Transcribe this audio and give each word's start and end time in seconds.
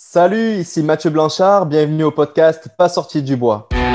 Salut, 0.00 0.60
ici 0.60 0.84
Mathieu 0.84 1.10
Blanchard, 1.10 1.66
bienvenue 1.66 2.04
au 2.04 2.12
podcast 2.12 2.68
Pas 2.78 2.88
sorti 2.88 3.20
du 3.20 3.34
bois. 3.34 3.68
Mesdames, 3.72 3.88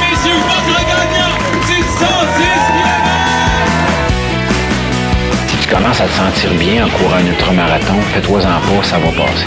messieurs, 0.00 0.40
votre 0.40 0.80
gagnant 0.88 1.36
du 1.66 1.82
106 1.82 2.08
Si 5.48 5.56
tu 5.58 5.68
commences 5.68 6.00
à 6.00 6.06
te 6.06 6.12
sentir 6.12 6.54
bien 6.54 6.86
en 6.86 6.88
courant 6.88 7.16
un 7.16 7.26
ultramarathon, 7.26 8.00
fais-toi-en 8.14 8.40
pas, 8.40 8.82
ça 8.82 8.96
va 8.96 9.10
passer. 9.10 9.44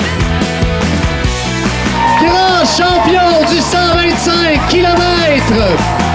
grand 2.21 2.63
champion 2.63 3.43
du 3.50 3.59
125 3.59 4.68
km. 4.70 6.14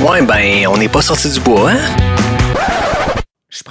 Ouais, 0.00 0.22
ben, 0.22 0.66
on 0.68 0.78
n'est 0.78 0.88
pas 0.88 1.02
sorti 1.02 1.28
du 1.28 1.40
bois, 1.40 1.72
hein? 1.72 1.78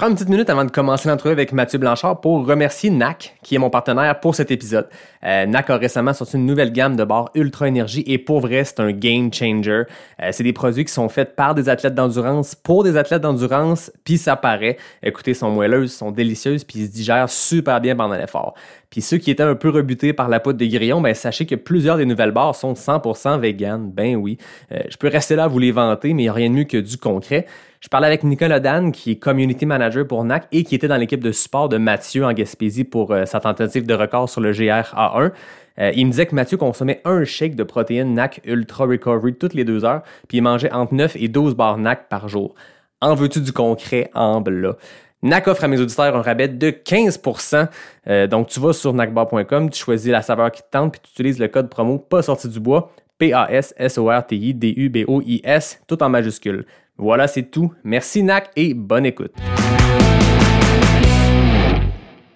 Prends 0.00 0.08
une 0.08 0.14
petite 0.14 0.30
minute 0.30 0.48
avant 0.48 0.64
de 0.64 0.70
commencer 0.70 1.10
l'entrevue 1.10 1.32
avec 1.32 1.52
Mathieu 1.52 1.78
Blanchard 1.78 2.22
pour 2.22 2.46
remercier 2.46 2.88
NAC, 2.88 3.36
qui 3.42 3.54
est 3.54 3.58
mon 3.58 3.68
partenaire 3.68 4.18
pour 4.18 4.34
cet 4.34 4.50
épisode. 4.50 4.88
Euh, 5.26 5.44
NAC 5.44 5.68
a 5.68 5.76
récemment 5.76 6.14
sorti 6.14 6.38
une 6.38 6.46
nouvelle 6.46 6.72
gamme 6.72 6.96
de 6.96 7.04
barres 7.04 7.28
Ultra 7.34 7.68
Énergie 7.68 8.02
et 8.06 8.16
pour 8.16 8.40
vrai, 8.40 8.64
c'est 8.64 8.80
un 8.80 8.92
game 8.92 9.30
changer. 9.30 9.82
Euh, 10.22 10.30
c'est 10.32 10.42
des 10.42 10.54
produits 10.54 10.86
qui 10.86 10.92
sont 10.94 11.10
faits 11.10 11.36
par 11.36 11.54
des 11.54 11.68
athlètes 11.68 11.94
d'endurance 11.94 12.54
pour 12.54 12.82
des 12.82 12.96
athlètes 12.96 13.20
d'endurance, 13.20 13.92
puis 14.02 14.16
ça 14.16 14.36
paraît. 14.36 14.78
Écoutez, 15.02 15.34
sont 15.34 15.50
moelleuses, 15.50 15.92
sont 15.92 16.12
délicieuses, 16.12 16.64
puis 16.64 16.78
ils 16.78 16.86
se 16.86 16.92
digèrent 16.92 17.28
super 17.28 17.82
bien 17.82 17.94
pendant 17.94 18.16
l'effort. 18.16 18.54
Puis 18.88 19.02
ceux 19.02 19.18
qui 19.18 19.30
étaient 19.30 19.42
un 19.42 19.54
peu 19.54 19.68
rebutés 19.68 20.14
par 20.14 20.30
la 20.30 20.40
poudre 20.40 20.58
de 20.58 20.64
grillon, 20.66 21.02
ben 21.02 21.14
sachez 21.14 21.44
que 21.44 21.54
plusieurs 21.54 21.98
des 21.98 22.06
nouvelles 22.06 22.32
barres 22.32 22.56
sont 22.56 22.72
100% 22.72 23.38
vegan. 23.38 23.90
Ben 23.90 24.16
oui. 24.16 24.38
Euh, 24.72 24.78
je 24.88 24.96
peux 24.96 25.08
rester 25.08 25.36
là 25.36 25.44
à 25.44 25.48
vous 25.48 25.58
les 25.58 25.72
vanter, 25.72 26.14
mais 26.14 26.22
il 26.22 26.24
n'y 26.24 26.28
a 26.30 26.32
rien 26.32 26.48
de 26.48 26.54
mieux 26.54 26.64
que 26.64 26.78
du 26.78 26.96
concret. 26.96 27.46
Je 27.80 27.88
parlais 27.88 28.08
avec 28.08 28.24
Nicolas 28.24 28.60
Dan, 28.60 28.92
qui 28.92 29.12
est 29.12 29.16
community 29.16 29.64
manager 29.64 30.06
pour 30.06 30.22
NAC 30.22 30.48
et 30.52 30.64
qui 30.64 30.74
était 30.74 30.86
dans 30.86 30.98
l'équipe 30.98 31.24
de 31.24 31.32
support 31.32 31.70
de 31.70 31.78
Mathieu 31.78 32.26
en 32.26 32.32
Gaspésie 32.34 32.84
pour 32.84 33.10
euh, 33.10 33.24
sa 33.24 33.40
tentative 33.40 33.86
de 33.86 33.94
record 33.94 34.28
sur 34.28 34.42
le 34.42 34.52
GR-A1. 34.52 35.32
Euh, 35.78 35.92
il 35.96 36.04
me 36.04 36.10
disait 36.10 36.26
que 36.26 36.34
Mathieu 36.34 36.58
consommait 36.58 37.00
un 37.06 37.24
shake 37.24 37.56
de 37.56 37.62
protéines 37.62 38.12
NAC 38.12 38.42
Ultra 38.44 38.84
Recovery 38.84 39.34
toutes 39.34 39.54
les 39.54 39.64
deux 39.64 39.86
heures, 39.86 40.02
puis 40.28 40.36
il 40.38 40.42
mangeait 40.42 40.70
entre 40.72 40.92
9 40.92 41.16
et 41.16 41.28
12 41.28 41.54
barres 41.54 41.78
NAC 41.78 42.10
par 42.10 42.28
jour. 42.28 42.54
En 43.00 43.14
veux-tu 43.14 43.40
du 43.40 43.54
concret? 43.54 44.10
En 44.12 44.42
blas? 44.42 44.76
NAC 45.22 45.48
offre 45.48 45.64
à 45.64 45.68
mes 45.68 45.80
auditeurs 45.80 46.14
un 46.14 46.20
rabais 46.20 46.48
de 46.48 46.70
15%. 46.70 47.66
Euh, 48.08 48.26
donc, 48.26 48.48
tu 48.48 48.60
vas 48.60 48.74
sur 48.74 48.92
nacbar.com, 48.92 49.70
tu 49.70 49.82
choisis 49.82 50.12
la 50.12 50.20
saveur 50.20 50.52
qui 50.52 50.60
te 50.60 50.68
tente, 50.70 50.92
puis 50.92 51.00
tu 51.02 51.12
utilises 51.12 51.38
le 51.38 51.48
code 51.48 51.70
promo 51.70 51.98
pas 51.98 52.20
sorti 52.20 52.46
du 52.46 52.60
bois, 52.60 52.92
P-A-S-S-O-R-T-I-D-U-B-O-I-S, 53.16 55.80
tout 55.86 56.02
en 56.02 56.10
majuscule. 56.10 56.66
Voilà, 57.02 57.26
c'est 57.28 57.44
tout. 57.50 57.72
Merci 57.82 58.22
NAC 58.22 58.50
et 58.56 58.74
bonne 58.74 59.06
écoute. 59.06 59.32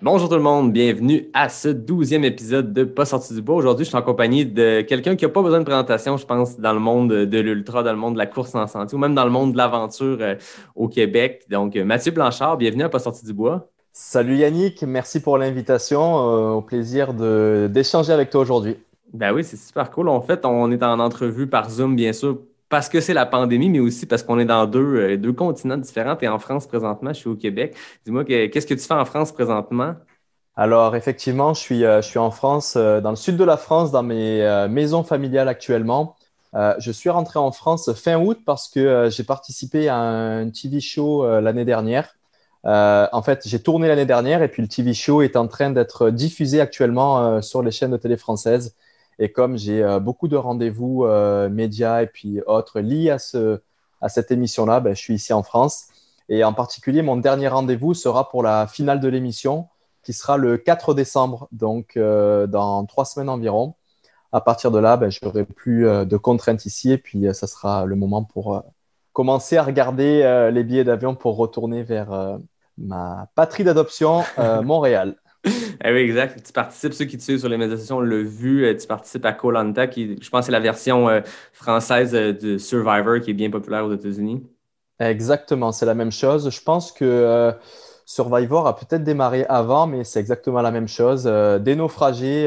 Bonjour 0.00 0.28
tout 0.30 0.36
le 0.36 0.40
monde, 0.42 0.72
bienvenue 0.72 1.28
à 1.34 1.50
ce 1.50 1.68
douzième 1.68 2.24
épisode 2.24 2.72
de 2.72 2.84
Pas 2.84 3.04
sorti 3.04 3.34
du 3.34 3.42
bois. 3.42 3.56
Aujourd'hui, 3.56 3.84
je 3.84 3.90
suis 3.90 3.98
en 3.98 4.00
compagnie 4.02 4.46
de 4.46 4.80
quelqu'un 4.80 5.16
qui 5.16 5.26
n'a 5.26 5.30
pas 5.30 5.42
besoin 5.42 5.58
de 5.60 5.64
présentation, 5.64 6.16
je 6.16 6.24
pense, 6.24 6.58
dans 6.58 6.72
le 6.72 6.78
monde 6.78 7.10
de 7.10 7.38
l'ultra, 7.40 7.82
dans 7.82 7.92
le 7.92 7.98
monde 7.98 8.14
de 8.14 8.18
la 8.18 8.26
course 8.26 8.54
en 8.54 8.66
santé 8.66 8.96
ou 8.96 8.98
même 8.98 9.14
dans 9.14 9.24
le 9.26 9.30
monde 9.30 9.52
de 9.52 9.58
l'aventure 9.58 10.16
euh, 10.22 10.34
au 10.74 10.88
Québec. 10.88 11.42
Donc, 11.50 11.76
euh, 11.76 11.84
Mathieu 11.84 12.12
Blanchard, 12.12 12.56
bienvenue 12.56 12.84
à 12.84 12.88
Pas 12.88 12.98
sorti 13.00 13.24
du 13.26 13.34
bois. 13.34 13.68
Salut 13.92 14.36
Yannick, 14.36 14.82
merci 14.82 15.20
pour 15.20 15.36
l'invitation. 15.36 16.00
Euh, 16.00 16.50
au 16.52 16.62
plaisir 16.62 17.12
de- 17.12 17.68
d'échanger 17.70 18.12
avec 18.14 18.30
toi 18.30 18.40
aujourd'hui. 18.40 18.76
Ben 19.12 19.32
oui, 19.32 19.44
c'est 19.44 19.58
super 19.58 19.90
cool. 19.90 20.08
En 20.08 20.22
fait, 20.22 20.44
on 20.46 20.70
est 20.72 20.82
en 20.82 20.98
entrevue 21.00 21.46
par 21.48 21.68
Zoom, 21.70 21.96
bien 21.96 22.12
sûr, 22.14 22.38
parce 22.74 22.88
que 22.88 23.00
c'est 23.00 23.14
la 23.14 23.24
pandémie, 23.24 23.70
mais 23.70 23.78
aussi 23.78 24.04
parce 24.04 24.24
qu'on 24.24 24.36
est 24.40 24.44
dans 24.44 24.66
deux, 24.66 24.80
euh, 25.16 25.32
continents 25.32 25.76
différents. 25.76 26.18
Et 26.20 26.26
en 26.26 26.40
France 26.40 26.66
présentement, 26.66 27.12
je 27.12 27.18
suis 27.20 27.28
au 27.28 27.36
Québec. 27.36 27.76
Dis-moi, 28.04 28.24
que- 28.24 28.46
qu'est-ce 28.48 28.66
que 28.66 28.74
tu 28.74 28.80
fais 28.80 28.94
en 28.94 29.04
France 29.04 29.30
présentement? 29.30 29.94
Alors 30.56 30.96
effectivement, 30.96 31.54
je 31.54 31.60
suis, 31.60 31.84
euh, 31.84 32.02
je 32.02 32.08
suis 32.08 32.18
en 32.18 32.32
France, 32.32 32.74
euh, 32.76 33.00
dans 33.00 33.10
le 33.10 33.16
sud 33.16 33.36
de 33.36 33.44
la 33.44 33.56
France, 33.56 33.92
dans 33.92 34.02
mes 34.02 34.66
maisons 34.68 35.04
familiales 35.04 35.46
actuellement. 35.48 36.16
Je 36.78 36.90
suis 36.90 37.10
rentré 37.10 37.38
en 37.38 37.52
France 37.52 37.92
fin 37.94 38.16
août 38.18 38.40
parce 38.44 38.68
que 38.68 39.08
j'ai 39.08 39.22
participé 39.24 39.88
à 39.88 39.96
un 39.96 40.50
TV 40.50 40.80
show 40.80 41.24
l'année 41.40 41.64
dernière. 41.64 42.16
En 42.64 43.22
fait, 43.22 43.42
j'ai 43.46 43.60
tourné 43.60 43.86
l'année 43.88 44.06
dernière 44.06 44.42
et 44.42 44.48
puis 44.48 44.62
le 44.62 44.68
TV 44.68 44.94
show 44.94 45.22
est 45.22 45.36
en 45.36 45.46
train 45.48 45.70
d'être 45.70 46.10
diffusé 46.10 46.60
actuellement 46.60 47.40
sur 47.42 47.62
les 47.62 47.70
chaînes 47.70 47.92
de 47.92 47.96
télé 47.98 48.16
françaises. 48.16 48.74
Et 49.18 49.32
comme 49.32 49.56
j'ai 49.56 49.82
euh, 49.82 50.00
beaucoup 50.00 50.28
de 50.28 50.36
rendez-vous 50.36 51.04
euh, 51.04 51.48
médias 51.48 52.02
et 52.02 52.06
puis 52.06 52.40
autres 52.46 52.80
liés 52.80 53.10
à, 53.10 53.18
ce, 53.18 53.60
à 54.00 54.08
cette 54.08 54.30
émission-là, 54.30 54.80
ben, 54.80 54.94
je 54.94 55.00
suis 55.00 55.14
ici 55.14 55.32
en 55.32 55.42
France. 55.42 55.86
Et 56.28 56.42
en 56.44 56.52
particulier, 56.52 57.02
mon 57.02 57.16
dernier 57.16 57.48
rendez-vous 57.48 57.94
sera 57.94 58.30
pour 58.30 58.42
la 58.42 58.66
finale 58.66 59.00
de 59.00 59.08
l'émission 59.08 59.68
qui 60.02 60.12
sera 60.12 60.36
le 60.36 60.58
4 60.58 60.94
décembre, 60.94 61.48
donc 61.52 61.96
euh, 61.96 62.46
dans 62.46 62.84
trois 62.86 63.04
semaines 63.04 63.28
environ. 63.28 63.74
À 64.32 64.40
partir 64.40 64.70
de 64.70 64.78
là, 64.78 64.96
ben, 64.96 65.10
je 65.10 65.20
n'aurai 65.22 65.44
plus 65.44 65.84
de 65.84 66.16
contraintes 66.16 66.66
ici 66.66 66.92
et 66.92 66.98
puis 66.98 67.26
euh, 67.26 67.32
ça 67.32 67.46
sera 67.46 67.84
le 67.84 67.94
moment 67.94 68.24
pour 68.24 68.62
commencer 69.12 69.56
à 69.56 69.62
regarder 69.62 70.50
les 70.52 70.64
billets 70.64 70.82
d'avion 70.82 71.14
pour 71.14 71.36
retourner 71.36 71.84
vers 71.84 72.40
ma 72.76 73.28
patrie 73.36 73.62
d'adoption, 73.62 74.24
Montréal. 74.64 75.14
Ah 75.44 75.50
oui, 75.92 75.98
exact. 75.98 76.42
Tu 76.44 76.52
participes, 76.52 76.94
ceux 76.94 77.04
qui 77.04 77.18
te 77.18 77.22
suivent 77.22 77.38
sur 77.38 77.48
les 77.48 77.56
médias 77.56 77.76
sociaux 77.76 78.00
l'ont 78.00 78.24
vu, 78.24 78.64
euh, 78.64 78.76
tu 78.76 78.86
participes 78.86 79.24
à 79.26 79.32
Colanta, 79.32 79.86
qui 79.86 80.16
je 80.20 80.30
pense 80.30 80.46
c'est 80.46 80.52
la 80.52 80.60
version 80.60 81.08
euh, 81.08 81.20
française 81.52 82.14
euh, 82.14 82.32
de 82.32 82.58
Survivor 82.58 83.20
qui 83.20 83.30
est 83.30 83.34
bien 83.34 83.50
populaire 83.50 83.84
aux 83.84 83.92
États-Unis. 83.92 84.42
Exactement, 85.00 85.72
c'est 85.72 85.86
la 85.86 85.94
même 85.94 86.12
chose. 86.12 86.50
Je 86.50 86.62
pense 86.62 86.92
que 86.92 87.52
Survivor 88.06 88.68
a 88.68 88.76
peut-être 88.76 89.02
démarré 89.02 89.44
avant, 89.48 89.88
mais 89.88 90.04
c'est 90.04 90.20
exactement 90.20 90.62
la 90.62 90.70
même 90.70 90.86
chose. 90.86 91.24
Des 91.24 91.74
naufragés 91.74 92.46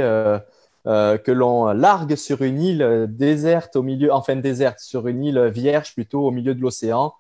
que 0.86 1.32
l'on 1.32 1.66
largue 1.74 2.16
sur 2.16 2.42
une 2.44 2.62
île 2.62 3.08
déserte 3.10 3.76
au 3.76 3.84
milieu, 3.84 4.14
enfin 4.14 4.38
déserte, 4.38 4.80
sur 4.80 5.10
une 5.10 5.26
île 5.26 5.48
vierge 5.48 5.94
plutôt 5.94 6.26
au 6.26 6.32
milieu 6.32 6.56
de 6.56 6.62
l'océan. 6.62 7.16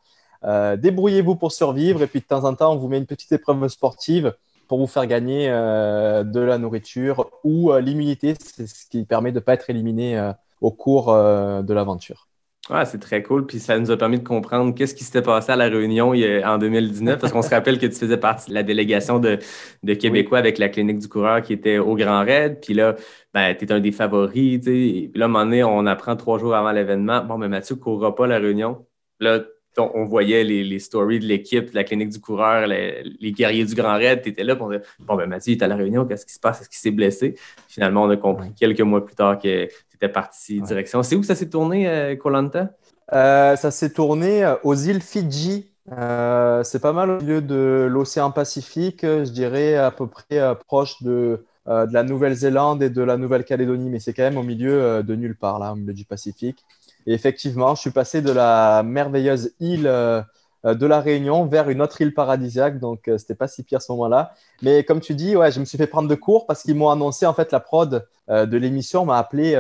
Débrouillez-vous 0.45 1.35
pour 1.35 1.51
survivre 1.51 2.01
et 2.01 2.07
puis 2.07 2.21
de 2.21 2.25
temps 2.25 2.45
en 2.45 2.55
temps, 2.55 2.71
on 2.71 2.77
vous 2.77 2.87
met 2.87 2.97
une 2.97 3.05
petite 3.05 3.33
épreuve 3.33 3.67
sportive 3.67 4.33
pour 4.67 4.79
vous 4.79 4.87
faire 4.87 5.07
gagner 5.07 5.47
euh, 5.49 6.23
de 6.23 6.39
la 6.39 6.57
nourriture 6.57 7.29
ou 7.43 7.71
euh, 7.71 7.79
l'immunité, 7.79 8.35
c'est 8.39 8.67
ce 8.67 8.85
qui 8.85 9.05
permet 9.05 9.31
de 9.31 9.37
ne 9.37 9.39
pas 9.39 9.53
être 9.53 9.69
éliminé 9.69 10.17
euh, 10.17 10.31
au 10.61 10.71
cours 10.71 11.13
de 11.13 11.73
l'aventure. 11.73 12.27
Ouais, 12.69 12.83
c'est 12.83 12.99
très 12.99 13.23
cool. 13.23 13.45
Puis 13.45 13.59
ça 13.59 13.79
nous 13.79 13.91
a 13.91 13.97
permis 13.97 14.19
de 14.19 14.27
comprendre 14.27 14.73
qu'est-ce 14.75 14.93
qui 14.93 15.05
s'était 15.05 15.21
passé 15.21 15.51
à 15.51 15.55
La 15.55 15.69
Réunion 15.69 16.13
en 16.43 16.57
2019, 16.57 17.19
parce 17.19 17.31
qu'on 17.31 17.41
se 17.41 17.49
rappelle 17.49 17.79
que 17.79 17.85
tu 17.85 17.95
faisais 17.95 18.17
partie 18.17 18.49
de 18.49 18.55
la 18.55 18.63
délégation 18.63 19.19
de, 19.19 19.39
de 19.83 19.93
Québécois 19.93 20.39
avec 20.39 20.57
la 20.57 20.67
clinique 20.67 20.99
du 20.99 21.07
coureur 21.07 21.41
qui 21.41 21.53
était 21.53 21.77
au 21.77 21.95
Grand 21.95 22.25
Raid. 22.25 22.59
Puis 22.61 22.73
là, 22.73 22.95
ben, 23.33 23.55
tu 23.55 23.65
es 23.65 23.71
un 23.71 23.79
des 23.79 23.91
favoris. 23.93 24.59
Puis 24.59 25.11
là, 25.15 25.25
à 25.25 25.27
un 25.27 25.31
moment 25.31 25.45
donné, 25.45 25.63
on 25.63 25.85
apprend 25.85 26.15
trois 26.17 26.39
jours 26.39 26.55
avant 26.55 26.71
l'événement. 26.71 27.23
Bon, 27.23 27.37
mais 27.37 27.47
Mathieu 27.47 27.75
ne 27.75 27.79
courra 27.79 28.15
pas 28.15 28.27
La 28.27 28.39
Réunion. 28.39 28.85
Là, 29.19 29.39
on, 29.79 29.91
on 29.95 30.05
voyait 30.05 30.43
les, 30.43 30.63
les 30.63 30.79
stories 30.79 31.19
de 31.19 31.25
l'équipe, 31.25 31.69
de 31.71 31.75
la 31.75 31.83
clinique 31.83 32.09
du 32.09 32.19
coureur, 32.19 32.67
les, 32.67 33.03
les 33.19 33.31
guerriers 33.31 33.65
du 33.65 33.75
Grand 33.75 33.93
Raid. 33.97 34.21
Tu 34.21 34.29
étais 34.29 34.43
là. 34.43 34.55
on 34.59 34.69
disait, 34.69 34.81
bon, 34.99 35.15
ben 35.15 35.27
Mathieu, 35.27 35.53
il 35.53 35.57
est 35.59 35.63
à 35.63 35.67
La 35.67 35.75
Réunion. 35.75 36.05
Qu'est-ce 36.05 36.25
qui 36.25 36.33
se 36.33 36.39
passe? 36.39 36.61
Est-ce 36.61 36.69
qu'il 36.69 36.79
s'est 36.79 36.91
blessé? 36.91 37.35
Finalement, 37.67 38.03
on 38.03 38.09
a 38.09 38.17
compris 38.17 38.47
Ouais. 38.49 38.53
quelques 38.59 38.81
mois 38.81 39.05
plus 39.05 39.15
tard 39.15 39.37
que 39.37 39.65
tu 39.65 39.95
étais 39.95 40.09
parti 40.09 40.59
Ouais. 40.59 40.67
direction. 40.67 41.03
C'est 41.03 41.15
où 41.15 41.23
ça 41.23 41.35
s'est 41.35 41.49
tourné, 41.49 41.87
euh, 41.89 42.15
Koh-Lanta? 42.15 42.71
Euh, 43.13 43.55
ça 43.55 43.71
s'est 43.71 43.91
tourné 43.91 44.43
euh, 44.43 44.55
aux 44.63 44.75
îles 44.75 45.01
Fidji. 45.01 45.71
Euh, 45.97 46.63
c'est 46.63 46.81
pas 46.81 46.91
mal 46.91 47.09
au 47.09 47.21
milieu 47.21 47.41
de 47.41 47.87
l'océan 47.89 48.29
Pacifique, 48.31 49.03
je 49.03 49.29
dirais 49.31 49.75
à 49.75 49.89
peu 49.91 50.05
près 50.05 50.41
proche 50.67 51.01
de, 51.01 51.45
euh, 51.69 51.85
de 51.85 51.93
la 51.93 52.03
Nouvelle-Zélande 52.03 52.83
et 52.83 52.89
de 52.89 53.01
la 53.01 53.15
Nouvelle-Calédonie, 53.15 53.89
mais 53.89 53.99
c'est 53.99 54.11
quand 54.13 54.23
même 54.23 54.37
au 54.37 54.43
milieu 54.43 55.01
de 55.01 55.15
nulle 55.15 55.35
part, 55.37 55.59
là, 55.59 55.71
au 55.71 55.75
milieu 55.77 55.93
du 55.93 56.03
Pacifique. 56.03 56.65
Et 57.07 57.13
effectivement, 57.13 57.73
je 57.73 57.81
suis 57.81 57.91
passé 57.91 58.21
de 58.21 58.31
la 58.31 58.83
merveilleuse 58.83 59.53
île 59.59 59.87
euh, 59.87 60.21
de 60.65 60.85
la 60.85 60.99
Réunion 60.99 61.45
vers 61.45 61.69
une 61.69 61.81
autre 61.81 62.01
île 62.01 62.13
paradisiaque, 62.13 62.79
donc 62.79 63.07
euh, 63.07 63.17
c'était 63.17 63.35
pas 63.35 63.47
si 63.47 63.63
pire 63.63 63.77
à 63.77 63.79
ce 63.79 63.91
moment-là. 63.93 64.33
Mais 64.61 64.83
comme 64.83 64.99
tu 64.99 65.15
dis, 65.15 65.35
ouais, 65.35 65.51
je 65.51 65.59
me 65.61 65.65
suis 65.65 65.77
fait 65.77 65.87
prendre 65.87 66.09
de 66.09 66.15
court 66.15 66.45
parce 66.45 66.63
qu'ils 66.63 66.75
m'ont 66.75 66.89
annoncé, 66.89 67.25
en 67.25 67.33
fait, 67.33 67.51
la 67.53 67.61
prod 67.61 68.05
euh, 68.29 68.45
de 68.45 68.57
l'émission 68.57 69.05
m'a 69.05 69.17
appelé 69.17 69.53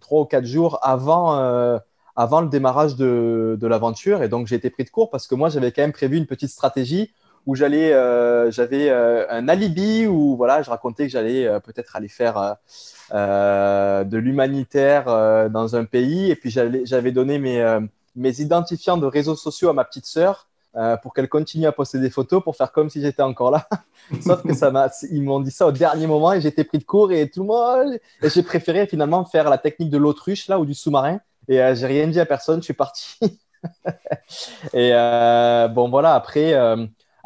trois 0.00 0.22
ou 0.22 0.24
quatre 0.26 0.46
jours 0.46 0.78
avant. 0.82 1.80
avant 2.18 2.40
le 2.40 2.48
démarrage 2.48 2.96
de, 2.96 3.58
de 3.60 3.66
l'aventure. 3.66 4.22
Et 4.22 4.28
donc, 4.30 4.46
j'ai 4.46 4.56
été 4.56 4.70
pris 4.70 4.84
de 4.84 4.90
court 4.90 5.10
parce 5.10 5.26
que 5.26 5.34
moi, 5.34 5.50
j'avais 5.50 5.70
quand 5.70 5.82
même 5.82 5.92
prévu 5.92 6.16
une 6.16 6.26
petite 6.26 6.48
stratégie 6.48 7.12
où 7.46 7.54
j'allais, 7.54 7.92
euh, 7.92 8.50
j'avais 8.50 8.90
euh, 8.90 9.24
un 9.30 9.48
alibi 9.48 10.06
où 10.06 10.36
voilà, 10.36 10.62
je 10.62 10.70
racontais 10.70 11.04
que 11.04 11.12
j'allais 11.12 11.46
euh, 11.46 11.60
peut-être 11.60 11.94
aller 11.94 12.08
faire 12.08 12.56
de 13.12 14.16
l'humanitaire 14.16 15.04
dans 15.50 15.76
un 15.76 15.84
pays. 15.84 16.30
Et 16.30 16.34
puis, 16.34 16.50
j'avais 16.50 17.12
donné 17.12 17.38
mes, 17.38 17.78
mes 18.16 18.40
identifiants 18.40 18.96
de 18.96 19.06
réseaux 19.06 19.36
sociaux 19.36 19.68
à 19.68 19.72
ma 19.72 19.84
petite 19.84 20.06
sœur 20.06 20.48
pour 21.02 21.14
qu'elle 21.14 21.28
continue 21.28 21.66
à 21.66 21.72
poster 21.72 22.00
des 22.00 22.10
photos 22.10 22.42
pour 22.42 22.56
faire 22.56 22.72
comme 22.72 22.90
si 22.90 23.00
j'étais 23.00 23.22
encore 23.22 23.50
là. 23.52 23.66
Sauf 24.20 24.42
que 24.42 24.52
ça 24.54 24.70
m'a, 24.70 24.90
ils 25.10 25.22
m'ont 25.22 25.40
dit 25.40 25.52
ça 25.52 25.68
au 25.68 25.72
dernier 25.72 26.06
moment 26.06 26.32
et 26.32 26.40
j'étais 26.40 26.64
pris 26.64 26.78
de 26.78 26.84
court 26.84 27.12
et 27.12 27.30
tout 27.30 27.40
le 27.42 27.46
monde. 27.46 27.98
Et 28.22 28.28
j'ai 28.28 28.42
préféré 28.42 28.86
finalement 28.88 29.24
faire 29.24 29.48
la 29.48 29.56
technique 29.56 29.90
de 29.90 29.98
l'autruche 29.98 30.48
là 30.48 30.58
ou 30.58 30.66
du 30.66 30.74
sous-marin 30.74 31.20
Et 31.48 31.58
j'ai 31.74 31.86
rien 31.86 32.08
dit 32.08 32.18
à 32.18 32.26
personne, 32.26 32.60
je 32.60 32.64
suis 32.64 32.74
parti. 32.74 33.18
et 34.74 34.90
bon, 35.72 35.88
voilà, 35.88 36.14
après, 36.14 36.54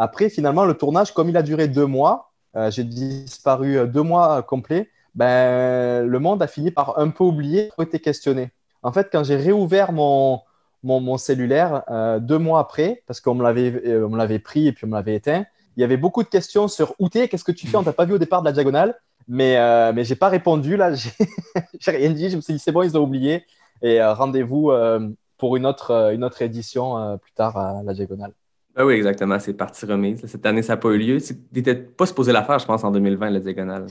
après, 0.01 0.31
finalement, 0.31 0.65
le 0.65 0.75
tournage, 0.75 1.13
comme 1.13 1.29
il 1.29 1.37
a 1.37 1.43
duré 1.43 1.69
deux 1.69 1.87
mois, 1.87 2.33
euh, 2.57 2.71
j'ai 2.71 2.85
disparu 2.85 3.79
euh, 3.79 3.87
deux 3.87 4.03
mois 4.03 4.43
complets, 4.43 4.89
ben, 5.15 6.07
le 6.07 6.19
monde 6.19 6.43
a 6.43 6.47
fini 6.47 6.71
par 6.71 6.99
un 6.99 7.11
peu 7.11 7.25
oublier, 7.25 7.69
trop 7.69 7.83
été 7.83 7.99
questionné. 8.01 8.51
En 8.83 8.93
fait, 8.93 9.09
quand 9.13 9.25
j'ai 9.25 9.37
réouvert 9.37 9.93
mon, 9.93 10.41
mon, 10.83 11.19
cellulaire 11.19 11.83
euh, 11.91 12.19
deux 12.19 12.39
mois 12.39 12.61
après, 12.61 13.03
parce 13.07 13.21
qu'on 13.21 13.35
me 13.35 13.43
l'avait 13.43 13.73
euh, 13.87 14.39
pris 14.39 14.69
et 14.69 14.73
puis 14.73 14.87
on 14.87 14.89
me 14.89 14.95
l'avait 14.95 15.17
éteint, 15.17 15.45
il 15.77 15.81
y 15.81 15.85
avait 15.85 15.97
beaucoup 15.97 16.23
de 16.23 16.29
questions 16.29 16.67
sur 16.67 16.95
où 16.99 17.09
t'es, 17.09 17.29
qu'est-ce 17.29 17.45
que 17.45 17.53
tu 17.53 17.67
fais, 17.67 17.77
on 17.77 17.83
t'a 17.83 17.93
pas 17.93 18.07
vu 18.07 18.15
au 18.15 18.19
départ 18.19 18.41
de 18.41 18.47
la 18.47 18.53
diagonale, 18.53 18.99
mais, 19.29 19.59
euh, 19.59 19.93
mais 19.95 20.05
j'ai 20.05 20.17
pas 20.17 20.29
répondu, 20.29 20.77
là, 20.77 20.95
j'ai 21.79 21.91
rien 21.91 22.11
dit, 22.11 22.31
je 22.31 22.37
me 22.37 22.41
suis 22.41 22.55
dit 22.55 22.59
c'est 22.59 22.73
bon, 22.73 22.83
ils 22.83 22.97
ont 22.97 23.03
oublié, 23.03 23.45
et 23.83 24.01
euh, 24.01 24.15
rendez-vous 24.15 24.71
euh, 24.71 25.09
pour 25.37 25.57
une 25.57 25.67
autre, 25.67 25.91
euh, 25.91 26.15
une 26.15 26.25
autre 26.25 26.43
édition 26.43 26.99
euh, 26.99 27.17
plus 27.17 27.33
tard 27.33 27.57
à 27.57 27.83
la 27.83 27.95
diagonale. 27.95 28.33
Ah 28.77 28.87
oui, 28.87 28.95
exactement, 28.95 29.39
c'est 29.41 29.53
partie 29.53 29.85
remise. 29.85 30.25
Cette 30.27 30.47
année, 30.47 30.63
ça 30.63 30.75
n'a 30.75 30.77
pas 30.77 30.91
eu 30.91 30.99
lieu. 30.99 31.21
Tu 31.21 31.35
n'étais 31.53 31.75
pas 31.75 32.07
supposé 32.07 32.33
la 32.33 32.43
faire, 32.45 32.59
je 32.59 32.67
pense, 32.67 32.85
en 32.85 32.91
2020, 32.93 33.31
la 33.31 33.41
diagonale. 33.41 33.87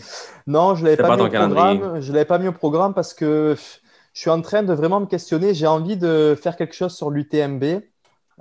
Non, 0.47 0.73
je 0.75 0.81
ne 0.81 0.85
l'avais 0.85 0.97
pas, 1.03 1.09
pas 1.09 1.15
mis 1.17 1.21
au 1.23 1.25
programme. 1.77 2.01
Je 2.01 2.13
l'avais 2.13 2.25
pas 2.25 2.37
mis 2.39 2.47
au 2.47 2.51
programme 2.53 2.93
parce 2.93 3.13
que 3.13 3.55
je 4.13 4.19
suis 4.21 4.29
en 4.29 4.41
train 4.41 4.63
de 4.63 4.73
vraiment 4.73 5.01
me 5.01 5.05
questionner. 5.05 5.53
J'ai 5.53 5.67
envie 5.67 5.97
de 5.97 6.35
faire 6.41 6.55
quelque 6.55 6.73
chose 6.73 6.95
sur 6.95 7.11
l'UTMB 7.11 7.63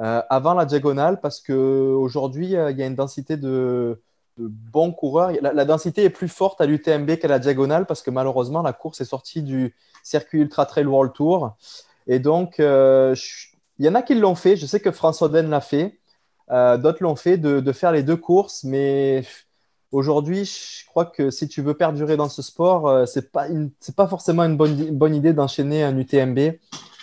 euh, 0.01 0.23
avant 0.31 0.55
la 0.55 0.65
diagonale 0.65 1.21
parce 1.21 1.41
qu'aujourd'hui, 1.41 2.47
il 2.47 2.79
y 2.79 2.83
a 2.83 2.87
une 2.87 2.95
densité 2.95 3.37
de, 3.37 4.01
de 4.39 4.47
bons 4.47 4.93
coureurs. 4.93 5.33
La, 5.43 5.53
la 5.53 5.65
densité 5.65 6.05
est 6.05 6.11
plus 6.11 6.29
forte 6.29 6.61
à 6.61 6.67
l'UTMB 6.67 7.17
qu'à 7.17 7.29
la 7.29 7.41
diagonale 7.41 7.85
parce 7.85 8.01
que 8.01 8.11
malheureusement, 8.13 8.63
la 8.63 8.73
course 8.73 9.01
est 9.01 9.05
sortie 9.07 9.43
du 9.43 9.75
circuit 10.05 10.41
Ultra 10.41 10.67
Trail 10.67 10.87
World 10.87 11.13
Tour. 11.15 11.57
Et 12.07 12.21
donc, 12.21 12.61
euh, 12.61 13.15
je- 13.17 13.49
il 13.81 13.87
y 13.87 13.89
en 13.89 13.95
a 13.97 14.03
qui 14.03 14.15
l'ont 14.15 14.35
fait. 14.37 14.57
Je 14.57 14.67
sais 14.67 14.81
que 14.81 14.91
François 14.93 15.29
Den 15.29 15.51
l'a 15.51 15.61
fait. 15.61 15.98
Euh, 16.51 16.77
D'autres 16.79 17.03
l'ont 17.03 17.17
fait 17.17 17.37
de, 17.39 17.61
de 17.61 17.73
faire 17.73 17.93
les 17.93 18.03
deux 18.03 18.17
courses, 18.17 18.65
mais 18.65 19.23
aujourd'hui, 19.93 20.45
je 20.45 20.87
crois 20.87 21.07
que 21.07 21.31
si 21.31 21.49
tu 21.49 21.63
veux 21.63 21.75
perdurer 21.75 22.17
dans 22.17 22.29
ce 22.29 22.43
sport, 22.43 22.89
euh, 22.89 23.07
c'est 23.07 23.31
pas 23.33 23.49
une- 23.49 23.71
c'est 23.81 23.97
pas 23.97 24.07
forcément 24.07 24.45
une 24.45 24.57
bonne, 24.57 24.79
une 24.79 24.97
bonne 24.99 25.15
idée 25.15 25.33
d'enchaîner 25.33 25.83
un 25.85 25.97
UTMB 25.97 26.39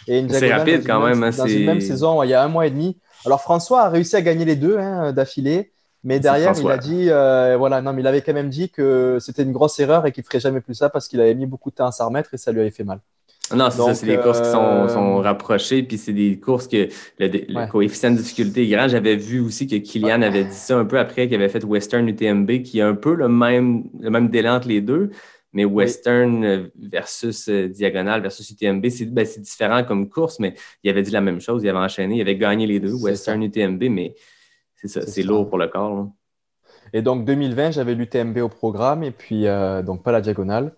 et 0.08 0.20
une 0.20 0.30
C'est 0.30 0.54
rapide 0.54 0.84
quand 0.86 1.00
même, 1.00 1.24
hein, 1.24 1.32
dans 1.38 1.48
une 1.48 1.64
même 1.64 1.82
saison, 1.82 2.24
il 2.24 2.30
y 2.30 2.34
a 2.34 2.44
un 2.44 2.48
mois 2.48 2.68
et 2.68 2.72
demi. 2.72 2.98
Alors 3.26 3.42
François 3.42 3.84
a 3.84 3.90
réussi 3.90 4.16
à 4.16 4.22
gagner 4.22 4.46
les 4.46 4.56
deux 4.56 4.78
hein, 4.78 5.14
d'affilée, 5.14 5.72
mais 6.04 6.20
derrière, 6.20 6.60
il 6.60 6.70
a 6.72 6.78
dit, 6.78 7.10
euh, 7.10 7.56
voilà, 7.58 7.82
non, 7.82 7.94
mais 7.94 8.02
il 8.02 8.08
avait 8.08 8.22
quand 8.22 8.34
même 8.34 8.50
dit 8.50 8.70
que 8.70 9.18
c'était 9.20 9.42
une 9.44 9.52
grosse 9.52 9.80
erreur 9.80 10.06
et 10.06 10.12
qu'il 10.12 10.24
ferait 10.24 10.40
jamais 10.40 10.62
plus 10.62 10.76
ça 10.76 10.90
parce 10.90 11.08
qu'il 11.08 11.20
avait 11.22 11.34
mis 11.36 11.48
beaucoup 11.48 11.72
de 11.72 11.76
temps 11.76 11.88
à 11.88 11.92
s'en 11.92 12.08
remettre 12.08 12.34
et 12.34 12.38
ça 12.38 12.52
lui 12.52 12.62
avait 12.62 12.72
fait 12.72 12.84
mal. 12.84 13.00
Non, 13.54 13.70
c'est 13.70 13.78
ça, 13.82 13.94
c'est 13.94 14.06
des 14.08 14.18
courses 14.18 14.42
qui 14.42 14.50
sont, 14.50 14.86
euh, 14.86 14.88
sont 14.88 15.18
rapprochées, 15.18 15.84
puis 15.84 15.98
c'est 16.00 16.14
des 16.14 16.40
courses 16.40 16.68
que 16.68 16.88
le, 17.20 17.28
le 17.28 17.56
Ouais. 17.56 17.68
coefficient 17.70 18.10
de 18.12 18.18
difficulté 18.18 18.64
est 18.64 18.68
grand. 18.68 18.88
J'avais 18.88 19.16
vu 19.16 19.40
aussi 19.40 19.68
que 19.68 19.76
Kylian 19.76 20.24
avait 20.24 20.46
dit 20.46 20.56
ça 20.56 20.78
un 20.80 20.86
peu 20.86 20.98
après, 20.98 21.28
qu'il 21.28 21.36
avait 21.36 21.50
fait 21.50 21.64
Western 21.64 22.08
UTMB, 22.08 22.64
qui 22.64 22.82
a 22.82 22.88
un 22.88 22.96
peu 22.96 23.14
le 23.14 23.28
même, 23.28 23.84
le 24.00 24.10
même 24.10 24.30
délai 24.30 24.50
entre 24.50 24.68
les 24.68 24.82
deux, 24.82 25.12
mais 25.54 25.64
Western 25.64 26.44
euh, 26.44 26.68
versus 26.80 27.48
euh, 27.48 27.68
Diagonale 27.70 28.22
versus 28.22 28.50
UTMB, 28.50 28.90
c'est 28.90 29.06
ben, 29.06 29.26
c'est 29.26 29.42
différent 29.42 29.84
comme 29.84 30.10
course, 30.10 30.40
mais 30.40 30.56
il 30.84 30.90
avait 30.90 31.04
dit 31.04 31.12
la 31.12 31.22
même 31.22 31.40
chose, 31.40 31.62
il 31.64 31.70
avait 31.70 31.78
enchaîné, 31.78 32.16
il 32.16 32.22
avait 32.22 32.38
gagné 32.38 32.66
les 32.66 32.80
deux, 32.80 32.94
Western 32.94 33.44
UTMB, 33.44 33.84
mais 33.92 34.16
c'est 34.76 34.88
ça, 34.88 35.06
C'est 35.06 35.22
lourd 35.24 35.48
pour 35.48 35.60
le 35.60 35.68
corps. 35.68 35.96
là. 35.96 36.08
Et 36.94 37.02
donc 37.02 37.26
2020, 37.26 37.72
j'avais 37.72 37.94
l'UTMB 37.96 38.38
au 38.40 38.50
programme 38.50 39.04
et 39.04 39.12
puis 39.12 39.48
euh, 39.48 39.82
donc 39.84 40.04
pas 40.04 40.12
la 40.12 40.22
diagonale. 40.22 40.74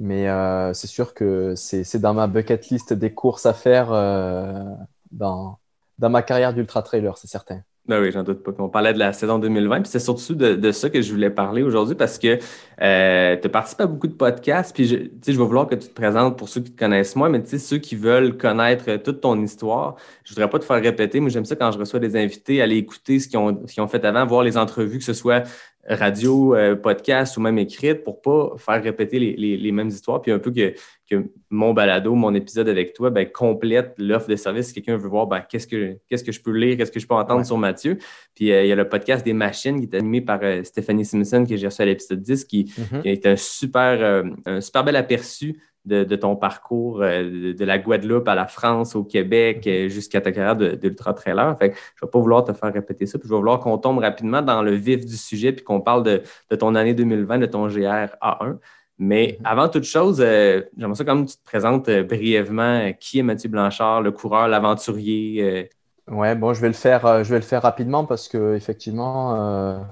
Mais 0.00 0.28
euh, 0.28 0.72
c'est 0.74 0.86
sûr 0.86 1.12
que 1.12 1.54
c'est 1.56 1.98
dans 1.98 2.14
ma 2.14 2.28
bucket 2.28 2.68
list 2.68 2.92
des 2.92 3.12
courses 3.12 3.46
à 3.46 3.52
faire 3.52 3.92
euh, 3.92 4.62
dans, 5.10 5.58
dans 5.98 6.08
ma 6.08 6.22
carrière 6.22 6.54
d'ultra 6.54 6.82
trailer, 6.82 7.18
c'est 7.18 7.26
certain. 7.26 7.62
Ben 7.88 8.02
oui, 8.02 8.12
j'en 8.12 8.22
doute 8.22 8.42
pas. 8.44 8.52
On 8.58 8.68
parlait 8.68 8.92
de 8.92 8.98
la 8.98 9.14
saison 9.14 9.38
2020, 9.38 9.80
puis 9.80 9.90
c'est 9.90 9.98
surtout 9.98 10.34
de, 10.34 10.54
de 10.54 10.72
ça 10.72 10.90
que 10.90 11.00
je 11.00 11.10
voulais 11.10 11.30
parler 11.30 11.62
aujourd'hui 11.62 11.96
parce 11.96 12.18
que 12.18 12.38
euh, 12.82 13.36
tu 13.40 13.48
participes 13.48 13.80
à 13.80 13.86
beaucoup 13.86 14.06
de 14.06 14.12
podcasts, 14.12 14.74
puis 14.74 14.84
je, 14.84 14.96
je 15.26 15.32
vais 15.32 15.44
vouloir 15.44 15.66
que 15.66 15.74
tu 15.74 15.88
te 15.88 15.94
présentes 15.94 16.36
pour 16.36 16.50
ceux 16.50 16.60
qui 16.60 16.70
te 16.70 16.78
connaissent 16.78 17.16
moins, 17.16 17.30
mais 17.30 17.42
ceux 17.46 17.78
qui 17.78 17.96
veulent 17.96 18.36
connaître 18.36 18.96
toute 18.96 19.22
ton 19.22 19.42
histoire, 19.42 19.96
je 20.22 20.34
voudrais 20.34 20.50
pas 20.50 20.58
te 20.58 20.66
faire 20.66 20.82
répéter, 20.82 21.18
mais 21.18 21.30
j'aime 21.30 21.46
ça 21.46 21.56
quand 21.56 21.72
je 21.72 21.78
reçois 21.78 21.98
des 21.98 22.14
invités, 22.14 22.60
aller 22.60 22.76
écouter 22.76 23.20
ce 23.20 23.26
qu'ils 23.26 23.38
ont, 23.38 23.58
ont 23.78 23.88
fait 23.88 24.04
avant, 24.04 24.26
voir 24.26 24.42
les 24.42 24.58
entrevues, 24.58 24.98
que 24.98 25.04
ce 25.04 25.14
soit 25.14 25.44
radio, 25.86 26.54
euh, 26.54 26.76
podcast 26.76 27.36
ou 27.36 27.40
même 27.40 27.58
écrite, 27.58 28.04
pour 28.04 28.20
pas 28.20 28.52
faire 28.58 28.82
répéter 28.82 29.18
les, 29.18 29.34
les- 29.36 29.56
les 29.56 29.72
mêmes 29.72 29.88
histoires, 29.88 30.20
puis 30.20 30.32
un 30.32 30.38
peu 30.38 30.50
que, 30.50 30.74
que 31.08 31.24
mon 31.50 31.72
balado, 31.72 32.14
mon 32.14 32.34
épisode 32.34 32.68
avec 32.68 32.92
toi, 32.92 33.08
ben, 33.10 33.26
complète 33.30 33.94
l'offre 33.98 34.28
de 34.28 34.36
service. 34.36 34.66
Si 34.68 34.74
quelqu'un 34.74 34.96
veut 34.98 35.08
voir 35.08 35.26
ben, 35.26 35.40
qu'est-ce 35.48 35.66
que 35.66 35.96
qu'est-ce 36.08 36.24
que 36.24 36.32
je 36.32 36.40
peux 36.42 36.52
lire, 36.52 36.76
qu'est-ce 36.76 36.92
que 36.92 37.00
je 37.00 37.06
peux 37.06 37.14
entendre 37.14 37.40
Ouais. 37.40 37.44
sur 37.44 37.56
Mathieu. 37.56 37.96
Puis 38.34 38.52
euh, 38.52 38.64
il 38.64 38.68
y 38.68 38.72
a 38.72 38.76
le 38.76 38.88
podcast 38.88 39.24
des 39.24 39.32
machines 39.32 39.78
qui 39.80 39.84
est 39.90 39.98
animé 39.98 40.20
par 40.20 40.40
euh, 40.42 40.62
Stéphanie 40.62 41.04
Simpson 41.06 41.46
que 41.48 41.56
j'ai 41.56 41.66
reçu 41.66 41.80
à 41.82 41.86
l'épisode 41.86 42.20
10, 42.20 42.44
qui, 42.44 42.70
Mhm. 42.92 43.02
qui 43.02 43.08
est 43.08 43.26
un 43.26 43.36
super, 43.36 44.24
un 44.44 44.60
super 44.60 44.84
bel 44.84 44.96
aperçu 44.96 45.58
de, 45.84 46.04
de 46.04 46.16
ton 46.16 46.36
parcours 46.36 47.02
euh, 47.02 47.22
de, 47.24 47.52
de 47.52 47.64
la 47.64 47.78
Guadeloupe 47.78 48.28
à 48.28 48.34
la 48.34 48.46
France, 48.46 48.94
au 48.96 49.04
Québec, 49.04 49.66
euh, 49.66 49.88
jusqu'à 49.88 50.20
ta 50.20 50.32
carrière 50.32 50.56
de- 50.56 50.74
d'ultra-trailer. 50.74 51.56
Fait 51.58 51.70
que 51.70 51.76
je 51.76 52.04
ne 52.04 52.06
vais 52.06 52.10
pas 52.10 52.18
vouloir 52.20 52.44
te 52.44 52.52
faire 52.52 52.72
répéter 52.72 53.06
ça, 53.06 53.18
puis 53.18 53.28
je 53.28 53.32
vais 53.34 53.38
vouloir 53.38 53.60
qu'on 53.60 53.78
tombe 53.78 53.98
rapidement 53.98 54.42
dans 54.42 54.62
le 54.62 54.72
vif 54.72 55.04
du 55.06 55.16
sujet, 55.16 55.52
puis 55.52 55.64
qu'on 55.64 55.80
parle 55.80 56.02
de, 56.02 56.22
de 56.50 56.56
ton 56.56 56.74
année 56.74 56.94
2020, 56.94 57.38
de 57.38 57.46
ton 57.46 57.68
GR 57.68 58.08
A1. 58.20 58.58
Mais 58.98 59.36
Mhm. 59.38 59.46
avant 59.46 59.68
toute 59.68 59.84
chose, 59.84 60.20
euh, 60.20 60.62
j'aimerais 60.76 60.96
ça 60.96 61.04
quand 61.04 61.14
même 61.14 61.24
que 61.26 61.30
tu 61.30 61.36
te 61.38 61.44
présentes 61.44 61.88
euh, 61.88 62.02
brièvement 62.02 62.62
euh, 62.88 62.92
qui 62.92 63.20
est 63.20 63.22
Mathieu 63.22 63.48
Blanchard, 63.48 64.02
le 64.02 64.10
coureur, 64.10 64.48
l'aventurier. 64.48 65.70
Ouais, 66.08 66.34
bon, 66.34 66.54
je 66.54 66.60
vais 66.60 66.68
le 66.68 66.72
faire, 66.74 67.22
je 67.22 67.30
vais 67.30 67.38
le 67.38 67.44
faire 67.44 67.62
rapidement 67.62 68.04
parce 68.06 68.28
que 68.28 68.54
effectivement, 68.56 69.84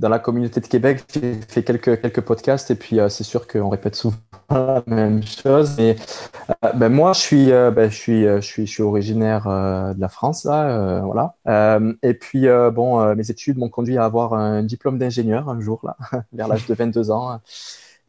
dans 0.00 0.08
la 0.08 0.18
communauté 0.18 0.60
de 0.60 0.66
Québec, 0.66 1.04
j'ai 1.12 1.34
fait 1.48 1.62
quelques, 1.62 2.00
quelques 2.00 2.20
podcasts 2.20 2.70
et 2.70 2.74
puis 2.74 2.98
euh, 2.98 3.08
c'est 3.08 3.24
sûr 3.24 3.46
qu'on 3.46 3.68
répète 3.68 3.94
souvent 3.94 4.16
la 4.50 4.82
même 4.86 5.22
chose. 5.22 5.74
Mais 5.78 5.96
euh, 6.64 6.72
ben, 6.72 6.88
moi, 6.88 7.12
je 7.12 7.20
suis, 7.20 7.52
euh, 7.52 7.70
ben, 7.70 7.90
je 7.90 7.96
suis, 7.96 8.22
je 8.24 8.40
suis, 8.40 8.66
je 8.66 8.72
suis 8.72 8.82
originaire 8.82 9.44
de 9.44 10.00
la 10.00 10.08
France 10.08 10.44
là, 10.44 11.00
voilà. 11.00 11.34
Et 12.02 12.14
puis 12.14 12.46
bon, 12.72 13.14
mes 13.14 13.30
études 13.30 13.58
m'ont 13.58 13.68
conduit 13.68 13.98
à 13.98 14.04
avoir 14.04 14.34
un 14.34 14.62
diplôme 14.62 14.98
d'ingénieur 14.98 15.48
un 15.48 15.60
jour 15.60 15.80
là, 15.84 15.96
vers 16.32 16.48
l'âge 16.48 16.66
de 16.66 16.74
22 16.74 17.10
ans. 17.10 17.40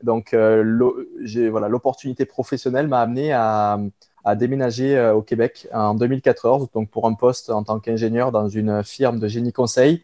Donc, 0.04 0.34
voilà, 0.34 1.68
l'opportunité 1.68 2.26
professionnelle 2.26 2.88
m'a 2.88 3.02
amené 3.02 3.34
à 3.34 3.80
à 4.28 4.36
déménager 4.36 5.00
au 5.12 5.22
Québec 5.22 5.68
en 5.72 5.94
2014, 5.94 6.70
donc 6.74 6.90
pour 6.90 7.06
un 7.06 7.14
poste 7.14 7.52
en 7.52 7.64
tant 7.64 7.80
qu'ingénieur 7.80 8.32
dans 8.32 8.50
une 8.50 8.84
firme 8.84 9.20
de 9.20 9.28
génie 9.28 9.54
conseil 9.54 10.04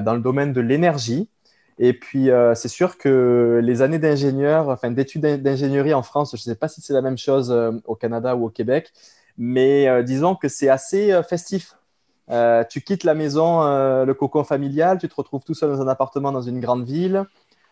dans 0.00 0.14
le 0.14 0.20
domaine 0.20 0.52
de 0.52 0.60
l'énergie. 0.60 1.28
Et 1.78 1.92
puis, 1.92 2.30
euh, 2.30 2.54
c'est 2.54 2.68
sûr 2.68 2.96
que 2.98 3.60
les 3.62 3.82
années 3.82 3.98
d'ingénieur, 3.98 4.68
enfin 4.70 4.90
d'études 4.90 5.22
d'in- 5.22 5.38
d'ingénierie 5.38 5.92
en 5.94 6.02
France, 6.02 6.30
je 6.32 6.36
ne 6.36 6.42
sais 6.42 6.54
pas 6.54 6.68
si 6.68 6.80
c'est 6.80 6.94
la 6.94 7.02
même 7.02 7.18
chose 7.18 7.50
euh, 7.50 7.72
au 7.86 7.94
Canada 7.94 8.34
ou 8.36 8.46
au 8.46 8.50
Québec, 8.50 8.92
mais 9.36 9.86
euh, 9.88 10.02
disons 10.02 10.34
que 10.36 10.48
c'est 10.48 10.68
assez 10.70 11.12
euh, 11.12 11.22
festif. 11.22 11.74
Euh, 12.30 12.64
tu 12.68 12.80
quittes 12.80 13.04
la 13.04 13.14
maison, 13.14 13.62
euh, 13.62 14.04
le 14.04 14.14
cocon 14.14 14.42
familial, 14.44 14.98
tu 14.98 15.08
te 15.08 15.14
retrouves 15.14 15.44
tout 15.44 15.54
seul 15.54 15.70
dans 15.70 15.80
un 15.82 15.88
appartement 15.88 16.32
dans 16.32 16.42
une 16.42 16.60
grande 16.60 16.84
ville. 16.84 17.24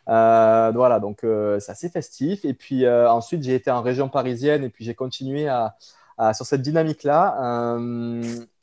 Euh, 0.09 0.71
voilà, 0.75 1.01
donc 1.01 1.25
euh, 1.25 1.59
c'est 1.61 1.73
assez 1.73 1.89
festif. 1.89 2.45
Et 2.45 2.55
puis 2.55 2.85
euh, 2.85 3.11
ensuite, 3.11 3.43
j'ai 3.43 3.55
été 3.55 3.71
en 3.71 3.83
région 3.83 4.09
parisienne 4.09 4.65
et 4.65 4.69
puis 4.71 4.85
j'ai 4.85 4.95
continué 4.95 5.49
à- 5.49 5.77
sur 6.35 6.47
cette 6.47 6.63
dynamique-là. 6.63 7.77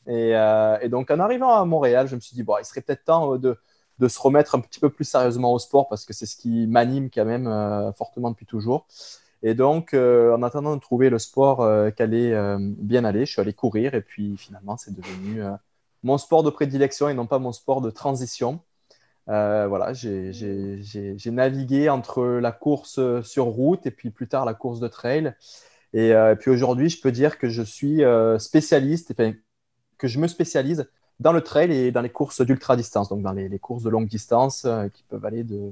Euh, 0.08 0.78
et, 0.82 0.90
donc 0.90 1.12
en 1.12 1.20
arrivant 1.20 1.54
à 1.54 1.66
Montréal, 1.66 2.08
je 2.08 2.16
me 2.16 2.22
suis 2.22 2.36
dit, 2.36 2.44
bon, 2.44 2.56
il 2.60 2.66
serait 2.66 2.82
peut-être 2.82 3.06
temps 3.06 3.34
euh, 3.34 3.38
de, 3.38 3.58
de 4.00 4.08
se 4.08 4.20
remettre 4.20 4.56
un 4.56 4.60
petit 4.60 4.80
peu 4.80 4.90
plus 4.90 5.06
sérieusement 5.06 5.54
au 5.54 5.60
sport 5.60 5.88
parce 5.88 6.06
que 6.06 6.14
c'est 6.14 6.26
ce 6.26 6.36
qui 6.36 6.68
m'anime 6.68 7.10
quand 7.10 7.26
même 7.26 7.48
euh, 7.48 7.92
fortement 7.94 8.32
depuis 8.32 8.46
toujours. 8.46 8.88
Et 9.44 9.56
donc, 9.56 9.96
en 9.96 10.44
attendant 10.44 10.76
de 10.76 10.82
trouver 10.82 11.10
le 11.10 11.18
sport 11.18 11.68
qui 11.96 12.04
allait 12.04 12.32
bien 12.60 13.04
aller, 13.06 13.26
je 13.26 13.32
suis 13.32 13.42
allé 13.42 13.54
courir 13.54 13.96
et 13.96 14.02
puis 14.02 14.38
finalement, 14.38 14.78
c'est 14.78 14.94
devenu 14.94 15.42
mon 16.04 16.20
sport 16.20 16.44
de 16.44 16.52
prédilection 16.52 17.10
et 17.10 17.16
non 17.16 17.26
pas 17.26 17.40
mon 17.40 17.52
sport 17.52 17.82
de 17.82 17.90
transition. 17.90 18.60
Voilà, 19.26 19.94
j'ai- 19.94 20.32
navigué 21.26 21.90
entre 21.90 22.24
la 22.24 22.52
course 22.52 23.00
sur 23.24 23.46
route 23.46 23.88
et 23.88 23.92
puis 23.92 24.12
plus 24.12 24.28
tard 24.28 24.46
la 24.46 24.54
course 24.54 24.80
de 24.80 24.88
trail. 24.88 25.34
Et 25.94 26.14
puis 26.40 26.52
aujourd'hui, 26.52 26.90
je 26.90 27.02
peux 27.02 27.12
dire 27.12 27.40
que 27.40 27.50
je 27.50 27.64
suis 27.64 28.04
spécialiste, 28.38 29.10
que 30.02 30.08
je 30.08 30.20
me 30.20 30.28
spécialise 30.28 30.90
dans 31.20 31.32
le 31.32 31.42
trail 31.42 31.72
et 31.72 31.92
dans 31.92 32.02
les 32.02 32.10
courses 32.10 32.42
d'ultra 32.42 32.76
distance, 32.76 33.10
donc 33.10 33.22
dans 33.22 33.32
les, 33.32 33.60
courses 33.60 33.84
de 33.84 33.90
longue 33.90 34.08
distance 34.08 34.66
euh, 34.66 34.90
qui 34.90 35.04
peuvent 35.04 35.24
aller 35.24 35.44
de, 35.44 35.72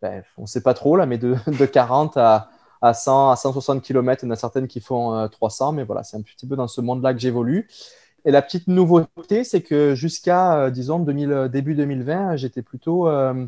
ben, 0.00 0.22
on 0.38 0.42
ne 0.42 0.46
sait 0.46 0.62
pas 0.62 0.74
trop 0.74 0.96
là, 0.96 1.06
mais 1.06 1.18
de, 1.18 1.36
de 1.58 1.66
40 1.66 2.16
à, 2.16 2.48
à 2.80 2.94
100, 2.94 3.30
à 3.30 3.36
160 3.36 3.82
km. 3.82 4.22
Il 4.22 4.26
y 4.26 4.30
en 4.30 4.32
a 4.32 4.36
certaines 4.36 4.68
qui 4.68 4.80
font 4.80 5.14
euh, 5.14 5.26
300, 5.28 5.72
mais 5.72 5.84
voilà, 5.84 6.04
c'est 6.04 6.16
un 6.16 6.22
petit 6.22 6.46
peu 6.46 6.56
dans 6.56 6.68
ce 6.68 6.80
monde-là 6.80 7.12
que 7.12 7.20
j'évolue. 7.20 7.68
Et 8.24 8.30
la 8.30 8.42
petite 8.42 8.68
nouveauté, 8.68 9.44
c'est 9.44 9.62
que 9.62 9.94
jusqu'à, 9.94 10.58
euh, 10.58 10.70
disons, 10.70 11.00
2000, 11.00 11.48
début 11.50 11.74
2020, 11.74 12.36
j'étais 12.36 12.62
plutôt 12.62 13.08
euh, 13.08 13.46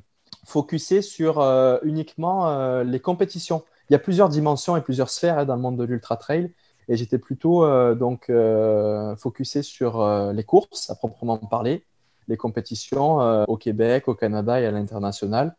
focusé 0.49 1.03
sur 1.03 1.41
euh, 1.41 1.79
uniquement 1.83 2.49
euh, 2.49 2.83
les 2.83 3.01
compétitions. 3.01 3.65
Il 3.89 3.93
y 3.93 3.97
a 3.97 3.99
plusieurs 3.99 4.29
dimensions 4.29 4.77
et 4.77 4.81
plusieurs 4.81 5.11
sphères 5.11 5.39
hein, 5.39 5.45
dans 5.45 5.57
le 5.57 5.63
monde 5.63 5.77
de 5.77 5.85
l'ultra 5.85 6.17
trail. 6.17 6.53
Et 6.89 6.97
j'étais 6.97 7.19
plutôt 7.19 7.65
euh, 7.65 7.95
donc 7.95 8.31
euh, 8.31 9.15
focusé 9.17 9.63
sur 9.63 10.01
euh, 10.01 10.33
les 10.33 10.45
courses 10.45 10.89
à 10.91 10.95
proprement 10.95 11.37
parler, 11.37 11.85
les 12.29 12.39
compétitions 12.39 13.19
au 13.47 13.57
Québec, 13.57 14.09
au 14.09 14.15
Canada 14.15 14.61
et 14.61 14.67
à 14.67 14.71
l'international. 14.71 15.55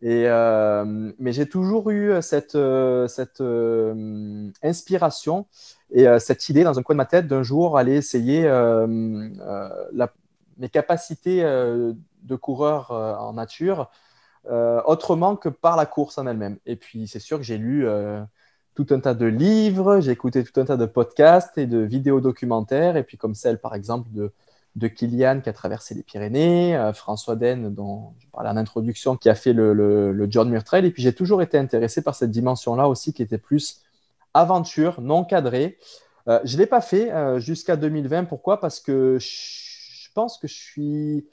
Et, 0.00 0.26
mais 1.18 1.32
j'ai 1.32 1.48
toujours 1.48 1.90
eu 1.90 2.20
cette, 2.22 2.58
cette 3.08 3.42
inspiration 4.62 5.46
et 5.92 6.06
cette 6.18 6.48
idée 6.48 6.64
dans 6.64 6.76
un 6.76 6.82
coin 6.82 6.94
de 6.94 6.98
ma 6.98 7.04
tête 7.04 7.28
d'un 7.28 7.44
jour 7.44 7.78
aller 7.78 7.94
essayer 7.94 8.42
mes 10.56 10.68
capacités 10.68 11.42
de 11.42 12.36
coureur 12.36 12.90
en 12.90 13.34
nature 13.34 13.90
autrement 14.50 15.36
que 15.36 15.48
par 15.48 15.76
la 15.76 15.86
course 15.86 16.18
en 16.18 16.26
elle-même. 16.26 16.58
Et 16.66 16.74
puis 16.74 17.06
c'est 17.06 17.20
sûr 17.20 17.38
que 17.38 17.44
j'ai 17.44 17.58
lu 17.58 17.86
tout 18.78 18.94
un 18.94 19.00
tas 19.00 19.14
de 19.14 19.26
livres, 19.26 20.00
j'ai 20.00 20.12
écouté 20.12 20.44
tout 20.44 20.60
un 20.60 20.64
tas 20.64 20.76
de 20.76 20.86
podcasts 20.86 21.58
et 21.58 21.66
de 21.66 21.78
vidéos 21.78 22.20
documentaires, 22.20 22.96
et 22.96 23.02
puis 23.02 23.16
comme 23.16 23.34
celle 23.34 23.58
par 23.60 23.74
exemple 23.74 24.08
de, 24.12 24.30
de 24.76 24.86
Kylian 24.88 25.40
qui 25.40 25.48
a 25.48 25.52
traversé 25.52 25.94
les 25.96 26.04
Pyrénées, 26.04 26.76
euh, 26.76 26.92
François 26.92 27.34
Den 27.34 27.74
dont 27.74 28.14
je 28.20 28.28
parlais 28.28 28.50
en 28.50 28.56
introduction 28.56 29.16
qui 29.16 29.28
a 29.30 29.34
fait 29.34 29.52
le, 29.52 29.74
le- 29.74 30.26
John 30.30 30.48
Muir 30.48 30.62
Trail, 30.62 30.86
et 30.86 30.92
puis 30.92 31.02
j'ai 31.02 31.12
toujours 31.12 31.42
été 31.42 31.58
intéressé 31.58 32.02
par 32.02 32.14
cette 32.14 32.30
dimension-là 32.30 32.88
aussi 32.88 33.12
qui 33.12 33.22
était 33.22 33.38
plus 33.38 33.82
aventure, 34.34 35.00
non 35.00 35.24
cadrée. 35.24 35.78
Euh, 36.28 36.40
je 36.44 36.54
ne 36.56 36.60
l'ai 36.60 36.66
pas 36.66 36.80
fait 36.80 37.12
euh, 37.12 37.40
jusqu'à 37.40 37.76
2020. 37.76 38.24
Pourquoi? 38.26 38.60
Parce 38.60 38.80
que 38.80 39.18
je 39.20 40.08
pense 40.14 40.38
que 40.38 40.46
je 40.48 40.54
suis 40.54 41.26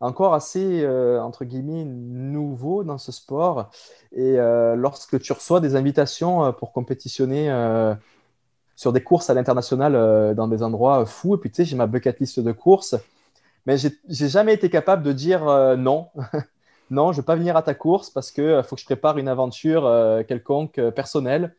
encore 0.00 0.34
assez, 0.34 0.82
euh, 0.82 1.20
entre 1.22 1.44
guillemets, 1.44 1.84
nouveau 1.84 2.84
dans 2.84 2.98
ce 2.98 3.12
sport. 3.12 3.70
Et 4.12 4.38
euh, 4.38 4.76
lorsque 4.76 5.18
tu 5.20 5.32
reçois 5.32 5.60
des 5.60 5.76
invitations 5.76 6.44
euh, 6.44 6.52
pour 6.52 6.72
compétitionner 6.72 7.50
sur 8.74 8.92
des 8.92 9.02
courses 9.02 9.30
à 9.30 9.34
l'international 9.34 10.34
dans 10.34 10.48
des 10.48 10.62
endroits 10.62 11.06
fous, 11.06 11.34
et 11.36 11.38
puis 11.38 11.50
tu 11.50 11.56
sais, 11.56 11.64
j'ai 11.64 11.76
ma 11.76 11.86
bucket 11.86 12.20
list 12.20 12.40
de 12.40 12.52
courses, 12.52 12.94
mais 13.64 13.76
j'ai 13.78 14.28
jamais 14.28 14.52
été 14.52 14.68
capable 14.68 15.02
de 15.02 15.12
dire 15.12 15.44
non. 15.78 16.08
non, 16.90 17.12
je 17.12 17.16
ne 17.18 17.22
vais 17.22 17.26
pas 17.26 17.36
venir 17.36 17.56
à 17.56 17.62
ta 17.62 17.72
course 17.74 18.10
parce 18.10 18.30
qu'il 18.30 18.62
faut 18.64 18.76
que 18.76 18.82
je 18.82 18.86
prépare 18.86 19.16
une 19.16 19.28
aventure 19.28 19.90
quelconque, 20.28 20.78
personnelle. 20.90 21.54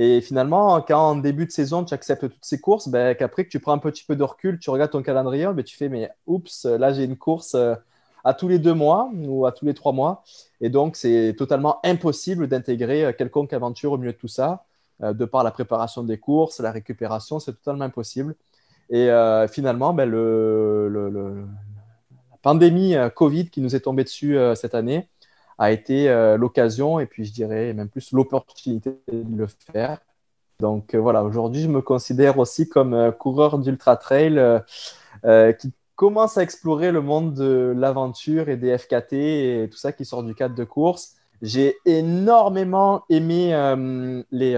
Et 0.00 0.20
finalement, 0.20 0.80
quand 0.80 1.10
en 1.10 1.16
début 1.16 1.44
de 1.44 1.50
saison, 1.50 1.84
tu 1.84 1.92
acceptes 1.92 2.20
toutes 2.20 2.38
ces 2.44 2.60
courses, 2.60 2.88
ben, 2.88 3.16
qu'après 3.16 3.44
que 3.44 3.50
tu 3.50 3.58
prends 3.58 3.72
un 3.72 3.78
petit 3.78 4.04
peu 4.04 4.14
de 4.14 4.22
recul, 4.22 4.60
tu 4.60 4.70
regardes 4.70 4.92
ton 4.92 5.02
calendrier, 5.02 5.48
ben, 5.52 5.64
tu 5.64 5.76
fais, 5.76 5.88
mais 5.88 6.08
oups, 6.28 6.66
là 6.66 6.92
j'ai 6.92 7.02
une 7.02 7.16
course 7.16 7.56
euh, 7.56 7.74
à 8.22 8.32
tous 8.32 8.46
les 8.46 8.60
deux 8.60 8.74
mois 8.74 9.10
ou 9.12 9.44
à 9.44 9.50
tous 9.50 9.64
les 9.64 9.74
trois 9.74 9.92
mois. 9.92 10.22
Et 10.60 10.70
donc, 10.70 10.94
c'est 10.94 11.34
totalement 11.36 11.80
impossible 11.84 12.46
d'intégrer 12.46 13.06
euh, 13.06 13.12
quelconque 13.12 13.52
aventure 13.52 13.90
au 13.90 13.98
milieu 13.98 14.12
de 14.12 14.16
tout 14.16 14.28
ça. 14.28 14.64
Euh, 15.02 15.12
de 15.12 15.24
par 15.24 15.42
la 15.42 15.50
préparation 15.50 16.04
des 16.04 16.18
courses, 16.18 16.60
la 16.60 16.70
récupération, 16.70 17.40
c'est 17.40 17.54
totalement 17.54 17.84
impossible. 17.84 18.36
Et 18.90 19.10
finalement, 19.50 19.92
ben, 19.92 20.08
le, 20.08 20.88
la 22.30 22.36
pandémie 22.40 22.94
Covid 23.14 23.50
qui 23.50 23.60
nous 23.60 23.76
est 23.76 23.80
tombée 23.80 24.02
dessus 24.02 24.38
cette 24.54 24.74
année, 24.74 25.10
a 25.58 25.72
été 25.72 26.08
euh, 26.08 26.36
l'occasion 26.36 27.00
et 27.00 27.06
puis 27.06 27.24
je 27.24 27.32
dirais 27.32 27.72
même 27.74 27.88
plus 27.88 28.12
l'opportunité 28.12 28.98
de 29.12 29.36
le 29.36 29.46
faire. 29.72 29.98
Donc 30.60 30.94
euh, 30.94 30.98
voilà, 30.98 31.24
aujourd'hui, 31.24 31.62
je 31.62 31.68
me 31.68 31.82
considère 31.82 32.38
aussi 32.38 32.68
comme 32.68 32.94
euh, 32.94 33.10
coureur 33.10 33.58
d'ultra 33.58 33.96
trail 33.96 34.40
qui 35.58 35.72
commence 35.96 36.38
à 36.38 36.44
explorer 36.44 36.92
le 36.92 37.00
monde 37.00 37.34
de 37.34 37.74
l'aventure 37.76 38.48
et 38.48 38.56
des 38.56 38.78
FKT 38.78 39.12
et 39.14 39.68
tout 39.70 39.78
ça 39.78 39.92
qui 39.92 40.04
sort 40.04 40.22
du 40.22 40.34
cadre 40.34 40.54
de 40.54 40.62
course. 40.62 41.16
J'ai 41.42 41.76
énormément 41.84 43.02
aimé 43.08 43.50
les, 44.30 44.54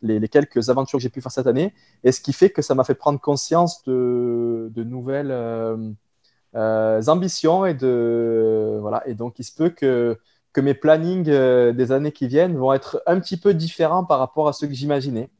les, 0.00 0.18
les 0.18 0.28
quelques 0.28 0.70
aventures 0.70 0.98
que 0.98 1.02
j'ai 1.02 1.10
pu 1.10 1.20
faire 1.20 1.32
cette 1.32 1.46
année 1.46 1.74
et 2.02 2.12
ce 2.12 2.22
qui 2.22 2.32
fait 2.32 2.48
que 2.48 2.62
ça 2.62 2.74
m'a 2.74 2.84
fait 2.84 2.94
prendre 2.94 3.20
conscience 3.20 3.84
de, 3.84 4.70
de 4.74 4.82
nouvelles 4.82 5.30
ambitions 6.54 7.64
et 7.66 7.74
de 7.74 8.78
voilà 8.80 9.06
et 9.06 9.14
donc 9.14 9.38
il 9.38 9.44
se 9.44 9.52
peut 9.54 9.70
que 9.70 10.18
que 10.52 10.60
mes 10.60 10.74
plannings 10.74 11.28
euh, 11.28 11.72
des 11.72 11.92
années 11.92 12.12
qui 12.12 12.26
viennent 12.26 12.56
vont 12.56 12.72
être 12.72 13.02
un 13.06 13.20
petit 13.20 13.36
peu 13.36 13.54
différents 13.54 14.04
par 14.04 14.18
rapport 14.18 14.48
à 14.48 14.52
ceux 14.52 14.66
que 14.66 14.74
j'imaginais 14.74 15.30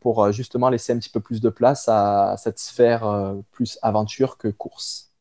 pour 0.00 0.24
euh, 0.24 0.32
justement 0.32 0.70
laisser 0.70 0.92
un 0.92 0.98
petit 0.98 1.10
peu 1.10 1.20
plus 1.20 1.40
de 1.40 1.50
place 1.50 1.88
à 1.88 2.36
cette 2.38 2.58
sphère 2.58 3.06
euh, 3.06 3.34
plus 3.52 3.78
aventure 3.82 4.38
que 4.38 4.48
course. 4.48 5.12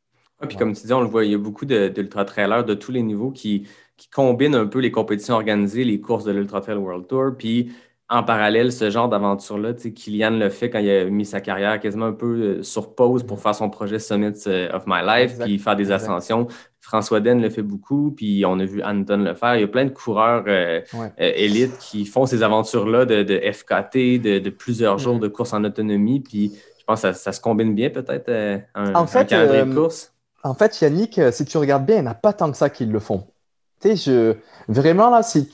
Ouais, 0.42 0.48
puis 0.48 0.58
comme 0.58 0.74
tu 0.74 0.86
dis, 0.86 0.94
on 0.94 1.02
le 1.02 1.08
voit, 1.08 1.26
il 1.26 1.32
y 1.32 1.36
a 1.36 1.38
beaucoup 1.38 1.66
de- 1.66 1.88
d'ultra-trailers 1.88 2.64
de 2.64 2.74
tous 2.76 2.92
les 2.92 3.02
niveaux 3.02 3.32
qui, 3.32 3.68
qui 3.98 4.08
combinent 4.10 4.54
un 4.56 4.68
peu 4.68 4.80
les 4.80 4.92
compétitions 4.92 5.34
organisées, 5.36 5.84
les 5.84 6.00
courses 6.00 6.26
de 6.26 6.32
l'Ultra 6.32 6.62
Trail 6.62 6.78
World 6.78 7.08
Tour, 7.08 7.32
puis 7.38 7.72
en 8.10 8.24
parallèle, 8.24 8.72
ce 8.72 8.90
genre 8.90 9.10
d'aventure-là, 9.10 9.74
tu 9.74 9.82
sais, 9.82 9.94
Kylian 9.94 10.32
le 10.32 10.50
fait 10.50 10.70
quand 10.70 10.80
il 10.80 10.90
a 10.90 11.06
mis 11.06 11.26
sa 11.26 11.42
carrière 11.42 11.78
quasiment 11.80 12.06
un 12.06 12.14
peu 12.14 12.60
euh, 12.60 12.64
sur 12.64 12.96
pause 12.96 13.24
pour 13.24 13.42
faire 13.42 13.54
son 13.54 13.70
projet 13.70 14.00
Summits 14.00 14.44
euh, 14.48 14.70
of 14.72 14.84
My 14.88 15.02
Life, 15.06 15.32
Exact. 15.32 15.46
puis 15.46 15.60
faire 15.60 15.76
des 15.76 15.92
Exact. 15.92 15.96
ascensions. 15.96 16.48
François 16.80 17.20
Den 17.20 17.42
le 17.42 17.50
fait 17.50 17.64
beaucoup, 17.64 18.12
puis 18.16 18.46
on 18.46 18.60
a 18.60 18.66
vu 18.66 18.82
Anton 18.82 19.18
le 19.18 19.34
faire. 19.34 19.56
Il 19.56 19.62
y 19.62 19.64
a 19.66 19.68
plein 19.68 19.84
de 19.86 19.90
coureurs 19.90 20.46
euh, 20.48 20.80
Ouais. 20.94 21.12
euh, 21.20 21.32
élites 21.36 21.78
qui 21.80 22.06
font 22.06 22.26
ces 22.26 22.44
aventures-là 22.44 23.06
de, 23.06 23.24
de 23.24 23.40
FKT, 23.52 24.20
de, 24.20 24.40
de 24.40 24.50
plusieurs 24.50 24.98
jours 24.98 25.20
de 25.20 25.28
course 25.28 25.52
en 25.54 25.64
autonomie, 25.66 26.22
puis 26.22 26.54
je 26.80 26.84
pense 26.86 27.02
que 27.02 27.10
ça, 27.10 27.14
ça 27.14 27.34
se 27.34 27.42
combine 27.42 27.76
bien 27.76 27.90
peut-être 27.90 28.30
euh, 28.30 28.58
un, 28.76 28.96
En 28.96 29.02
un 29.02 29.08
fait, 29.08 29.28
calendrier 29.28 29.66
de 29.66 29.74
course. 29.74 30.14
En 30.44 30.54
fait, 30.54 30.80
Yannick, 30.82 31.20
si 31.32 31.46
tu 31.46 31.58
regardes 31.58 31.86
bien, 31.86 31.98
il 31.98 32.02
n'y 32.04 32.08
en 32.08 32.12
a 32.12 32.16
pas 32.16 32.32
tant 32.34 32.50
que 32.52 32.58
ça 32.58 32.70
qui 32.70 32.86
le 32.86 33.00
font. 33.00 33.28
Tu 33.80 33.90
sais, 33.90 33.96
je... 33.96 34.36
vraiment 34.68 35.10
là, 35.12 35.22
c'est- 35.22 35.50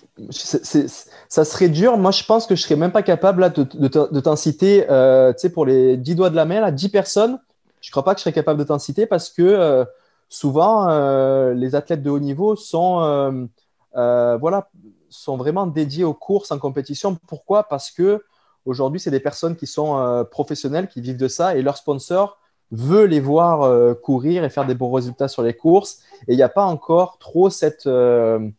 ça 1.30 1.46
serait 1.46 1.70
dur. 1.70 1.98
Moi, 1.98 2.12
je 2.12 2.24
pense 2.24 2.48
que 2.48 2.56
je 2.56 2.62
serais 2.62 2.76
même 2.78 2.92
pas 2.92 3.04
capable 3.04 3.42
là, 3.42 3.50
de, 3.50 3.64
de, 3.64 4.20
t'en 4.22 4.36
citer, 4.38 4.86
euh, 4.90 5.34
tu 5.34 5.40
sais, 5.40 5.50
pour 5.50 5.66
les 5.66 5.98
10 5.98 6.16
doigts 6.16 6.30
de 6.30 6.36
la 6.36 6.46
main, 6.46 6.62
là, 6.62 6.72
10 6.72 6.90
personnes. 6.90 7.40
Je 7.82 7.92
crois 7.92 8.04
pas 8.06 8.14
que 8.14 8.20
je 8.20 8.24
serais 8.24 8.34
capable 8.34 8.60
de 8.60 8.64
t'en 8.64 8.80
citer 8.80 9.06
parce 9.08 9.30
que 9.30 9.42
euh, 9.42 9.84
souvent, 10.30 10.88
euh, 10.90 11.54
les 11.54 11.76
athlètes 11.76 12.02
de 12.02 12.10
haut 12.10 12.20
niveau 12.20 12.56
sont, 12.56 13.48
voilà, 13.94 14.70
sont 15.10 15.38
vraiment 15.38 15.68
dédiés 15.68 16.04
aux 16.06 16.14
courses 16.14 16.52
en 16.52 16.60
compétition. 16.60 17.18
Pourquoi? 17.28 17.64
Parce 17.64 17.92
que 17.92 18.24
aujourd'hui, 18.66 19.00
c'est 19.02 19.12
des 19.12 19.20
personnes 19.20 19.56
qui 19.58 19.68
sont 19.68 20.26
professionnelles, 20.32 20.88
qui 20.88 21.02
vivent 21.02 21.18
de 21.18 21.28
ça 21.28 21.56
et 21.58 21.62
leur 21.62 21.78
sponsor 21.78 22.38
veut 22.74 23.06
les 23.06 23.20
voir 23.20 23.62
euh, 23.62 23.94
courir 23.94 24.44
et 24.44 24.50
faire 24.50 24.66
des 24.66 24.74
bons 24.74 24.92
résultats 24.92 25.28
sur 25.28 25.44
les 25.44 25.54
courses. 25.54 26.00
Et 26.28 26.34
il 26.34 26.36
n'y 26.36 26.44
a 26.44 26.50
pas 26.50 26.66
encore 26.66 27.20
trop 27.20 27.52
cette, 27.52 27.86
euh, 27.86 28.50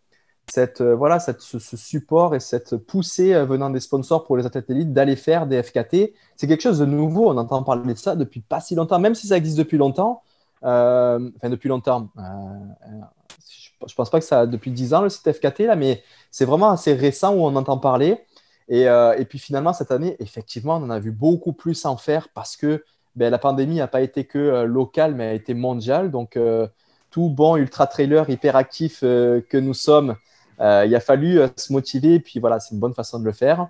cette, 0.46 0.80
euh, 0.80 0.94
voilà, 0.94 1.18
cette, 1.18 1.40
ce, 1.40 1.58
support 1.76 2.34
et 2.34 2.40
cette 2.40 2.76
poussée 2.76 3.34
venant 3.44 3.70
des 3.70 3.80
sponsors 3.80 4.24
pour 4.24 4.36
les 4.36 4.46
athlètes 4.46 4.70
élites 4.70 4.92
d'aller 4.92 5.16
faire 5.16 5.46
des 5.46 5.60
FKT. 5.62 6.14
C'est 6.36 6.46
quelque 6.46 6.62
chose 6.62 6.78
de 6.78 6.86
nouveau. 6.86 7.28
On 7.28 7.36
entend 7.36 7.62
parler 7.64 7.92
de 7.92 7.98
ça 7.98 8.14
depuis 8.14 8.40
pas 8.40 8.60
si 8.60 8.76
longtemps, 8.76 9.00
même 9.00 9.16
si 9.16 9.26
ça 9.26 9.36
existe 9.36 9.58
depuis 9.58 9.78
longtemps. 9.78 10.22
Enfin, 10.62 11.50
depuis 11.50 11.68
longtemps. 11.68 12.08
Je 12.16 13.90
ne 13.90 13.94
pense 13.96 14.08
pas 14.08 14.18
que 14.18 14.24
ça 14.24 14.46
depuis 14.46 14.70
10 14.70 14.94
ans 14.94 15.02
le 15.02 15.10
site 15.10 15.30
FKT, 15.30 15.66
là, 15.66 15.76
mais 15.76 16.02
c'est 16.30 16.46
vraiment 16.46 16.70
assez 16.70 16.94
récent 16.94 17.34
où 17.34 17.40
on 17.40 17.54
entend 17.56 17.76
parler. 17.76 18.24
Et, 18.68 18.84
et 18.84 19.24
puis 19.28 19.38
finalement, 19.38 19.74
cette 19.74 19.90
année, 19.90 20.16
effectivement, 20.20 20.76
on 20.76 20.84
en 20.84 20.90
a 20.90 21.00
vu 21.00 21.10
beaucoup 21.10 21.52
plus 21.52 21.84
en 21.84 21.98
faire 21.98 22.28
parce 22.32 22.56
que 22.56 22.82
ben, 23.16 23.30
la 23.30 23.38
pandémie 23.38 23.76
n'a 23.76 23.86
pas 23.86 24.00
été 24.00 24.24
que 24.24 24.38
euh, 24.38 24.64
locale, 24.64 25.14
mais 25.14 25.26
a 25.28 25.32
été 25.34 25.54
mondiale. 25.54 26.10
Donc, 26.10 26.36
euh, 26.36 26.66
tout 27.10 27.30
bon 27.30 27.56
ultra-trailer 27.56 28.28
hyperactif 28.28 29.00
euh, 29.02 29.40
que 29.48 29.56
nous 29.56 29.74
sommes, 29.74 30.16
il 30.60 30.94
a 30.94 31.00
fallu 31.00 31.40
se 31.56 31.72
motiver. 31.72 32.20
Puis 32.20 32.40
voilà, 32.40 32.60
c'est 32.60 32.74
une 32.74 32.80
bonne 32.80 32.94
façon 32.94 33.18
de 33.18 33.24
le 33.24 33.32
faire. 33.32 33.68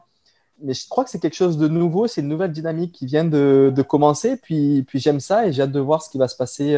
Mais 0.62 0.74
je 0.74 0.88
crois 0.88 1.04
que 1.04 1.10
c'est 1.10 1.18
quelque 1.18 1.34
chose 1.34 1.58
de 1.58 1.66
nouveau, 1.68 2.06
c'est 2.06 2.20
une 2.20 2.28
nouvelle 2.28 2.52
dynamique 2.52 2.92
qui 2.92 3.06
vient 3.06 3.24
de, 3.24 3.72
de 3.74 3.82
commencer. 3.82 4.36
Puis, 4.36 4.84
puis 4.86 5.00
j'aime 5.00 5.20
ça 5.20 5.46
et 5.46 5.52
j'ai 5.52 5.62
hâte 5.62 5.72
de 5.72 5.80
voir 5.80 6.02
ce 6.02 6.10
qui 6.10 6.18
va 6.18 6.28
se 6.28 6.36
passer 6.36 6.76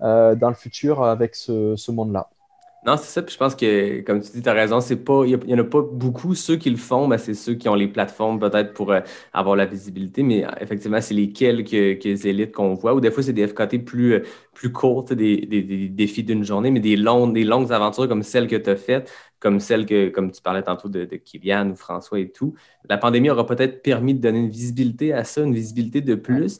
dans 0.00 0.48
le 0.48 0.54
futur 0.54 1.04
avec 1.04 1.34
ce 1.34 1.90
monde-là. 1.90 2.30
Non, 2.86 2.96
c'est 2.96 3.06
ça. 3.10 3.22
Puis 3.22 3.32
je 3.34 3.38
pense 3.38 3.56
que, 3.56 4.00
comme 4.02 4.20
tu 4.22 4.30
dis, 4.30 4.40
tu 4.42 4.48
as 4.48 4.52
raison. 4.52 4.80
C'est 4.80 4.96
pas, 5.04 5.24
il 5.26 5.36
n'y 5.46 5.54
en 5.54 5.58
a 5.58 5.64
pas 5.64 5.82
beaucoup. 5.82 6.34
Ceux 6.36 6.56
qui 6.56 6.70
le 6.70 6.76
font, 6.76 7.08
ben, 7.08 7.18
c'est 7.18 7.34
ceux 7.34 7.54
qui 7.54 7.68
ont 7.68 7.74
les 7.74 7.88
plateformes 7.88 8.38
peut-être 8.38 8.72
pour 8.72 8.92
euh, 8.92 9.00
avoir 9.32 9.56
la 9.56 9.66
visibilité. 9.66 10.22
Mais 10.22 10.44
euh, 10.44 10.48
effectivement, 10.60 11.00
c'est 11.00 11.14
les 11.14 11.32
quelques, 11.32 11.70
quelques 12.00 12.24
élites 12.24 12.52
qu'on 12.52 12.74
voit. 12.74 12.94
Ou 12.94 13.00
des 13.00 13.10
fois, 13.10 13.22
c'est 13.24 13.32
des 13.32 13.48
FKT 13.48 13.78
plus, 13.84 14.12
euh, 14.14 14.22
plus 14.54 14.70
courtes, 14.72 15.12
des, 15.12 15.38
des, 15.44 15.62
des 15.62 15.88
défis 15.88 16.22
d'une 16.22 16.44
journée, 16.44 16.70
mais 16.70 16.78
des 16.80 16.96
longues, 16.96 17.34
des 17.34 17.42
longues 17.44 17.72
aventures 17.72 18.08
comme 18.08 18.22
celles 18.22 18.46
que 18.46 18.56
tu 18.56 18.70
as 18.70 18.76
faites, 18.76 19.12
comme 19.40 19.58
celles 19.58 19.84
que, 19.84 20.08
comme 20.10 20.30
tu 20.30 20.40
parlais 20.40 20.62
tantôt 20.62 20.88
de, 20.88 21.04
de 21.04 21.16
Kylian 21.16 21.70
ou 21.70 21.76
François 21.76 22.20
et 22.20 22.30
tout. 22.30 22.54
La 22.88 22.96
pandémie 22.96 23.28
aura 23.30 23.44
peut-être 23.44 23.82
permis 23.82 24.14
de 24.14 24.20
donner 24.20 24.38
une 24.38 24.50
visibilité 24.50 25.12
à 25.12 25.24
ça, 25.24 25.42
une 25.42 25.54
visibilité 25.54 26.00
de 26.00 26.14
plus. 26.14 26.58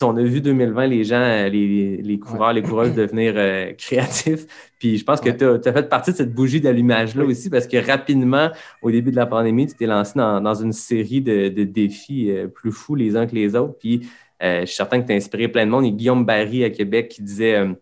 On 0.00 0.16
a 0.16 0.22
vu 0.22 0.40
2020 0.40 0.86
les 0.86 1.02
gens, 1.02 1.16
euh, 1.16 1.48
les, 1.48 1.96
les 1.96 2.18
coureurs, 2.20 2.52
les 2.52 2.62
coureuses 2.62 2.94
devenir 2.94 3.32
euh, 3.36 3.72
créatifs. 3.78 4.46
Puis 4.78 4.96
je 4.96 5.04
pense 5.04 5.20
que 5.20 5.30
tu 5.30 5.68
as, 5.68 5.72
fait 5.72 5.88
partie 5.88 6.12
de 6.12 6.16
cette 6.16 6.32
bougie 6.32 6.60
d'allumage-là 6.60 7.24
Oui. 7.24 7.32
aussi 7.32 7.50
parce 7.50 7.66
que 7.66 7.84
rapidement, 7.84 8.50
au 8.80 8.92
début 8.92 9.10
de 9.10 9.16
la 9.16 9.26
pandémie, 9.26 9.66
tu 9.66 9.74
t'es 9.74 9.86
lancé 9.86 10.12
dans, 10.14 10.40
dans 10.40 10.54
une 10.54 10.72
série 10.72 11.20
de, 11.20 11.48
de 11.48 11.64
défis 11.64 12.30
euh, 12.30 12.46
plus 12.46 12.70
fous 12.70 12.94
les 12.94 13.16
uns 13.16 13.26
que 13.26 13.34
les 13.34 13.56
autres. 13.56 13.76
Puis 13.78 14.08
euh, 14.42 14.60
je 14.60 14.66
suis 14.66 14.76
certain 14.76 15.00
que 15.00 15.06
tu 15.06 15.12
as 15.12 15.16
inspiré 15.16 15.48
plein 15.48 15.66
de 15.66 15.70
monde. 15.70 15.84
Il 15.84 15.90
y 15.90 15.92
a 15.92 15.96
Guillaume 15.96 16.24
Barry 16.24 16.64
à 16.64 16.70
Québec 16.70 17.08
qui 17.08 17.22
disait 17.22 17.56
euh, 17.56 17.72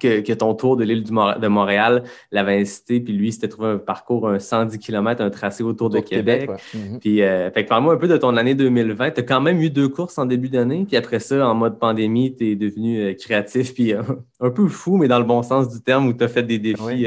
que, 0.00 0.20
que 0.20 0.32
ton 0.32 0.54
tour 0.54 0.76
de 0.76 0.84
l'île 0.84 1.02
de 1.02 1.48
Montréal 1.48 2.04
l'avait 2.30 2.60
incité, 2.60 3.00
puis 3.00 3.12
lui, 3.12 3.32
s'était 3.32 3.48
trouvé 3.48 3.68
un 3.68 3.78
parcours, 3.78 4.28
un 4.28 4.38
110 4.38 4.78
km, 4.78 5.22
un 5.22 5.30
tracé 5.30 5.62
autour 5.64 5.90
de 5.90 5.98
Québec. 6.00 6.48
ouais. 6.50 6.56
Mhm. 6.74 7.00
Puis, 7.00 7.22
euh, 7.22 7.50
fait 7.50 7.64
que 7.64 7.68
parle-moi 7.68 7.94
un 7.94 7.96
peu 7.96 8.06
de 8.08 8.16
ton 8.16 8.36
année 8.36 8.54
2020. 8.54 9.10
Tu 9.12 9.20
as 9.20 9.22
quand 9.24 9.40
même 9.40 9.60
eu 9.60 9.70
deux 9.70 9.88
courses 9.88 10.18
en 10.18 10.26
début 10.26 10.48
d'année, 10.48 10.84
puis 10.86 10.96
après 10.96 11.18
ça, 11.20 11.48
en 11.48 11.54
mode 11.54 11.78
pandémie, 11.78 12.36
tu 12.36 12.52
es 12.52 12.54
devenu 12.56 13.00
euh, 13.00 13.14
créatif, 13.14 13.74
puis 13.74 13.92
euh, 13.94 14.02
un 14.40 14.50
peu 14.50 14.68
fou, 14.68 14.96
mais 14.98 15.08
dans 15.08 15.18
le 15.18 15.24
bon 15.24 15.42
sens 15.42 15.68
du 15.68 15.80
terme, 15.80 16.06
où 16.06 16.12
tu 16.12 16.22
as 16.22 16.28
fait 16.28 16.42
des 16.44 16.58
défis 16.58 16.82
Oui. 16.82 17.06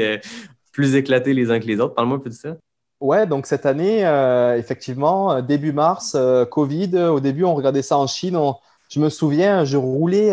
plus 0.72 0.94
éclatés 0.94 1.32
les 1.34 1.50
uns 1.50 1.60
que 1.60 1.66
les 1.66 1.80
autres. 1.80 1.94
Parle-moi 1.94 2.16
un 2.18 2.20
peu 2.20 2.30
de 2.30 2.34
ça. 2.34 2.56
Ouais, 3.00 3.26
donc 3.26 3.46
cette 3.46 3.66
année, 3.66 4.00
effectivement, 4.58 5.40
début 5.42 5.72
mars, 5.72 6.16
Covid, 6.50 6.96
au 7.10 7.20
début, 7.20 7.44
on 7.44 7.54
regardait 7.54 7.82
ça 7.82 7.96
en 7.98 8.06
Chine. 8.06 8.36
On- 8.36 8.54
je 8.90 9.00
me 9.00 9.08
souviens, 9.08 9.64
je 9.64 9.76
roulais 9.76 10.32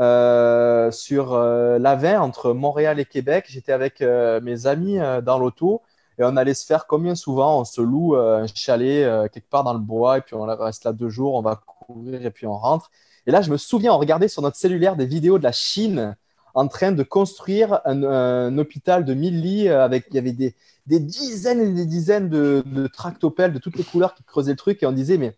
euh, 0.00 0.90
sur 0.90 1.34
euh, 1.34 1.78
l'A20 1.78 2.18
entre 2.18 2.52
Montréal 2.52 2.98
et 2.98 3.04
Québec. 3.04 3.44
J'étais 3.48 3.72
avec 3.72 4.00
euh, 4.00 4.40
mes 4.40 4.66
amis 4.66 4.98
euh, 4.98 5.20
dans 5.20 5.38
l'auto 5.38 5.82
et 6.18 6.24
on 6.24 6.36
allait 6.36 6.54
se 6.54 6.64
faire 6.64 6.86
combien 6.86 7.14
souvent? 7.14 7.60
On 7.60 7.64
se 7.64 7.82
loue 7.82 8.16
un 8.16 8.46
chalet 8.46 9.30
quelque 9.30 9.48
part 9.48 9.64
dans 9.64 9.72
le 9.72 9.78
bois 9.78 10.18
et 10.18 10.20
puis 10.20 10.34
on 10.34 10.44
reste 10.44 10.84
là 10.84 10.92
deux 10.92 11.08
jours, 11.08 11.34
on 11.34 11.40
va 11.40 11.56
courir 11.56 12.24
et 12.24 12.30
puis 12.30 12.46
on 12.46 12.58
rentre. 12.58 12.90
Et 13.26 13.30
là, 13.30 13.40
je 13.40 13.50
me 13.50 13.56
souviens, 13.56 13.94
on 13.94 13.98
regardait 13.98 14.28
sur 14.28 14.42
notre 14.42 14.56
cellulaire 14.56 14.96
des 14.96 15.06
vidéos 15.06 15.38
de 15.38 15.44
la 15.44 15.52
Chine 15.52 16.14
en 16.52 16.68
train 16.68 16.92
de 16.92 17.02
construire 17.02 17.80
un, 17.86 18.58
hôpital 18.58 19.06
de 19.06 19.14
1000 19.14 19.40
lits 19.40 19.68
avec, 19.70 20.06
il 20.10 20.16
y 20.16 20.18
avait 20.18 20.32
des, 20.32 20.54
des 20.86 21.00
dizaines 21.00 21.60
et 21.60 21.72
des 21.72 21.86
dizaines 21.86 22.28
de, 22.28 22.62
de 22.66 22.86
tractopelles 22.86 23.54
de 23.54 23.58
toutes 23.58 23.76
les 23.76 23.84
couleurs 23.84 24.14
qui 24.14 24.22
creusaient 24.24 24.50
le 24.50 24.58
truc 24.58 24.82
et 24.82 24.86
on 24.86 24.92
disait, 24.92 25.16
mais 25.16 25.34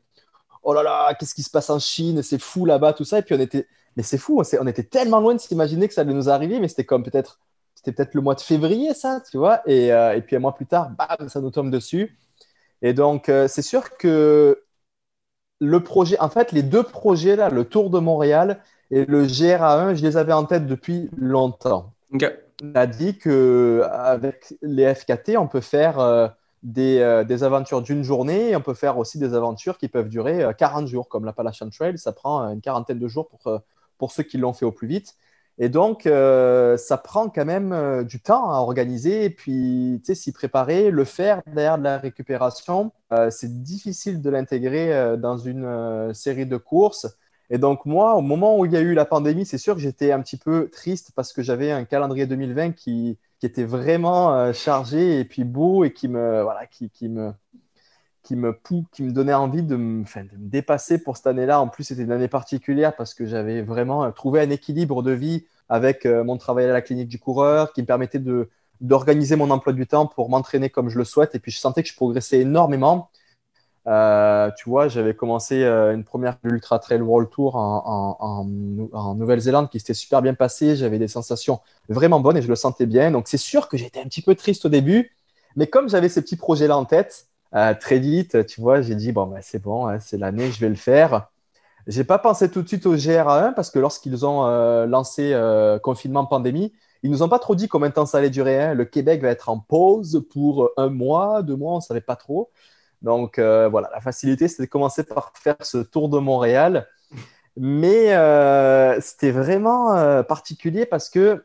oh 0.63 0.73
là 0.73 0.83
là, 0.83 1.15
qu'est-ce 1.15 1.35
qui 1.35 1.43
se 1.43 1.51
passe 1.51 1.71
en 1.71 1.79
Chine? 1.79 2.23
C'est 2.23 2.41
fou 2.41 2.65
là-bas, 2.65 2.93
tout 2.93 3.05
ça. 3.05 3.19
Et 3.19 3.23
puis 3.23 3.35
on 3.35 3.41
était, 3.41 3.69
mais 3.97 4.03
c'est 4.03 4.19
fou, 4.19 4.41
on, 4.41 4.45
s'est- 4.45 4.59
on 4.61 4.67
était 4.67 4.85
tellement 4.85 5.21
loin 5.21 5.35
de 5.35 5.41
s'imaginer 5.41 5.89
que 5.89 5.95
ça 5.95 6.03
allait 6.03 6.15
nous 6.15 6.29
arriver, 6.31 6.61
mais 6.61 6.69
c'était 6.69 6.85
comme 6.85 7.03
peut-être, 7.03 7.41
c'était 7.75 7.93
peut-être 7.93 8.15
le 8.15 8.21
mois 8.23 8.35
de 8.35 8.41
février, 8.41 8.95
ça, 8.95 9.21
tu 9.31 9.39
vois. 9.39 9.63
Et, 9.69 9.93
euh, 9.93 10.15
et 10.17 10.23
puis 10.23 10.37
un 10.37 10.41
mois 10.41 10.55
plus 10.55 10.67
tard, 10.67 10.91
bam, 10.91 11.29
ça 11.29 11.41
nous 11.41 11.51
tombe 11.51 11.71
dessus. 11.71 12.17
Et 12.83 12.95
donc, 12.95 13.29
euh, 13.29 13.49
c'est 13.49 13.63
sûr 13.63 13.97
que 13.99 14.63
le 15.61 15.83
projet, 15.83 16.19
en 16.21 16.29
fait, 16.29 16.53
les 16.53 16.63
deux 16.63 16.83
projets 16.83 17.37
là, 17.37 17.49
le 17.49 17.65
Tour 17.65 17.91
de 17.91 17.99
Montréal 17.99 18.61
et 18.91 19.05
le 19.07 19.27
GRA1, 19.27 19.95
je 19.95 20.03
les 20.03 20.17
avais 20.17 20.33
en 20.33 20.45
tête 20.45 20.67
depuis 20.67 21.09
longtemps 21.17 21.93
on 22.63 22.75
a 22.75 22.87
dit 22.87 23.19
que 23.19 23.83
avec 23.91 24.55
les 24.63 24.95
FKT, 24.95 25.37
on 25.37 25.49
peut 25.49 25.61
faire 25.61 25.99
euh, 25.99 26.29
des, 26.63 27.25
des 27.27 27.45
aventures 27.45 27.83
d'une 27.83 28.03
journée 28.05 28.51
et 28.51 28.57
on 28.57 28.61
peut 28.61 28.75
faire 28.75 28.99
aussi 28.99 29.19
des 29.19 29.35
aventures 29.35 29.79
qui 29.79 29.89
peuvent 29.89 30.09
durer 30.09 30.43
euh, 30.45 30.53
40 30.53 30.87
jours, 30.87 31.09
comme 31.09 31.25
l'Appalachian 31.25 31.71
Trail. 31.71 31.99
Ça 31.99 32.13
prend 32.13 32.43
une 32.53 32.61
quarantaine 32.61 32.99
de 32.99 33.09
jours 33.09 33.29
pour, 33.29 33.61
pour 33.99 34.13
ceux 34.13 34.23
qui 34.23 34.39
l'ont 34.39 34.53
fait 34.53 34.65
au 34.65 34.73
plus 34.73 34.89
vite. 34.89 35.17
Et 35.59 35.69
donc, 35.69 36.07
euh, 36.07 36.77
ça 36.77 36.97
prend 36.97 37.29
quand 37.29 37.45
même 37.45 37.73
euh, 37.73 38.05
du 38.05 38.21
temps 38.21 38.51
à 38.51 38.57
organiser 38.57 39.25
et 39.25 39.31
puis 39.31 40.01
s'y 40.15 40.33
préparer, 40.33 40.91
le 40.91 41.05
faire 41.05 41.43
derrière 41.47 41.79
de 41.79 41.85
la 41.85 41.99
récupération. 41.99 42.93
Euh, 43.13 43.31
c'est 43.31 43.63
difficile 43.63 44.23
de 44.23 44.31
l'intégrer 44.31 45.17
dans 45.19 45.37
une 45.37 46.13
série 46.15 46.47
de 46.47 46.57
courses. 46.57 47.07
Et 47.51 47.59
donc, 47.59 47.85
moi, 47.85 48.15
au 48.15 48.23
moment 48.23 48.59
où 48.59 48.65
il 48.65 48.73
y 48.73 48.77
a 48.77 48.81
eu 48.81 48.95
la 48.95 49.05
pandémie, 49.05 49.45
c'est 49.45 49.59
sûr 49.59 49.75
que 49.75 49.81
j'étais 49.81 50.11
un 50.11 50.23
petit 50.23 50.39
peu 50.39 50.71
triste 50.71 51.13
parce 51.15 51.33
que 51.35 51.43
j'avais 51.43 51.71
un 51.71 51.85
calendrier 51.85 52.27
2020 52.27 52.73
qui, 52.73 53.19
était 53.45 53.65
vraiment 53.65 54.53
chargé 54.53 55.19
et 55.19 55.25
puis 55.25 55.43
beau 55.43 55.83
et 55.83 55.93
qui 55.93 56.07
me, 56.07 56.43
voilà, 56.43 56.65
qui 56.67 57.09
me, 57.09 57.33
qui 58.23 58.37
me, 58.37 58.53
pou- 58.53 58.87
qui 58.93 59.03
me 59.03 59.13
donnait 59.13 59.35
envie 59.35 59.63
de 59.63 59.77
me, 59.77 60.05
de 60.05 60.37
me 60.37 60.49
dépasser 60.49 61.03
pour 61.03 61.17
cette 61.17 61.27
année-là. 61.27 61.61
En 61.61 61.69
plus, 61.69 61.85
c'était 61.85 62.03
une 62.03 62.13
année 62.13 62.29
particulière 62.29 62.95
parce 62.97 63.15
que 63.15 63.27
j'avais 63.27 63.63
vraiment 63.63 64.05
euh, 64.05 64.11
trouvé 64.11 64.41
un 64.41 64.51
équilibre 64.51 65.03
de 65.03 65.13
vie 65.13 65.47
avec 65.69 66.07
euh, 66.07 66.25
mon 66.25 66.37
travail 66.37 66.67
à 66.67 66.73
la 66.73 66.83
clinique 66.83 67.09
du 67.09 67.19
coureur 67.19 67.73
qui 67.73 67.83
me 67.83 67.87
permettait 67.87 68.19
de, 68.19 68.49
d'organiser 68.81 69.37
mon 69.37 69.51
emploi 69.51 69.73
du 69.73 69.87
temps 69.87 70.07
pour 70.07 70.29
m'entraîner 70.29 70.71
comme 70.71 70.89
je 70.89 70.99
le 70.99 71.05
souhaite. 71.05 71.35
Et 71.35 71.39
puis, 71.39 71.53
je 71.53 71.59
sentais 71.59 71.83
que 71.83 71.89
je 71.89 71.97
progressais 71.97 72.41
énormément. 72.41 73.11
Euh, 73.89 74.51
tu 74.57 74.69
vois, 74.71 74.87
j'avais 74.89 75.15
commencé 75.15 75.65
une 75.65 76.05
première 76.05 76.39
Ultra 76.45 76.79
Trail 76.79 77.01
World 77.01 77.31
Tour 77.31 77.57
en, 77.57 78.17
en 78.93 79.15
Nouvelle-Zélande 79.17 79.71
qui 79.71 79.81
s'était 79.81 79.95
super 79.95 80.23
bien 80.23 80.35
passée. 80.35 80.77
J'avais 80.77 80.99
des 81.01 81.09
sensations 81.09 81.61
vraiment 81.89 82.21
bonnes 82.21 82.37
et 82.37 82.43
je 82.43 82.49
le 82.49 82.55
sentais 82.55 82.87
bien. 82.87 83.11
Donc, 83.11 83.27
c'est 83.27 83.39
sûr 83.39 83.69
que 83.69 83.77
j'étais 83.77 84.01
un 84.01 84.05
petit 84.05 84.23
peu 84.23 84.35
triste 84.37 84.65
au 84.67 84.69
début. 84.69 85.11
Mais 85.57 85.67
comme 85.67 85.89
j'avais 85.89 86.09
ces 86.09 86.23
petits 86.23 86.37
projets-là 86.37 86.77
en 86.79 86.85
tête, 86.85 87.27
euh, 87.55 87.75
très 87.75 87.99
vite, 87.99 88.47
tu 88.47 88.61
vois, 88.61 88.81
j'ai 88.81 88.95
dit, 88.95 89.13
bon, 89.13 89.27
ben, 89.27 89.41
c'est 89.43 89.61
bon, 89.63 89.87
hein, 89.87 89.99
c'est 90.01 90.19
l'année, 90.19 90.51
je 90.51 90.61
vais 90.61 90.69
le 90.69 90.75
faire. 90.75 91.29
J'ai 91.87 92.05
pas 92.05 92.19
pensé 92.19 92.51
tout 92.51 92.63
de 92.63 92.69
suite 92.69 92.87
au 92.87 92.97
GRA1 92.97 93.55
parce 93.55 93.71
que 93.71 93.79
lorsqu'ils 93.79 94.25
ont 94.25 94.47
euh, 94.47 94.87
lancé 94.87 95.33
euh, 95.33 95.79
confinement 95.79 96.25
pandémie, 96.27 96.73
ils 97.03 97.11
nous 97.11 97.23
ont 97.23 97.29
pas 97.29 97.41
trop 97.41 97.55
dit 97.57 97.69
combien 97.69 97.89
de 97.89 97.95
temps 97.95 98.07
ça 98.07 98.19
allait 98.19 98.31
durer. 98.31 98.61
hein. 98.63 98.75
Le 98.75 98.85
Québec 98.85 99.23
va 99.23 99.29
être 99.29 99.49
en 99.49 99.59
pause 99.59 100.25
pour 100.33 100.71
un 100.77 100.89
mois, 100.89 101.43
deux 101.43 101.57
mois, 101.57 101.75
on 101.75 101.81
savait 101.81 102.01
pas 102.01 102.17
trop. 102.17 102.51
Donc 103.03 103.39
voilà, 103.41 103.91
la 103.93 104.01
facilité, 104.01 104.47
c'était 104.47 104.65
de 104.65 104.69
commencer 104.69 105.03
par 105.03 105.33
faire 105.35 105.57
ce 105.63 105.79
tour 105.79 106.09
de 106.09 106.19
Montréal. 106.21 106.87
Mais 107.57 108.11
c'était 109.01 109.33
vraiment 109.33 110.23
particulier 110.23 110.87
parce 110.87 111.11
que 111.11 111.45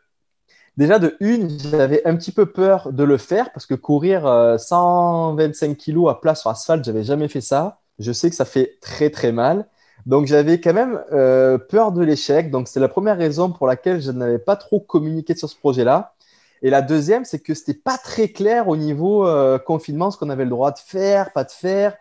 déjà 0.78 1.00
de 1.00 1.16
une, 1.20 1.50
j'avais 1.60 2.06
un 2.08 2.16
petit 2.16 2.32
peu 2.32 2.46
peur 2.46 2.94
de 2.94 3.04
le 3.04 3.18
faire 3.18 3.52
parce 3.52 3.66
que 3.66 3.76
courir 3.76 4.26
euh, 4.26 4.58
125 4.58 5.76
kilos 5.78 6.10
à 6.10 6.16
plat 6.16 6.36
sur 6.36 6.50
asphalte, 6.50 6.86
j'avais 6.86 7.04
jamais 7.04 7.28
fait 7.28 7.42
ça. 7.42 7.80
Je 8.00 8.12
sais 8.12 8.30
que 8.30 8.36
ça 8.36 8.46
fait 8.46 8.78
très 8.82 9.10
très 9.10 9.32
mal. 9.32 9.68
Donc 10.06 10.28
j'avais 10.28 10.62
quand 10.62 10.74
même 10.74 11.02
euh, 11.12 11.58
peur 11.58 11.92
de 11.92 12.04
l'échec. 12.04 12.52
Donc 12.52 12.68
c'est 12.68 12.80
la 12.80 12.88
première 12.88 13.18
raison 13.18 13.52
pour 13.52 13.68
laquelle 13.68 14.02
je 14.02 14.12
n'avais 14.12 14.40
pas 14.40 14.56
trop 14.56 14.80
communiqué 14.80 15.36
sur 15.36 15.50
ce 15.50 15.58
projet-là. 15.58 16.14
Et 16.62 16.70
la 16.70 16.82
deuxième, 16.82 17.26
c'est 17.26 17.40
que 17.40 17.54
c'était 17.54 17.74
pas 17.74 17.98
très 17.98 18.30
clair 18.30 18.68
au 18.68 18.78
niveau 18.78 19.28
euh, 19.28 19.60
confinement 19.60 20.12
ce 20.12 20.18
qu'on 20.18 20.30
avait 20.30 20.44
le 20.46 20.50
droit 20.50 20.72
de 20.72 20.80
faire, 20.80 21.34
pas 21.34 21.44
de 21.44 21.52
faire. 21.52 21.98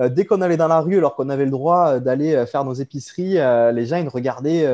Euh, 0.00 0.08
dès 0.08 0.24
qu'on 0.24 0.40
allait 0.40 0.56
dans 0.56 0.68
la 0.68 0.80
rue, 0.80 0.96
alors 0.96 1.14
qu'on 1.14 1.28
avait 1.28 1.44
le 1.44 1.50
droit 1.50 1.94
euh, 1.96 2.00
d'aller 2.00 2.34
euh, 2.34 2.46
faire 2.46 2.64
nos 2.64 2.72
épiceries, 2.74 3.38
euh, 3.38 3.70
les 3.72 3.86
gens 3.86 3.96
ils 3.96 4.04
nous 4.04 4.10
regardaient. 4.10 4.66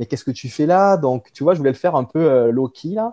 Mais 0.00 0.06
qu'est-ce 0.06 0.24
que 0.24 0.30
tu 0.30 0.48
fais 0.48 0.64
là? 0.64 0.96
Donc 0.96 1.30
tu 1.32 1.44
vois, 1.44 1.52
je 1.52 1.58
voulais 1.58 1.70
le 1.70 1.76
faire 1.76 1.94
un 1.94 2.04
peu 2.04 2.18
euh, 2.18 2.50
low-key 2.50 2.94
là. 2.94 3.12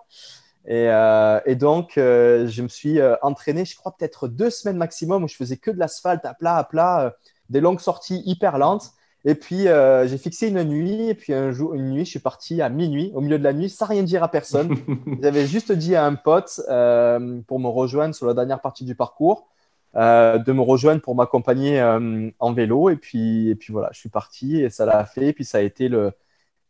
Et, 0.66 0.90
euh, 0.90 1.40
et 1.46 1.56
donc 1.56 1.98
euh, 1.98 2.48
je 2.48 2.62
me 2.64 2.70
suis 2.70 3.00
entraîné, 3.22 3.66
je 3.66 3.76
crois 3.76 3.96
peut-être 3.96 4.28
deux 4.28 4.50
semaines 4.50 4.78
maximum 4.78 5.24
où 5.24 5.28
je 5.28 5.36
faisais 5.36 5.58
que 5.58 5.70
de 5.70 5.78
l'asphalte 5.78 6.26
à 6.26 6.34
plat, 6.34 6.56
à 6.56 6.64
plat, 6.64 7.14
des 7.50 7.60
longues 7.60 7.82
sorties 7.82 8.24
hyper 8.26 8.58
lentes. 8.58 8.92
Et 9.26 9.36
puis, 9.36 9.66
j'ai 10.06 10.18
fixé 10.18 10.48
une 10.48 10.64
nuit. 10.64 11.10
Et 11.10 11.14
puis, 11.14 11.34
un 11.34 11.52
jour, 11.52 11.74
une 11.74 11.90
nuit, 11.90 12.06
je 12.06 12.12
suis 12.12 12.20
parti 12.20 12.62
à 12.62 12.70
minuit, 12.70 13.12
au 13.14 13.20
milieu 13.20 13.38
de 13.38 13.44
la 13.44 13.52
nuit, 13.52 13.70
sans 13.70 13.86
rien 13.86 14.04
dire 14.04 14.24
à 14.24 14.32
personne. 14.32 14.74
J'avais 15.22 15.46
juste 15.46 15.74
dit 15.74 15.96
à 15.96 16.06
un 16.06 16.16
pote 16.16 16.62
pour 17.48 17.60
me 17.60 17.68
rejoindre 17.68 18.16
sur 18.16 18.26
la 18.26 18.34
dernière 18.34 18.62
partie 18.62 18.86
du 18.86 18.96
parcours, 18.96 19.50
euh, 19.96 20.38
de 20.38 20.52
me 20.52 20.62
rejoindre 20.62 21.02
pour 21.02 21.16
m'accompagner 21.16 21.82
euh, 21.82 22.30
en 22.40 22.54
vélo. 22.54 22.90
Et 22.90 22.98
puis, 22.98 23.50
et 23.50 23.56
puis 23.56 23.74
voilà, 23.74 23.90
je 23.94 24.00
suis 24.00 24.10
parti 24.10 24.62
et 24.62 24.70
ça 24.70 24.86
l'a 24.86 25.04
fait. 25.06 25.28
Et 25.28 25.34
puis, 25.34 25.44
ça 25.44 25.58
a 25.58 25.62
été 25.62 25.90
le, 25.90 26.14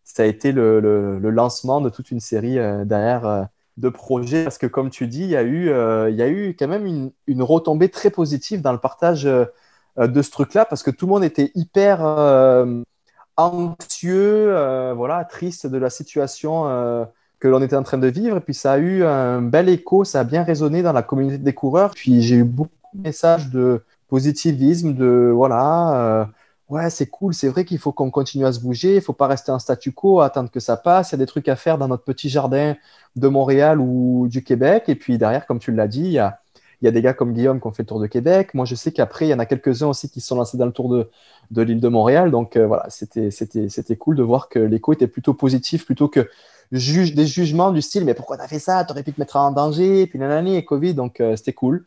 ça 0.08 0.24
a 0.24 0.26
été 0.26 0.52
le, 0.52 1.20
lancement 1.20 1.82
de 1.82 1.90
toute 1.90 2.12
une 2.12 2.22
série 2.22 2.58
euh, 2.58 2.86
derrière 2.86 3.28
euh, 3.28 3.44
de 3.76 3.90
projets. 3.90 4.46
Parce 4.46 4.58
que, 4.58 4.66
comme 4.66 4.90
tu 4.90 5.06
dis, 5.08 5.24
il 5.24 5.30
y 5.30 5.36
a 5.36 5.44
eu, 5.44 5.70
euh, 5.70 6.10
il 6.10 6.16
y 6.16 6.22
a 6.22 6.30
eu 6.30 6.56
quand 6.58 6.68
même 6.68 7.12
une, 7.28 7.44
retombée 7.44 7.90
très 7.90 8.10
positive 8.10 8.62
dans 8.62 8.72
le 8.72 8.80
partage. 8.80 9.26
euh, 9.26 9.46
de 9.98 10.22
ce 10.22 10.30
truc-là 10.30 10.64
parce 10.66 10.84
que 10.84 10.92
tout 10.92 11.08
le 11.08 11.14
monde 11.14 11.24
était 11.24 11.52
hyper 11.56 12.02
anxieux, 13.36 14.94
voilà, 14.94 15.26
triste 15.26 15.66
de 15.66 15.78
la 15.80 15.90
situation 15.90 16.66
que 17.40 17.48
l'on 17.48 17.64
était 17.64 17.76
en 17.76 17.82
train 17.82 17.98
de 17.98 18.08
vivre. 18.08 18.38
Et 18.38 18.42
puis 18.42 18.54
ça 18.54 18.74
a 18.74 18.78
eu 18.78 19.04
un 19.04 19.42
bel 19.42 19.70
écho, 19.70 20.04
ça 20.04 20.20
a 20.20 20.24
bien 20.24 20.44
résonné 20.44 20.84
dans 20.84 20.94
la 20.94 21.02
communauté 21.02 21.40
des 21.40 21.54
coureurs. 21.54 21.96
Puis 21.96 22.22
j'ai 22.22 22.36
eu 22.36 22.44
beaucoup 22.44 22.70
de 22.94 23.02
messages 23.02 23.50
de 23.50 23.82
positivisme, 24.08 24.94
de 24.94 25.32
voilà, 25.34 26.30
ouais, 26.70 26.90
c'est 26.90 27.08
cool, 27.08 27.34
c'est 27.34 27.48
vrai 27.48 27.66
qu'il 27.66 27.78
faut 27.80 27.92
qu'on 27.92 28.12
continue 28.12 28.46
à 28.46 28.52
se 28.52 28.60
bouger, 28.60 28.96
il 28.96 29.02
faut 29.02 29.14
pas 29.14 29.28
rester 29.28 29.52
en 29.52 29.60
statu 29.60 29.92
quo, 29.92 30.22
attendre 30.22 30.52
que 30.52 30.60
ça 30.60 30.78
passe. 30.78 31.12
Il 31.12 31.14
y 31.14 31.16
a 31.16 31.20
des 31.20 31.26
trucs 31.26 31.48
à 31.48 31.56
faire 31.56 31.78
dans 31.78 31.88
notre 31.88 32.04
petit 32.04 32.30
jardin 32.30 32.76
de 33.16 33.28
Montréal 33.28 33.80
ou 33.80 34.28
du 34.30 34.44
Québec. 34.44 34.86
Et 34.88 34.96
puis 34.96 35.18
derrière, 35.18 35.46
comme 35.46 35.60
tu 35.60 35.72
l'as 35.72 35.88
dit, 35.88 36.02
il 36.02 36.12
y 36.12 36.20
a 36.20 36.40
y 36.82 36.88
a 36.88 36.92
des 36.92 37.02
gars 37.02 37.14
comme 37.14 37.34
Guillaume 37.34 37.60
qui 37.60 37.68
ont 37.68 37.72
fait 37.72 37.84
le 37.84 37.88
Tour 37.88 38.00
de 38.00 38.08
Québec. 38.08 38.54
Moi, 38.54 38.66
je 38.66 38.76
sais 38.76 38.92
qu'après, 38.92 39.26
il 39.28 39.30
y 39.30 39.34
en 39.34 39.40
a 39.40 39.46
quelques-uns 39.46 39.88
aussi 39.88 40.10
qui 40.10 40.22
se 40.22 40.28
sont 40.28 40.36
lancés 40.36 40.58
dans 40.58 40.66
le 40.66 40.72
Tour 40.72 40.90
de, 40.90 41.10
de 41.52 41.62
l'île 41.62 41.80
de 41.80 41.88
Montréal. 41.88 42.32
Donc, 42.32 42.56
euh, 42.56 42.68
voilà, 42.68 42.88
c'était, 42.90 43.96
cool 43.98 44.16
de 44.16 44.24
voir 44.24 44.50
que 44.50 44.60
l'écho 44.60 44.94
était 44.94 45.08
plutôt 45.08 45.34
positif 45.34 45.86
plutôt 45.86 46.08
que 46.08 46.30
juge, 46.72 47.16
des 47.16 47.26
jugements 47.26 47.72
du 47.72 47.82
style 47.82 48.06
Mais 48.06 48.14
pourquoi 48.14 48.38
t'as 48.38 48.48
fait 48.48 48.60
ça? 48.60 48.84
T'aurais 48.86 49.04
pu 49.04 49.14
te 49.14 49.20
mettre 49.20 49.38
en 49.38 49.52
danger. 49.52 50.08
Puis, 50.08 50.20
nanani, 50.20 50.56
et 50.56 50.66
Covid. 50.66 50.94
Donc, 50.94 51.20
euh, 51.20 51.36
c'était 51.36 51.54
cool. 51.54 51.84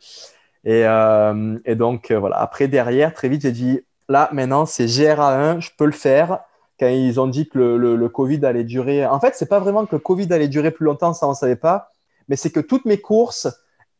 Et, 0.65 0.85
euh, 0.85 1.57
et 1.65 1.75
donc, 1.75 2.11
voilà. 2.11 2.37
Après, 2.37 2.67
derrière, 2.67 3.13
très 3.13 3.29
vite, 3.29 3.43
j'ai 3.43 3.51
dit 3.51 3.81
Là, 4.11 4.29
maintenant, 4.33 4.65
c'est 4.65 4.85
GRA1, 4.85 5.61
je 5.61 5.71
peux 5.77 5.85
le 5.85 5.91
faire. 5.91 6.39
Quand 6.79 6.87
ils 6.87 7.19
ont 7.19 7.27
dit 7.27 7.47
que 7.47 7.57
le, 7.57 7.95
le, 7.95 8.09
Covid 8.09 8.43
allait 8.45 8.63
durer. 8.63 9.05
En 9.05 9.19
fait, 9.19 9.35
c'est 9.35 9.47
pas 9.47 9.59
vraiment 9.59 9.85
que 9.85 9.95
le 9.95 9.99
Covid 9.99 10.31
allait 10.33 10.47
durer 10.47 10.71
plus 10.71 10.85
longtemps, 10.85 11.13
ça, 11.13 11.27
on 11.27 11.31
ne 11.31 11.35
savait 11.35 11.55
pas. 11.55 11.91
Mais 12.27 12.35
c'est 12.35 12.49
que 12.49 12.59
toutes 12.59 12.85
mes 12.85 12.99
courses 12.99 13.47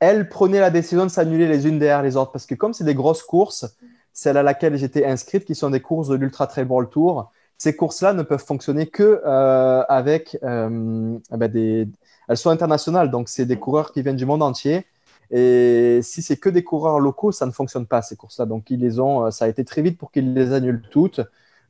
elles 0.02 0.28
prenaient 0.28 0.60
la 0.60 0.72
décision 0.72 1.06
de 1.06 1.12
s'annuler 1.12 1.48
les 1.48 1.68
unes 1.68 1.78
derrière 1.78 2.02
les 2.02 2.18
autres. 2.18 2.32
Parce 2.32 2.48
que 2.48 2.56
comme 2.56 2.74
c'est 2.74 2.84
des 2.84 2.96
grosses 2.96 3.22
courses, 3.22 3.78
celle 4.14 4.36
à 4.36 4.44
laquelle 4.44 4.76
j'étais 4.76 5.06
inscrite, 5.06 5.46
qui 5.46 5.54
sont 5.54 5.70
des 5.70 5.80
courses 5.80 6.08
de 6.08 6.16
l'Ultra 6.16 6.48
Trail 6.48 6.66
World 6.66 6.90
Tour, 6.90 7.32
ces 7.60 7.76
courses-là 7.76 8.14
ne 8.14 8.24
peuvent 8.24 8.44
fonctionner 8.44 8.88
que 8.88 9.22
euh, 9.24 9.84
avec 9.88 10.38
euh, 10.44 11.20
ben, 11.30 11.48
des. 11.48 11.88
Elles 12.28 12.38
sont 12.38 12.50
internationales, 12.50 13.12
donc 13.12 13.30
c'est 13.30 13.46
des 13.46 13.58
coureurs 13.58 13.92
qui 13.92 14.02
viennent 14.02 14.16
du 14.16 14.26
monde 14.26 14.42
entier. 14.42 14.88
Et 15.32 16.02
si 16.04 16.22
c'est 16.22 16.38
que 16.38 16.50
des 16.50 16.64
coureurs 16.64 17.00
locaux, 17.00 17.32
ça 17.32 17.46
ne 17.46 17.52
fonctionne 17.52 17.86
pas 17.88 18.02
ces 18.02 18.16
courses-là. 18.18 18.46
Donc 18.46 18.70
ils 18.70 18.80
les 18.80 19.00
ont. 19.00 19.32
Ça 19.32 19.46
a 19.46 19.48
été 19.48 19.64
très 19.64 19.82
vite 19.82 19.98
pour 19.98 20.12
qu'ils 20.12 20.34
les 20.34 20.52
annulent 20.54 20.84
toutes, 20.92 21.22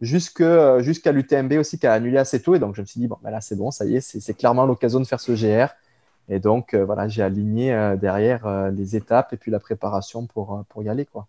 jusqu'à 0.02 0.80
l'UTMB 1.12 1.54
aussi 1.54 1.78
qui 1.78 1.86
a 1.88 1.94
annulé 1.94 2.18
assez 2.18 2.42
tôt. 2.42 2.56
Et 2.56 2.60
donc 2.60 2.76
je 2.76 2.82
me 2.82 2.86
suis 2.88 3.00
dit 3.00 3.08
bon, 3.08 3.18
ben 3.24 3.30
là 3.32 3.40
c'est 3.40 3.56
bon, 3.56 3.70
ça 3.72 3.86
y 3.86 3.96
est, 3.96 4.02
c'est 4.02 4.34
clairement 4.34 4.66
l'occasion 4.66 5.00
de 5.00 5.06
faire 5.06 5.20
ce 5.20 5.32
GR. 5.34 5.70
Et 6.30 6.40
donc 6.40 6.74
voilà, 6.76 7.08
j'ai 7.08 7.22
aligné 7.22 7.96
derrière 8.00 8.72
les 8.72 8.96
étapes 8.96 9.34
et 9.34 9.38
puis 9.38 9.52
la 9.52 9.60
préparation 9.60 10.26
pour 10.26 10.64
pour 10.70 10.82
y 10.84 10.90
aller 10.90 11.06
quoi. 11.06 11.28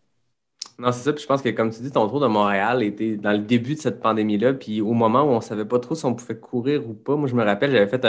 Non, 0.78 0.90
c'est 0.92 1.02
ça. 1.02 1.12
Puis 1.12 1.22
je 1.22 1.28
pense 1.28 1.42
que, 1.42 1.48
comme 1.50 1.70
tu 1.70 1.82
dis, 1.82 1.90
ton 1.90 2.08
tour 2.08 2.20
de 2.20 2.26
Montréal 2.26 2.82
était 2.82 3.16
dans 3.16 3.32
le 3.32 3.38
début 3.38 3.74
de 3.74 3.80
cette 3.80 4.00
pandémie-là. 4.00 4.54
Puis 4.54 4.80
au 4.80 4.92
moment 4.92 5.22
où 5.22 5.28
on 5.28 5.36
ne 5.36 5.40
savait 5.40 5.64
pas 5.64 5.78
trop 5.78 5.94
si 5.94 6.04
on 6.04 6.14
pouvait 6.14 6.36
courir 6.36 6.88
ou 6.88 6.94
pas, 6.94 7.16
moi, 7.16 7.28
je 7.28 7.34
me 7.34 7.44
rappelle, 7.44 7.70
j'avais 7.70 7.86
fait 7.86 8.06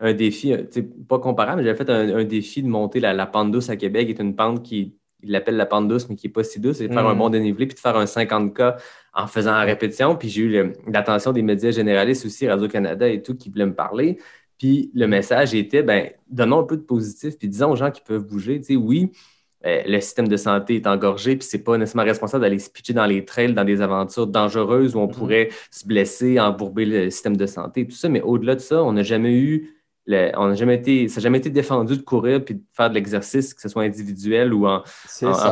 un, 0.00 0.12
défi, 0.12 0.52
euh, 0.52 0.64
pas 1.08 1.18
comparable, 1.18 1.62
mais 1.62 1.66
j'avais 1.66 1.84
fait 1.84 1.90
un, 1.90 2.24
défi 2.24 2.62
de 2.62 2.68
monter 2.68 3.00
la, 3.00 3.26
pente 3.26 3.50
douce 3.50 3.70
à 3.70 3.76
Québec, 3.76 4.06
qui 4.06 4.12
est 4.12 4.22
une 4.22 4.36
pente 4.36 4.62
qui, 4.62 4.94
il 5.22 5.30
l'appelle 5.30 5.56
la 5.56 5.66
pente 5.66 5.88
douce, 5.88 6.08
mais 6.08 6.16
qui 6.16 6.26
n'est 6.26 6.32
pas 6.32 6.44
si 6.44 6.60
douce, 6.60 6.80
et 6.80 6.88
de 6.88 6.92
faire 6.92 7.06
un 7.06 7.14
mm. 7.14 7.18
bon 7.18 7.30
dénivelé, 7.30 7.66
puis 7.66 7.74
de 7.74 7.80
faire 7.80 7.96
un 7.96 8.04
50K 8.04 8.76
en 9.14 9.26
faisant 9.26 9.52
la 9.52 9.62
répétition. 9.62 10.16
Puis 10.16 10.28
j'ai 10.28 10.42
eu 10.42 10.72
l'attention 10.86 11.32
des 11.32 11.42
médias 11.42 11.70
généralistes 11.70 12.26
aussi, 12.26 12.48
Radio-Canada 12.48 13.08
et 13.08 13.22
tout, 13.22 13.34
qui 13.34 13.48
voulaient 13.50 13.66
me 13.66 13.74
parler. 13.74 14.18
Puis 14.58 14.90
le 14.94 15.08
message 15.08 15.54
était, 15.54 15.82
ben, 15.82 16.10
donnons 16.30 16.60
un 16.60 16.64
peu 16.64 16.76
de 16.76 16.82
positif, 16.82 17.36
puis 17.36 17.48
disons 17.48 17.72
aux 17.72 17.76
gens 17.76 17.90
qui 17.90 18.00
peuvent 18.00 18.24
bouger, 18.24 18.60
tu 18.60 18.66
sais, 18.66 18.76
oui, 18.76 19.10
le 19.64 20.00
système 20.00 20.28
de 20.28 20.36
santé 20.36 20.76
est 20.76 20.86
engorgé, 20.86 21.36
puis 21.36 21.46
c'est 21.48 21.62
pas 21.62 21.76
nécessairement 21.78 22.08
responsable 22.08 22.42
d'aller 22.42 22.58
se 22.58 22.70
pitcher 22.70 22.92
dans 22.92 23.06
les 23.06 23.24
trails, 23.24 23.54
dans 23.54 23.64
des 23.64 23.80
aventures 23.80 24.26
dangereuses 24.26 24.96
où 24.96 24.98
on 24.98 25.06
mm-hmm. 25.06 25.12
pourrait 25.12 25.48
se 25.70 25.86
blesser, 25.86 26.40
embourber 26.40 26.84
le 26.84 27.10
système 27.10 27.36
de 27.36 27.46
santé, 27.46 27.86
tout 27.86 27.94
ça. 27.94 28.08
Mais 28.08 28.20
au-delà 28.22 28.54
de 28.54 28.60
ça, 28.60 28.82
on 28.82 28.92
n'a 28.92 29.02
jamais 29.02 29.34
eu, 29.38 29.74
on 30.08 30.48
n'a 30.48 30.54
jamais 30.54 30.76
été, 30.76 31.08
ça 31.08 31.20
n'a 31.20 31.22
jamais 31.24 31.38
été 31.38 31.50
défendu 31.50 31.96
de 31.96 32.02
courir 32.02 32.44
puis 32.44 32.56
de 32.56 32.62
faire 32.72 32.90
de 32.90 32.94
l'exercice, 32.94 33.54
que 33.54 33.60
ce 33.60 33.68
soit 33.68 33.84
individuel 33.84 34.52
ou 34.52 34.66
en, 34.66 34.82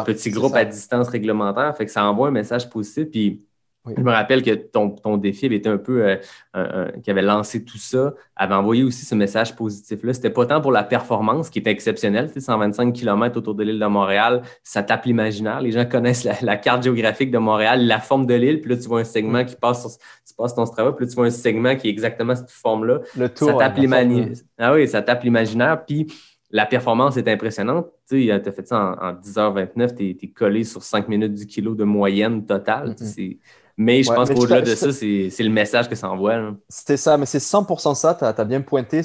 petit 0.04 0.30
groupe 0.30 0.54
à 0.54 0.64
distance 0.64 1.08
réglementaire. 1.08 1.76
Fait 1.76 1.86
que 1.86 1.92
ça 1.92 2.04
envoie 2.04 2.28
un 2.28 2.32
message 2.32 2.68
positif. 2.68 3.06
Puis 3.10 3.42
je 3.86 4.02
me 4.02 4.10
rappelle 4.10 4.42
que 4.42 4.50
ton, 4.50 4.90
ton 4.90 5.16
défi 5.16 5.46
avait 5.46 5.56
été 5.56 5.68
un 5.68 5.78
peu, 5.78 6.16
euh, 6.56 6.90
qui 7.02 7.10
avait 7.10 7.22
lancé 7.22 7.64
tout 7.64 7.78
ça, 7.78 8.14
avait 8.36 8.54
envoyé 8.54 8.82
aussi 8.84 9.06
ce 9.06 9.14
message 9.14 9.56
positif-là. 9.56 10.12
C'était 10.12 10.30
pas 10.30 10.44
tant 10.44 10.60
pour 10.60 10.70
la 10.70 10.82
performance 10.82 11.48
qui 11.48 11.60
était 11.60 11.70
exceptionnelle, 11.70 12.30
125 12.36 12.92
km 12.92 13.38
autour 13.38 13.54
de 13.54 13.64
l'île 13.64 13.78
de 13.78 13.86
Montréal, 13.86 14.42
ça 14.62 14.82
tape 14.82 15.06
l'imaginaire. 15.06 15.62
Les 15.62 15.72
gens 15.72 15.86
connaissent 15.86 16.24
la, 16.24 16.56
carte 16.56 16.82
géographique 16.82 17.30
de 17.30 17.38
Montréal, 17.38 17.86
la 17.86 18.00
forme 18.00 18.26
de 18.26 18.34
l'île, 18.34 18.60
puis 18.60 18.70
là, 18.70 18.76
tu 18.76 18.86
vois 18.86 19.00
un 19.00 19.04
segment 19.04 19.44
qui 19.44 19.56
passe 19.56 19.80
sur, 19.80 19.90
tu 20.26 20.34
passes 20.36 20.54
ton 20.54 20.66
Strava, 20.66 20.92
puis 20.92 21.06
là, 21.06 21.10
tu 21.10 21.16
vois 21.16 21.26
un 21.26 21.30
segment 21.30 21.74
qui 21.74 21.88
est 21.88 21.90
exactement 21.90 22.34
cette 22.34 22.50
forme-là. 22.50 23.00
Le 23.16 23.28
tour. 23.30 23.48
Ça 23.48 23.54
tape 23.56 23.78
l'imaginaire. 23.78 24.36
Ah 24.58 24.74
oui, 24.74 24.86
ça 24.88 25.00
tape 25.00 25.22
l'imaginaire. 25.24 25.84
Puis 25.86 26.06
la 26.50 26.66
performance 26.66 27.16
est 27.16 27.28
impressionnante. 27.28 27.86
Tu 28.08 28.30
as 28.30 28.40
fait 28.40 28.66
ça 28.66 28.96
en, 29.00 29.12
10h29, 29.14 29.96
tu 29.96 30.18
es, 30.22 30.28
collé 30.28 30.64
sur 30.64 30.82
5 30.82 31.08
minutes 31.08 31.34
du 31.34 31.46
kilo 31.46 31.74
de 31.74 31.84
moyenne 31.84 32.44
totale. 32.44 32.90
Mm-hmm. 32.90 33.38
Mais 33.82 34.02
je 34.02 34.12
pense 34.12 34.28
qu'au-delà 34.28 34.60
de 34.60 34.74
ça, 34.74 34.92
c'est 34.92 35.32
le 35.38 35.48
message 35.48 35.88
que 35.88 35.94
ça 35.94 36.10
envoie. 36.10 36.52
C'est 36.68 36.98
ça, 36.98 37.16
mais 37.16 37.24
c'est 37.24 37.38
100% 37.38 37.94
ça, 37.94 38.14
tu 38.14 38.24
as, 38.24 38.44
bien 38.44 38.60
pointé. 38.60 39.00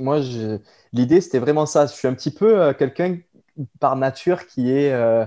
Moi, 0.00 0.18
l'idée, 0.92 1.20
c'était 1.20 1.38
vraiment 1.38 1.66
ça. 1.66 1.86
Je 1.86 1.92
suis 1.92 2.08
un 2.08 2.14
petit 2.14 2.32
peu 2.32 2.60
euh, 2.60 2.72
quelqu'un 2.72 3.18
par 3.78 3.94
nature 3.94 4.48
qui 4.48 4.72
est, 4.72 4.92
euh, 4.92 5.24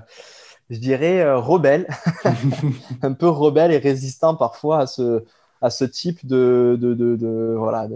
je 0.69 0.77
dirais, 0.77 1.21
euh, 1.21 1.38
rebelle, 1.38 1.88
un 3.01 3.13
peu 3.13 3.30
rebelle 3.30 3.71
et 3.71 3.77
résistant 3.77 4.36
parfois 4.36 4.80
à 4.80 4.88
ce, 4.88 5.23
à 5.62 5.69
ce 5.69 5.86
type 5.86 6.27
de, 6.27 6.77
de, 6.77 6.93
de, 6.93 7.56
voilà, 7.58 7.88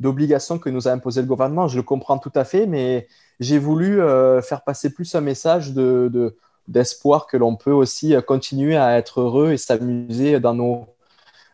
d'obligation 0.00 0.58
que 0.58 0.70
nous 0.70 0.88
a 0.88 0.92
imposé 0.92 1.20
le 1.20 1.26
gouvernement. 1.26 1.68
Je 1.68 1.76
le 1.76 1.82
comprends 1.82 2.16
tout 2.16 2.32
à 2.34 2.44
fait, 2.44 2.66
mais 2.66 3.06
j'ai 3.38 3.58
voulu 3.58 3.96
faire 4.42 4.62
passer 4.64 4.94
plus 4.94 5.14
un 5.14 5.20
message 5.20 5.74
de 5.74 6.38
d'espoir 6.68 7.26
que 7.26 7.36
l'on 7.36 7.56
peut 7.56 7.72
aussi 7.72 8.14
euh, 8.14 8.20
continuer 8.20 8.76
à 8.76 8.96
être 8.98 9.20
heureux 9.20 9.52
et 9.52 9.56
s'amuser 9.56 10.38
dans 10.38 10.54
nos, 10.54 10.86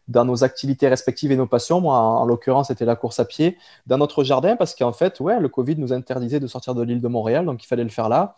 dans 0.08 0.24
nos 0.24 0.44
activités 0.44 0.88
respectives 0.88 1.32
et 1.32 1.36
nos 1.36 1.46
passions. 1.46 1.80
Moi, 1.80 1.96
en, 1.96 2.26
l'occurrence, 2.26 2.68
c'était 2.68 2.84
la 2.84 2.96
course 2.96 3.20
à 3.20 3.24
pied 3.24 3.56
dans 3.86 3.96
notre 3.96 4.24
jardin 4.24 4.56
parce 4.56 4.74
qu'en 4.74 4.92
fait, 4.92 5.20
ouais, 5.20 5.40
le 5.40 5.48
Covid 5.48 5.76
nous 5.76 5.92
interdisait 5.92 6.40
de 6.40 6.46
sortir 6.46 6.74
de 6.74 6.82
l'île 6.82 7.00
de 7.00 7.08
Montréal, 7.08 7.46
donc 7.46 7.62
il 7.64 7.66
fallait 7.66 7.84
le 7.84 7.90
faire 7.90 8.08
là. 8.08 8.36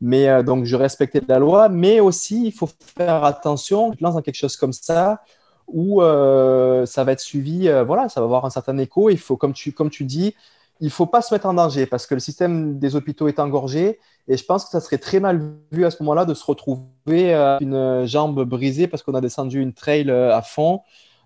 Mais 0.00 0.28
euh, 0.28 0.42
donc, 0.42 0.64
je 0.64 0.76
respectais 0.76 1.22
la 1.26 1.38
loi, 1.38 1.68
mais 1.68 2.00
aussi, 2.00 2.46
il 2.46 2.52
faut 2.52 2.68
faire 2.98 3.24
attention, 3.24 3.92
je 3.98 4.04
lance 4.04 4.14
dans 4.14 4.22
quelque 4.22 4.34
chose 4.34 4.56
comme 4.56 4.74
ça, 4.74 5.22
où 5.68 6.02
euh, 6.02 6.84
ça 6.86 7.02
va 7.04 7.12
être 7.12 7.20
suivi, 7.20 7.68
voilà, 7.86 8.08
ça 8.08 8.20
va 8.20 8.24
avoir 8.26 8.44
un 8.44 8.50
certain 8.50 8.76
écho. 8.78 9.10
Il 9.10 9.18
faut, 9.18 9.36
comme 9.36 9.52
tu, 9.52 9.72
comme 9.72 9.90
tu 9.90 10.04
dis, 10.04 10.34
il 10.80 10.86
ne 10.86 10.90
faut 10.90 11.06
pas 11.06 11.22
se 11.22 11.32
mettre 11.32 11.46
en 11.46 11.54
danger 11.54 11.86
parce 11.86 12.06
que 12.06 12.14
le 12.14 12.20
système 12.20 12.78
des 12.78 12.96
hôpitaux 12.96 13.28
est 13.28 13.38
engorgé 13.38 13.98
et 14.28 14.36
je 14.36 14.44
pense 14.44 14.64
que 14.64 14.70
ça 14.70 14.80
serait 14.80 14.98
très 14.98 15.20
mal 15.20 15.40
vu 15.70 15.84
à 15.84 15.90
ce 15.90 16.02
moment-là 16.02 16.24
de 16.24 16.34
se 16.34 16.44
retrouver 16.44 16.88
euh, 17.08 17.58
une 17.60 18.06
jambe 18.06 18.44
brisée 18.44 18.88
parce 18.88 19.02
qu'on 19.02 19.14
a 19.14 19.20
descendu 19.20 19.60
une 19.60 19.72
trail 19.72 20.10
euh, 20.10 20.34
à 20.34 20.42
fond 20.42 20.80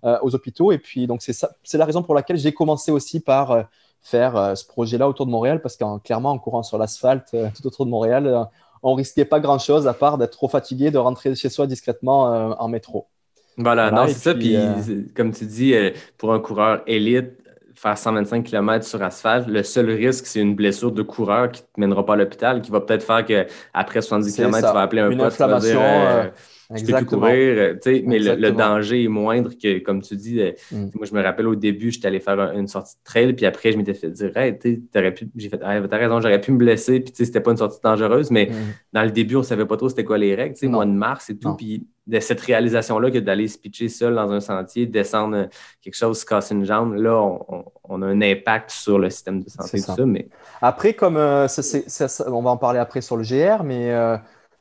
euh, 0.05 0.19
aux 0.23 0.35
hôpitaux. 0.35 0.71
Et 0.71 0.79
puis, 0.79 1.07
donc, 1.07 1.23
c'est 1.23 1.79
la 1.79 1.85
raison 1.85 2.03
pour 2.03 2.15
laquelle 2.15 2.37
j'ai 2.37 2.53
commencé 2.53 2.93
aussi 2.93 3.21
par 3.21 3.65
faire 4.03 4.57
ce 4.57 4.67
projet-là 4.67 5.09
autour 5.09 5.27
de 5.27 5.31
Montréal 5.31 5.61
parce 5.61 5.77
qu'en 5.77 5.99
clairement, 5.99 6.31
en 6.31 6.39
courant 6.39 6.63
sur 6.63 6.79
l'asphalte 6.79 7.37
tout 7.55 7.67
autour 7.67 7.87
de 7.87 7.91
Montréal, 7.91 8.49
on 8.83 8.95
risquait 8.95 9.27
pas 9.27 9.41
grand-chose 9.41 9.87
à 9.87 9.93
part 9.93 10.17
d'être 10.17 10.33
trop 10.33 10.49
fatigué, 10.49 10.91
de 10.91 10.97
rentrer 10.97 11.35
chez 11.35 11.51
soi 11.51 11.67
discrètement 11.67 12.23
en 12.59 12.69
métro. 12.69 13.09
Voilà, 13.59 13.91
non, 13.91 14.07
c'est 14.07 14.15
ça. 14.15 14.35
Puis, 14.35 14.57
comme 15.15 15.33
tu 15.33 15.45
dis, 15.45 15.75
pour 16.17 16.33
un 16.33 16.41
coureur 16.41 16.83
élite, 16.87 17.40
faire 17.81 17.97
125 17.97 18.45
km 18.45 18.85
sur 18.85 19.03
asphalte, 19.03 19.47
le 19.49 19.63
seul 19.63 19.91
risque, 19.91 20.27
c'est 20.27 20.41
une 20.41 20.55
blessure 20.55 20.93
de 20.93 21.03
coureur 21.03 21.51
qui 21.51 21.63
ne 21.63 21.67
te 21.67 21.81
mènera 21.81 22.05
pas 22.05 22.13
à 22.13 22.17
l'hôpital, 22.17 22.61
qui 22.61 22.71
va 22.71 22.81
peut-être 22.81 23.03
faire 23.03 23.25
qu'après 23.25 24.03
70 24.03 24.37
km, 24.37 24.69
tu 24.69 24.75
vas 24.75 24.83
appeler 24.83 25.01
un 25.01 25.17
pote, 25.17 25.33
tu 25.35 25.39
vas 25.39 25.59
dire 25.59 25.81
euh, 25.81 26.29
euh, 26.71 26.99
peux 26.99 27.05
courir, 27.05 27.77
euh, 27.87 28.03
mais 28.05 28.19
le, 28.19 28.51
danger 28.53 29.05
est 29.05 29.09
moindre 29.09 29.51
que, 29.61 29.79
comme 29.81 30.03
tu 30.03 30.17
dis, 30.17 30.41
mm. 30.71 30.91
moi 30.95 31.07
je 31.07 31.15
me 31.15 31.23
rappelle 31.23 31.49
au 31.49 31.57
début, 31.57 31.91
j'étais 31.91 32.09
allé 32.09 32.21
faire 32.21 32.39
une 32.53 32.69
sortie 32.69 32.97
de 32.97 33.03
trail, 33.05 33.33
puis 33.33 33.47
après 33.47 33.73
je 33.73 33.77
m'étais 33.77 33.95
fait 33.95 34.11
dire, 34.11 34.37
hey, 34.37 34.57
t'aurais 34.93 35.13
pu, 35.13 35.29
j'ai 35.37 35.49
fait, 35.49 35.59
t'as 35.59 35.97
raison, 35.97 36.21
j'aurais 36.21 36.41
pu 36.41 36.53
me 36.53 36.59
blesser, 36.59 37.01
puis 37.01 37.13
c'était 37.15 37.41
pas 37.41 37.51
une 37.51 37.57
sortie 37.57 37.81
dangereuse, 37.83 38.31
mais 38.31 38.47
mm. 38.47 38.55
dans 38.93 39.03
le 39.03 39.11
début, 39.11 39.37
on 39.37 39.43
savait 39.43 39.67
pas 39.67 39.77
trop 39.77 39.89
c'était 39.89 40.05
quoi 40.05 40.19
les 40.19 40.35
règles, 40.35 40.55
mois 40.69 40.87
de 40.87 40.91
mars 40.91 41.31
et 41.31 41.37
tout, 41.37 41.55
puis 41.55 41.87
de 42.07 42.19
cette 42.19 42.41
réalisation-là 42.41 43.11
que 43.11 43.19
d'aller 43.19 43.47
se 43.47 43.57
pitcher 43.57 43.89
seul 43.89 44.15
dans 44.17 44.31
un 44.33 44.41
sentier, 44.41 44.87
descendre 44.87 45.49
quelque 45.81 45.95
chose, 45.95 46.21
se 46.21 46.27
casser 46.27 46.55
une 46.55 46.65
jambe, 46.65 46.95
là, 46.95 47.21
on, 47.89 48.03
a 48.03 48.07
un 48.07 48.21
impact 48.21 48.71
sur 48.71 48.99
le 48.99 49.11
système 49.11 49.43
de 49.43 49.49
santé, 49.49 49.81
tout 49.81 49.95
ça. 49.95 50.07
Mais... 50.07 50.29
Après, 50.61 50.95
comme 50.95 51.17
euh, 51.17 51.47
on 52.27 52.43
va 52.43 52.51
en 52.51 52.57
parler 52.57 52.81
après 52.81 53.01
sur 53.01 53.17
le 53.17 53.23
GR, 53.23 53.63
mais 53.63 53.93
euh, 53.93 54.17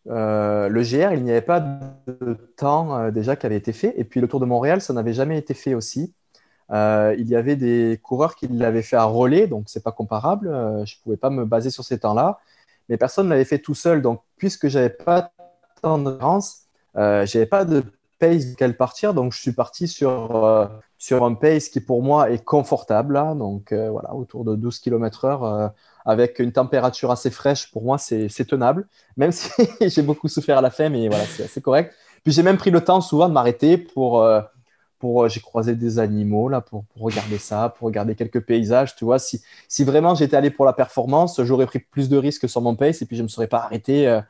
euh, 0.10 0.70
le 0.70 0.82
GR, 0.82 1.14
il 1.14 1.24
n'y 1.24 1.32
avait 1.32 1.42
pas 1.42 1.60
de 1.60 2.34
temps 2.58 3.10
déjà 3.12 3.36
qui 3.36 3.46
avait 3.46 3.58
été 3.58 3.74
fait. 3.74 3.94
Et 3.98 4.04
puis 4.04 4.22
le 4.22 4.28
Tour 4.28 4.40
de 4.40 4.46
Montréal, 4.46 4.82
ça 4.82 4.94
n'avait 4.94 5.14
jamais 5.14 5.38
été 5.38 5.54
fait 5.54 5.74
aussi. 5.74 6.14
il 6.72 7.28
y 7.28 7.36
avait 7.36 7.56
des 7.56 8.00
coureurs 8.02 8.36
qui 8.36 8.48
l'avaient 8.48 8.82
fait 8.82 8.96
à 8.96 9.06
relais, 9.06 9.48
donc 9.48 9.66
c'est 9.68 9.84
pas 9.84 9.92
comparable. 9.92 10.48
je 10.86 10.96
ne 10.96 11.04
pouvais 11.04 11.18
pas 11.18 11.30
me 11.30 11.46
baser 11.46 11.70
sur 11.72 11.84
ces 11.84 12.00
temps-là. 12.00 12.40
Mais 12.90 12.98
personne 12.98 13.28
ne 13.28 13.32
l'avait 13.32 13.46
fait 13.46 13.60
tout 13.60 13.76
seul. 13.76 14.02
Donc, 14.02 14.22
puisque 14.38 14.68
j'avais 14.68 14.90
pas 14.90 15.32
de 15.84 16.20
chance, 16.20 16.64
euh, 16.98 17.26
j'avais 17.26 17.46
pas 17.46 17.66
de 17.66 17.84
pace 18.20 18.46
duquel 18.48 18.76
partir, 18.76 19.14
donc 19.14 19.34
je 19.34 19.40
suis 19.40 19.54
parti 19.54 19.88
sur, 19.88 20.46
euh, 20.46 20.68
sur 20.98 21.24
un 21.24 21.34
pace 21.36 21.70
qui 21.70 21.80
pour 21.80 22.04
moi 22.04 22.32
est 22.32 22.44
confortable, 22.44 23.14
là, 23.14 23.34
donc 23.34 23.72
euh, 23.72 23.90
voilà, 23.90 24.14
autour 24.14 24.44
de 24.44 24.56
12 24.56 24.80
km/h, 24.80 25.44
euh, 25.44 25.70
avec 26.06 26.40
une 26.40 26.52
température 26.52 27.12
assez 27.12 27.30
fraîche, 27.30 27.72
pour 27.72 27.84
moi 27.84 27.98
c'est 27.98 28.46
tenable, 28.48 28.88
même 29.18 29.32
si 29.32 29.50
j'ai 29.82 30.02
beaucoup 30.02 30.28
souffert 30.28 30.58
à 30.58 30.62
la 30.62 30.72
fin, 30.72 30.90
mais 30.90 31.08
voilà, 31.08 31.26
c'est 31.26 31.62
correct. 31.62 31.94
Puis 32.24 32.34
j'ai 32.34 32.44
même 32.44 32.58
pris 32.58 32.72
le 32.72 32.82
temps 32.82 33.02
souvent 33.02 33.30
de 33.30 33.34
m'arrêter 33.34 33.78
pour, 33.78 34.26
pour 35.00 35.28
j'ai 35.30 35.40
croisé 35.40 35.76
des 35.76 35.98
animaux 35.98 36.50
là, 36.50 36.62
pour, 36.62 36.86
pour, 36.86 37.04
regarder 37.04 37.38
ça, 37.38 37.74
pour 37.78 37.88
regarder 37.88 38.16
quelques 38.16 38.42
paysages, 38.42 38.96
tu 38.96 39.06
vois. 39.06 39.18
Si, 39.18 39.42
si 39.68 39.84
vraiment 39.84 40.14
j'étais 40.14 40.36
allé 40.36 40.52
pour 40.52 40.66
la 40.66 40.74
performance, 40.74 41.42
j'aurais 41.42 41.66
pris 41.66 41.80
plus 41.80 42.10
de 42.10 42.18
risques 42.18 42.48
sur 42.48 42.62
mon 42.62 42.76
pace 42.76 43.02
et 43.02 43.06
puis 43.06 43.16
je 43.16 43.22
ne 43.22 43.26
me 43.26 43.30
serais 43.30 43.48
pas 43.48 43.60
arrêté 43.60 44.08
euh, 44.08 44.22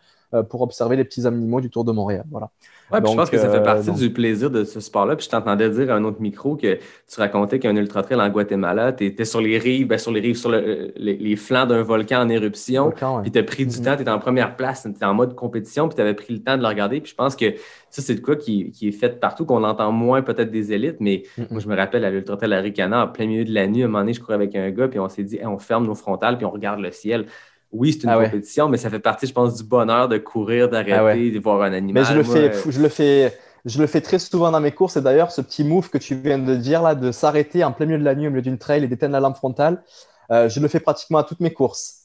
pour 0.49 0.61
observer 0.61 0.95
les 0.95 1.03
petits 1.03 1.25
animaux 1.25 1.61
du 1.61 1.69
Tour 1.69 1.83
de 1.83 1.91
Montréal. 1.91 2.25
Voilà. 2.29 2.49
Ouais, 2.91 2.99
je 3.05 3.15
pense 3.15 3.29
que 3.29 3.37
ça 3.37 3.49
fait 3.49 3.61
partie 3.61 3.89
euh, 3.89 3.93
du 3.93 4.11
plaisir 4.11 4.49
de 4.49 4.63
ce 4.63 4.79
sport-là. 4.79 5.15
Puis 5.15 5.25
je 5.25 5.29
t'entendais 5.29 5.69
dire 5.69 5.91
à 5.91 5.95
un 5.95 6.03
autre 6.03 6.21
micro 6.21 6.55
que 6.55 6.75
tu 6.75 7.19
racontais 7.19 7.59
qu'un 7.59 7.75
ultra 7.75 8.01
trail 8.01 8.19
en 8.19 8.29
Guatemala, 8.29 8.93
tu 8.93 9.05
étais 9.05 9.25
sur 9.25 9.41
les 9.41 9.59
rives, 9.59 9.87
ben, 9.87 9.99
sur 9.99 10.11
les 10.11 10.19
rives, 10.19 10.37
sur 10.37 10.49
les, 10.49 11.35
flancs 11.35 11.67
d'un 11.67 11.83
volcan 11.83 12.21
en 12.21 12.29
éruption. 12.29 12.91
Puis 13.21 13.31
tu 13.31 13.39
as 13.39 13.43
pris 13.43 13.65
du 13.65 13.75
mm-hmm. 13.75 13.83
temps, 13.83 13.95
tu 13.95 14.01
étais 14.01 14.11
en 14.11 14.19
première 14.19 14.55
place, 14.55 14.83
tu 14.83 14.89
étais 14.89 15.05
en 15.05 15.13
mode 15.13 15.35
compétition, 15.35 15.87
puis 15.87 15.95
tu 15.95 16.01
avais 16.01 16.15
pris 16.15 16.33
le 16.33 16.39
temps 16.39 16.57
de 16.57 16.63
le 16.63 16.67
regarder. 16.67 16.99
Puis 16.99 17.11
je 17.11 17.15
pense 17.15 17.35
que 17.35 17.53
ça, 17.91 18.01
c'est 18.01 18.15
de 18.15 18.21
quoi 18.21 18.35
qui, 18.35 18.73
est 18.81 18.91
fait 18.91 19.19
partout, 19.19 19.45
qu'on 19.45 19.63
entend 19.63 19.91
moins 19.91 20.21
peut-être 20.23 20.51
des 20.51 20.73
élites. 20.73 20.97
Mais 20.99 21.23
moi, 21.51 21.59
je 21.59 21.67
me 21.67 21.75
rappelle 21.75 22.03
à 22.05 22.09
l'ultra 22.09 22.37
trail 22.37 22.53
Aricana, 22.53 23.03
en 23.03 23.07
plein 23.07 23.27
milieu 23.27 23.45
de 23.45 23.53
la 23.53 23.67
nuit, 23.67 23.83
à 23.83 23.85
un 23.85 23.87
moment 23.87 23.99
donné, 23.99 24.13
je 24.13 24.19
courais 24.19 24.35
avec 24.35 24.55
un 24.55 24.69
gars, 24.71 24.87
puis 24.87 24.99
on 24.99 25.09
s'est 25.09 25.23
dit, 25.23 25.39
on 25.43 25.59
ferme 25.59 25.85
nos 25.85 25.95
frontales, 25.95 26.37
puis 26.37 26.45
on 26.45 26.51
regarde 26.51 26.79
le 26.79 26.91
ciel 26.91 27.25
oui, 27.71 27.93
c'est 27.93 28.03
une 28.03 28.09
ah 28.09 28.23
compétition, 28.23 28.67
mais 28.67 28.77
ça 28.77 28.89
fait 28.89 28.99
partie, 28.99 29.27
je 29.27 29.33
pense, 29.33 29.55
du 29.55 29.63
bonheur 29.63 30.07
de 30.07 30.17
courir, 30.17 30.69
d'arrêter, 30.69 30.93
ah 30.93 31.35
de 31.35 31.39
voir 31.39 31.61
un 31.61 31.73
animal. 31.73 32.03
Mais 32.03 32.09
je 32.09 32.15
le 32.15 32.23
fais, 32.23 32.71
je 32.71 32.81
le 32.81 32.89
fais 32.89 33.33
je 33.65 33.79
le 33.79 33.87
fais 33.87 34.01
très 34.01 34.19
souvent 34.19 34.51
dans 34.51 34.59
mes 34.59 34.71
courses. 34.71 34.97
Et 34.97 35.01
d'ailleurs, 35.01 35.31
ce 35.31 35.41
petit 35.41 35.63
move 35.63 35.89
que 35.89 35.97
tu 35.97 36.15
viens 36.15 36.39
de 36.39 36.55
dire 36.55 36.81
là, 36.81 36.95
de 36.95 37.11
s'arrêter 37.11 37.63
en 37.63 37.71
plein 37.71 37.85
milieu 37.85 37.99
de 37.99 38.03
la 38.03 38.15
nuit 38.15 38.27
au 38.27 38.29
milieu 38.29 38.41
d'une 38.41 38.57
trail 38.57 38.83
et 38.83 38.87
d'éteindre 38.87 39.13
la 39.13 39.19
lampe 39.19 39.35
frontale, 39.35 39.83
euh, 40.31 40.49
je 40.49 40.59
le 40.59 40.67
fais 40.67 40.79
pratiquement 40.79 41.19
à 41.19 41.23
toutes 41.23 41.39
mes 41.39 41.53
courses. 41.53 42.03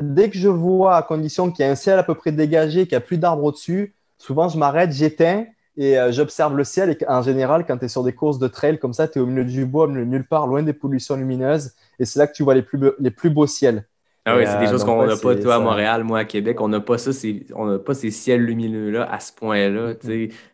Dès 0.00 0.30
que 0.30 0.38
je 0.38 0.48
vois, 0.48 0.96
à 0.96 1.02
condition 1.02 1.50
qu'il 1.50 1.64
y 1.64 1.68
a 1.68 1.70
un 1.70 1.74
ciel 1.74 1.98
à 1.98 2.02
peu 2.02 2.14
près 2.14 2.32
dégagé, 2.32 2.86
qu'il 2.86 2.92
n'y 2.92 3.02
a 3.02 3.06
plus 3.06 3.18
d'arbres 3.18 3.44
au-dessus, 3.44 3.94
souvent 4.18 4.48
je 4.48 4.58
m'arrête, 4.58 4.92
j'éteins 4.92 5.46
et 5.76 5.98
euh, 5.98 6.12
j'observe 6.12 6.56
le 6.56 6.64
ciel. 6.64 6.90
Et 6.90 6.98
en 7.08 7.22
général, 7.22 7.64
quand 7.66 7.78
tu 7.78 7.86
es 7.86 7.88
sur 7.88 8.02
des 8.02 8.12
courses 8.12 8.38
de 8.38 8.48
trail 8.48 8.78
comme 8.78 8.92
ça, 8.92 9.08
tu 9.08 9.18
es 9.18 9.22
au 9.22 9.26
milieu 9.26 9.44
du 9.44 9.64
bois, 9.64 9.84
au 9.84 9.88
milieu 9.88 10.04
de 10.04 10.10
nulle 10.10 10.26
part, 10.26 10.46
loin 10.46 10.62
des 10.62 10.72
pollutions 10.72 11.16
lumineuses. 11.16 11.72
Et 11.98 12.04
c'est 12.04 12.18
là 12.18 12.26
que 12.26 12.34
tu 12.34 12.42
vois 12.42 12.54
les 12.54 12.62
plus, 12.62 12.78
les 12.98 13.10
plus 13.10 13.30
beaux 13.30 13.46
ciels. 13.46 13.86
Ah 14.28 14.36
oui, 14.36 14.44
c'est 14.46 14.58
des 14.58 14.66
euh, 14.66 14.70
choses 14.70 14.84
donc, 14.84 14.96
qu'on 14.98 15.06
n'a 15.06 15.16
pas, 15.16 15.36
toi, 15.36 15.54
à 15.54 15.58
Montréal, 15.60 16.02
moi, 16.02 16.18
à 16.20 16.24
Québec. 16.24 16.60
On 16.60 16.68
n'a 16.68 16.80
pas 16.80 16.98
ça, 16.98 17.12
on 17.54 17.66
n'a 17.66 17.78
pas 17.78 17.94
ces 17.94 18.10
ciels 18.10 18.42
lumineux-là 18.44 19.04
à 19.10 19.20
ce 19.20 19.32
point-là. 19.32 19.94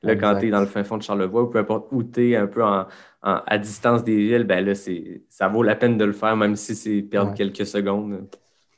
Là, 0.02 0.16
quand 0.16 0.36
tu 0.38 0.48
es 0.48 0.50
dans 0.50 0.60
le 0.60 0.66
fin 0.66 0.84
fond 0.84 0.98
de 0.98 1.02
Charlevoix, 1.02 1.42
ou 1.44 1.46
peu 1.48 1.58
importe 1.58 1.88
où 1.90 2.02
tu 2.02 2.32
es, 2.32 2.36
un 2.36 2.46
peu 2.46 2.62
en, 2.62 2.80
en- 3.22 3.40
à 3.46 3.58
distance 3.58 4.04
des 4.04 4.16
villes, 4.16 4.44
ben 4.44 4.64
là, 4.64 4.74
ça 5.30 5.48
vaut 5.48 5.62
la 5.62 5.74
peine 5.74 5.96
de 5.96 6.04
le 6.04 6.12
faire, 6.12 6.36
même 6.36 6.54
si 6.56 6.74
c'est 6.76 7.00
perdre 7.02 7.30
Ouais. 7.30 7.36
quelques 7.36 7.66
secondes. 7.66 8.28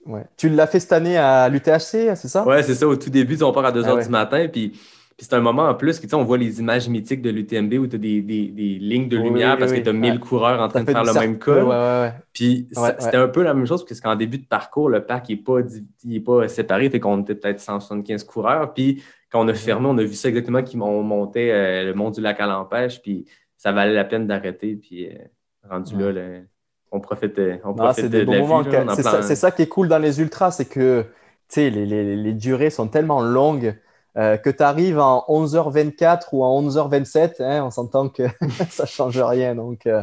Ouais. 0.07 0.25
Tu 0.37 0.49
l'as 0.51 0.67
fait 0.67 0.81
cette 0.81 0.93
année 0.93 1.17
à 1.17 1.49
l'UTHC, 1.49 2.15
c'est 2.15 2.29
ça? 2.29 2.45
Ouais, 2.45 2.63
c'est 2.63 2.75
ça. 2.75 2.87
Au 2.87 2.95
tout 2.97 3.11
début, 3.11 3.43
on 3.43 3.53
part 3.53 3.65
à 3.65 3.73
2 3.73 3.83
Ah 3.85 3.89
h 3.89 3.95
ouais. 3.97 4.03
du 4.05 4.09
matin, 4.11 4.49
puis. 4.53 4.79
Puis 5.17 5.27
c'est 5.29 5.35
un 5.35 5.41
moment 5.41 5.69
en 5.69 5.75
plus 5.75 5.99
que 5.99 6.03
tu 6.05 6.09
sais, 6.11 6.15
on 6.17 6.25
voit 6.25 6.39
les 6.39 6.59
images 6.61 6.89
mythiques 6.89 7.23
de 7.23 7.31
l'UTMB 7.31 7.75
où 7.75 7.87
tu 7.87 7.97
as 7.97 7.99
des, 7.99 8.21
des- 8.21 8.49
des 8.49 8.79
lignes 8.81 9.09
de 9.09 9.17
lumière 9.17 9.53
oui, 9.55 9.59
parce 9.61 9.71
oui. 9.73 9.79
que 9.79 9.83
tu 9.85 9.89
as 9.91 9.93
1000 9.93 10.13
Ouais. 10.15 10.19
coureurs 10.19 10.61
en 10.61 10.69
train 10.69 10.83
de 10.83 10.91
faire 10.91 11.05
le 11.05 11.13
même 11.15 11.39
col. 11.39 11.63
Ouais, 11.65 11.69
ouais. 11.75 12.13
Puis 12.33 12.69
c'était 12.99 13.17
un 13.17 13.29
peu 13.29 13.43
la 13.43 13.55
même 13.55 13.67
chose 13.67 13.85
parce 13.85 14.01
qu'en 14.01 14.17
début 14.17 14.39
de 14.39 14.47
parcours, 14.47 14.89
le 14.89 15.05
parc 15.05 15.29
n'est 15.29 15.37
pas, 15.37 15.63
di- 15.63 15.87
il 16.05 16.17
est 16.17 16.21
pas 16.21 16.49
séparé, 16.49 16.91
fait 16.91 16.99
qu'on 17.01 17.21
était 17.23 17.35
peut-être 17.37 17.61
175 17.61 18.25
coureurs. 18.25 18.75
Puis 18.75 19.03
quand 19.31 19.45
on 19.45 19.49
a 19.49 19.55
fermé, 19.55 19.87
on 19.89 19.99
a 19.99 20.03
vu 20.03 20.15
ça 20.15 20.29
exactement 20.29 20.63
qu'on 20.65 21.03
montait 21.03 21.51
euh, 21.53 21.85
le 21.85 21.95
mont 21.95 22.11
du 22.11 22.21
lac 22.21 22.41
à 22.41 22.47
l'empêche, 22.47 23.01
puis 23.01 23.25
ça 23.57 23.73
valait 23.73 23.95
la 23.95 24.05
peine 24.05 24.27
d'arrêter. 24.27 24.75
Puis 24.77 25.07
euh, 25.07 25.13
rendu 25.69 25.97
là, 25.97 26.11
le- 26.13 26.41
on 26.91 27.01
profite, 27.01 27.39
euh, 27.39 27.57
on 27.65 27.69
Non, 27.71 27.75
profite 27.75 28.05
c'est 28.05 28.09
de, 28.11 28.19
la 28.19 28.25
vie. 28.25 28.95
C'est 28.97 29.03
plan- 29.03 29.23
ça, 29.23 29.51
qui 29.51 29.63
est 29.63 29.69
cool 29.69 29.89
dans 29.89 29.99
les 29.99 30.21
ultras, 30.21 30.51
c'est 30.51 30.65
que 30.69 31.03
tu 31.03 31.09
sais, 31.49 31.71
les, 31.71 31.87
les- 31.87 32.17
les 32.17 32.33
durées 32.33 32.71
sont 32.71 32.89
tellement 32.89 33.21
longues 33.21 33.75
euh, 34.17 34.37
que 34.37 34.51
tu 34.51 34.63
arrives 34.63 34.99
en 35.01 35.25
11h24 35.29 36.29
ou 36.33 36.45
en 36.45 36.51
11h27, 36.63 37.41
hein, 37.41 37.65
on 37.65 37.71
s'entend 37.71 38.09
que 38.09 38.23
ça 38.71 38.87
change 38.87 39.19
rien. 39.21 39.55
Donc, 39.55 39.87
euh, 39.87 40.03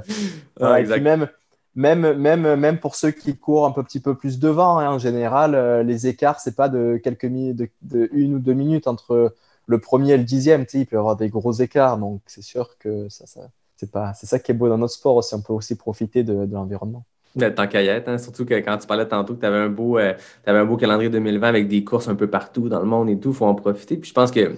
Ah. 0.59 0.79
Et 0.81 0.85
puis 0.85 1.01
même, 1.01 1.29
même, 1.75 2.13
même, 2.13 2.55
même 2.55 2.79
pour 2.79 2.95
ceux 2.95 3.11
qui 3.11 3.37
courent 3.37 3.65
un 3.65 3.71
peu- 3.71 3.83
petit 3.83 3.99
peu 4.01 4.15
plus 4.15 4.39
devant, 4.39 4.77
hein, 4.79 4.89
en 4.91 4.99
général, 4.99 5.55
euh, 5.55 5.83
les 5.83 6.07
écarts, 6.07 6.39
c'est 6.39 6.55
pas 6.55 6.69
de 6.69 6.99
quelques 7.03 7.25
minutes, 7.25 7.57
de, 7.57 7.69
de 7.83 8.09
une 8.13 8.35
ou 8.35 8.39
deux 8.39 8.53
minutes 8.53 8.87
entre 8.87 9.35
le 9.67 9.79
premier 9.79 10.13
et 10.13 10.17
le 10.17 10.23
dixième. 10.25 10.65
Tu 10.65 10.71
sais, 10.71 10.79
il 10.81 10.85
peut 10.85 10.97
y 10.97 10.99
avoir 10.99 11.15
des 11.15 11.29
gros 11.29 11.53
écarts, 11.53 11.97
donc 11.97 12.21
c'est 12.27 12.41
sûr 12.43 12.77
que 12.77 13.07
ça, 13.09 13.25
ça 13.27 13.41
c'est 13.77 13.91
pas, 13.91 14.13
c'est 14.13 14.27
ça 14.27 14.39
qui 14.39 14.51
est 14.51 14.55
beau 14.55 14.69
dans 14.69 14.77
notre 14.77 14.93
sport 14.93 15.15
aussi. 15.15 15.33
On 15.35 15.41
peut 15.41 15.53
aussi 15.53 15.75
profiter 15.75 16.23
de, 16.23 16.45
de 16.45 16.53
l'environnement. 16.53 17.03
Ben, 17.35 17.53
Tant 17.53 17.67
qu'à 17.67 17.81
y 17.81 17.87
être, 17.87 18.07
hein, 18.09 18.17
surtout 18.17 18.45
que 18.45 18.55
quand 18.55 18.77
tu 18.77 18.87
parlais 18.87 19.07
tantôt 19.07 19.35
que 19.35 19.39
tu 19.39 19.45
avais, 19.45 19.57
un 19.57 19.69
beau, 19.69 19.97
euh, 19.97 20.13
un 20.45 20.65
beau 20.65 20.75
calendrier 20.77 21.09
2020 21.09 21.47
avec 21.47 21.67
des 21.67 21.83
courses 21.83 22.07
un 22.07 22.15
peu 22.15 22.29
partout 22.29 22.67
dans 22.67 22.79
le 22.79 22.85
monde 22.85 23.09
et 23.09 23.19
tout, 23.19 23.29
il 23.29 23.35
faut 23.35 23.45
en 23.45 23.55
profiter. 23.55 23.97
Puis 23.97 24.09
je 24.09 24.13
pense 24.13 24.31
que 24.31 24.55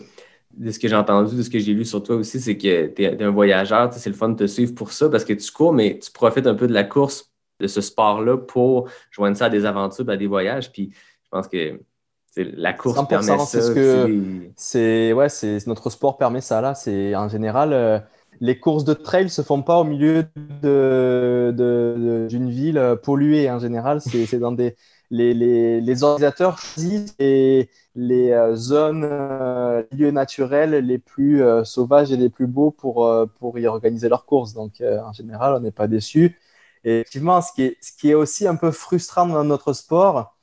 de 0.58 0.72
ce 0.72 0.80
que 0.80 0.88
j'ai 0.88 0.96
entendu, 0.96 1.36
de 1.36 1.42
ce 1.42 1.50
que 1.50 1.60
j'ai 1.60 1.74
lu 1.74 1.86
sur 1.86 2.02
toi 2.04 2.16
aussi, 2.16 2.40
c'est 2.40 2.58
que 2.58 2.88
tu 2.88 3.04
es, 3.04 3.22
un 3.24 3.32
voyageur, 3.32 3.92
c'est 3.94 4.10
le 4.10 4.16
fun 4.16 4.30
de 4.30 4.36
te 4.36 4.48
suivre 4.48 4.74
pour 4.76 4.92
ça 4.92 5.10
parce 5.10 5.26
que 5.26 5.34
tu 5.34 5.52
cours, 5.52 5.74
mais 5.74 6.00
tu 6.00 6.12
profites 6.12 6.48
un 6.48 6.56
peu 6.56 6.68
de 6.68 6.74
la 6.74 6.84
course, 6.84 7.32
de 7.60 7.68
ce 7.68 7.82
sport-là 7.82 8.38
pour 8.38 8.90
joindre 9.12 9.38
ça 9.38 9.46
à 9.46 9.50
des 9.50 9.66
aventures, 9.66 10.10
à 10.10 10.18
des 10.18 10.28
voyages. 10.28 10.72
Puis 10.72 10.92
je 11.24 11.30
pense 11.30 11.48
que 11.48 11.80
la 12.38 12.74
course 12.74 13.00
100%, 13.00 13.08
permet 13.08 13.38
ça. 13.38 13.46
c'est 13.46 13.62
ce 13.62 13.72
que- 13.74 15.14
ouais, 15.14 15.28
notre 15.68 15.90
sport 15.90 16.18
permet 16.18 16.42
ça 16.42 16.62
là. 16.62 16.74
C'est 16.76 17.16
en 17.16 17.30
général 17.30 17.74
euh, 17.74 18.00
les 18.43 18.60
courses 18.60 18.84
de 18.84 18.93
trail 18.93 19.29
se 19.29 19.41
font 19.41 19.62
pas 19.62 19.77
au 19.79 19.86
milieu 19.86 20.25
d'une 20.62 22.49
ville 22.49 22.97
polluée. 23.01 23.49
En 23.49 23.60
général, 23.60 24.01
c'est 24.01 24.38
dans 24.38 24.51
des 24.51 24.75
les, 25.12 25.34
les, 25.34 25.79
les 25.79 26.03
organisateurs 26.03 26.58
choisissent 26.58 27.15
les, 27.19 27.69
euh, 28.32 28.56
zones 28.56 29.03
euh, 29.10 29.84
lieux 29.91 30.12
naturels 30.12 30.71
les 30.71 30.97
plus 30.97 31.43
euh, 31.43 31.63
sauvages 31.63 32.12
et 32.12 32.17
les 32.17 32.29
plus 32.29 32.47
beaux 32.47 32.71
pour 32.71 33.06
euh, 33.06 33.25
pour 33.39 33.58
y 33.60 33.67
organiser 33.67 34.10
leurs 34.10 34.25
courses. 34.25 34.53
Donc 34.53 34.82
en 34.82 35.13
général, 35.13 35.53
on 35.56 35.60
n'est 35.62 35.71
pas 35.71 35.88
déçu. 35.88 36.38
Et 36.84 36.99
effectivement, 37.01 37.41
ce 37.41 37.53
qui 37.53 37.63
est 37.63 37.77
ce 37.82 37.91
qui 37.97 38.10
est 38.12 38.15
aussi 38.15 38.47
un 38.47 38.56
peu 38.56 38.71
frustrant 38.71 39.27
dans 39.27 39.43
notre 39.45 39.71
sport, 39.73 40.36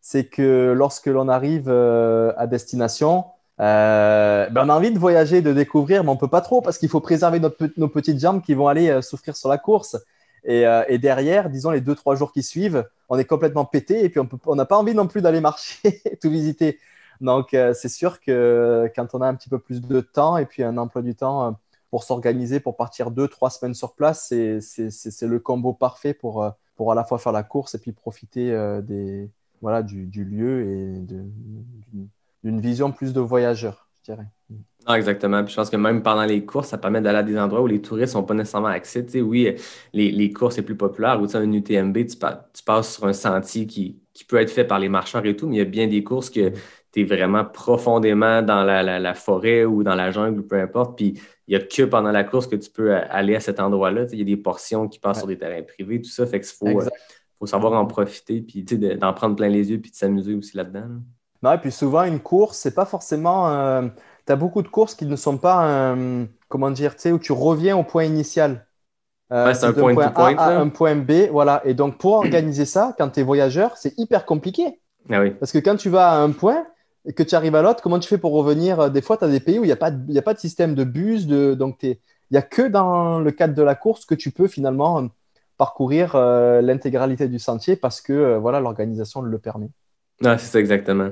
c'est 0.00 0.24
que 0.26 0.72
lorsque 0.76 1.06
l'on 1.06 1.28
arrive 1.28 1.68
à 1.70 2.46
destination, 2.48 3.26
euh, 3.60 4.48
ben 4.50 4.66
on 4.66 4.68
a 4.68 4.74
envie 4.74 4.90
de 4.90 4.98
voyager, 4.98 5.40
de 5.42 5.52
découvrir, 5.52 6.02
mais 6.04 6.10
on 6.10 6.16
peut 6.16 6.28
pas 6.28 6.40
trop 6.40 6.60
parce 6.60 6.78
qu'il 6.78 6.88
faut 6.88 7.00
préserver 7.00 7.40
nos 7.40 7.88
petites 7.88 8.18
jambes 8.18 8.42
qui 8.42 8.54
vont 8.54 8.68
aller 8.68 8.88
euh, 8.90 9.02
souffrir 9.02 9.36
sur 9.36 9.48
la 9.48 9.58
course. 9.58 9.96
Et, 10.44 10.66
euh, 10.66 10.82
et 10.88 10.98
derrière, 10.98 11.48
disons 11.50 11.70
les 11.70 11.80
deux 11.80 11.94
trois 11.94 12.16
jours 12.16 12.32
qui 12.32 12.42
suivent, 12.42 12.86
on 13.08 13.18
est 13.18 13.24
complètement 13.24 13.64
pété 13.64 14.04
et 14.04 14.08
puis 14.08 14.20
on 14.46 14.54
n'a 14.56 14.64
pas 14.66 14.76
envie 14.76 14.94
non 14.94 15.06
plus 15.06 15.22
d'aller 15.22 15.40
marcher, 15.40 16.02
tout 16.20 16.30
visiter. 16.30 16.78
Donc 17.20 17.50
c'est 17.52 17.88
sûr 17.88 18.20
que 18.20 18.90
quand 18.94 19.14
on 19.14 19.20
a 19.22 19.26
un 19.28 19.34
petit 19.34 19.48
peu 19.48 19.58
plus 19.58 19.80
de 19.80 20.00
temps 20.00 20.36
et 20.36 20.46
puis 20.46 20.62
un 20.64 20.76
emploi 20.76 21.00
du 21.00 21.14
temps 21.14 21.56
pour 21.90 22.02
s'organiser, 22.04 22.60
pour 22.60 22.76
partir 22.76 23.10
deux 23.12 23.28
trois 23.28 23.50
semaines 23.50 23.74
sur 23.74 23.94
place, 23.94 24.26
c'est 24.28 25.22
le 25.22 25.38
combo 25.38 25.72
parfait 25.72 26.12
pour 26.12 26.50
pour 26.76 26.92
à 26.92 26.94
la 26.96 27.04
fois 27.04 27.18
faire 27.18 27.32
la 27.32 27.44
course 27.44 27.76
et 27.76 27.78
puis 27.78 27.92
profiter 27.92 28.50
des 28.82 29.30
voilà 29.62 29.82
du, 29.82 30.06
lieu 30.24 30.62
et 30.68 30.98
de- 30.98 31.24
d'une 32.44 32.60
vision 32.60 32.92
plus 32.92 33.12
de 33.12 33.20
voyageur, 33.20 33.88
je 34.06 34.12
dirais. 34.12 34.26
Ah, 34.86 34.98
exactement. 34.98 35.42
Puis 35.42 35.52
je 35.52 35.56
pense 35.56 35.70
que 35.70 35.78
même 35.78 36.02
pendant 36.02 36.24
les 36.26 36.44
courses, 36.44 36.68
ça 36.68 36.76
permet 36.76 37.00
d'aller 37.00 37.18
à 37.18 37.22
des 37.22 37.38
endroits 37.38 37.62
où 37.62 37.66
les 37.66 37.80
touristes 37.80 38.14
n'ont 38.14 38.22
pas 38.22 38.34
nécessairement 38.34 38.68
accès. 38.68 39.02
Tu 39.06 39.12
sais, 39.12 39.20
oui, 39.22 39.54
les, 39.94 40.10
les 40.12 40.30
courses 40.30 40.58
les 40.58 40.62
plus 40.62 40.76
populaires, 40.76 41.18
ou 41.22 41.26
tu 41.26 41.32
sais, 41.32 41.38
un 41.38 41.50
UTMB, 41.50 42.06
tu, 42.06 42.16
pa- 42.18 42.50
tu 42.52 42.62
passes 42.62 42.92
sur 42.96 43.06
un 43.06 43.14
sentier 43.14 43.66
qui, 43.66 43.98
qui 44.12 44.24
peut 44.24 44.36
être 44.36 44.50
fait 44.50 44.64
par 44.64 44.78
les 44.78 44.90
marcheurs 44.90 45.24
et 45.24 45.34
tout, 45.34 45.48
mais 45.48 45.56
il 45.56 45.58
y 45.58 45.62
a 45.62 45.64
bien 45.64 45.86
des 45.88 46.04
courses 46.04 46.28
que 46.28 46.50
tu 46.92 47.00
es 47.00 47.04
vraiment 47.04 47.46
profondément 47.46 48.42
dans 48.42 48.62
la, 48.62 48.82
la- 48.82 49.00
la 49.00 49.14
forêt 49.14 49.64
ou 49.64 49.82
dans 49.82 49.94
la 49.94 50.10
jungle 50.10 50.40
ou 50.40 50.42
peu 50.42 50.60
importe. 50.60 50.98
Puis 50.98 51.18
il 51.48 51.56
n'y 51.56 51.62
a 51.62 51.64
que 51.64 51.82
pendant 51.84 52.12
la 52.12 52.22
course 52.24 52.46
que 52.46 52.56
tu 52.56 52.68
peux 52.70 52.94
aller 52.94 53.36
à 53.36 53.40
cet 53.40 53.60
endroit-là. 53.60 54.04
Tu 54.04 54.10
sais, 54.10 54.16
il 54.16 54.18
y 54.18 54.22
a 54.22 54.36
des 54.36 54.40
portions 54.42 54.86
qui 54.88 54.98
passent 54.98 55.16
Ouais. 55.16 55.20
sur 55.20 55.28
des 55.28 55.38
terrains 55.38 55.62
privés, 55.62 56.02
tout 56.02 56.10
ça. 56.10 56.26
Fait 56.26 56.40
qu'il 56.40 56.52
faut, 56.54 56.82
euh, 56.82 56.88
faut 57.38 57.46
savoir 57.46 57.72
en 57.72 57.86
profiter, 57.86 58.42
puis 58.42 58.66
tu 58.66 58.74
sais, 58.74 58.78
de- 58.78 58.94
d'en 58.98 59.14
prendre 59.14 59.34
plein 59.34 59.48
les 59.48 59.70
yeux, 59.70 59.80
puis 59.80 59.90
de 59.90 59.96
s'amuser 59.96 60.34
aussi 60.34 60.56
là-dedans. 60.58 60.80
là. 60.80 60.96
Non, 61.44 61.52
et 61.52 61.58
puis 61.58 61.70
souvent, 61.72 62.04
une 62.04 62.20
course, 62.20 62.58
c'est 62.58 62.74
pas 62.74 62.86
forcément. 62.86 63.48
tu 64.26 64.32
as 64.32 64.36
beaucoup 64.36 64.62
de 64.62 64.68
courses 64.68 64.94
qui 64.94 65.06
ne 65.06 65.16
sont 65.16 65.38
pas, 65.38 65.66
euh, 65.94 66.24
comment 66.48 66.70
dire, 66.70 66.94
tu 66.96 67.02
sais, 67.02 67.12
où 67.12 67.18
tu 67.18 67.32
reviens 67.32 67.76
au 67.76 67.84
point 67.84 68.04
initial. 68.04 68.66
Euh, 69.32 69.48
Ouais, 69.48 69.54
c'est 69.54 69.66
un 69.66 69.72
point 69.72 69.92
to 69.92 69.94
point 69.94 70.10
point, 70.10 70.34
A 70.36 70.46
à 70.46 70.50
un 70.60 70.68
point 70.70 70.96
B. 70.96 71.28
Voilà. 71.30 71.62
Et 71.66 71.74
donc, 71.74 71.98
pour 71.98 72.12
organiser 72.14 72.64
ça, 72.64 72.94
quand 72.98 73.10
tu 73.10 73.20
es 73.20 73.22
voyageur, 73.22 73.76
c'est 73.76 73.94
hyper 73.98 74.26
compliqué. 74.26 74.80
Ah 75.10 75.20
oui. 75.20 75.34
Parce 75.40 75.52
que 75.52 75.58
quand 75.58 75.76
tu 75.76 75.90
vas 75.90 76.10
à 76.12 76.16
un 76.18 76.32
point 76.32 76.66
et 77.06 77.12
que 77.14 77.22
tu 77.22 77.34
arrives 77.34 77.54
à 77.56 77.62
l'autre, 77.62 77.82
comment 77.82 77.98
tu 78.00 78.08
fais 78.08 78.18
pour 78.18 78.32
revenir? 78.32 78.90
Des 78.90 79.02
fois, 79.02 79.16
tu 79.18 79.24
as 79.24 79.28
des 79.28 79.40
pays 79.40 79.58
où 79.58 79.64
il 79.64 79.68
n'y 79.68 79.72
a, 79.72 79.76
pas 79.76 79.90
de- 79.90 80.12
y 80.12 80.18
a 80.18 80.22
pas 80.22 80.34
de 80.34 80.38
système 80.40 80.74
de 80.74 80.84
bus. 80.84 81.26
De, 81.26 81.54
donc, 81.54 81.82
il 81.82 81.98
n'y 82.30 82.38
a 82.38 82.42
que 82.42 82.62
dans 82.62 83.20
le 83.20 83.30
cadre 83.32 83.54
de 83.54 83.62
la 83.62 83.74
course 83.74 84.06
que 84.06 84.14
tu 84.14 84.30
peux 84.30 84.48
finalement 84.48 85.00
euh, 85.02 85.08
parcourir 85.58 86.14
euh, 86.16 86.62
l'intégralité 86.62 87.28
du 87.28 87.38
sentier 87.38 87.76
parce 87.76 88.00
que 88.00 88.12
euh, 88.12 88.38
voilà, 88.38 88.60
l'organisation 88.60 89.22
le 89.22 89.38
permet. 89.38 89.70
Ah, 90.24 90.38
c'est 90.38 90.46
ça 90.50 90.60
exactement. 90.60 91.10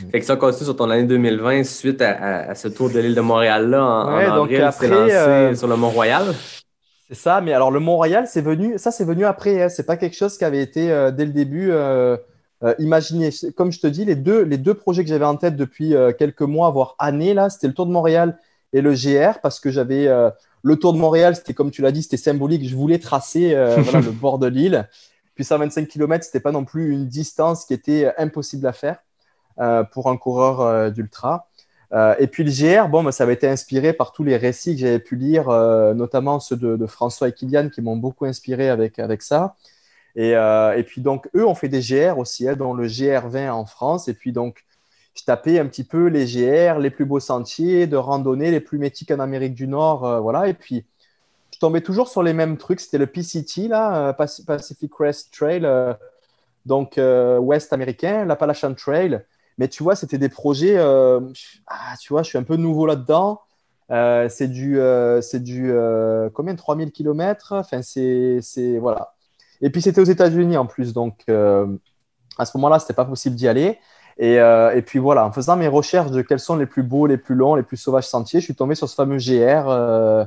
Mm. 0.00 0.10
Fait 0.10 0.20
que 0.20 0.26
ça 0.26 0.36
continue 0.36 0.64
sur 0.64 0.76
ton 0.76 0.88
année 0.90 1.04
2020 1.04 1.64
suite 1.64 2.00
à, 2.00 2.10
à- 2.12 2.50
à 2.50 2.54
ce 2.54 2.68
tour 2.68 2.90
de 2.90 2.98
l'île 2.98 3.14
de 3.14 3.20
Montréal-là 3.20 3.84
en, 3.84 4.16
Ouais, 4.16 4.26
en 4.26 4.36
donc 4.36 4.44
avril, 4.46 4.62
après, 4.62 4.88
lancé 4.88 5.12
euh, 5.14 5.54
sur 5.54 5.68
le 5.68 5.76
Mont-Royal. 5.76 6.34
C'est 7.08 7.14
ça, 7.14 7.40
mais 7.42 7.52
alors 7.52 7.70
le 7.70 7.78
Mont-Royal, 7.80 8.26
c'est 8.26 8.40
venu, 8.40 8.78
ça 8.78 8.90
c'est 8.90 9.04
venu 9.04 9.26
après, 9.26 9.62
hein. 9.62 9.68
c'est 9.68 9.84
pas 9.84 9.98
quelque 9.98 10.16
chose 10.16 10.38
qui 10.38 10.44
avait 10.44 10.62
été 10.62 10.90
euh, 10.90 11.10
dès 11.10 11.26
le 11.26 11.32
début 11.32 11.68
euh, 11.70 12.16
imaginé. 12.78 13.30
Comme 13.54 13.70
je 13.70 13.80
te 13.80 13.86
dis, 13.86 14.04
les 14.06 14.14
deux, 14.14 14.42
les 14.44 14.56
deux 14.56 14.72
projets 14.74 15.02
que 15.02 15.10
j'avais 15.10 15.24
en 15.26 15.36
tête 15.36 15.56
depuis 15.56 15.94
quelques 16.16 16.42
mois, 16.42 16.70
voire 16.70 16.94
années, 16.98 17.34
là, 17.34 17.50
c'était 17.50 17.66
le 17.66 17.74
Tour 17.74 17.86
de 17.86 17.90
Montréal 17.92 18.38
et 18.72 18.80
le 18.80 18.94
GR, 18.94 19.40
parce 19.42 19.58
que 19.58 19.68
j'avais 19.70 20.06
le 20.62 20.76
Tour 20.76 20.92
de 20.92 20.98
Montréal, 20.98 21.34
c'était 21.34 21.54
comme 21.54 21.72
tu 21.72 21.82
l'as 21.82 21.90
dit, 21.90 22.04
c'était 22.04 22.16
symbolique, 22.16 22.66
je 22.68 22.76
voulais 22.76 23.00
tracer 23.00 23.48
voilà, 23.78 24.00
le 24.00 24.12
bord 24.12 24.38
de 24.38 24.46
l'île. 24.46 24.88
Puis 25.34 25.44
125 25.44 25.88
km, 25.88 26.24
c'était 26.24 26.38
pas 26.38 26.52
non 26.52 26.64
plus 26.64 26.92
une 26.92 27.08
distance 27.08 27.64
qui 27.64 27.74
était 27.74 28.12
impossible 28.16 28.64
à 28.66 28.72
faire 28.72 28.98
pour 29.92 30.10
un 30.10 30.16
coureur 30.16 30.60
euh, 30.60 30.90
d'ultra. 30.90 31.48
Euh, 31.92 32.14
et 32.18 32.26
puis 32.26 32.44
le 32.44 32.50
GR, 32.50 32.88
bon, 32.88 33.02
bah, 33.02 33.12
ça 33.12 33.24
avait 33.24 33.34
été 33.34 33.48
inspiré 33.48 33.92
par 33.92 34.12
tous 34.12 34.24
les 34.24 34.36
récits 34.36 34.74
que 34.74 34.80
j'avais 34.80 34.98
pu 34.98 35.16
lire, 35.16 35.50
euh, 35.50 35.92
notamment 35.94 36.40
ceux 36.40 36.56
de, 36.56 36.86
François 36.86 37.28
et 37.28 37.32
Kylian 37.32 37.68
qui 37.68 37.82
m'ont 37.82 37.96
beaucoup 37.96 38.24
inspiré 38.24 38.70
avec, 38.70 38.98
avec 38.98 39.22
ça. 39.22 39.56
Et, 40.16 40.36
euh, 40.36 40.76
et 40.76 40.82
puis 40.84 41.00
donc, 41.02 41.28
eux 41.36 41.46
ont 41.46 41.54
fait 41.54 41.68
des 41.68 41.80
GR 41.80 42.18
aussi, 42.18 42.48
hein, 42.48 42.56
dont 42.56 42.74
le 42.74 42.86
GR20 42.86 43.50
en 43.50 43.66
France. 43.66 44.08
Et 44.08 44.14
puis 44.14 44.32
donc, 44.32 44.64
je 45.14 45.24
tapais 45.24 45.58
un 45.58 45.66
petit 45.66 45.84
peu 45.84 46.06
les 46.06 46.26
GR, 46.26 46.78
les 46.78 46.90
plus 46.90 47.04
beaux 47.04 47.20
sentiers 47.20 47.86
de 47.86 47.96
randonnée, 47.96 48.50
les 48.50 48.60
plus 48.60 48.78
mythiques 48.78 49.10
en 49.10 49.20
Amérique 49.20 49.54
du 49.54 49.68
Nord. 49.68 50.06
euh, 50.06 50.20
voilà. 50.20 50.48
Et 50.48 50.54
puis, 50.54 50.86
je 51.54 51.58
tombais 51.58 51.82
toujours 51.82 52.08
sur 52.08 52.22
les 52.22 52.32
mêmes 52.32 52.56
trucs. 52.58 52.80
C'était 52.80 52.98
le 52.98 53.06
PCT, 53.06 53.68
là, 53.68 54.08
euh, 54.08 54.12
Paci- 54.14 54.44
Pacific 54.44 54.90
Crest 54.92 55.32
Trail, 55.34 55.64
euh, 55.64 55.94
donc 56.66 56.98
euh, 56.98 57.38
ouest 57.38 57.72
américain, 57.72 58.24
l'Appalachian 58.24 58.74
Trail. 58.74 59.22
Mais 59.62 59.68
tu 59.68 59.84
vois, 59.84 59.94
c'était 59.94 60.18
des 60.18 60.28
projets, 60.28 60.76
euh, 60.76 61.20
ah, 61.68 61.94
tu 62.00 62.12
vois, 62.12 62.24
je 62.24 62.30
suis 62.30 62.38
un 62.38 62.42
peu 62.42 62.56
nouveau 62.56 62.84
là-dedans. 62.84 63.40
Euh, 63.92 64.28
c'est 64.28 64.48
du, 64.48 64.80
euh, 64.80 65.20
c'est 65.20 65.40
du 65.40 65.70
euh, 65.70 66.28
combien 66.34 66.56
3000 66.56 66.90
km. 66.90 67.52
Enfin, 67.52 67.80
c'est, 67.80 68.40
voilà. 68.80 69.14
Et 69.60 69.70
puis 69.70 69.80
c'était 69.80 70.00
aux 70.00 70.04
États-Unis 70.04 70.56
en 70.56 70.66
plus, 70.66 70.92
donc 70.92 71.22
à 71.28 72.44
ce 72.44 72.56
moment-là, 72.56 72.80
c'était 72.80 72.92
pas 72.92 73.04
possible 73.04 73.36
d'y 73.36 73.46
aller. 73.46 73.78
Et, 74.18 74.82
puis 74.84 74.98
voilà, 74.98 75.24
en 75.24 75.30
faisant 75.30 75.56
mes 75.56 75.68
recherches 75.68 76.10
de 76.10 76.22
quels 76.22 76.40
sont 76.40 76.56
les 76.56 76.66
plus 76.66 76.82
beaux, 76.82 77.06
les 77.06 77.16
plus 77.16 77.36
longs, 77.36 77.54
les 77.54 77.62
plus 77.62 77.76
sauvages 77.76 78.08
sentiers, 78.08 78.40
je 78.40 78.46
suis 78.46 78.56
tombé 78.56 78.74
sur 78.74 78.88
ce 78.88 78.96
fameux 78.96 79.18
GR 79.18 80.26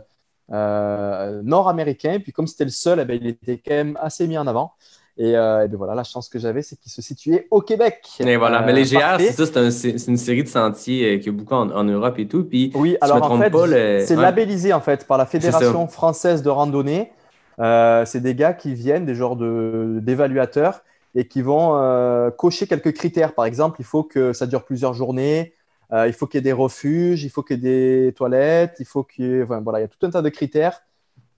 nord-américain. 1.43 2.19
Puis 2.23 2.31
comme 2.31 2.47
c'était 2.47 2.63
le 2.63 2.69
seul, 2.69 3.01
eh 3.01 3.05
ben, 3.05 3.19
il 3.21 3.27
était 3.27 3.57
quand 3.57 3.73
même 3.73 3.99
assez 4.01 4.27
mis 4.27 4.37
en 4.37 4.47
avant. 4.47 4.75
Et, 5.17 5.37
euh, 5.37 5.63
et 5.63 5.67
ben 5.69 5.77
voilà, 5.77 5.95
la 5.95 6.03
chance 6.03 6.27
que 6.27 6.39
j'avais, 6.39 6.61
c'est 6.61 6.75
qu'il 6.77 6.91
se 6.91 7.01
situait 7.01 7.47
au 7.49 7.61
Québec. 7.61 8.05
Et 8.19 8.35
voilà, 8.35 8.61
mais 8.61 8.73
Euh, 8.73 8.75
les 8.75 8.83
GR, 8.83 8.99
parfait. 8.99 9.31
c'est 9.31 9.45
ça, 9.45 9.45
c'est 9.45 9.57
un- 9.57 9.71
c'est 9.71 9.97
c'est 9.97 10.11
une 10.11 10.17
série 10.17 10.43
de 10.43 10.49
sentiers 10.49 11.15
euh, 11.15 11.17
qu'il 11.17 11.27
y 11.27 11.29
a 11.29 11.31
beaucoup 11.31 11.53
en, 11.53 11.71
en 11.71 11.83
Europe 11.85 12.19
et 12.19 12.27
tout. 12.27 12.43
Puis, 12.43 12.71
Oui, 12.75 12.91
si 12.91 12.97
alors 13.01 13.31
en 13.31 13.37
fait, 13.37 13.49
le- 13.49 14.03
c'est 14.05 14.15
ouais. 14.17 14.21
labellisé 14.21 14.73
en 14.73 14.81
fait 14.81 15.07
par 15.07 15.17
la. 15.17 15.25
Fédération 15.25 15.87
française 15.87 16.43
de 16.43 16.49
randonnée. 16.49 17.11
Euh, 17.59 18.03
c'est 18.05 18.19
des 18.19 18.35
gars 18.35 18.53
qui 18.53 18.73
viennent, 18.73 19.05
des 19.05 19.15
genres 19.15 19.37
de- 19.37 19.99
d'évaluateurs, 20.01 20.81
et 21.15 21.25
qui 21.29 21.41
vont 21.41 21.77
euh, 21.77 22.29
cocher 22.31 22.67
quelques 22.67 22.91
critères. 22.93 23.33
Par 23.33 23.45
exemple, 23.45 23.77
il 23.79 23.85
faut 23.85 24.03
que 24.03 24.33
ça 24.33 24.45
dure 24.47 24.65
plusieurs 24.65 24.93
journées, 24.93 25.53
euh, 25.93 26.07
il 26.07 26.13
faut 26.13 26.27
qu'il 26.27 26.39
y 26.39 26.39
ait 26.39 26.41
des 26.41 26.51
refuges, 26.51 27.23
il 27.23 27.29
faut 27.29 27.41
qu'il 27.41 27.63
y 27.63 27.67
ait 27.67 28.07
des 28.07 28.13
toilettes, 28.13 28.75
il 28.81 28.85
faut 28.85 29.03
qu'il 29.03 29.25
y 29.25 29.33
ait... 29.35 29.43
enfin, 29.43 29.61
voilà, 29.61 29.79
il 29.79 29.83
y 29.83 29.85
a 29.85 29.87
tout 29.87 30.05
un 30.05 30.09
tas 30.09 30.21
de 30.21 30.27
critères 30.29 30.81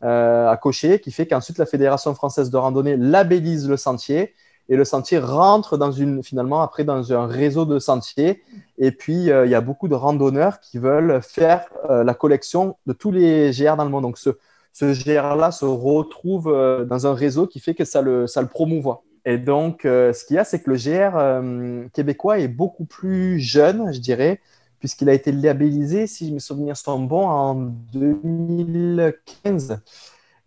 euh, 0.04 0.48
à 0.48 0.58
cocher 0.58 1.00
qui 1.00 1.12
fait 1.12 1.26
qu'ensuite 1.26 1.58
la 1.58 1.66
Fédération 1.66 2.14
française 2.14 2.52
de 2.52 2.58
randonnée 2.58 2.98
labellise 2.98 3.68
le 3.68 3.78
sentier 3.78 4.36
et 4.70 4.76
le 4.76 4.86
sentier 4.86 5.18
rentre 5.18 5.76
dans 5.76 5.92
une, 5.92 6.22
finalement 6.22 6.62
après 6.62 6.84
dans 6.84 7.14
un 7.14 7.26
réseau 7.26 7.66
de 7.66 7.80
sentiers. 7.80 8.44
Et 8.78 8.92
puis, 8.92 9.32
euh, 9.32 9.46
il 9.46 9.52
y 9.52 9.56
a 9.56 9.62
beaucoup 9.62 9.88
de 9.88 9.96
randonneurs 9.96 10.60
qui 10.60 10.78
veulent 10.78 11.20
faire 11.24 11.66
euh, 11.90 12.04
la 12.04 12.14
collection 12.14 12.76
de 12.86 12.94
tous 12.94 13.12
les 13.12 13.50
GR 13.52 13.76
dans 13.76 13.86
le 13.86 13.90
monde. 13.90 14.04
Donc, 14.04 14.20
ce, 14.20 14.32
ce 14.72 14.94
GR-là 14.94 15.52
se 15.52 15.66
retrouve 15.66 16.46
dans 16.88 17.08
un 17.08 17.16
réseau 17.16 17.48
qui 17.48 17.60
fait 17.60 17.74
que 17.74 17.86
ça 17.86 18.04
le, 18.04 18.28
ça 18.28 18.42
le 18.42 18.48
promouvoit. 18.48 19.04
Et 19.26 19.40
donc, 19.40 19.80
ce 19.84 20.26
qu'il 20.26 20.36
y 20.36 20.40
a, 20.40 20.44
c'est 20.44 20.62
que 20.62 20.70
le 20.70 20.78
GR 20.78 21.90
québécois 21.92 22.38
est 22.38 22.48
beaucoup 22.48 22.86
plus 22.86 23.40
jeune, 23.40 23.92
je 23.92 24.00
dirais, 24.00 24.40
puisqu'il 24.80 25.10
a 25.10 25.14
été 25.14 25.32
labellisé, 25.32 26.08
si 26.08 26.32
mes 26.32 26.40
souvenirs 26.40 26.78
sont 26.78 27.00
bons, 27.00 27.28
en 27.28 27.56
2015. 27.56 29.82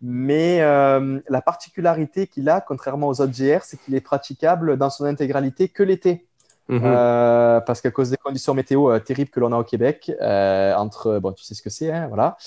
Mais 0.01 0.61
euh, 0.61 1.19
la 1.29 1.41
particularité 1.41 2.27
qu'il 2.27 2.49
a, 2.49 2.59
contrairement 2.59 3.07
aux 3.07 3.21
autres 3.21 3.33
GR, 3.33 3.63
c'est 3.63 3.79
qu'il 3.79 3.93
est 3.93 4.01
praticable 4.01 4.77
dans 4.77 4.89
son 4.89 5.05
intégralité 5.05 5.69
que 5.69 5.83
l'été. 5.83 6.25
Mhm. 6.69 6.81
Euh, 6.83 7.59
parce 7.59 7.81
qu'à 7.81 7.91
cause 7.91 8.09
des 8.09 8.17
conditions 8.17 8.53
météo 8.53 8.89
euh, 8.89 8.99
terribles 8.99 9.29
que 9.29 9.39
l'on 9.39 9.51
a 9.51 9.57
au 9.57 9.63
Québec, 9.63 10.11
entre, 10.19 11.19
bon, 11.19 11.33
tu 11.33 11.43
sais 11.43 11.53
ce 11.53 11.61
que 11.61 11.69
c'est, 11.69 11.91
hein, 11.91 12.07
voilà. 12.07 12.37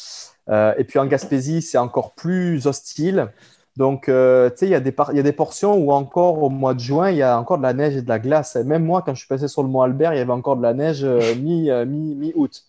Et 0.76 0.84
puis 0.84 0.98
en 0.98 1.06
Gaspésie, 1.06 1.62
c'est 1.62 1.78
encore 1.78 2.14
plus 2.14 2.66
hostile. 2.66 3.28
Donc, 3.76 4.08
euh, 4.08 4.50
tu 4.50 4.58
sais, 4.58 4.66
il 4.66 4.70
y, 4.70 4.74
a 4.74 4.80
des 4.80 5.32
portions 5.32 5.74
où 5.74 5.90
encore 5.90 6.40
au 6.42 6.48
mois 6.48 6.74
de 6.74 6.78
juin, 6.80 7.10
il 7.10 7.16
y 7.16 7.22
a 7.22 7.38
encore 7.40 7.58
de 7.58 7.64
la 7.64 7.72
neige 7.72 7.96
et 7.96 8.02
de 8.02 8.08
la 8.08 8.20
glace. 8.20 8.54
Et 8.54 8.62
même 8.62 8.84
moi, 8.84 9.02
quand 9.02 9.14
je 9.14 9.18
suis 9.20 9.28
passé 9.28 9.48
sur 9.48 9.64
le 9.64 9.68
Mont 9.68 9.80
Albert, 9.82 10.14
il 10.14 10.18
y 10.18 10.20
avait 10.20 10.30
encore 10.32 10.56
de 10.56 10.62
la 10.62 10.74
neige 10.74 11.02
euh, 11.04 11.34
mi, 11.40 11.70
euh, 11.70 11.84
mi, 11.84 12.14
mi-août. 12.14 12.62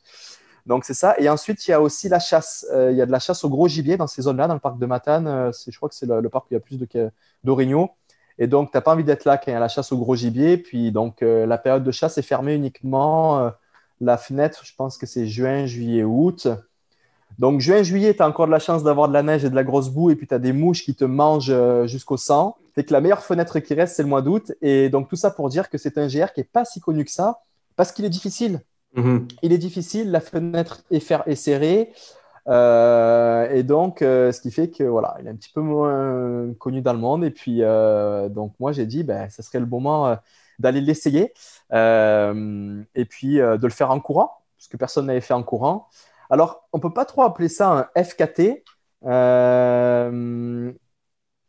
Donc, 0.66 0.84
c'est 0.84 0.96
ça. 0.96 1.16
Et 1.20 1.30
ensuite, 1.30 1.68
il 1.68 1.72
y 1.72 1.74
a 1.76 1.82
aussi 1.82 2.10
la 2.10 2.20
chasse. 2.20 2.66
Euh, 2.74 2.92
il 2.92 2.98
y 2.98 3.02
a 3.02 3.06
de 3.06 3.12
la 3.12 3.20
chasse 3.20 3.44
au 3.44 3.50
gros 3.50 3.68
gibier 3.68 3.98
dans 3.98 4.08
ces 4.08 4.24
zones-là, 4.24 4.48
dans 4.48 4.56
le 4.56 4.60
parc 4.60 4.80
de 4.80 4.86
Matane. 4.88 5.52
C'est- 5.54 5.72
je 5.72 5.78
crois 5.78 5.90
que 5.90 5.96
c'est 5.96 6.08
le, 6.08 6.22
le 6.22 6.30
parc 6.30 6.46
où 6.46 6.48
il 6.52 6.54
y 6.56 6.58
a 6.58 6.60
plus 6.60 6.80
de- 6.80 7.12
d'orignaux. 7.44 7.92
Et 8.40 8.48
donc, 8.48 8.72
tu 8.72 8.78
n'as 8.78 8.82
pas 8.82 8.94
envie 8.94 9.04
d'être 9.04 9.26
là 9.26 9.38
quand 9.38 9.52
il 9.52 9.54
y 9.54 9.58
a 9.58 9.60
la 9.60 9.68
chasse 9.68 9.92
au 9.92 9.98
gros 10.00 10.16
gibier. 10.16 10.58
Puis, 10.58 10.92
donc, 10.92 11.22
la 11.22 11.58
période 11.60 11.84
de 11.84 11.92
chasse 11.92 12.18
est 12.18 12.22
fermée 12.24 12.56
uniquement. 12.56 13.52
la 14.02 14.18
fenêtre, 14.18 14.62
je 14.66 14.74
pense 14.76 14.98
que 14.98 15.06
c'est 15.06 15.28
juin, 15.28 15.66
juillet, 15.68 16.04
août. 16.04 16.48
Donc, 17.38 17.60
juin, 17.60 17.84
juillet, 17.84 18.14
tu 18.14 18.22
as 18.24 18.28
encore 18.28 18.46
de 18.48 18.52
la 18.52 18.60
chance 18.60 18.84
d'avoir 18.84 19.08
de 19.10 19.14
la 19.14 19.24
neige 19.24 19.44
et 19.44 19.50
de 19.50 19.56
la 19.56 19.64
grosse 19.64 19.90
boue. 19.90 20.10
Et 20.10 20.16
puis, 20.16 20.28
tu 20.28 20.34
as 20.34 20.40
des 20.40 20.54
mouches 20.54 20.84
qui 20.86 20.96
te 20.96 21.04
mangent 21.06 21.50
euh, 21.52 21.86
jusqu'au 21.88 22.18
sang. 22.18 22.56
Fait 22.76 22.84
que 22.84 22.94
la 22.94 23.02
meilleure 23.02 23.24
fenêtre 23.24 23.60
qui 23.60 23.74
reste, 23.74 23.96
c'est 23.96 24.04
le 24.04 24.10
mois 24.10 24.22
d'août. 24.22 24.54
Et 24.62 24.90
donc, 24.90 25.10
tout 25.10 25.16
ça 25.18 25.32
pour 25.32 25.50
dire 25.50 25.70
que 25.70 25.78
c'est 25.78 25.98
un 25.98 26.08
GR 26.08 26.32
qui 26.34 26.40
n'est 26.42 26.46
pas 26.46 26.64
si 26.66 26.80
connu 26.80 27.04
que 27.06 27.12
ça 27.12 27.40
parce 27.76 27.92
qu'il 27.92 28.06
est 28.06 28.10
difficile 28.10 28.62
Mhm. 28.96 29.28
il 29.42 29.52
est 29.52 29.58
difficile, 29.58 30.10
la 30.10 30.22
fenêtre 30.22 30.84
est, 30.90 31.00
fer- 31.02 31.24
est 31.26 31.36
serrée. 31.36 31.92
euh, 32.48 33.50
et 33.52 33.64
donc, 33.64 34.02
euh, 34.02 34.32
ce 34.32 34.40
qui 34.40 34.52
fait 34.52 34.70
que 34.70 34.84
voilà, 34.84 35.18
il 35.20 35.28
est 35.28 35.30
un 35.32 35.36
petit 35.36 35.52
peu 35.54 35.60
moins 35.62 36.54
connu 36.60 36.82
dans 36.82 36.94
le 36.94 37.00
monde. 37.00 37.26
Et 37.26 37.32
puis, 37.32 37.58
euh, 37.62 38.30
donc, 38.30 38.54
moi, 38.60 38.72
j'ai 38.72 38.86
dit, 38.86 39.04
ben, 39.04 39.30
ce 39.30 39.42
serait 39.42 39.60
le 39.60 39.66
moment 39.66 40.18
d'aller 40.60 40.80
l'essayer 40.80 41.34
et 41.74 43.06
puis 43.06 43.36
de 43.38 43.60
le 43.62 43.70
faire 43.70 43.92
en 43.92 44.00
courant, 44.00 44.32
parce 44.58 44.68
que 44.68 44.78
personne 44.78 45.08
n'avait 45.08 45.22
fait 45.22 45.34
en 45.34 45.44
courant. 45.44 45.88
Alors, 46.30 46.68
on 46.74 46.80
peut 46.80 46.94
pas 46.94 47.06
trop 47.06 47.24
appeler 47.24 47.50
ça 47.50 47.90
un 47.96 48.04
FKT. 48.04 48.64
euh, 49.06 50.72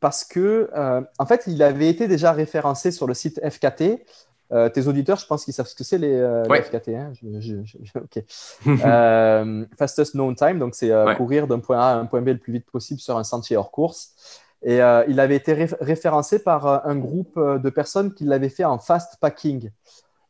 parce 0.00 0.24
que, 0.24 0.70
euh, 0.76 1.00
en 1.18 1.26
fait, 1.26 1.44
il 1.46 1.62
avait 1.62 1.88
été 1.88 2.06
déjà 2.06 2.32
référencé 2.32 2.90
sur 2.90 3.06
le 3.06 3.14
site 3.14 3.40
FKT. 3.42 4.04
Euh, 4.52 4.68
tes 4.68 4.86
auditeurs, 4.86 5.18
je 5.18 5.26
pense 5.26 5.44
qu'ils 5.44 5.54
savent 5.54 5.66
ce 5.66 5.74
que 5.74 5.82
c'est 5.84 5.98
les. 5.98 6.16
FKT. 6.62 6.88
hein. 6.96 7.12
Je- 7.14 7.40
je- 7.40 7.64
je- 7.64 7.98
ok. 7.98 8.22
Fastest 9.78 10.14
known 10.14 10.34
time, 10.36 10.58
donc 10.58 10.74
c'est 10.74 10.94
Ouais. 10.94 11.16
courir 11.16 11.46
d'un 11.46 11.58
point 11.60 11.78
A 11.80 11.92
à 11.92 11.94
un 11.96 12.06
point 12.06 12.20
B 12.22 12.28
le 12.28 12.38
plus 12.38 12.52
vite 12.52 12.70
possible 12.70 13.00
sur 13.00 13.16
un 13.16 13.24
sentier 13.24 13.56
hors 13.56 13.70
course. 13.70 14.14
Et 14.62 14.76
il 15.08 15.20
avait 15.20 15.36
été 15.36 15.52
ré- 15.54 15.76
référencé 15.80 16.38
par 16.42 16.86
un 16.86 16.96
groupe 16.96 17.38
de 17.38 17.70
personnes 17.70 18.12
qui 18.14 18.24
l'avaient 18.24 18.48
fait 18.50 18.64
en 18.64 18.78
fast 18.78 19.16
packing, 19.20 19.70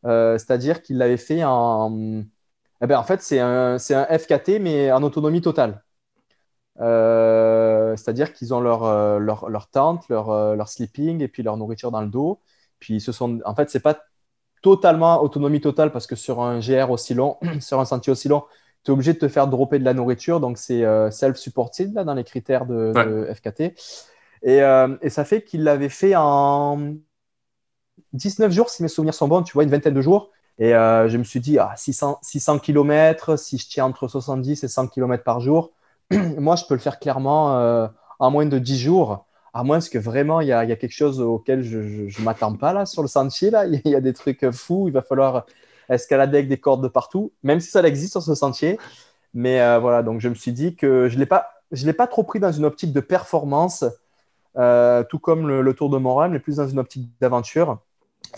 c'est-à-dire 0.03 0.81
qu'il 0.81 0.97
l'avait 0.97 1.17
fait 1.17 1.43
en. 1.43 2.23
Eh 2.81 2.87
ben, 2.87 2.97
en 2.99 3.03
fait, 3.03 3.21
c'est 3.21 3.39
un, 3.39 3.77
c'est 3.79 3.95
un 3.95 4.05
FKT, 4.05 4.59
mais 4.59 4.91
en 4.91 5.03
autonomie 5.03 5.41
totale. 5.41 5.83
Euh, 6.79 7.95
c'est-à-dire 7.95 8.33
qu'ils 8.33 8.53
ont 8.53 8.59
leur, 8.59 8.83
euh, 8.83 9.17
leur, 9.19 9.49
leur 9.49 9.67
tente, 9.69 10.07
leur, 10.09 10.29
euh, 10.29 10.55
leur 10.55 10.69
sleeping 10.69 11.21
et 11.21 11.27
puis 11.27 11.41
leur 11.43 11.57
nourriture 11.57 11.91
dans 11.91 12.01
le 12.01 12.07
dos. 12.07 12.39
Puis 12.79 13.01
ce 13.01 13.11
sont, 13.11 13.39
en 13.45 13.55
fait, 13.55 13.69
c'est 13.69 13.79
pas 13.79 13.97
totalement 14.61 15.21
autonomie 15.23 15.61
totale 15.61 15.91
parce 15.91 16.07
que 16.07 16.15
sur 16.15 16.41
un 16.41 16.59
GR 16.59 16.91
aussi 16.91 17.13
long, 17.13 17.37
sur 17.61 17.79
un 17.79 17.85
sentier 17.85 18.11
aussi 18.11 18.27
long, 18.27 18.43
tu 18.83 18.91
es 18.91 18.93
obligé 18.93 19.13
de 19.13 19.19
te 19.19 19.27
faire 19.27 19.47
dropper 19.47 19.79
de 19.79 19.85
la 19.85 19.93
nourriture. 19.93 20.39
Donc, 20.39 20.57
c'est 20.57 20.83
euh, 20.85 21.09
self-supported 21.11 21.93
là, 21.93 22.03
dans 22.03 22.13
les 22.13 22.23
critères 22.23 22.65
de, 22.65 22.93
Ouais. 22.95 23.05
de 23.05 23.33
FKT. 23.33 23.75
Et, 24.43 24.61
euh, 24.61 24.95
et 25.01 25.09
ça 25.09 25.25
fait 25.25 25.43
qu'il 25.43 25.63
l'avait 25.63 25.89
fait 25.89 26.15
en 26.15 26.79
19 28.13 28.51
jours, 28.51 28.69
si 28.69 28.83
mes 28.83 28.89
souvenirs 28.89 29.13
sont 29.13 29.27
bons, 29.27 29.43
tu 29.43 29.53
vois, 29.53 29.63
une 29.63 29.69
vingtaine 29.69 29.93
de 29.93 30.01
jours. 30.01 30.31
Et 30.59 30.73
euh, 30.73 31.07
je 31.07 31.17
me 31.17 31.23
suis 31.23 31.39
dit, 31.39 31.59
ah, 31.59 31.73
600, 31.75 32.19
600 32.21 32.59
km, 32.59 33.37
si 33.37 33.57
je 33.57 33.67
tiens 33.67 33.85
entre 33.85 34.07
70 34.07 34.63
et 34.63 34.67
100 34.67 34.87
km 34.87 35.23
par 35.23 35.39
jour, 35.39 35.71
moi, 36.11 36.55
je 36.55 36.65
peux 36.65 36.73
le 36.73 36.79
faire 36.79 36.99
clairement 36.99 37.57
euh, 37.59 37.87
en 38.19 38.31
moins 38.31 38.45
de 38.45 38.57
10 38.57 38.79
jours. 38.79 39.25
À 39.53 39.63
moins 39.63 39.79
que 39.79 39.97
vraiment, 39.97 40.41
il 40.41 40.45
y 40.45 40.49
y 40.49 40.53
a 40.53 40.75
quelque 40.75 40.91
chose 40.91 41.19
auquel 41.19 41.63
je 41.63 41.79
ne 41.79 42.23
m'attends 42.23 42.55
pas 42.55 42.73
là 42.73 42.85
sur 42.85 43.01
le 43.01 43.07
sentier. 43.07 43.49
Là. 43.49 43.65
Il 43.65 43.81
y 43.85 43.95
a 43.95 44.01
des 44.01 44.13
trucs 44.13 44.49
fous. 44.51 44.87
Il 44.87 44.93
va 44.93 45.01
falloir 45.01 45.45
escalader 45.89 46.37
avec 46.39 46.49
des 46.49 46.59
cordes 46.59 46.83
de 46.83 46.87
partout, 46.87 47.31
même 47.43 47.59
si 47.59 47.69
ça 47.69 47.81
existe 47.81 48.11
sur 48.13 48.21
ce 48.21 48.35
sentier. 48.35 48.77
Mais 49.33 49.61
euh, 49.61 49.79
voilà, 49.79 50.03
donc 50.03 50.21
je 50.21 50.29
me 50.29 50.35
suis 50.35 50.51
dit 50.53 50.75
que 50.75 51.07
je 51.09 51.15
ne 51.15 51.19
l'ai 51.19 51.93
pas, 51.93 52.07
trop 52.07 52.23
pris 52.23 52.39
dans 52.39 52.51
une 52.51 52.65
optique 52.65 52.93
de 52.93 52.99
performance, 52.99 53.85
tout 55.09 55.19
comme 55.19 55.47
le, 55.47 55.61
le 55.61 55.73
Tour 55.73 55.89
de 55.89 55.97
Montréal, 55.97 56.31
mais 56.31 56.39
plus 56.39 56.57
dans 56.57 56.67
une 56.67 56.79
optique 56.79 57.09
d'aventure. 57.21 57.79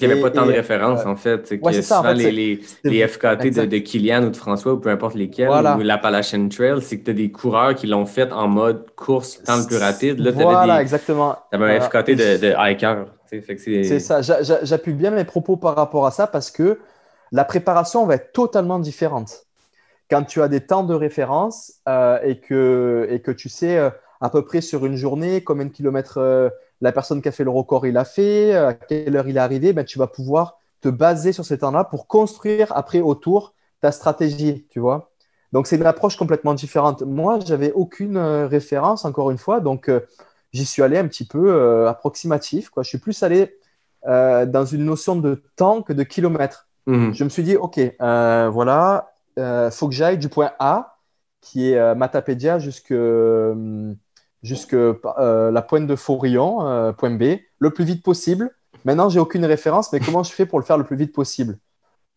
Il 0.02 0.08
n'y 0.08 0.14
avait 0.14 0.22
pas 0.22 0.32
tant 0.32 0.46
de 0.46 0.52
références, 0.52 1.02
euh, 1.06 1.10
en 1.10 1.16
fait. 1.16 1.48
C'est 1.48 1.60
que 1.60 1.66
ouais, 1.66 1.74
c'est 1.74 1.82
ça, 1.82 2.00
en 2.00 2.02
souvent, 2.04 2.16
fait, 2.16 2.32
les, 2.32 2.62
c'est- 2.64 2.78
les, 2.90 3.00
les 3.00 3.08
FKT 3.08 3.52
de, 3.52 3.66
de 3.66 3.78
Kylian 3.80 4.24
ou 4.24 4.30
de 4.30 4.36
François, 4.38 4.74
ou 4.74 4.78
peu 4.78 4.90
importe 4.90 5.16
lesquels, 5.16 5.48
Voilà. 5.48 5.78
ou 5.78 5.82
l'Appalachian 5.82 6.48
Trail, 6.50 6.82
c'est 6.82 7.00
que 7.00 7.06
tu 7.06 7.12
as 7.12 7.14
des 7.14 7.32
coureurs 7.32 7.76
qui 7.76 7.88
l'ont 7.88 8.06
fait 8.06 8.32
en 8.32 8.48
mode 8.48 8.86
course 8.96 9.42
temps 9.44 9.58
le 9.58 9.66
plus 9.66 9.78
rapide. 9.78 10.20
Là, 10.20 10.32
tu 10.32 10.38
Voilà, 10.44 10.74
avais, 10.76 10.82
exactement. 10.82 11.36
un 11.52 11.58
Voilà. 11.58 11.82
FKT 11.82 12.16
de, 12.16 12.38
de 12.38 12.54
hiker. 12.58 13.06
c'est- 13.28 14.00
ça. 14.00 14.22
J'a- 14.22 14.42
j'a- 14.44 14.64
J'appuie 14.64 14.94
bien 14.94 15.12
mes 15.12 15.24
propos 15.26 15.58
par 15.58 15.76
rapport 15.76 16.06
à 16.06 16.12
ça 16.12 16.28
parce 16.28 16.52
que 16.52 16.80
la 17.32 17.44
préparation 17.46 18.06
va 18.06 18.16
être 18.16 18.32
totalement 18.32 18.80
différente. 18.80 19.46
Quand 20.10 20.24
tu 20.24 20.42
as 20.42 20.48
des 20.48 20.62
temps 20.62 20.84
de 20.84 20.96
référence 20.96 21.74
euh, 21.88 22.18
et, 22.24 22.40
que, 22.40 23.08
et 23.12 23.20
que 23.22 23.30
tu 23.32 23.48
sais 23.50 23.78
euh, 23.78 23.90
à 24.22 24.30
peu 24.30 24.44
près 24.44 24.62
sur 24.62 24.86
une 24.86 24.96
journée 24.96 25.44
combien 25.44 25.66
de 25.66 25.72
kilomètres 25.72 26.18
euh, 26.18 26.50
la 26.82 26.92
personne 26.92 27.22
qui 27.22 27.28
a 27.28 27.32
fait 27.32 27.44
le 27.44 27.50
record 27.50 27.86
il 27.86 27.98
a 27.98 28.06
fait, 28.06 28.56
euh, 28.56 28.70
à 28.70 28.74
quelle 28.74 29.16
heure 29.16 29.28
il 29.28 29.38
est 29.38 29.40
arrivé, 29.40 29.74
ben, 29.74 29.86
tu 29.86 30.00
vas 30.00 30.08
pouvoir 30.08 30.60
te 30.82 30.90
baser 30.90 31.34
sur 31.34 31.46
ces 31.46 31.58
temps-là 31.60 31.84
pour 31.84 32.08
construire 32.08 32.72
après 32.76 33.02
autour 33.02 33.54
ta 33.82 33.92
stratégie, 33.92 34.66
tu 34.70 34.80
vois. 34.80 35.12
Donc 35.52 35.68
c'est 35.68 35.78
une 35.78 35.86
approche 35.86 36.16
complètement 36.16 36.54
différente. 36.54 37.02
Moi, 37.02 37.40
j'avais 37.46 37.72
aucune 37.72 38.18
euh, 38.18 38.48
référence, 38.48 39.06
encore 39.06 39.32
une 39.32 39.38
fois, 39.38 39.60
donc 39.60 39.90
euh, 39.90 40.02
j'y 40.54 40.66
suis 40.66 40.82
allé 40.82 40.98
un 40.98 41.08
petit 41.08 41.26
peu 41.26 41.52
euh, 41.52 41.90
approximatif. 41.90 42.70
Quoi. 42.70 42.84
Je 42.84 42.90
suis 42.90 42.98
plus 42.98 43.24
allé 43.24 43.58
euh, 44.08 44.46
dans 44.46 44.66
une 44.66 44.86
notion 44.86 45.16
de 45.16 45.44
temps 45.56 45.82
que 45.82 45.94
de 45.94 46.04
kilomètres. 46.04 46.68
Mhm. 46.86 47.14
Je 47.14 47.24
me 47.24 47.30
suis 47.30 47.44
dit, 47.44 47.56
OK, 47.56 47.80
voilà, 48.00 49.12
il 49.38 49.70
faut 49.72 49.88
que 49.88 49.96
j'aille 49.96 50.18
du 50.18 50.30
point 50.30 50.52
A, 50.60 50.98
qui 51.42 51.72
est 51.72 51.96
Matapédia, 51.96 52.60
jusque, 52.60 52.92
euh, 52.92 53.94
jusque 54.44 54.74
euh, 54.74 55.52
la 55.52 55.62
pointe 55.62 55.88
de 55.88 55.96
Forillon, 55.96 56.66
euh, 56.66 56.92
point 56.92 57.12
B, 57.12 57.40
le 57.60 57.72
plus 57.72 57.86
vite 57.86 58.04
possible. 58.04 58.52
Maintenant, 58.86 59.10
j'ai 59.10 59.20
aucune 59.20 59.46
référence, 59.46 59.92
mais 59.92 60.00
comment 60.00 60.24
je 60.24 60.32
fais 60.32 60.46
pour 60.46 60.60
le 60.60 60.66
faire 60.66 60.78
le 60.78 60.84
plus 60.86 60.96
vite 60.96 61.14
possible? 61.14 61.60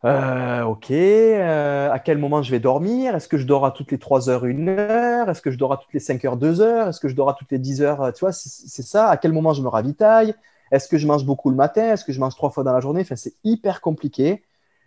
Euh, 0.05 0.63
ok, 0.65 0.91
euh, 0.91 1.91
à 1.91 1.99
quel 2.01 2.19
moment 2.19 2.43
je 2.43 2.51
vais 2.51 2.59
dormir? 2.59 3.15
Est-ce 3.15 3.29
que 3.29 3.39
je 3.39 3.47
dors 3.47 3.65
à 3.65 3.71
toutes 3.71 3.93
les 3.93 3.99
3 3.99 4.29
heures, 4.29 4.45
1 4.45 4.69
heure? 4.69 5.29
Est-ce 5.31 5.41
que 5.41 5.53
je 5.53 5.59
dors 5.59 5.73
à 5.73 5.77
toutes 5.77 5.93
les 5.93 6.01
5 6.01 6.25
heures, 6.25 6.37
2 6.37 6.61
heures? 6.61 6.89
Est-ce 6.89 6.99
que 6.99 7.09
je 7.09 7.15
dors 7.15 7.29
à 7.29 7.35
toutes 7.35 7.53
les 7.53 7.59
10 7.61 7.83
heures 7.83 8.13
Tu 8.13 8.21
vois, 8.21 8.33
c'est 8.33 8.83
ça. 8.83 9.09
À 9.09 9.17
quel 9.17 9.33
moment 9.33 9.53
je 9.55 9.63
me 9.63 9.69
ravitaille? 9.69 10.35
Est-ce 10.73 10.89
que 10.89 10.99
je 10.99 11.07
mange 11.07 11.25
beaucoup 11.25 11.51
le 11.51 11.57
matin? 11.57 11.93
Est-ce 11.93 12.05
que 12.05 12.13
je 12.13 12.19
mange 12.19 12.35
trois 12.35 12.51
fois 12.51 12.65
dans 12.65 12.73
la 12.73 12.81
journée? 12.81 13.03
Enfin, 13.03 13.15
c'est 13.17 13.35
hyper 13.45 13.81
compliqué. 13.81 14.43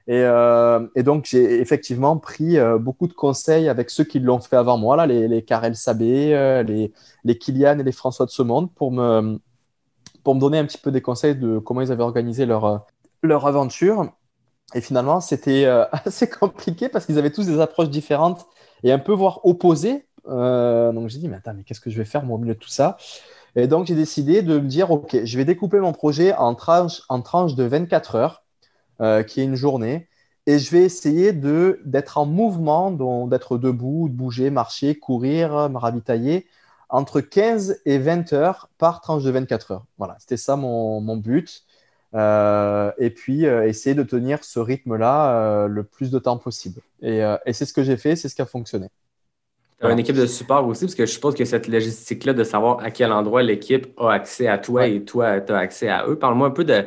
Et, 0.07 0.21
euh, 0.21 0.87
et 0.95 1.01
donc, 1.01 1.25
j'ai 1.25 1.59
effectivement 1.59 2.17
pris 2.17 2.57
euh, 2.59 2.77
beaucoup 2.77 3.07
de 3.07 3.13
conseils 3.13 3.67
avec 3.67 3.89
ceux 3.89 4.03
qui 4.03 4.19
l'ont 4.19 4.39
fait 4.39 4.55
avant 4.55 4.77
moi, 4.77 4.95
là, 4.95 5.07
les, 5.07 5.27
les 5.27 5.43
Karel 5.43 5.75
Sabé, 5.75 6.35
euh, 6.35 6.61
les, 6.61 6.93
les 7.23 7.33
et 7.33 7.83
les 7.83 7.91
François 7.91 8.27
de 8.27 8.31
ce 8.31 8.43
pour 8.75 8.91
me, 8.91 9.39
pour 10.23 10.35
me 10.35 10.39
donner 10.39 10.59
un 10.59 10.65
petit 10.65 10.77
peu 10.77 10.91
des 10.91 11.01
conseils 11.01 11.35
de 11.35 11.57
comment 11.57 11.81
ils 11.81 11.91
avaient 11.91 12.03
organisé 12.03 12.45
leur, 12.45 12.85
leur 13.23 13.47
aventure. 13.47 14.11
Et 14.75 14.81
finalement, 14.81 15.21
c'était 15.21 15.65
assez 15.91 16.29
compliqué 16.29 16.87
parce 16.87 17.07
qu'ils 17.07 17.17
avaient 17.17 17.31
tous 17.31 17.47
des 17.47 17.59
approches 17.59 17.89
différentes 17.89 18.45
et 18.83 18.91
un 18.91 18.99
peu 18.99 19.13
voire 19.13 19.43
opposées. 19.43 20.05
donc, 20.27 21.09
j'ai 21.09 21.17
dit, 21.17 21.29
mais 21.29 21.37
attends, 21.37 21.55
mais 21.55 21.63
qu'est-ce 21.63 21.81
que 21.81 21.89
je 21.89 21.97
vais 21.97 22.05
faire 22.05 22.23
moi, 22.23 22.35
au 22.35 22.39
milieu 22.39 22.53
de 22.53 22.59
tout 22.59 22.69
ça? 22.69 22.97
Et 23.55 23.67
donc, 23.67 23.87
j'ai 23.87 23.95
décidé 23.95 24.43
de 24.43 24.59
me 24.59 24.67
dire, 24.67 24.91
OK, 24.91 25.17
je 25.23 25.37
vais 25.37 25.45
découper 25.45 25.79
mon 25.79 25.93
projet 25.93 26.33
en 26.33 26.53
tranches 26.53 27.01
en 27.09 27.21
tranche 27.21 27.55
de 27.55 27.63
24 27.63 28.15
heures. 28.15 28.44
Euh, 29.01 29.23
qui 29.23 29.41
est 29.41 29.43
une 29.43 29.55
journée. 29.55 30.07
Et 30.47 30.57
je 30.57 30.71
vais 30.71 30.83
essayer 30.83 31.33
de, 31.33 31.81
d'être 31.83 32.17
en 32.17 32.25
mouvement, 32.25 32.91
donc 32.91 33.29
d'être 33.29 33.57
debout, 33.57 34.07
de 34.07 34.13
bouger, 34.13 34.49
marcher, 34.49 34.95
courir, 34.95 35.69
me 35.69 35.77
ravitailler, 35.77 36.47
entre 36.87 37.19
15 37.19 37.81
et 37.85 37.97
20 37.97 38.31
heures 38.31 38.69
par 38.77 39.01
tranche 39.01 39.23
de 39.23 39.31
24 39.31 39.71
heures. 39.71 39.85
Voilà, 39.97 40.15
c'était 40.19 40.37
ça 40.37 40.55
mon, 40.55 41.01
mon 41.01 41.17
but. 41.17 41.65
Euh, 42.13 42.89
et 42.97 43.09
puis, 43.09 43.45
euh, 43.45 43.67
essayer 43.67 43.95
de 43.95 44.03
tenir 44.03 44.45
ce 44.45 44.59
rythme-là 44.59 45.67
le 45.67 45.83
plus 45.83 46.09
de 46.09 46.19
temps 46.19 46.37
possible. 46.37 46.79
Et, 47.01 47.19
et 47.45 47.51
c'est 47.51 47.65
ce 47.65 47.73
que 47.73 47.83
j'ai 47.83 47.97
fait, 47.97 48.15
c'est 48.15 48.29
ce 48.29 48.35
qui 48.35 48.41
a 48.41 48.45
fonctionné. 48.45 48.87
As 49.81 49.91
une 49.91 49.99
équipe 49.99 50.15
de 50.15 50.25
support 50.25 50.65
aussi, 50.65 50.85
parce 50.85 50.95
que 50.95 51.05
je 51.05 51.11
suppose 51.11 51.35
que 51.35 51.43
cette 51.43 51.67
logistique-là 51.67 52.33
de 52.33 52.45
savoir 52.45 52.79
à 52.79 52.91
quel 52.91 53.11
endroit 53.11 53.43
l'équipe 53.43 53.87
a 53.99 54.13
accès 54.13 54.47
à 54.47 54.57
toi 54.57 54.87
et 54.87 55.03
toi, 55.03 55.41
tu 55.41 55.51
as 55.51 55.57
accès 55.57 55.89
à 55.89 56.07
eux. 56.07 56.17
Parle-moi 56.17 56.47
un 56.47 56.51
peu 56.51 56.63
de, 56.63 56.85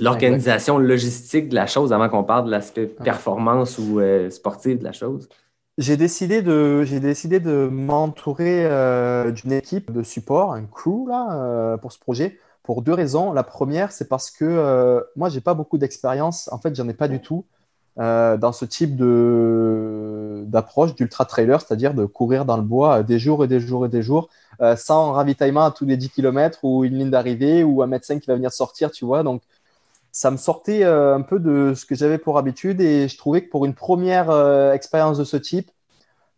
l'organisation 0.00 0.78
logistique 0.78 1.48
de 1.48 1.54
la 1.54 1.66
chose 1.66 1.92
avant 1.92 2.08
qu'on 2.08 2.24
parle 2.24 2.46
de 2.46 2.50
l'aspect 2.50 2.86
performance 2.86 3.78
ou 3.78 4.00
euh, 4.00 4.30
sportif 4.30 4.78
de 4.78 4.84
la 4.84 4.92
chose? 4.92 5.28
J'ai 5.76 5.96
décidé 5.96 6.42
de, 6.42 6.82
j'ai 6.82 7.00
décidé 7.00 7.38
de 7.38 7.68
m'entourer 7.70 8.66
euh, 8.66 9.30
d'une 9.30 9.52
équipe 9.52 9.92
de 9.92 10.02
support, 10.02 10.52
un 10.52 10.64
crew 10.64 11.08
là, 11.08 11.28
euh, 11.32 11.76
pour 11.76 11.92
ce 11.92 11.98
projet, 11.98 12.38
pour 12.62 12.82
deux 12.82 12.92
raisons. 12.92 13.32
La 13.32 13.44
première, 13.44 13.92
c'est 13.92 14.08
parce 14.08 14.30
que 14.30 15.04
moi, 15.16 15.28
j'ai 15.28 15.40
pas 15.40 15.54
beaucoup 15.54 15.78
d'expérience. 15.78 16.48
En 16.52 16.58
fait, 16.58 16.74
j'en 16.74 16.88
ai 16.88 16.94
pas 16.94 17.08
du 17.08 17.20
tout 17.20 17.46
dans 17.96 18.52
ce 18.52 18.64
type 18.64 18.94
de, 18.94 20.44
d'approche 20.46 20.94
d'ultra 20.94 21.24
trailer, 21.24 21.60
c'est-à-dire 21.60 21.94
de 21.94 22.04
courir 22.04 22.44
dans 22.44 22.56
le 22.56 22.62
bois 22.62 23.02
des 23.02 23.18
jours 23.18 23.42
et 23.42 23.48
des 23.48 23.58
jours 23.58 23.86
et 23.86 23.88
des 23.88 24.02
jours, 24.02 24.28
sans 24.76 25.12
ravitaillement 25.12 25.64
à 25.64 25.70
tous 25.72 25.84
les 25.84 25.96
10 25.96 26.10
km 26.10 26.60
ou 26.62 26.84
une 26.84 26.96
ligne 26.96 27.10
d'arrivée 27.10 27.64
ou 27.64 27.82
un 27.82 27.88
médecin 27.88 28.20
qui 28.20 28.26
va 28.26 28.34
venir 28.34 28.52
sortir, 28.52 28.92
tu 28.92 29.04
vois. 29.04 29.22
Donc, 29.24 29.42
ça 30.18 30.32
me 30.32 30.36
sortait 30.36 30.82
euh, 30.82 31.14
un 31.14 31.22
peu 31.22 31.38
de 31.38 31.74
ce 31.74 31.86
que 31.86 31.94
j'avais 31.94 32.18
pour 32.18 32.38
habitude 32.38 32.80
et 32.80 33.06
je 33.06 33.16
trouvais 33.16 33.44
que 33.44 33.50
pour 33.50 33.64
une 33.66 33.74
première 33.74 34.30
euh, 34.30 34.72
expérience 34.72 35.16
de 35.16 35.22
ce 35.22 35.36
type, 35.36 35.70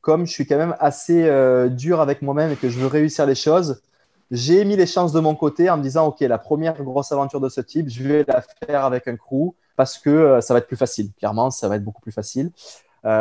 comme 0.02 0.26
je 0.26 0.32
suis 0.32 0.46
quand 0.46 0.58
même 0.58 0.76
assez 0.80 1.24
euh, 1.24 1.70
dur 1.70 2.02
avec 2.02 2.20
moi-même 2.20 2.50
et 2.52 2.56
que 2.56 2.68
je 2.68 2.78
veux 2.78 2.88
réussir 2.88 3.24
les 3.24 3.34
choses, 3.34 3.80
j'ai 4.30 4.66
mis 4.66 4.76
les 4.76 4.84
chances 4.84 5.14
de 5.14 5.20
mon 5.20 5.34
côté 5.34 5.70
en 5.70 5.78
me 5.78 5.82
disant, 5.82 6.08
OK, 6.08 6.20
la 6.20 6.36
première 6.36 6.74
grosse 6.82 7.10
aventure 7.10 7.40
de 7.40 7.48
ce 7.48 7.62
type, 7.62 7.88
je 7.88 8.02
vais 8.06 8.24
la 8.28 8.42
faire 8.42 8.84
avec 8.84 9.08
un 9.08 9.16
crew 9.16 9.54
parce 9.76 9.96
que 9.96 10.42
ça 10.42 10.52
va 10.52 10.58
être 10.58 10.66
plus 10.66 10.76
facile. 10.76 11.10
Clairement, 11.18 11.50
ça 11.50 11.66
va 11.66 11.76
être 11.76 11.84
beaucoup 11.84 12.02
plus 12.02 12.12
facile. 12.12 12.50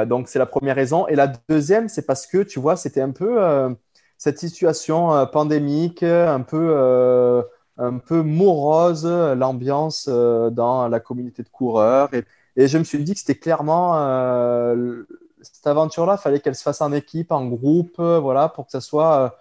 donc, 0.08 0.28
c'est 0.28 0.40
la 0.40 0.46
première 0.46 0.76
raison. 0.76 1.08
Et 1.08 1.16
la 1.16 1.32
deuxième, 1.48 1.88
c'est 1.88 2.06
parce 2.06 2.28
que, 2.28 2.40
tu 2.40 2.60
vois, 2.60 2.76
c'était 2.76 3.02
un 3.02 3.12
peu 3.12 3.40
cette 4.18 4.40
situation 4.40 5.26
pandémique, 5.28 6.04
un 6.04 6.42
peu 6.42 7.44
un 7.80 7.98
peu 7.98 8.22
morose 8.22 9.06
l'ambiance 9.06 10.08
euh, 10.10 10.50
dans 10.50 10.88
la 10.88 11.00
communauté 11.00 11.44
de 11.44 11.50
coureurs. 11.50 12.10
Et, 12.14 12.26
je 12.68 12.78
me 12.78 12.84
suis 12.84 13.02
dit 13.04 13.14
que 13.14 13.20
c'était 13.20 13.36
clairement 13.36 13.94
euh, 13.96 15.04
cette 15.42 15.66
aventure-là, 15.66 16.18
fallait 16.18 16.42
qu'elle 16.42 16.56
se 16.56 16.64
fasse 16.64 16.82
en 16.82 16.92
équipe, 16.92 17.32
en 17.32 17.46
groupe, 17.46 17.96
euh, 18.00 18.20
voilà, 18.20 18.50
pour 18.50 18.66
que 18.66 18.72
ça 18.72 18.82
soit 18.82 19.38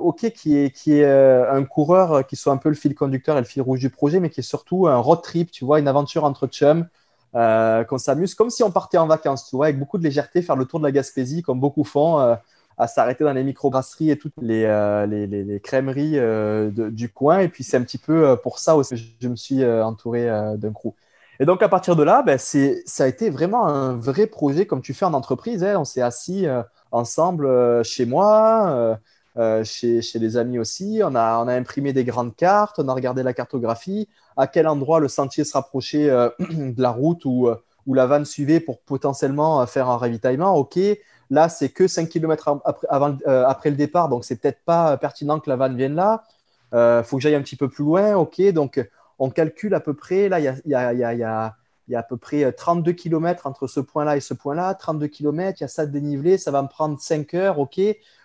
OK, 0.00 0.30
qui 0.30 0.56
est, 0.56 0.70
qui 0.70 1.00
est 1.00 1.04
un 1.04 1.64
coureur 1.64 2.24
qui 2.28 2.36
soit 2.36 2.52
un 2.52 2.58
peu 2.58 2.68
le 2.68 2.76
fil 2.76 2.94
conducteur 2.94 3.36
et 3.36 3.40
le 3.40 3.46
fil 3.46 3.60
rouge 3.60 3.80
du 3.80 3.90
projet, 3.90 4.20
mais 4.20 4.30
qui 4.30 4.38
est 4.38 4.44
surtout 4.44 4.86
un 4.86 4.98
road 4.98 5.20
trip, 5.20 5.50
tu 5.50 5.64
vois, 5.64 5.80
une 5.80 5.88
aventure 5.88 6.22
entre 6.22 6.46
chums, 6.46 6.86
qu'on 7.32 7.98
s'amuse 7.98 8.36
comme 8.36 8.50
si 8.50 8.62
on 8.62 8.70
partait 8.70 8.98
en 8.98 9.08
vacances, 9.08 9.48
tu 9.48 9.56
vois, 9.56 9.66
avec 9.66 9.78
beaucoup 9.80 9.98
de 9.98 10.04
légèreté, 10.04 10.42
faire 10.42 10.54
le 10.54 10.64
tour 10.64 10.78
de 10.78 10.84
la 10.84 10.92
Gaspésie, 10.92 11.42
comme 11.42 11.58
beaucoup 11.58 11.82
font 11.82 12.36
à 12.76 12.86
s'arrêter 12.88 13.24
dans 13.24 13.32
les 13.32 13.44
microbrasseries 13.44 14.10
et 14.10 14.18
toutes 14.18 14.34
les, 14.40 14.64
euh, 14.64 15.06
les, 15.06 15.26
les, 15.26 15.60
crèmeries 15.60 16.18
euh, 16.18 16.70
du 16.70 17.08
coin. 17.08 17.38
Et 17.40 17.48
puis, 17.48 17.62
c'est 17.62 17.76
un 17.76 17.82
petit 17.82 17.98
peu 17.98 18.26
euh, 18.26 18.36
pour 18.36 18.58
ça 18.58 18.76
aussi 18.76 18.94
que 18.94 19.00
je 19.20 19.28
me 19.28 19.36
suis 19.36 19.64
entouré 19.64 20.26
d'un 20.56 20.72
crew. 20.72 20.94
Et 21.40 21.46
donc, 21.46 21.62
à 21.62 21.68
partir 21.68 21.96
de 21.96 22.02
là, 22.02 22.22
ben, 22.22 22.38
ça 22.38 23.04
a 23.04 23.06
été 23.06 23.30
vraiment 23.30 23.66
un 23.66 23.94
vrai 23.94 24.26
projet 24.26 24.66
comme 24.66 24.82
tu 24.82 24.94
fais 24.94 25.04
en 25.04 25.14
entreprise. 25.14 25.64
Hein. 25.64 25.74
On 25.78 25.84
s'est 25.84 26.02
assis 26.02 26.46
ensemble 26.92 27.84
chez 27.84 28.06
moi, 28.06 28.98
chez, 29.64 30.00
chez, 30.00 30.18
les 30.20 30.36
amis 30.36 30.60
aussi. 30.60 31.00
On 31.02 31.14
a, 31.16 31.42
on 31.42 31.48
a 31.48 31.54
imprimé 31.54 31.92
des 31.92 32.04
grandes 32.04 32.36
cartes, 32.36 32.78
on 32.78 32.88
a 32.88 32.94
regardé 32.94 33.24
la 33.24 33.32
cartographie, 33.32 34.08
à 34.36 34.46
quel 34.46 34.68
endroit 34.68 35.00
le 35.00 35.08
sentier 35.08 35.42
se 35.42 35.54
rapprochait 35.54 36.06
de 36.38 36.80
la 36.80 36.90
route 36.90 37.24
où, 37.24 37.48
où 37.86 37.94
la 37.94 38.06
vanne 38.06 38.24
suivait 38.24 38.60
pour 38.60 38.80
potentiellement 38.80 39.66
faire 39.66 39.88
un 39.88 39.96
ravitaillement? 39.96 40.54
OK, 40.54 40.78
Là, 41.30 41.48
c'est 41.48 41.68
que 41.68 41.86
5 41.86 42.08
km 42.08 42.60
euh, 43.26 43.44
après, 43.46 43.70
le 43.70 43.76
départ, 43.76 44.08
donc 44.08 44.24
c'est 44.24 44.36
peut-être 44.36 44.62
pas 44.64 44.96
pertinent 44.96 45.40
que 45.40 45.48
la 45.48 45.56
vanne 45.56 45.76
vienne 45.76 45.94
là. 45.94 46.22
Il 46.72 46.76
euh, 46.76 47.02
faut 47.02 47.16
que 47.16 47.22
j'aille 47.22 47.34
un 47.34 47.42
petit 47.42 47.56
peu 47.56 47.68
plus 47.68 47.84
loin. 47.84 48.14
OK, 48.16 48.40
donc 48.52 48.86
on 49.18 49.30
calcule 49.30 49.74
à 49.74 49.80
peu 49.80 49.94
près, 49.94 50.28
là, 50.28 50.40
il 50.40 50.56
y 50.66 50.74
a, 51.24 51.54
à 51.94 52.02
peu 52.02 52.16
près 52.16 52.52
32 52.52 52.92
km 52.92 53.46
entre 53.46 53.66
ce 53.66 53.80
point-là 53.80 54.16
et 54.16 54.20
ce 54.20 54.34
point-là. 54.34 54.74
32 54.74 55.06
km, 55.06 55.60
il 55.60 55.62
y 55.62 55.64
a 55.64 55.68
ça 55.68 55.86
de 55.86 55.92
dénivelé, 55.92 56.38
ça 56.38 56.50
va 56.50 56.62
me 56.62 56.68
prendre 56.68 57.00
5 57.00 57.34
heures. 57.34 57.58
OK, 57.58 57.80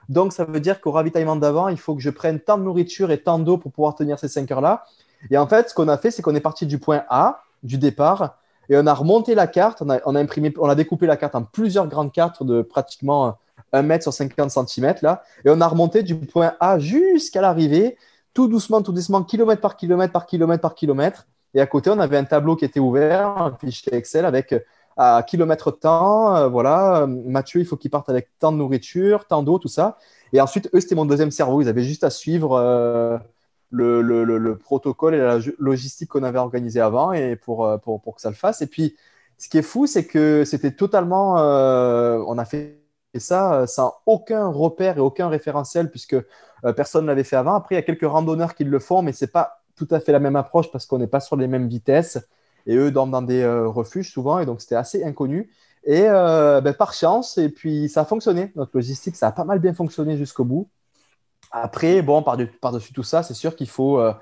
donc 0.09 0.33
ça 0.33 0.45
veut 0.45 0.59
dire 0.59 0.81
qu'au 0.81 0.91
ravitaillement 0.91 1.35
d'avant, 1.35 1.67
il 1.67 1.77
faut 1.77 1.95
que 1.95 2.01
je 2.01 2.09
prenne 2.09 2.39
tant 2.39 2.57
de 2.57 2.63
nourriture 2.63 3.11
et 3.11 3.21
tant 3.21 3.37
d'eau 3.37 3.57
pour 3.57 3.71
pouvoir 3.71 3.95
tenir 3.95 4.17
ces 4.17 4.27
5 4.27 4.49
heures-là. 4.51 4.83
Et 5.29 5.37
en 5.37 5.47
fait, 5.47 5.69
ce 5.69 5.73
qu'on 5.73 5.87
a 5.87 5.97
fait, 5.97 6.11
c'est 6.11 6.21
qu'on 6.21 6.35
est 6.35 6.41
parti 6.41 6.65
du 6.65 6.79
point 6.79 7.03
A, 7.09 7.43
du 7.63 7.77
départ, 7.77 8.39
et 8.69 8.77
on 8.77 8.85
a 8.85 8.93
remonté 8.93 9.35
la 9.35 9.47
carte, 9.47 9.81
on 9.81 9.89
a, 9.89 10.19
imprimé, 10.19 10.53
on 10.57 10.69
a 10.69 10.75
découpé 10.75 11.07
la 11.07 11.17
carte 11.17 11.35
en 11.35 11.43
plusieurs 11.43 11.87
grandes 11.87 12.11
cartes 12.11 12.43
de 12.43 12.61
pratiquement 12.61 13.37
1 13.73 13.81
mètre 13.81 14.03
sur 14.03 14.13
50 14.13 14.51
cm 14.51 14.95
là, 15.01 15.23
et 15.45 15.49
on 15.49 15.59
a 15.61 15.67
remonté 15.67 16.03
du 16.03 16.15
point 16.15 16.53
A 16.59 16.79
jusqu'à 16.79 17.41
l'arrivée, 17.41 17.97
tout 18.33 18.47
doucement, 18.47 18.81
tout 18.81 18.91
doucement, 18.91 19.23
kilomètre 19.23 19.61
par 19.61 19.75
kilomètre 19.75 20.13
par 20.13 20.25
kilomètre 20.25 20.61
par 20.61 20.75
kilomètre. 20.75 21.27
Et 21.55 21.61
à 21.61 21.65
côté, 21.65 21.89
on 21.89 21.99
avait 21.99 22.17
un 22.17 22.25
tableau 22.25 22.55
qui 22.55 22.65
était 22.65 22.79
ouvert, 22.79 23.27
un 23.27 23.57
fichier 23.59 23.95
Excel 23.95 24.23
avec 24.25 24.53
euh, 24.53 24.59
à 24.97 25.23
kilomètre 25.23 25.71
temps, 25.71 26.35
euh, 26.35 26.47
voilà, 26.49 27.07
Mathieu, 27.07 27.61
il 27.61 27.65
faut 27.65 27.77
qu'il 27.77 27.89
parte 27.89 28.09
avec 28.09 28.27
tant 28.37 28.51
de 28.51 28.57
nourriture, 28.57 29.25
tant 29.25 29.41
d'eau, 29.41 29.57
tout 29.57 29.69
ça. 29.69 29.97
Et 30.33 30.41
ensuite, 30.41 30.69
eux, 30.73 30.81
c'était 30.81 30.95
mon 30.95 31.05
deuxième 31.05 31.31
cerveau. 31.31 31.61
Ils 31.61 31.69
avaient 31.69 31.83
juste 31.83 32.03
à 32.03 32.09
suivre 32.09 32.51
euh, 32.51 33.17
le, 33.71 34.01
le, 34.01 34.23
le, 34.37 34.57
protocole 34.57 35.15
et 35.15 35.19
la 35.19 35.39
logistique 35.59 36.09
qu'on 36.09 36.23
avait 36.23 36.39
organisé 36.39 36.79
avant 36.79 37.11
et 37.11 37.35
pour, 37.35 37.65
euh, 37.65 37.77
pour, 37.77 38.01
pour, 38.01 38.15
que 38.15 38.21
ça 38.21 38.29
le 38.29 38.35
fasse. 38.35 38.61
Et 38.61 38.67
puis, 38.67 38.95
ce 39.37 39.47
qui 39.49 39.57
est 39.57 39.63
fou, 39.63 39.87
c'est 39.87 40.05
que 40.05 40.43
c'était 40.45 40.71
totalement. 40.71 41.39
Euh, 41.39 42.23
on 42.27 42.37
a 42.37 42.45
fait 42.45 42.79
ça 43.17 43.53
euh, 43.53 43.67
sans 43.67 43.95
aucun 44.05 44.47
repère 44.47 44.97
et 44.97 45.01
aucun 45.01 45.29
référentiel 45.29 45.89
puisque 45.89 46.17
personne 46.75 47.03
ne 47.03 47.07
l'avait 47.07 47.23
fait 47.23 47.37
avant. 47.37 47.53
Après, 47.53 47.75
il 47.75 47.77
y 47.77 47.79
a 47.79 47.83
quelques 47.83 48.09
randonneurs 48.09 48.53
qui 48.53 48.65
le 48.65 48.79
font, 48.79 49.01
mais 49.01 49.13
ce 49.13 49.25
n'est 49.25 49.31
pas 49.31 49.63
tout 49.75 49.87
à 49.91 50.01
fait 50.01 50.11
la 50.11 50.19
même 50.19 50.35
approche 50.35 50.71
parce 50.71 50.85
qu'on 50.85 50.97
n'est 50.97 51.07
pas 51.07 51.21
sur 51.21 51.37
les 51.37 51.47
mêmes 51.47 51.69
vitesses 51.69 52.19
et 52.65 52.75
eux 52.75 52.91
dorment 52.91 53.11
dans 53.11 53.21
des 53.21 53.47
refuges 53.47 54.11
souvent 54.11 54.39
et 54.39 54.45
donc 54.45 54.59
c'était 54.59 54.75
assez 54.75 55.01
inconnu. 55.05 55.49
Et 55.85 56.01
ben, 56.01 56.73
par 56.73 56.93
chance, 56.93 57.37
et 57.37 57.47
puis 57.47 57.87
ça 57.87 58.01
a 58.01 58.05
fonctionné. 58.05 58.51
Notre 58.57 58.71
logistique, 58.75 59.15
ça 59.15 59.27
a 59.27 59.31
pas 59.31 59.45
mal 59.45 59.59
bien 59.59 59.73
fonctionné 59.73 60.17
jusqu'au 60.17 60.43
bout. 60.43 60.69
Après, 61.51 62.01
bon, 62.01 62.21
par-dessus 62.23 62.93
tout 62.93 63.03
ça, 63.03 63.23
c'est 63.23 63.33
sûr 63.33 63.55
qu'il 63.55 63.69
faut 63.69 63.99
euh, 63.99 64.13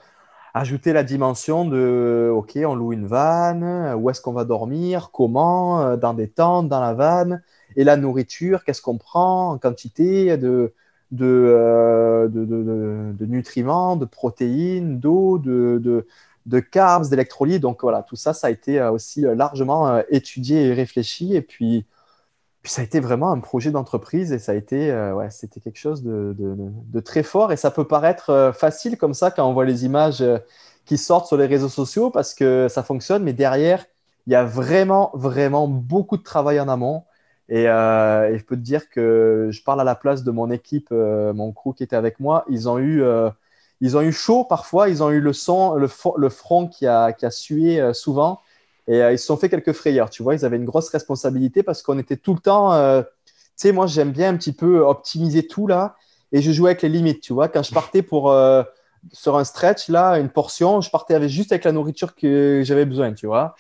ajouter 0.53 0.93
la 0.93 1.03
dimension 1.03 1.65
de 1.65 2.31
OK, 2.33 2.57
on 2.65 2.73
loue 2.75 2.93
une 2.93 3.05
vanne, 3.05 3.93
où 3.95 4.09
est-ce 4.09 4.21
qu'on 4.21 4.33
va 4.33 4.45
dormir, 4.45 5.11
comment, 5.11 5.81
euh, 5.81 5.97
dans 5.97 6.13
des 6.13 6.29
tentes, 6.29 6.69
dans 6.69 6.79
la 6.79 6.93
vanne, 6.93 7.43
et 7.75 7.83
la 7.83 7.97
nourriture, 7.97 8.63
qu'est-ce 8.63 8.81
qu'on 8.81 8.97
prend 8.97 9.51
en 9.51 9.57
quantité 9.57 10.37
de, 10.37 10.73
de, 11.11 11.25
euh, 11.25 12.27
de, 12.29 13.25
nutriments, 13.25 13.97
de 13.97 14.05
protéines, 14.05 14.99
d'eau, 14.99 15.37
de, 15.37 16.05
de, 16.45 16.59
carbs, 16.61 17.09
d'électrolytes. 17.09 17.61
Donc 17.61 17.81
voilà, 17.81 18.03
tout 18.03 18.15
ça, 18.15 18.33
ça 18.33 18.47
a 18.47 18.49
été 18.51 18.81
aussi 18.81 19.21
largement 19.21 20.01
étudié 20.09 20.67
et 20.67 20.73
réfléchi. 20.73 21.35
Et 21.35 21.41
puis, 21.41 21.85
ça 22.69 22.81
a 22.81 22.83
été 22.83 22.99
vraiment 22.99 23.31
un 23.31 23.39
projet 23.39 23.71
d'entreprise 23.71 24.31
et 24.31 24.39
ça 24.39 24.51
a 24.51 24.55
été, 24.55 24.91
euh, 24.91 25.13
ouais, 25.13 25.29
c'était 25.29 25.59
quelque 25.59 25.77
chose 25.77 26.03
de, 26.03 26.99
très 26.99 27.23
fort. 27.23 27.51
Et 27.51 27.57
ça 27.57 27.71
peut 27.71 27.85
paraître 27.85 28.29
euh, 28.29 28.51
facile 28.53 28.97
comme 28.97 29.13
ça 29.13 29.31
quand 29.31 29.47
on 29.47 29.53
voit 29.53 29.65
les 29.65 29.85
images 29.85 30.21
euh, 30.21 30.37
qui 30.85 30.97
sortent 30.97 31.27
sur 31.27 31.37
les 31.37 31.45
réseaux 31.45 31.69
sociaux 31.69 32.09
parce 32.09 32.33
que 32.33 32.67
ça 32.69 32.83
fonctionne, 32.83 33.23
mais 33.23 33.33
derrière, 33.33 33.85
il 34.25 34.33
y 34.33 34.35
a 34.35 34.43
vraiment, 34.43 35.11
vraiment 35.13 35.67
beaucoup 35.67 36.17
de 36.17 36.23
travail 36.23 36.59
en 36.59 36.67
amont. 36.67 37.03
Et, 37.49 37.63
je 37.63 38.43
peux 38.43 38.57
te 38.57 38.61
dire 38.61 38.89
que 38.89 39.47
je 39.51 39.63
parle 39.63 39.79
à 39.79 39.85
la 39.85 39.95
place 39.95 40.23
de 40.23 40.31
mon 40.31 40.51
équipe, 40.51 40.91
mon 40.91 41.53
crew 41.53 41.73
qui 41.73 41.83
était 41.83 41.95
avec 41.95 42.19
moi. 42.19 42.43
Ils 42.49 42.67
ont 42.67 42.77
eu, 42.77 43.01
ils 43.79 43.95
ont 43.95 44.01
eu 44.01 44.11
chaud 44.11 44.43
parfois. 44.43 44.89
Ils 44.89 45.01
ont 45.01 45.11
eu 45.11 45.21
le, 45.21 45.31
son, 45.31 45.75
le, 45.75 45.87
le 46.17 46.29
front 46.29 46.67
qui 46.67 46.87
a, 46.87 47.13
qui 47.13 47.25
a 47.25 47.31
sué 47.31 47.93
souvent. 47.93 48.41
Et 48.87 49.01
euh, 49.01 49.11
ils 49.11 49.19
se 49.19 49.25
sont 49.25 49.37
fait 49.37 49.49
quelques 49.49 49.73
frayeurs. 49.73 50.09
Tu 50.09 50.23
vois, 50.23 50.35
ils 50.35 50.45
avaient 50.45 50.57
une 50.57 50.65
grosse 50.65 50.89
responsabilité 50.89 51.63
parce 51.63 51.81
qu'on 51.81 51.99
était 51.99 52.17
tout 52.17 52.33
le 52.33 52.39
temps. 52.39 52.73
euh, 52.73 53.01
tu 53.03 53.33
sais, 53.55 53.71
moi, 53.71 53.87
j'aime 53.87 54.11
bien 54.11 54.29
un 54.29 54.37
petit 54.37 54.53
peu 54.53 54.79
optimiser 54.79 55.47
tout 55.47 55.67
là. 55.67 55.95
Et 56.31 56.41
je 56.41 56.51
jouais 56.51 56.71
avec 56.71 56.81
les 56.81 56.89
limites. 56.89 57.21
Tu 57.21 57.33
vois, 57.33 57.47
quand 57.47 57.63
je 57.63 57.73
partais 57.73 58.01
pour. 58.01 58.31
euh, 58.31 58.63
sur 59.13 59.37
un 59.37 59.43
stretch, 59.45 59.87
là, 59.87 60.19
une 60.19 60.27
portion, 60.27 60.81
je 60.81 60.89
partais 60.89 61.13
avec, 61.13 61.29
juste 61.29 61.53
avec 61.53 61.63
la 61.63 61.71
nourriture 61.71 62.13
que 62.15 62.61
j'avais 62.65 62.83
besoin, 62.83 63.13
tu 63.13 63.27
vois. 63.27 63.55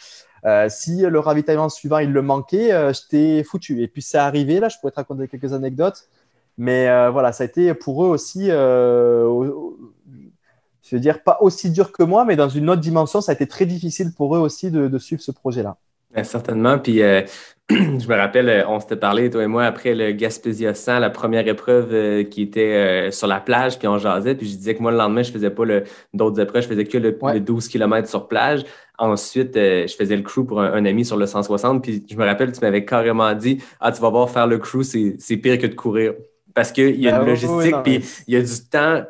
Si 0.67 1.01
le 1.01 1.19
ravitaillement 1.19 1.69
suivant, 1.69 1.99
il 1.99 2.11
le 2.11 2.21
manquait, 2.21 2.91
j'étais 2.93 3.43
foutu. 3.43 3.81
Et 3.81 3.87
puis, 3.87 4.01
c'est 4.01 4.17
arrivé, 4.17 4.59
là, 4.59 4.67
je 4.67 4.77
pourrais 4.79 4.91
te 4.91 4.97
raconter 4.97 5.27
quelques 5.27 5.53
anecdotes. 5.53 6.09
Mais 6.57 6.87
voilà, 7.11 7.31
ça 7.31 7.43
a 7.43 7.45
été 7.45 7.73
pour 7.75 8.03
eux 8.03 8.09
aussi, 8.09 8.49
euh, 10.93 10.95
au- 10.95 10.95
au- 10.95 10.95
je 10.95 10.95
veux 10.95 10.99
dire, 11.01 11.23
pas 11.23 11.37
aussi 11.41 11.69
dur 11.71 11.91
que 11.91 12.03
moi, 12.03 12.25
mais 12.25 12.35
dans 12.35 12.49
une 12.49 12.69
autre 12.69 12.81
dimension, 12.81 13.21
ça 13.21 13.31
a 13.31 13.35
été 13.35 13.47
très 13.47 13.65
difficile 13.65 14.11
pour 14.15 14.35
eux 14.35 14.39
aussi 14.39 14.71
de, 14.71 14.87
de 14.87 14.97
suivre 14.97 15.21
ce 15.21 15.31
projet-là. 15.31 15.77
Ben, 16.15 16.23
certainement. 16.23 16.79
Puis 16.79 17.01
euh, 17.01 17.21
je 17.69 18.07
me 18.07 18.15
rappelle, 18.15 18.47
euh, 18.49 18.63
on 18.69 18.79
s'était 18.79 18.95
parlé, 18.95 19.29
toi 19.29 19.43
et 19.43 19.47
moi, 19.47 19.65
après 19.65 19.93
le 19.93 20.11
Gaspésia 20.13 20.73
100, 20.73 20.99
la 20.99 21.09
première 21.09 21.47
épreuve 21.47 21.89
euh, 21.93 22.23
qui 22.23 22.41
était 22.43 23.07
euh, 23.07 23.11
sur 23.11 23.27
la 23.27 23.41
plage, 23.41 23.77
puis 23.77 23.87
on 23.89 23.97
jasait. 23.97 24.33
Puis 24.35 24.47
je 24.49 24.55
disais 24.55 24.73
que 24.75 24.81
moi, 24.81 24.91
le 24.91 24.97
lendemain, 24.97 25.21
je 25.23 25.31
faisais 25.31 25.49
pas 25.49 25.63
d'autres 26.13 26.39
épreuves, 26.41 26.63
je 26.63 26.67
faisais 26.69 26.85
que 26.85 26.97
le, 26.97 27.17
Ouais. 27.21 27.33
le 27.33 27.39
12 27.41 27.67
km 27.67 28.07
sur 28.07 28.27
plage. 28.27 28.63
Ensuite, 28.99 29.51
je 29.55 29.93
faisais 29.99 30.15
le 30.15 30.23
crew 30.23 30.43
pour 30.47 30.61
un, 30.61 30.73
un 30.73 30.85
ami 30.85 31.05
sur 31.05 31.17
le 31.17 31.25
160. 31.27 31.83
Puis 31.83 32.03
je 32.09 32.15
me 32.15 32.25
rappelle, 32.25 32.51
tu 32.51 32.61
m'avais 32.61 32.85
carrément 32.85 33.33
dit 33.33 33.61
Ah, 33.79 33.91
tu 33.91 34.01
vas 34.01 34.09
voir 34.09 34.29
faire 34.29 34.47
le 34.47 34.57
crew, 34.57 34.81
c'est 34.83 35.37
pire 35.37 35.59
que 35.59 35.67
de 35.67 35.75
courir. 35.75 36.13
Parce 36.55 36.71
qu'il 36.71 36.99
y 36.99 37.07
a 37.07 37.17
Ah 37.17 37.21
une 37.21 37.27
logistique, 37.27 37.51
oui, 37.57 37.71
non, 37.71 37.83
puis 37.83 38.01
il 38.27 38.33
y 38.33 38.37
a 38.37 38.41
du 38.41 38.69
temps 38.71 39.03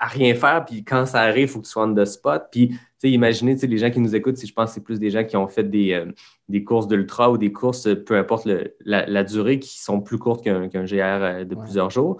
à 0.00 0.06
rien 0.06 0.34
faire, 0.34 0.64
puis 0.64 0.82
quand 0.82 1.04
ça 1.06 1.20
arrive, 1.20 1.42
il 1.42 1.48
faut 1.48 1.60
que 1.60 1.66
tu 1.66 1.70
sois 1.70 1.84
on 1.86 1.94
the 1.94 2.04
spot. 2.06 2.44
Puis, 2.50 2.68
tu 2.70 2.76
sais, 2.98 3.10
imaginez, 3.10 3.54
tu 3.54 3.60
sais, 3.60 3.66
les 3.66 3.76
gens 3.78 3.90
qui 3.90 4.00
nous 4.00 4.16
écoutent, 4.16 4.38
si 4.38 4.46
je 4.46 4.52
pense 4.54 4.70
que 4.70 4.74
c'est 4.76 4.80
plus 4.82 4.98
des 4.98 5.10
gens 5.10 5.24
qui 5.24 5.36
ont 5.36 5.46
fait 5.46 5.62
des, 5.62 5.92
euh, 5.92 6.06
des 6.48 6.64
courses 6.64 6.88
d'ultra 6.88 7.30
ou 7.30 7.36
des 7.38 7.52
courses, 7.52 7.86
euh, 7.86 7.94
peu 7.94 8.16
importe 8.16 8.46
le- 8.46 8.74
la, 8.84 9.04
la 9.06 9.24
durée, 9.24 9.58
qui 9.58 9.78
sont 9.78 10.00
plus 10.00 10.18
courtes 10.18 10.42
qu'un 10.42 10.66
GR 10.68 11.02
euh, 11.02 11.44
de 11.44 11.54
Ouais. 11.54 11.62
plusieurs 11.62 11.90
jours. 11.90 12.16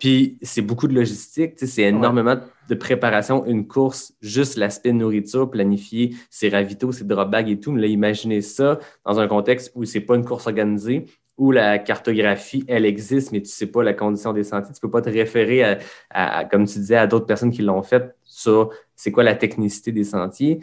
Puis, 0.00 0.36
c'est 0.42 0.62
beaucoup 0.62 0.88
de 0.88 0.94
logistique, 0.94 1.54
tu 1.54 1.64
sais, 1.64 1.72
c'est 1.72 1.82
énormément 1.82 2.36
de 2.68 2.74
préparation. 2.74 3.46
Une 3.46 3.68
course, 3.68 4.14
juste 4.20 4.56
l'aspect 4.56 4.92
nourriture, 4.92 5.48
planifier 5.48 6.16
ses 6.28 6.48
ravitaux, 6.48 6.90
ses 6.90 7.04
drop 7.04 7.30
bags 7.30 7.48
et 7.48 7.60
tout. 7.60 7.70
Mais 7.70 7.82
là, 7.82 7.86
imaginez 7.86 8.40
ça 8.40 8.80
dans 9.06 9.20
un 9.20 9.28
contexte 9.28 9.70
où 9.76 9.84
c'est 9.84 10.00
pas 10.00 10.16
une 10.16 10.24
course 10.24 10.48
organisée, 10.48 11.04
où 11.42 11.50
la 11.50 11.80
cartographie, 11.80 12.64
elle 12.68 12.86
existe, 12.86 13.32
mais 13.32 13.42
tu 13.42 13.50
sais 13.50 13.66
pas 13.66 13.82
la 13.82 13.94
condition 13.94 14.32
des 14.32 14.44
sentiers. 14.44 14.72
Tu 14.72 14.80
peux 14.80 14.90
pas 14.90 15.02
te 15.02 15.10
référer 15.10 15.76
à, 16.10 16.44
comme 16.44 16.66
tu 16.66 16.78
disais, 16.78 16.94
à 16.94 17.08
d'autres 17.08 17.26
personnes 17.26 17.50
qui 17.50 17.62
l'ont 17.62 17.82
fait 17.82 18.14
sur 18.22 18.70
c'est 18.94 19.10
quoi 19.10 19.24
la 19.24 19.34
technicité 19.34 19.90
des 19.90 20.04
sentiers? 20.04 20.60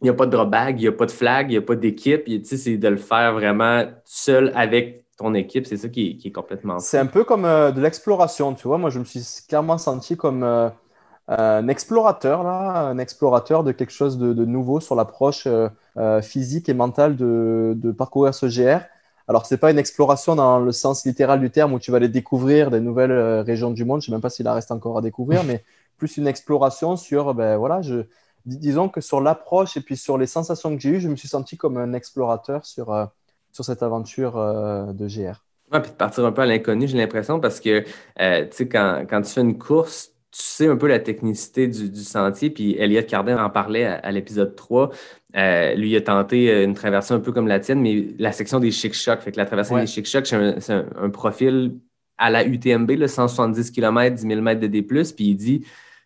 Il 0.00 0.04
n'y 0.04 0.10
a 0.10 0.14
pas 0.14 0.26
de 0.26 0.32
drop 0.32 0.50
bag, 0.50 0.80
il 0.80 0.82
n'y 0.82 0.88
a 0.88 0.92
pas 0.92 1.06
de 1.06 1.12
flag, 1.12 1.46
il 1.50 1.52
n'y 1.52 1.56
a 1.56 1.62
pas 1.62 1.76
d'équipe. 1.76 2.24
C'est 2.42 2.76
de 2.78 2.88
le 2.88 2.96
faire 2.96 3.32
vraiment 3.32 3.84
seul 4.04 4.50
avec 4.56 5.04
ton 5.16 5.34
équipe. 5.34 5.66
C'est 5.66 5.76
ça 5.76 5.88
qui 5.88 6.20
est, 6.24 6.32
complètement. 6.32 6.80
C'est 6.80 6.98
un 6.98 7.06
peu 7.06 7.22
comme 7.22 7.44
euh, 7.44 7.70
de 7.70 7.80
l'exploration, 7.80 8.54
tu 8.54 8.66
vois. 8.66 8.78
Moi, 8.78 8.90
je 8.90 8.98
me 8.98 9.04
suis 9.04 9.22
clairement 9.48 9.78
senti 9.78 10.16
comme 10.16 10.42
euh, 10.42 10.68
un 11.28 11.68
explorateur, 11.68 12.44
un 12.44 12.98
explorateur 12.98 13.62
de 13.62 13.70
quelque 13.70 13.92
chose 13.92 14.18
de, 14.18 14.44
nouveau 14.44 14.80
sur 14.80 14.96
l'approche 14.96 15.46
euh, 15.46 15.68
euh, 15.96 16.22
physique 16.22 16.68
et 16.68 16.74
mentale 16.74 17.14
de, 17.14 17.74
de 17.76 17.92
parcourir 17.92 18.34
ce 18.34 18.46
GR. 18.46 18.80
Alors, 19.28 19.46
ce 19.46 19.54
n'est 19.54 19.58
pas 19.58 19.70
une 19.70 19.78
exploration 19.78 20.34
dans 20.34 20.58
le 20.58 20.72
sens 20.72 21.04
littéral 21.04 21.38
du 21.38 21.50
terme 21.50 21.74
où 21.74 21.78
tu 21.78 21.90
vas 21.90 21.98
aller 21.98 22.08
découvrir 22.08 22.70
des 22.70 22.80
nouvelles 22.80 23.12
euh, 23.12 23.42
régions 23.42 23.70
du 23.70 23.84
monde. 23.84 24.00
Je 24.00 24.06
ne 24.06 24.10
sais 24.10 24.12
même 24.12 24.22
pas 24.22 24.30
s'il 24.30 24.48
en 24.48 24.54
reste 24.54 24.70
encore 24.72 24.98
à 24.98 25.02
découvrir, 25.02 25.44
mais 25.44 25.62
plus 25.98 26.16
une 26.16 26.26
exploration 26.26 26.96
sur, 26.96 27.34
ben 27.34 27.56
voilà, 27.58 27.80
disons 28.46 28.88
que 28.88 29.00
sur 29.00 29.20
l'approche 29.20 29.76
et 29.76 29.80
puis 29.80 29.96
sur 29.96 30.16
les 30.16 30.26
sensations 30.26 30.74
que 30.74 30.80
j'ai 30.80 30.90
eues, 30.90 31.00
je 31.00 31.08
me 31.08 31.16
suis 31.16 31.28
senti 31.28 31.56
comme 31.56 31.76
un 31.76 31.92
explorateur 31.92 32.64
sur, 32.64 32.92
euh, 32.92 33.04
sur 33.52 33.64
cette 33.64 33.82
aventure 33.82 34.38
euh, 34.38 34.92
de 34.92 35.06
GR. 35.06 35.44
Ouais, 35.70 35.82
puis 35.82 35.90
de 35.90 35.96
partir 35.96 36.24
un 36.24 36.32
peu 36.32 36.42
à 36.42 36.46
l'inconnu, 36.46 36.88
j'ai 36.88 36.96
l'impression, 36.96 37.40
parce 37.40 37.60
que 37.60 37.84
euh, 38.20 38.46
quand, 38.72 39.04
quand 39.08 39.22
tu 39.22 39.32
fais 39.32 39.40
une 39.42 39.58
course, 39.58 40.12
tu 40.30 40.42
sais 40.42 40.66
un 40.66 40.76
peu 40.76 40.86
la 40.88 40.98
technicité 40.98 41.66
du, 41.68 41.88
du 41.90 42.00
sentier. 42.02 42.50
Puis 42.50 42.76
Elliot 42.78 43.02
Cardin 43.02 43.42
en 43.42 43.48
parlait 43.50 43.84
à, 43.84 43.94
à 43.94 44.10
l'épisode 44.10 44.54
3. 44.56 44.90
Euh, 45.36 45.74
lui, 45.74 45.90
il 45.90 45.96
a 45.96 46.00
tenté 46.00 46.50
euh, 46.50 46.64
une 46.64 46.74
traversée 46.74 47.14
un 47.14 47.20
peu 47.20 47.32
comme 47.32 47.48
la 47.48 47.60
tienne, 47.60 47.80
mais 47.80 48.08
la 48.18 48.32
section 48.32 48.60
des 48.60 48.70
chic 48.70 48.94
chocs. 48.94 49.20
Fait 49.20 49.32
que 49.32 49.36
la 49.38 49.46
traversée 49.46 49.74
Ouais. 49.74 49.80
des 49.82 49.86
chic 49.86 50.06
chocs, 50.06 50.26
c'est 50.26 50.36
un, 50.36 50.60
c'est 50.60 50.72
un- 50.74 50.86
un 51.00 51.10
profil 51.10 51.76
à 52.18 52.30
la 52.30 52.44
UTMB, 52.44 52.90
là, 52.92 53.08
170 53.08 53.70
km, 53.70 54.16
10 54.16 54.26
000 54.26 54.40
mètres 54.40 54.60
de 54.60 54.66
D. 54.66 54.82
Puis 54.82 55.04
il 55.20 55.34
dit 55.36 55.64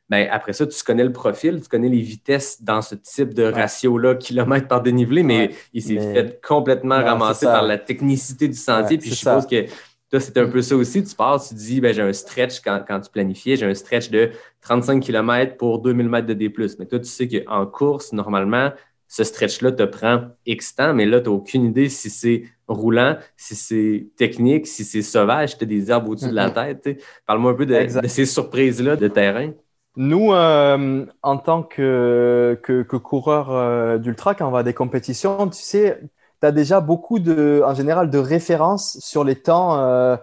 ben, 0.09 0.29
après 0.31 0.53
ça, 0.53 0.67
tu 0.67 0.85
connais 0.85 1.05
le 1.05 1.13
profil, 1.13 1.61
tu 1.63 1.69
connais 1.69 1.89
les 1.89 2.01
vitesses 2.01 2.63
dans 2.63 2.83
ce 2.83 2.95
type 2.97 3.33
de 3.33 3.45
ratio-là, 3.45 4.17
kilomètre 4.17 4.69
par 4.69 4.83
dénivelé, 4.83 5.23
mais 5.23 5.39
Ouais. 5.49 5.51
il 5.73 5.83
s'est 5.83 5.95
Mais- 5.95 6.13
fait 6.15 6.41
complètement 6.47 6.99
Ouais, 6.99 7.05
ramasser 7.05 7.47
par 7.47 7.63
la 7.63 7.79
technicité 7.79 8.47
du 8.47 8.55
sentier. 8.59 8.97
Ouais, 8.97 9.01
puis 9.01 9.09
je 9.11 9.15
suppose 9.15 9.43
ça. 9.45 9.49
que 9.49 9.65
toi, 10.13 10.21
c'est 10.21 10.37
un 10.37 10.47
peu 10.47 10.61
ça 10.61 10.77
aussi. 10.77 11.03
Tu 11.03 11.15
pars, 11.17 11.43
tu 11.43 11.55
dis, 11.55 11.81
ben, 11.81 11.95
j'ai 11.95 12.03
un 12.03 12.13
stretch 12.13 12.61
quand, 12.61 12.85
quand 12.87 13.01
tu 13.01 13.11
planifiais, 13.11 13.57
j'ai 13.57 13.65
un 13.65 13.73
stretch 13.73 14.11
de 14.11 14.31
35 14.61 15.03
km 15.03 15.57
pour 15.57 15.79
2000 15.79 16.07
mètres 16.11 16.27
de 16.27 16.35
D. 16.35 16.53
Mais 16.79 16.85
toi, 16.85 16.99
tu 16.99 17.07
sais 17.07 17.27
qu'en 17.27 17.65
course, 17.65 18.13
normalement, 18.13 18.73
ce 19.09 19.25
stretch-là 19.25 19.73
te 19.73 19.85
prend 19.85 20.25
X 20.45 20.75
temps, 20.75 20.93
mais 20.93 21.07
là, 21.07 21.21
tu 21.21 21.31
n'as 21.31 21.35
aucune 21.35 21.65
idée 21.65 21.89
si 21.89 22.11
c'est 22.11 22.45
roulant, 22.69 23.17
si 23.39 23.55
c'est 23.55 24.09
technique, 24.17 24.67
si 24.67 24.85
c'est 24.85 25.01
sauvage, 25.01 25.57
tu 25.57 25.65
as 25.65 25.67
des 25.67 25.91
arbres 25.91 26.11
au-dessus 26.11 26.29
de 26.29 26.35
la 26.35 26.49
Mhm. 26.49 26.55
tête. 26.83 27.03
Parle-moi 27.27 27.53
un 27.53 27.55
peu 27.55 27.65
de, 27.67 28.07
ces 28.07 28.27
surprises-là 28.27 28.97
de 28.97 29.09
terrain. 29.09 29.53
Nous, 29.97 30.33
euh, 30.33 31.07
en 31.23 31.37
tant 31.39 31.63
que, 31.63 32.59
que, 32.63 32.83
que 32.83 32.97
coureur 32.97 33.51
euh, 33.51 33.97
d'ultra, 33.97 34.35
quand 34.35 34.47
on 34.47 34.51
va 34.51 34.59
à 34.59 34.63
des 34.63 34.75
compétitions, 34.75 35.49
tu 35.49 35.61
sais, 35.63 36.01
tu 36.43 36.47
as 36.47 36.53
déjà 36.53 36.81
beaucoup 36.81 37.21
de, 37.21 37.63
en 37.65 37.73
général, 37.73 38.11
de 38.11 38.19
références 38.19 38.99
sur 38.99 39.23
les 39.23 39.37
temps, 39.37 39.79
euh, 39.79 40.17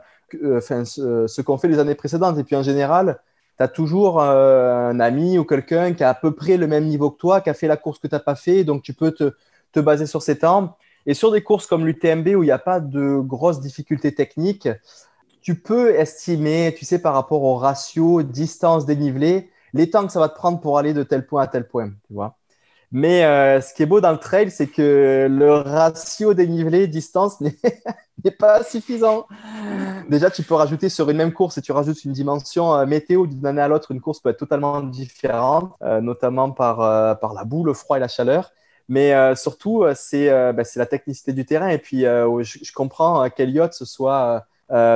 euh, 0.43 0.59
ce, 0.59 1.41
qu'ont 1.41 1.57
fait 1.57 1.69
les 1.69 1.79
années 1.79 1.95
précédentes. 1.95 2.37
Et 2.37 2.43
puis, 2.43 2.57
en 2.57 2.63
général, 2.63 3.21
tu 3.57 3.63
as 3.63 3.69
toujours 3.69 4.21
euh, 4.21 4.89
un 4.89 4.99
ami 4.99 5.37
ou 5.37 5.45
quelqu'un 5.45 5.93
qui 5.93 6.03
a 6.03 6.09
à 6.09 6.13
peu 6.13 6.35
près 6.35 6.57
le 6.57 6.67
même 6.67 6.85
niveau 6.85 7.09
que 7.09 7.17
toi, 7.17 7.39
qui 7.39 7.49
a 7.49 7.53
fait 7.53 7.67
la 7.67 7.77
course 7.77 7.99
que 7.99 8.07
tu 8.07 8.15
n'as 8.15 8.19
pas 8.19 8.35
fait, 8.35 8.65
donc 8.65 8.83
tu 8.83 8.93
peux 8.93 9.11
te, 9.11 9.31
te 9.71 9.79
baser 9.79 10.07
sur 10.07 10.21
ces 10.21 10.39
temps. 10.39 10.75
Et 11.05 11.13
sur 11.13 11.31
des 11.31 11.41
courses 11.41 11.65
comme 11.65 11.85
l'UTMB 11.85 12.27
où 12.35 12.43
il 12.43 12.47
n'y 12.47 12.51
a 12.51 12.59
pas 12.59 12.81
de 12.81 13.19
grosses 13.19 13.61
difficultés 13.61 14.13
techniques, 14.13 14.67
tu 15.41 15.55
peux 15.55 15.95
estimer, 15.95 16.75
tu 16.77 16.83
sais, 16.83 16.99
par 16.99 17.13
rapport 17.13 17.43
au 17.43 17.55
ratio 17.55 18.23
distance 18.23 18.85
dénivelé, 18.85 19.51
les 19.73 19.89
temps 19.89 20.05
que 20.05 20.11
ça 20.11 20.19
va 20.19 20.27
te 20.27 20.35
prendre 20.35 20.59
pour 20.59 20.77
aller 20.77 20.93
de 20.93 21.03
tel 21.03 21.25
point 21.25 21.43
à 21.43 21.47
tel 21.47 21.65
point, 21.65 21.91
tu 22.07 22.13
vois. 22.13 22.38
Mais 22.91 23.23
euh, 23.23 23.61
ce 23.61 23.73
qui 23.73 23.83
est 23.83 23.85
beau 23.85 24.01
dans 24.01 24.11
le 24.11 24.17
trail, 24.17 24.49
c'est 24.49 24.67
que 24.67 25.27
le 25.29 25.53
ratio 25.53 26.33
dénivelé 26.33 26.87
distance 26.87 27.39
n'est 27.41 28.31
pas 28.31 28.63
suffisant. 28.63 29.27
Déjà, 30.09 30.31
tu 30.31 30.41
peux 30.41 30.55
rajouter 30.55 30.89
sur 30.89 31.07
une 31.09 31.17
même 31.17 31.31
course, 31.31 31.59
et 31.59 31.61
tu 31.61 31.71
rajoutes 31.71 32.03
une 32.03 32.13
dimension 32.13 32.73
euh, 32.73 32.87
météo 32.87 33.27
d'une 33.27 33.45
année 33.45 33.61
à 33.61 33.67
l'autre, 33.67 33.91
une 33.91 34.01
course 34.01 34.19
peut 34.21 34.29
être 34.29 34.39
totalement 34.39 34.81
différente, 34.81 35.71
euh, 35.83 36.01
notamment 36.01 36.49
par, 36.49 36.77
par 37.19 37.33
la 37.33 37.43
boue, 37.43 37.63
le 37.63 37.73
froid 37.73 37.97
et 37.97 37.99
la 37.99 38.07
chaleur. 38.07 38.51
Mais 38.91 39.35
surtout, 39.35 39.85
c'est 39.93 40.29
bah, 40.51 40.63
la 40.75 40.85
technicité 40.87 41.31
du 41.31 41.45
terrain. 41.45 41.67
Et 41.67 41.77
puis, 41.77 42.01
je, 42.01 42.73
comprends 42.73 43.29
qu'Eliott 43.29 43.71
se 43.71 43.85
soit 43.85 44.47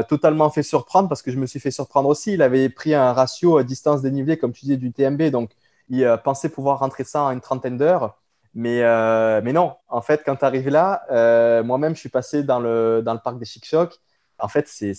totalement 0.10 0.50
fait 0.50 0.64
surprendre 0.64 1.08
parce 1.08 1.22
que 1.22 1.30
je 1.30 1.38
me 1.38 1.46
suis 1.46 1.60
fait 1.60 1.70
surprendre 1.70 2.10
aussi. 2.10 2.34
Il 2.34 2.42
avait 2.42 2.70
pris 2.70 2.96
un 2.96 3.14
ratio 3.14 3.62
distance 3.62 4.02
dénivelée, 4.02 4.38
comme 4.38 4.52
tu 4.52 4.62
disais, 4.62 4.78
du 4.78 4.92
TMB. 4.92 5.30
Donc, 5.30 5.52
il 5.90 6.04
euh, 6.04 6.18
pouvoir 6.54 6.80
rentrer 6.80 7.04
ça 7.04 7.24
en 7.24 7.32
une 7.32 7.42
trentaine 7.42 7.78
d'heures. 7.78 8.18
Mais, 8.56 8.84
euh, 8.84 9.42
mais 9.44 9.52
non, 9.52 9.74
en 9.88 10.02
fait, 10.02 10.22
quand 10.26 10.36
tu 10.36 10.46
arrives 10.46 10.70
là, 10.70 11.04
euh, 11.12 11.64
moi-même, 11.64 11.96
je 11.96 12.00
suis 12.00 12.10
passé 12.10 12.44
dans 12.44 12.60
le, 12.60 13.02
dans 13.04 13.14
le 13.14 13.20
parc 13.20 13.40
des 13.40 13.46
Chic-Chocs. 13.46 14.00
En 14.40 14.48
fait, 14.48 14.68
c'est 14.68 14.94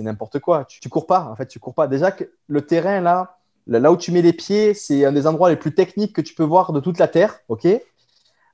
n'importe 0.00 0.38
quoi. 0.40 0.64
Tu, 0.64 0.80
tu 0.80 0.88
cours 0.88 1.06
pas. 1.06 1.28
En 1.30 1.36
fait, 1.36 1.46
tu 1.46 1.60
cours 1.60 1.74
pas. 1.74 1.86
Déjà 1.86 2.10
que 2.10 2.24
le 2.48 2.62
terrain, 2.62 3.00
là, 3.00 3.36
là 3.66 3.92
où 3.92 3.96
tu 3.96 4.10
mets 4.10 4.22
les 4.22 4.32
pieds, 4.32 4.74
c'est 4.74 5.04
un 5.04 5.12
des 5.12 5.26
endroits 5.26 5.50
les 5.50 5.56
plus 5.56 5.74
techniques 5.74 6.14
que 6.14 6.20
tu 6.20 6.34
peux 6.34 6.44
voir 6.44 6.72
de 6.72 6.80
toute 6.80 6.98
la 6.98 7.08
Terre. 7.08 7.40
OK? 7.48 7.66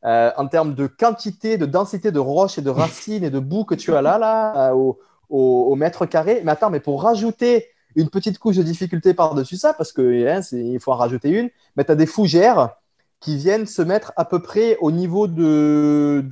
Euh, 0.04 0.30
En 0.36 0.48
termes 0.48 0.74
de 0.74 0.86
quantité, 0.86 1.56
de 1.56 1.66
densité 1.66 2.10
de 2.10 2.18
roches 2.18 2.58
et 2.58 2.62
de 2.62 2.70
racines 2.70 3.24
et 3.24 3.30
de 3.30 3.38
boue 3.38 3.64
que 3.64 3.74
tu 3.74 3.94
as 3.94 4.02
là, 4.02 4.18
là, 4.18 4.74
au- 4.74 4.98
au 5.30 5.74
mètre 5.76 6.04
carré. 6.06 6.42
Mais 6.44 6.52
attends, 6.52 6.70
mais 6.70 6.80
pour 6.80 7.02
rajouter 7.02 7.68
une 7.96 8.10
petite 8.10 8.38
couche 8.38 8.56
de 8.56 8.62
difficulté 8.62 9.14
par-dessus 9.14 9.56
ça, 9.56 9.74
parce 9.74 9.92
qu'il 9.92 10.26
hein, 10.28 10.40
faut 10.80 10.92
en 10.92 10.96
rajouter 10.96 11.30
une, 11.30 11.50
mais 11.76 11.84
tu 11.84 11.92
as 11.92 11.96
des 11.96 12.06
fougères 12.06 12.76
qui 13.20 13.36
viennent 13.36 13.66
se 13.66 13.82
mettre 13.82 14.12
à 14.16 14.24
peu 14.24 14.42
près 14.42 14.76
au 14.80 14.90
niveau 14.90 15.26
de, 15.28 16.22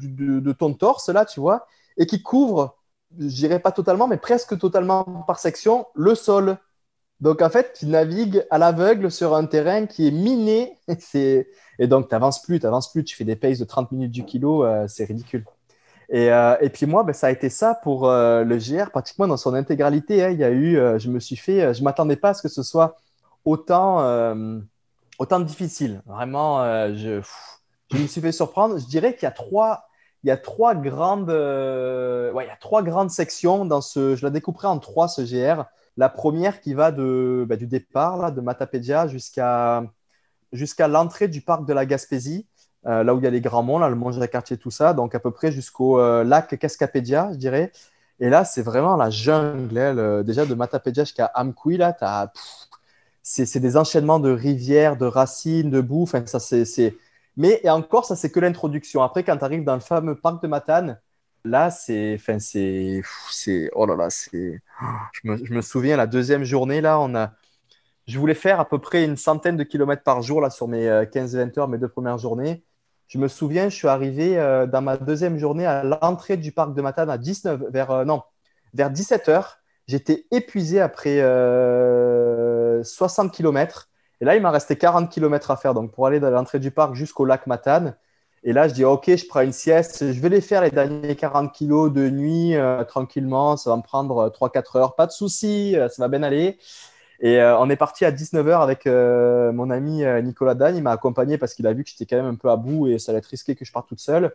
ton 0.59 0.75
torse, 0.75 1.09
là, 1.09 1.25
tu 1.25 1.41
vois, 1.41 1.67
et 1.97 2.07
qui 2.07 2.23
couvrent, 2.23 2.77
je 3.19 3.27
dirais 3.27 3.61
pas 3.61 3.73
totalement, 3.73 4.09
mais 4.09 4.19
presque 4.19 4.59
totalement 4.59 5.05
par 5.27 5.39
section, 5.39 5.87
le 5.95 6.15
sol. 6.15 6.59
Donc, 7.21 7.41
en 7.41 7.51
fait, 7.51 7.75
tu 7.79 7.87
navigues 7.87 8.45
à 8.51 8.59
l'aveugle 8.59 9.11
sur 9.11 9.35
un 9.35 9.47
terrain 9.47 9.87
qui 9.87 10.09
est 10.09 10.11
miné. 10.11 10.79
Et 11.15 11.87
donc, 11.87 12.09
tu 12.09 12.15
n'avances 12.15 12.43
plus, 12.43 12.61
tu 12.61 12.67
plus. 12.93 13.05
Tu 13.05 13.17
fais 13.17 13.25
des 13.25 13.37
paces 13.37 13.59
de 13.59 13.65
30 13.65 13.93
minutes 13.93 14.11
du 14.11 14.25
kilo. 14.25 14.65
euh, 14.65 14.87
c'est 14.89 15.05
ridicule. 15.05 15.45
Et, 16.13 16.31
euh, 16.31 16.57
et 16.61 16.69
puis 16.71 16.87
moi, 16.87 17.05
ben, 17.05 17.13
ça 17.15 17.29
a 17.29 17.31
été 17.31 17.51
ça 17.51 17.75
pour 17.83 18.09
euh, 18.09 18.45
le 18.45 18.59
GR, 18.59 18.91
pratiquement 18.91 19.27
dans 19.29 19.39
son 19.39 19.55
intégralité. 19.55 20.23
hein. 20.25 20.31
Il 20.31 20.39
y 20.39 20.45
a 20.45 20.51
eu, 20.51 20.77
euh, 20.79 20.99
je 20.99 21.11
me 21.11 21.19
suis 21.21 21.37
fait, 21.37 21.75
je 21.75 21.83
m'attendais 21.83 22.17
pas 22.17 22.31
à 22.31 22.35
ce 22.35 22.43
que 22.43 22.49
ce 22.49 22.63
soit 22.63 22.99
autant, 23.45 24.01
autant 25.19 25.41
difficile. 25.41 26.03
Vraiment, 26.07 26.63
je, 26.95 27.21
je 27.93 27.99
me 27.99 28.07
suis 28.07 28.21
fait 28.21 28.33
surprendre. 28.33 28.79
Je 28.79 28.87
dirais 28.87 29.15
qu'il 29.15 29.25
y 29.25 29.27
a 29.27 29.33
trois, 29.33 29.87
il 30.25 30.29
y 30.29 30.31
a 30.31 30.37
trois 30.37 30.75
grandes, 30.75 31.31
ouais, 31.31 32.45
il 32.45 32.49
y 32.49 32.51
a 32.51 32.57
trois 32.61 32.83
grandes 32.83 33.11
sections 33.11 33.65
dans 33.65 33.81
ce. 33.81 34.17
Je 34.17 34.25
la 34.25 34.31
découperai 34.31 34.69
en 34.69 34.79
trois 34.79 35.09
ce 35.09 35.23
GR. 35.23 35.65
La 35.97 36.09
première 36.09 36.61
qui 36.61 36.75
va 36.75 36.93
de, 36.93 37.45
bah, 37.49 37.57
du 37.57 37.67
départ 37.67 38.17
là, 38.19 38.31
de 38.31 38.41
Matapédia 38.41 39.07
jusqu'à 39.09 39.85
jusqu'à 40.53 40.89
l'entrée 40.89 41.29
du 41.29 41.41
parc 41.43 41.67
de 41.67 41.73
la 41.73 41.87
Gaspésie, 41.87 42.47
euh, 42.87 43.05
là 43.05 43.15
où 43.15 43.19
il 43.19 43.25
y 43.25 43.27
a 43.27 43.31
les 43.31 43.41
grands 43.41 43.63
monts, 43.63 43.79
là, 43.79 43.89
le 43.89 43.97
mont 43.97 44.13
Jacques-Cartier, 44.13 44.57
tout 44.57 44.71
ça, 44.71 44.95
donc 44.95 45.15
à 45.15 45.21
peu 45.21 45.31
près 45.31 45.53
jusqu'au 45.53 45.99
euh, 46.01 46.25
lac 46.25 46.59
Cascapédia, 46.59 47.31
je 47.33 47.37
dirais. 47.39 47.73
Et 48.21 48.29
là, 48.29 48.45
c'est 48.45 48.63
vraiment 48.63 48.97
la 48.97 49.11
jungle. 49.11 49.77
hein, 49.79 50.23
déjà 50.23 50.47
de 50.47 50.55
Matapédia 50.55 51.05
jusqu'à 51.05 51.31
Amkoui, 51.35 51.77
là, 51.77 51.93
c'est 53.23 53.61
des 53.61 53.77
enchaînements 53.77 54.21
de 54.21 54.31
rivières, 54.31 54.97
de 54.97 55.07
racines, 55.07 55.71
de 55.71 55.81
boue. 55.81 56.03
Enfin, 56.03 56.25
ça, 56.27 56.41
c'est. 56.41 56.97
Mais 57.37 57.61
et 57.65 57.71
encore, 57.71 58.05
ça, 58.05 58.17
c'est 58.17 58.31
que 58.31 58.41
l'introduction. 58.41 59.03
Après, 59.03 59.25
quand 59.25 59.37
tu 59.37 59.45
arrives 59.45 59.65
dans 59.65 59.75
le 59.75 59.81
fameux 59.81 60.15
parc 60.17 60.43
de 60.43 60.49
Matane, 60.49 61.01
là, 61.45 61.71
c'est, 61.71 62.15
enfin, 62.17 62.39
c'est, 62.39 63.03
oh 63.75 63.87
là 63.87 63.97
là, 63.97 64.11
c'est, 64.11 64.61
je 65.13 65.21
me, 65.29 65.45
je 65.45 65.53
me 65.55 65.61
souviens 65.63 65.97
la 65.97 66.07
deuxième 66.07 66.45
journée 66.45 66.81
là, 66.81 67.01
on 67.01 67.15
a, 67.15 67.33
je 68.07 68.19
voulais 68.19 68.35
faire 68.35 68.61
à 68.61 68.69
peu 68.69 68.79
près 68.81 69.05
une 69.05 69.17
centaine 69.17 69.57
de 69.57 69.65
kilomètres 69.65 70.03
par 70.03 70.23
jour 70.23 70.41
là 70.41 70.51
sur 70.51 70.69
mes 70.69 70.89
euh, 70.89 71.05
15-20 71.05 71.59
heures, 71.59 71.69
mes 71.69 71.79
deux 71.79 71.89
premières 71.89 72.19
journées. 72.19 72.65
Je 73.09 73.19
me 73.19 73.29
souviens, 73.29 73.69
je 73.69 73.77
suis 73.77 73.89
arrivé 73.89 74.39
euh, 74.39 74.67
dans 74.67 74.81
ma 74.83 74.97
deuxième 74.97 75.39
journée 75.39 75.67
à 75.67 75.83
l'entrée 75.85 76.37
du 76.37 76.53
parc 76.53 76.75
de 76.75 76.83
Matane 76.83 77.11
à 77.11 77.19
19 77.19 77.65
vers 77.71 77.91
euh, 77.91 78.05
non 78.05 78.23
vers 78.75 78.91
17 78.91 79.29
heures. 79.29 79.59
J'étais 79.87 80.27
épuisé 80.31 80.81
après 80.81 81.21
euh, 81.21 82.83
60 82.85 83.33
km. 83.33 83.89
Et 84.21 84.25
là, 84.25 84.37
il 84.37 84.43
m'a 84.43 84.51
resté 84.51 84.77
40 84.77 85.11
km 85.11 85.51
à 85.51 85.57
faire. 85.57 85.75
Donc, 85.75 85.93
pour 85.93 86.07
aller 86.07 86.21
de 86.21 86.27
l'entrée 86.27 86.61
du 86.61 86.71
parc 86.71 86.95
jusqu'au 86.95 87.25
lac 87.25 87.47
Matane. 87.47 87.97
Et 88.45 88.53
là, 88.53 88.69
je 88.69 88.75
dis, 88.75 88.85
OK, 88.85 89.05
je 89.07 89.27
prends 89.27 89.41
une 89.41 89.53
sieste. 89.53 90.13
Je 90.13 90.21
vais 90.21 90.29
les 90.29 90.41
faire 90.41 90.63
les 90.63 90.71
derniers 90.71 91.15
40 91.15 91.53
kilos 91.53 91.93
de 91.93 92.09
nuit 92.09 92.57
euh, 92.57 92.85
tranquillement. 92.85 93.57
Ça 93.57 93.71
va 93.71 93.77
me 93.77 93.83
prendre 93.83 94.31
3-4 94.31 94.79
heures. 94.79 94.95
Pas 94.97 95.07
de 95.07 95.13
souci, 95.13 95.77
euh, 95.77 95.89
ça 95.89 96.03
va 96.03 96.09
bien 96.09 96.23
aller. 96.23 96.59
Et 97.23 97.41
euh, 97.41 97.57
on 97.59 97.71
est 97.71 97.77
parti 97.77 98.05
à 98.05 98.11
19h 98.11 98.61
avec 98.61 98.87
euh, 98.87 99.53
mon 99.53 99.71
ami 99.71 100.05
euh, 100.05 100.21
Nicolas 100.21 100.55
Dan. 100.55 100.77
Il 100.77 100.83
m'a 100.83 100.91
accompagné 100.91 101.39
parce 101.39 101.55
qu'il 101.55 101.67
a 101.69 101.73
vu 101.73 101.85
que 101.85 101.91
j'étais 101.91 102.05
quand 102.05 102.17
même 102.17 102.35
un 102.35 102.35
peu 102.35 102.51
à 102.51 102.57
bout 102.57 102.89
et 102.89 102.99
ça 102.99 103.13
allait 103.13 103.21
être 103.21 103.27
risqué 103.27 103.55
que 103.55 103.65
je 103.65 103.71
parte 103.71 103.89
toute 103.89 104.01
seule. 104.01 104.35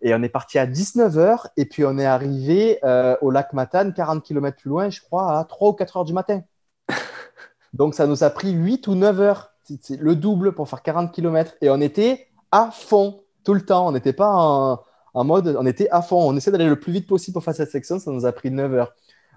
Et 0.00 0.14
on 0.14 0.22
est 0.22 0.28
parti 0.28 0.58
à 0.58 0.66
19h 0.66 1.48
et 1.56 1.66
puis 1.66 1.84
on 1.84 1.98
est 1.98 2.06
arrivé 2.06 2.78
euh, 2.84 3.16
au 3.20 3.32
lac 3.32 3.52
Matane, 3.52 3.92
40 3.92 4.22
km 4.22 4.56
plus 4.56 4.70
loin, 4.70 4.90
je 4.90 5.00
crois, 5.00 5.38
à 5.38 5.44
3 5.44 5.70
ou 5.70 5.72
4 5.72 5.96
heures 5.96 6.04
du 6.04 6.12
matin. 6.12 6.42
Donc 7.74 7.94
ça 7.94 8.06
nous 8.06 8.22
a 8.22 8.30
pris 8.30 8.52
8 8.52 8.86
ou 8.86 8.94
9 8.94 9.20
heures, 9.20 9.50
c'est 9.64 10.00
le 10.00 10.14
double 10.14 10.52
pour 10.52 10.68
faire 10.68 10.82
40 10.82 11.12
km. 11.12 11.54
Et 11.60 11.68
on 11.68 11.80
était 11.80 12.28
à 12.52 12.70
fond 12.72 13.24
tout 13.44 13.54
le 13.54 13.60
temps. 13.62 13.88
On 13.88 13.92
n'était 13.92 14.12
pas 14.12 14.30
en, 14.32 14.80
en 15.14 15.24
mode, 15.24 15.56
on 15.58 15.66
était 15.66 15.88
à 15.90 16.00
fond. 16.00 16.22
On 16.22 16.36
essaie 16.36 16.52
d'aller 16.52 16.68
le 16.68 16.78
plus 16.78 16.92
vite 16.92 17.08
possible 17.08 17.32
pour 17.34 17.44
faire 17.44 17.54
cette 17.56 17.72
section, 17.72 17.98
ça 17.98 18.12
nous 18.12 18.24
a 18.24 18.32
pris 18.32 18.52
9 18.52 18.72
heures. 18.74 18.92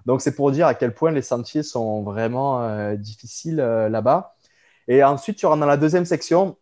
Donc 0.06 0.20
c'est 0.20 0.34
pour 0.34 0.50
dire 0.52 0.66
à 0.66 0.74
quel 0.74 0.94
point 0.94 1.10
les 1.10 1.22
sentiers 1.22 1.62
sont 1.62 2.02
vraiment 2.02 2.62
euh, 2.62 2.96
difficiles 2.96 3.60
euh, 3.60 3.88
là-bas. 3.88 4.36
Et 4.88 5.02
ensuite, 5.04 5.38
tu 5.38 5.46
rentres 5.46 5.60
dans 5.60 5.66
la 5.66 5.78
deuxième 5.78 6.04
section, 6.04 6.58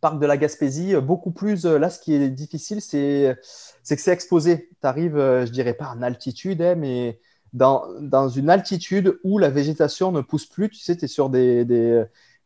parc 0.00 0.18
de 0.20 0.26
la 0.26 0.36
Gaspésie, 0.36 0.96
beaucoup 0.96 1.32
plus. 1.32 1.66
euh, 1.66 1.78
là, 1.78 1.90
ce 1.90 2.00
qui 2.00 2.14
est 2.14 2.30
difficile, 2.30 2.80
c'est 2.80 3.36
que 3.88 4.00
c'est 4.02 4.12
exposé. 4.12 4.70
Tu 4.80 4.86
arrives, 4.86 5.16
je 5.16 5.50
dirais 5.50 5.74
pas 5.74 5.88
en 5.88 6.02
altitude, 6.02 6.62
hein, 6.62 6.74
mais 6.76 7.20
dans, 7.52 8.28
une 8.28 8.50
altitude 8.50 9.18
où 9.24 9.38
la 9.38 9.50
végétation 9.50 10.12
ne 10.12 10.20
pousse 10.22 10.46
plus. 10.46 10.70
Tu 10.70 10.78
sais, 10.80 10.96
tu 10.96 11.04
es 11.06 11.08
sur 11.08 11.30
des, 11.30 11.64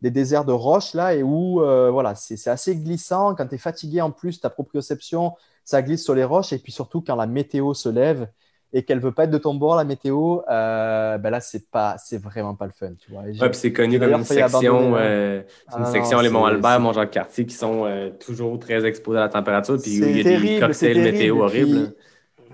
déserts 0.02 0.44
de 0.44 0.52
roches 0.52 0.94
là 0.94 1.14
et 1.14 1.22
où 1.22 1.60
voilà, 1.60 2.14
c'est 2.14 2.50
assez 2.50 2.76
glissant. 2.76 3.34
Quand 3.34 3.46
tu 3.48 3.54
es 3.54 3.58
fatigué 3.58 4.00
en 4.00 4.10
plus, 4.10 4.40
ta 4.40 4.50
proprioception, 4.50 5.34
ça 5.64 5.82
glisse 5.82 6.04
sur 6.04 6.14
les 6.14 6.24
roches. 6.24 6.52
Et 6.52 6.58
puis 6.58 6.72
surtout, 6.72 7.02
quand 7.02 7.16
la 7.16 7.26
météo 7.26 7.74
se 7.74 7.88
lève 7.88 8.28
et 8.72 8.82
qu'elle 8.84 9.00
veut 9.00 9.12
pas 9.12 9.24
être 9.24 9.30
de 9.30 9.38
ton 9.38 9.54
bord, 9.54 9.76
la 9.76 9.84
météo, 9.84 10.40
euh, 10.50 11.16
ben 11.18 11.30
là, 11.30 11.40
c'est 11.40 11.70
pas, 11.70 11.96
c'est 11.98 12.18
vraiment 12.22 12.54
pas 12.54 12.66
le 12.66 12.72
fun. 12.72 12.90
Tu 12.98 13.10
vois. 13.10 13.22
Ouais, 13.22 13.52
c'est 13.54 13.72
connu 13.72 13.98
comme 13.98 14.12
une 14.12 14.24
section, 14.24 14.94
euh, 14.96 15.42
c'est 15.68 15.78
une 15.78 15.84
Ah 15.84 15.86
non, 15.86 15.92
section 15.92 16.20
les 16.20 16.28
c'est- 16.28 16.32
Monts-Albert, 16.34 16.72
c'est- 16.74 16.78
Mont-Jacques-Cartier 16.80 17.46
qui 17.46 17.54
sont 17.54 17.84
euh, 17.86 18.10
toujours 18.10 18.58
très 18.58 18.84
exposés 18.84 19.18
à 19.18 19.22
la 19.22 19.28
température, 19.30 19.80
puis 19.80 19.96
C'est 19.98 20.10
il 20.10 20.16
y 20.18 20.20
a 20.20 20.22
terrible, 20.24 20.46
des 20.46 20.60
cocktails 20.60 20.94
terrible. 20.94 21.12
météo 21.12 21.42
horribles. 21.42 21.94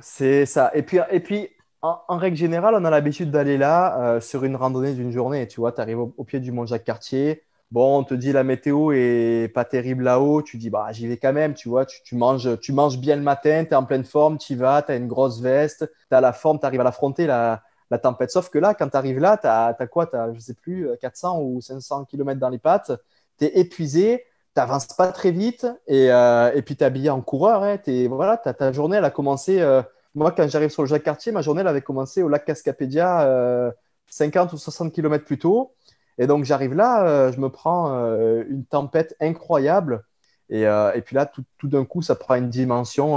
C'est 0.01 0.47
ça. 0.47 0.71
Et 0.75 0.83
puis, 0.83 0.99
et 1.11 1.21
puis 1.21 1.49
en, 1.83 1.99
en 2.09 2.17
règle 2.17 2.37
générale, 2.37 2.75
on 2.79 2.85
a 2.85 2.91
l'habitude 2.91 3.31
d'aller 3.31 3.59
là 3.59 4.01
euh, 4.17 4.21
sur 4.21 4.45
une 4.45 4.57
randonnée 4.57 4.93
d'une 4.95 5.11
journée. 5.13 5.47
Tu 5.49 5.61
vois, 5.61 5.73
tu 5.73 5.81
arrives 5.81 5.99
au, 6.01 6.15
au 6.17 6.25
pied 6.25 6.41
du 6.41 6.53
mont 6.53 6.67
Jacques-Cartier. 6.67 7.43
Bon, 7.75 7.99
on 7.99 8.05
te 8.05 8.15
dit 8.15 8.31
la 8.31 8.45
météo 8.45 8.93
est 8.93 9.53
pas 9.53 9.65
terrible 9.65 10.05
là-haut. 10.05 10.43
Tu 10.43 10.59
dis, 10.59 10.71
bah, 10.71 10.93
j'y 10.93 11.09
vais 11.09 11.17
quand 11.17 11.33
même. 11.33 11.55
Tu 11.55 11.69
vois, 11.69 11.85
tu, 11.85 12.15
manges, 12.15 12.61
tu 12.61 12.73
manges 12.73 12.99
bien 12.99 13.17
le 13.17 13.23
matin, 13.23 13.65
tu 13.65 13.73
es 13.73 13.75
en 13.75 13.85
pleine 13.85 14.05
forme, 14.05 14.39
tu 14.39 14.53
y 14.53 14.57
vas, 14.57 14.81
tu 14.83 14.93
as 14.93 14.97
une 14.97 15.09
grosse 15.09 15.41
veste, 15.41 15.91
tu 16.09 16.15
as 16.15 16.21
la 16.21 16.33
forme, 16.33 16.61
tu 16.61 16.67
arrives 16.67 16.81
à 16.81 16.85
l'affronter, 16.85 17.27
la, 17.27 17.65
tempête. 18.01 18.31
Sauf 18.31 18.49
que 18.49 18.59
là, 18.59 18.75
quand 18.75 18.89
tu 18.91 18.97
arrives 18.97 19.19
là, 19.19 19.39
tu 19.39 19.49
as, 19.49 19.75
quoi? 19.89 20.07
Tu 20.07 20.15
as, 20.17 20.33
je 20.33 20.39
sais 20.39 20.55
plus, 20.55 20.89
400 21.01 21.41
ou 21.41 21.61
500 21.61 22.05
km 22.05 22.39
dans 22.39 22.49
les 22.49 22.59
pattes. 22.59 22.93
Tu 23.41 23.47
es 23.47 23.59
épuisé, 23.59 24.25
tu 24.55 24.61
n'avances 24.61 24.87
pas 24.87 25.11
très 25.11 25.33
vite 25.33 25.67
et, 25.89 26.13
euh, 26.13 26.53
puis 26.65 26.77
tu 26.77 26.85
es 26.85 26.87
habillé 26.87 27.11
en 27.11 27.23
coureur. 27.23 27.65
Hein, 27.65 27.79
voilà, 28.09 28.37
ta 28.37 28.71
journée, 28.73 28.99
elle 28.99 29.05
a 29.05 29.11
commencé. 29.11 29.61
euh, 29.61 29.83
moi, 30.15 30.31
quand 30.31 30.49
j'arrive 30.49 30.71
sur 30.71 30.83
le 30.83 30.89
Jacques 30.89 31.03
Cartier, 31.03 31.33
ma 31.33 31.43
journée 31.43 31.63
elle 31.63 31.67
avait 31.69 31.83
commencé 31.83 32.23
au 32.23 32.29
lac 32.29 32.45
Cascapédia 32.45 33.23
euh, 33.23 33.73
50 34.11 34.53
ou 34.53 34.59
60 34.59 34.93
km 34.93 35.25
plus 35.25 35.39
tôt. 35.39 35.73
Et 36.19 36.27
donc, 36.27 36.45
j'arrive 36.45 36.75
là, 36.75 37.07
euh, 37.07 37.33
je 37.33 37.41
me 37.41 37.49
prends 37.51 37.93
euh, 37.95 38.45
une 38.49 38.65
tempête 38.65 39.17
incroyable. 39.21 40.05
Et, 40.51 40.67
euh, 40.67 40.93
et 40.95 41.01
puis 41.03 41.15
là, 41.17 41.27
tout, 41.27 41.45
tout 41.59 41.69
d'un 41.69 41.85
coup, 41.85 42.03
ça 42.03 42.15
prend 42.15 42.35
une 42.37 42.51
dimension 42.51 43.17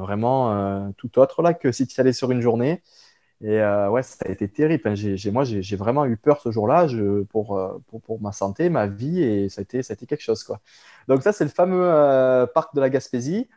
vraiment 0.00 0.92
tout 0.96 1.18
autre 1.18 1.42
là, 1.42 1.54
que 1.54 1.72
si 1.72 1.86
tu 1.86 2.00
allais 2.00 2.12
sur 2.12 2.30
une 2.30 2.40
journée. 2.40 2.82
Et 3.42 3.60
ouais, 3.60 4.02
ça 4.02 4.26
a 4.26 4.30
été 4.30 4.48
terrible. 4.48 4.94
J'ai- 4.96 5.30
moi, 5.30 5.44
j'ai 5.44 5.76
vraiment 5.76 6.06
eu 6.06 6.16
peur 6.16 6.40
ce 6.40 6.50
jour-là 6.50 6.86
pour, 7.30 7.60
pour, 7.88 8.00
pour 8.02 8.20
ma 8.22 8.32
santé, 8.32 8.70
ma 8.70 8.86
vie, 8.86 9.22
et 9.22 9.48
ça 9.50 9.60
a 9.60 9.62
été, 9.62 9.82
ça 9.82 9.92
a 9.92 9.94
été 9.96 10.06
quelque 10.06 10.22
chose. 10.22 10.42
Quoi. 10.44 10.60
Donc 11.08 11.22
ça, 11.22 11.32
c'est 11.32 11.44
le 11.44 11.50
fameux 11.50 12.46
parc 12.54 12.74
de 12.74 12.80
la 12.80 12.90
Gaspésie. 12.90 13.48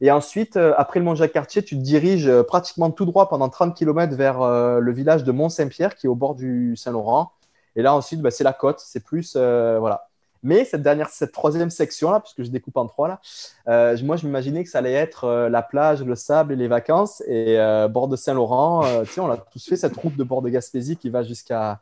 Et 0.00 0.10
ensuite, 0.10 0.56
après 0.56 1.00
le 1.00 1.06
Mont-Jacques-Cartier, 1.06 1.62
tu 1.64 1.76
te 1.76 1.82
diriges 1.82 2.30
pratiquement 2.42 2.90
tout 2.90 3.06
droit 3.06 3.28
pendant 3.28 3.48
30 3.48 3.76
km 3.76 4.14
vers 4.16 4.40
le 4.80 4.92
village 4.92 5.24
de 5.24 5.32
Mont-Saint-Pierre, 5.32 5.96
qui 5.96 6.06
est 6.06 6.10
au 6.10 6.16
bord 6.16 6.34
du 6.36 6.76
Saint-Laurent. 6.76 7.32
Et 7.76 7.82
là, 7.82 7.94
ensuite, 7.94 8.20
bah, 8.20 8.30
c'est 8.30 8.44
la 8.44 8.52
côte. 8.52 8.80
C'est 8.80 9.04
plus... 9.04 9.34
euh, 9.36 9.78
voilà. 9.78 10.08
Mais 10.42 10.66
cette 10.66 10.82
dernière, 10.82 11.08
cette 11.08 11.32
troisième 11.32 11.70
section-là, 11.70 12.20
puisque 12.20 12.42
je 12.42 12.50
découpe 12.50 12.76
en 12.76 12.86
trois, 12.86 13.08
là, 13.08 13.20
euh, 13.68 13.96
moi, 14.02 14.16
je 14.16 14.26
m'imaginais 14.26 14.62
que 14.62 14.68
ça 14.68 14.78
allait 14.78 14.92
être 14.92 15.24
euh, 15.24 15.48
la 15.48 15.62
plage, 15.62 16.02
le 16.02 16.14
sable 16.16 16.52
et 16.52 16.56
les 16.56 16.68
vacances. 16.68 17.22
Et 17.26 17.56
bord 17.90 18.08
de 18.08 18.16
Saint-Laurent, 18.16 18.84
on 19.16 19.30
a 19.30 19.36
tous 19.38 19.66
fait 19.66 19.76
cette 19.76 19.96
route 19.96 20.16
de 20.16 20.24
bord 20.24 20.42
de 20.42 20.50
Gaspésie 20.50 20.96
qui 20.96 21.08
va 21.08 21.22
jusqu'à 21.22 21.80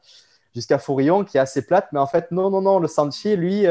jusqu'à 0.54 0.78
Fourillon, 0.78 1.24
qui 1.24 1.38
est 1.38 1.40
assez 1.40 1.66
plate. 1.66 1.88
Mais 1.92 1.98
en 1.98 2.06
fait, 2.06 2.30
non, 2.30 2.50
non, 2.50 2.60
non, 2.60 2.78
le 2.78 2.86
sentier, 2.86 3.36
lui, 3.36 3.66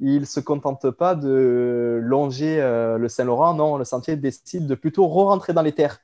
il 0.00 0.26
se 0.26 0.40
contente 0.40 0.90
pas 0.90 1.14
de 1.14 2.00
longer 2.02 2.58
le 2.98 3.08
Saint-Laurent. 3.08 3.54
Non, 3.54 3.76
le 3.76 3.84
sentier 3.84 4.16
décide 4.16 4.66
de 4.66 4.74
plutôt 4.74 5.06
re-rentrer 5.06 5.52
dans 5.52 5.62
les 5.62 5.72
terres. 5.72 6.00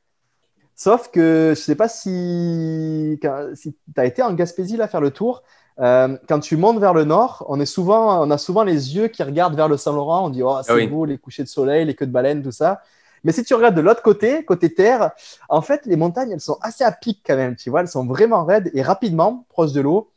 Sauf 0.76 1.08
que 1.10 1.52
je 1.56 1.60
sais 1.60 1.76
pas 1.76 1.88
si, 1.88 3.18
si 3.54 3.76
tu 3.94 4.00
as 4.00 4.04
été 4.04 4.22
en 4.22 4.32
Gaspésie 4.34 4.76
là 4.76 4.88
faire 4.88 5.00
le 5.00 5.10
tour. 5.10 5.42
Euh, 5.80 6.16
quand 6.28 6.40
tu 6.40 6.56
montes 6.56 6.78
vers 6.78 6.94
le 6.94 7.04
nord, 7.04 7.44
on, 7.48 7.58
est 7.60 7.66
souvent, 7.66 8.24
on 8.24 8.30
a 8.30 8.38
souvent 8.38 8.62
les 8.62 8.94
yeux 8.94 9.08
qui 9.08 9.22
regardent 9.22 9.56
vers 9.56 9.68
le 9.68 9.76
Saint-Laurent. 9.76 10.26
On 10.26 10.30
dit, 10.30 10.42
oh, 10.42 10.58
c'est 10.62 10.72
Ah 10.72 10.76
oui. 10.76 10.86
beau, 10.86 11.04
les 11.04 11.18
couchers 11.18 11.42
de 11.42 11.48
soleil, 11.48 11.84
les 11.84 11.94
queues 11.94 12.06
de 12.06 12.12
baleine, 12.12 12.42
tout 12.42 12.52
ça. 12.52 12.80
Mais 13.24 13.32
si 13.32 13.42
tu 13.42 13.54
regardes 13.54 13.74
de 13.74 13.80
l'autre 13.80 14.02
côté, 14.02 14.44
côté 14.44 14.72
terre, 14.72 15.12
en 15.48 15.62
fait, 15.62 15.86
les 15.86 15.96
montagnes, 15.96 16.30
elles 16.32 16.40
sont 16.40 16.58
assez 16.60 16.84
à 16.84 16.92
pic 16.92 17.22
quand 17.26 17.36
même, 17.36 17.56
tu 17.56 17.70
vois. 17.70 17.80
Elles 17.80 17.88
sont 17.88 18.06
vraiment 18.06 18.44
raides 18.44 18.70
et 18.74 18.82
rapidement 18.82 19.46
proches 19.48 19.72
de 19.72 19.80
l'eau. 19.80 20.10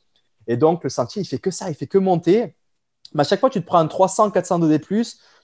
Et 0.47 0.58
donc, 0.58 0.84
le 0.84 0.89
sentier, 0.89 1.22
il 1.22 1.26
fait 1.26 1.39
que 1.39 1.51
ça, 1.51 1.70
il 1.70 1.76
fait 1.76 1.88
que 1.88 1.97
monter. 1.97 2.55
Mais 3.14 3.22
à 3.22 3.24
chaque 3.24 3.39
fois, 3.39 3.49
tu 3.49 3.62
te 3.62 3.66
prends 3.66 3.80
un 3.80 3.88
300, 3.88 4.32
400 4.32 4.60
de 4.60 4.68
D+, 4.68 4.82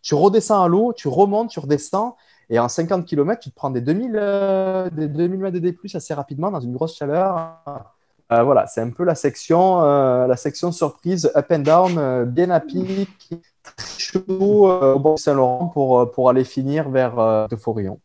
tu 0.01 0.15
redescends 0.15 0.61
à 0.61 0.67
l'eau, 0.67 0.93
tu 0.93 1.07
remontes, 1.07 1.49
tu 1.49 1.59
redescends. 1.59 2.17
Et 2.49 2.59
en 2.59 2.67
50 2.67 3.05
km, 3.05 3.39
tu 3.41 3.49
te 3.49 3.55
prends 3.55 3.69
des 3.69 3.81
2000, 3.81 4.11
euh, 4.15 4.89
des 4.89 5.07
2000 5.07 5.39
mètres 5.39 5.53
de 5.55 5.59
D+, 5.59 5.77
assez 5.93 6.13
rapidement 6.13 6.51
dans 6.51 6.59
une 6.59 6.73
grosse 6.73 6.95
chaleur. 6.97 7.57
Euh, 8.31 8.43
voilà, 8.43 8.67
c'est 8.67 8.81
un 8.81 8.89
peu 8.89 9.03
la 9.03 9.15
section, 9.15 9.83
euh, 9.83 10.27
la 10.27 10.37
section 10.37 10.71
surprise 10.71 11.31
up 11.35 11.45
and 11.51 11.59
down, 11.59 12.25
bien 12.25 12.49
à 12.49 12.59
pic, 12.59 13.29
très 13.63 13.99
chaud 13.99 14.21
au 14.27 14.99
bord 14.99 15.15
du 15.15 15.21
Saint-Laurent 15.23 15.67
pour, 15.67 16.11
pour 16.11 16.29
aller 16.29 16.43
finir 16.43 16.89
vers 16.89 17.47
de 17.49 17.55
Forillon. 17.55 17.99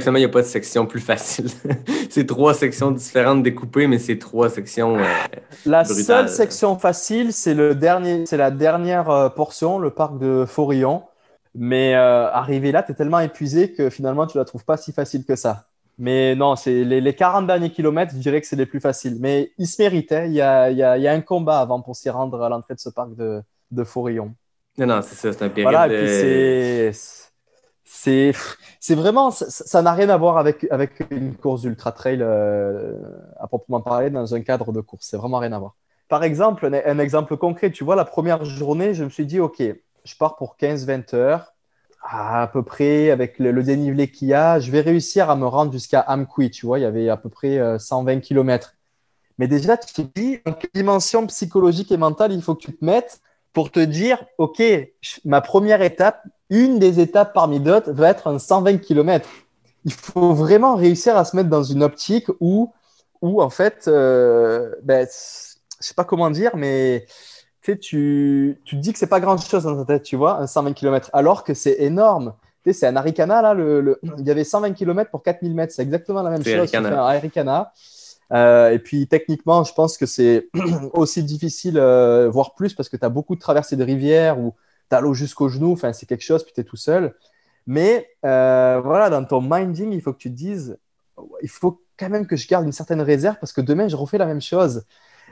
Finalement, 0.00 0.18
il 0.18 0.22
n'y 0.22 0.26
a 0.26 0.28
pas 0.28 0.42
de 0.42 0.46
section 0.46 0.86
plus 0.86 1.00
facile. 1.00 1.46
c'est 2.10 2.26
trois 2.26 2.52
sections 2.52 2.90
différentes 2.90 3.42
découpées, 3.44 3.86
mais 3.86 3.98
c'est 3.98 4.18
trois 4.18 4.50
sections. 4.50 4.98
euh, 4.98 5.04
La 5.66 5.84
brutales. 5.84 6.04
seule 6.04 6.28
section 6.28 6.76
facile, 6.78 7.32
c'est 7.32 7.54
le 7.54 7.74
dernier, 7.76 8.26
c'est 8.26 8.36
la 8.36 8.50
dernière 8.50 9.32
portion, 9.34 9.78
le 9.78 9.90
parc 9.90 10.18
de 10.18 10.44
Forillon. 10.46 11.04
Mais 11.54 11.94
euh, 11.94 12.30
arrivé 12.32 12.72
là, 12.72 12.82
tu 12.82 12.92
es 12.92 12.94
tellement 12.94 13.20
épuisé 13.20 13.72
que 13.72 13.90
finalement, 13.90 14.26
tu 14.26 14.38
la 14.38 14.44
trouves 14.44 14.64
pas 14.64 14.76
si 14.76 14.92
facile 14.92 15.24
que 15.24 15.36
ça. 15.36 15.66
Mais 15.98 16.34
non, 16.34 16.56
c'est 16.56 16.82
les, 16.84 17.00
les 17.00 17.14
40 17.14 17.46
derniers 17.46 17.70
kilomètres, 17.70 18.12
je 18.14 18.18
dirais 18.18 18.40
que 18.40 18.46
c'est 18.46 18.56
les 18.56 18.66
plus 18.66 18.80
faciles. 18.80 19.16
Mais 19.20 19.52
ils 19.58 19.68
se 19.68 19.80
méritaient. 19.80 20.26
Il 20.28 20.34
y 20.34 20.40
a, 20.40 20.70
il 20.70 20.76
y 20.78 20.82
a- 20.82 20.98
il 20.98 21.02
y 21.04 21.08
a 21.08 21.12
un 21.12 21.20
combat 21.20 21.60
avant 21.60 21.80
pour 21.82 21.94
s'y 21.96 22.10
rendre 22.10 22.42
à 22.42 22.48
l'entrée 22.48 22.74
de 22.74 22.80
ce 22.80 22.88
parc 22.90 23.14
de, 23.14 23.42
de 23.70 23.84
Forillon. 23.84 24.34
Non, 24.78 24.86
non, 24.86 25.02
c'est 25.02 25.14
ça, 25.14 25.32
c'est 25.32 25.44
un 25.44 25.50
période. 25.50 25.62
Voilà, 25.62 25.86
et 25.88 25.90
puis 25.90 26.08
c'est. 26.08 26.90
C'est 27.84 28.32
c'est 28.80 28.94
vraiment. 28.94 29.30
Ça 29.30 29.46
ça 29.50 29.82
n'a 29.82 29.92
rien 29.92 30.08
à 30.10 30.16
voir 30.16 30.38
avec, 30.38 30.66
avec 30.70 31.04
une 31.10 31.36
course 31.36 31.62
d'ultra 31.62 31.92
trail 31.92 32.18
euh, 32.22 32.98
à 33.38 33.46
proprement 33.48 33.80
parler 33.80 34.10
dans 34.10 34.34
un 34.34 34.40
cadre 34.42 34.72
de 34.72 34.80
course. 34.80 35.06
C'est 35.08 35.16
vraiment 35.16 35.38
rien 35.38 35.52
à 35.52 35.58
voir. 35.58 35.76
Par 36.08 36.24
exemple, 36.24 36.66
un, 36.66 36.72
un 36.74 36.98
exemple 36.98 37.36
concret, 37.36 37.70
tu 37.70 37.84
vois, 37.84 37.96
la 37.96 38.04
première 38.04 38.44
journée, 38.44 38.94
je 38.94 39.04
me 39.04 39.10
suis 39.10 39.26
dit, 39.26 39.40
OK, 39.40 39.62
je 40.04 40.16
pars 40.16 40.36
pour 40.36 40.56
15-20 40.60 41.14
heures, 41.14 41.54
à, 42.02 42.48
peu 42.52 42.62
près 42.62 43.10
avec 43.10 43.38
le, 43.38 43.62
dénivelé 43.62 44.10
qu'il 44.10 44.28
y 44.28 44.34
a, 44.34 44.60
je 44.60 44.70
vais 44.70 44.80
réussir 44.80 45.30
à 45.30 45.36
me 45.36 45.46
rendre 45.46 45.72
jusqu'à 45.72 46.00
Amqui, 46.00 46.50
tu 46.50 46.66
vois, 46.66 46.78
il 46.78 46.82
y 46.82 46.86
avait 46.86 47.08
à 47.08 47.16
peu 47.16 47.30
près 47.30 47.58
euh, 47.58 47.78
120 47.78 48.20
km. 48.20 48.74
Mais 49.38 49.48
déjà, 49.48 49.76
tu 49.76 49.92
te 49.92 50.02
dis, 50.20 50.38
en 50.46 50.52
quelle 50.52 50.70
dimension 50.74 51.26
psychologique 51.26 51.90
et 51.90 51.96
mentale 51.96 52.32
il 52.32 52.42
faut 52.42 52.54
que 52.54 52.62
tu 52.62 52.76
te 52.76 52.84
mettes 52.84 53.20
pour 53.52 53.70
te 53.70 53.80
dire, 53.80 54.24
OK, 54.38 54.62
ma 55.24 55.40
première 55.40 55.80
étape, 55.80 56.22
une 56.50 56.78
des 56.78 57.00
étapes 57.00 57.32
parmi 57.32 57.60
d'autres, 57.60 57.92
va 57.92 58.10
être 58.10 58.26
un 58.26 58.38
120 58.38 58.78
km. 58.78 59.28
Il 59.84 59.92
faut 59.92 60.34
vraiment 60.34 60.76
réussir 60.76 61.16
à 61.16 61.24
se 61.24 61.36
mettre 61.36 61.48
dans 61.48 61.62
une 61.62 61.82
optique 61.82 62.26
où, 62.40 62.72
où 63.22 63.40
en 63.40 63.50
fait, 63.50 63.84
euh, 63.88 64.74
ben, 64.82 65.06
je 65.06 65.86
sais 65.86 65.94
pas 65.94 66.04
comment 66.04 66.30
dire, 66.30 66.56
mais 66.56 67.06
tu, 67.72 68.58
te 68.64 68.76
dis 68.76 68.92
que 68.92 68.98
c'est 68.98 69.06
pas 69.06 69.20
grand 69.20 69.36
chose 69.38 69.64
dans 69.64 69.76
ta 69.76 69.84
tête, 69.94 70.02
tu 70.04 70.16
vois, 70.16 70.38
un 70.40 70.46
120 70.46 70.72
km, 70.74 71.10
alors 71.12 71.44
que 71.44 71.54
c'est 71.54 71.76
énorme. 71.80 72.34
Tu 72.62 72.72
sais, 72.72 72.80
c'est 72.80 72.86
un 72.86 72.96
Arikana, 72.96 73.42
là, 73.42 73.54
le, 73.54 73.80
le- 73.80 74.00
il 74.18 74.26
y 74.26 74.30
avait 74.30 74.44
120 74.44 74.72
km 74.72 75.10
pour 75.10 75.22
4000 75.22 75.54
mètres, 75.54 75.72
c'est 75.74 75.82
exactement 75.82 76.22
la 76.22 76.30
même 76.30 76.44
chose. 76.44 76.52
Tu 76.70 76.76
Arikana. 76.76 76.88
fais 76.88 76.94
un 76.94 76.98
Arikana. 77.04 77.72
Euh, 78.32 78.70
et 78.70 78.78
puis 78.78 79.06
techniquement, 79.06 79.64
je 79.64 79.74
pense 79.74 79.98
que 79.98 80.06
c'est 80.06 80.48
aussi 80.94 81.22
difficile, 81.22 81.78
euh, 81.78 82.28
voire 82.30 82.54
plus, 82.54 82.74
parce 82.74 82.88
que 82.88 82.96
tu 82.96 83.04
as 83.04 83.10
beaucoup 83.10 83.34
de 83.34 83.40
traversées 83.40 83.76
de 83.76 83.84
rivières 83.84 84.38
où 84.38 84.54
tu 84.90 84.96
as 84.96 85.00
l'eau 85.00 85.14
jusqu'aux 85.14 85.48
genoux, 85.48 85.72
enfin, 85.72 85.92
c'est 85.92 86.06
quelque 86.06 86.24
chose, 86.24 86.42
puis 86.44 86.52
tu 86.54 86.60
es 86.60 86.64
tout 86.64 86.76
seul. 86.76 87.14
Mais 87.66 88.08
euh, 88.24 88.80
voilà, 88.84 89.10
dans 89.10 89.24
ton 89.24 89.40
minding, 89.40 89.92
il 89.92 90.00
faut 90.02 90.12
que 90.12 90.18
tu 90.18 90.30
te 90.30 90.36
dises, 90.36 90.78
il 91.42 91.48
faut 91.48 91.82
quand 91.98 92.08
même 92.08 92.26
que 92.26 92.36
je 92.36 92.48
garde 92.48 92.64
une 92.66 92.72
certaine 92.72 93.00
réserve 93.00 93.36
parce 93.40 93.52
que 93.52 93.60
demain, 93.60 93.88
je 93.88 93.96
refais 93.96 94.18
la 94.18 94.26
même 94.26 94.40
chose. 94.42 94.84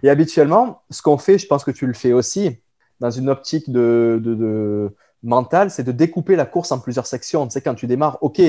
Et 0.03 0.11
habituellement, 0.11 0.83
ce 0.91 1.03
qu'on 1.03 1.19
fait, 1.19 1.39
je 1.39 1.47
pense 1.47 1.65
que 1.65 1.71
tu 1.71 1.87
le 1.87 1.93
fais 1.93 2.13
aussi, 2.13 2.59
dans 3.01 3.11
une 3.11 3.29
optique 3.29 3.71
de, 3.71 4.21
de, 4.23 4.35
de 4.35 4.97
mentale, 5.23 5.71
c'est 5.71 5.85
de 5.85 5.93
découper 5.93 6.37
la 6.37 6.47
course 6.47 6.73
en 6.73 6.81
plusieurs 6.81 7.07
sections. 7.07 7.47
Tu 7.47 7.53
sais, 7.53 7.61
quand 7.61 7.75
tu 7.75 7.87
démarres, 7.87 8.19
OK, 8.23 8.41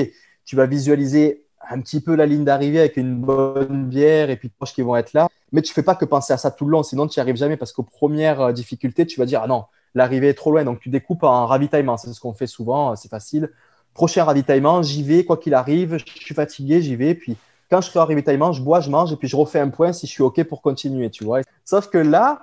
tu 0.44 0.56
vas 0.56 0.66
visualiser 0.66 1.44
un 1.70 1.80
petit 1.80 2.00
peu 2.00 2.14
la 2.14 2.26
ligne 2.26 2.44
d'arrivée 2.44 2.80
avec 2.80 2.96
une 2.96 3.16
bonne 3.16 3.88
bière 3.88 4.30
et 4.30 4.36
puis 4.36 4.48
de 4.48 4.54
proches 4.54 4.74
qui 4.74 4.82
vont 4.82 4.96
être 4.96 5.12
là. 5.12 5.28
Mais 5.52 5.62
tu 5.62 5.72
fais 5.72 5.82
pas 5.82 5.94
que 5.94 6.04
penser 6.04 6.32
à 6.32 6.36
ça 6.36 6.50
tout 6.50 6.64
le 6.64 6.72
long, 6.72 6.82
sinon 6.82 7.06
tu 7.06 7.18
n'y 7.18 7.22
arrives 7.22 7.36
jamais 7.36 7.56
parce 7.56 7.72
qu'aux 7.72 7.84
premières 7.84 8.40
euh, 8.40 8.52
difficultés, 8.52 9.06
tu 9.06 9.18
vas 9.18 9.26
dire, 9.26 9.40
ah 9.42 9.46
non, 9.46 9.64
l'arrivée 9.94 10.28
est 10.28 10.34
trop 10.34 10.50
loin. 10.50 10.64
Donc 10.64 10.80
tu 10.80 10.88
découpes 10.88 11.22
en 11.22 11.46
ravitaillement. 11.46 11.96
C'est 11.96 12.12
ce 12.12 12.20
qu'on 12.20 12.34
fait 12.34 12.46
souvent, 12.46 12.92
euh, 12.92 12.94
c'est 12.96 13.08
facile. 13.08 13.50
Prochain 13.94 14.24
ravitaillement, 14.24 14.82
j'y 14.82 15.02
vais, 15.02 15.24
quoi 15.24 15.36
qu'il 15.36 15.54
arrive, 15.54 15.98
je 15.98 16.04
suis 16.04 16.34
fatigué, 16.34 16.82
j'y 16.82 16.96
vais. 16.96 17.14
Puis 17.14 17.36
quand 17.74 17.80
je 17.80 17.90
serai 17.90 17.98
au 17.98 18.06
ravitaillement, 18.06 18.52
je 18.52 18.62
bois, 18.62 18.78
je 18.78 18.88
mange 18.88 19.12
et 19.12 19.16
puis 19.16 19.26
je 19.26 19.34
refais 19.34 19.58
un 19.58 19.68
point 19.68 19.92
si 19.92 20.06
je 20.06 20.12
suis 20.12 20.22
OK 20.22 20.40
pour 20.44 20.62
continuer, 20.62 21.10
tu 21.10 21.24
vois. 21.24 21.40
Sauf 21.64 21.88
que 21.88 21.98
là, 21.98 22.40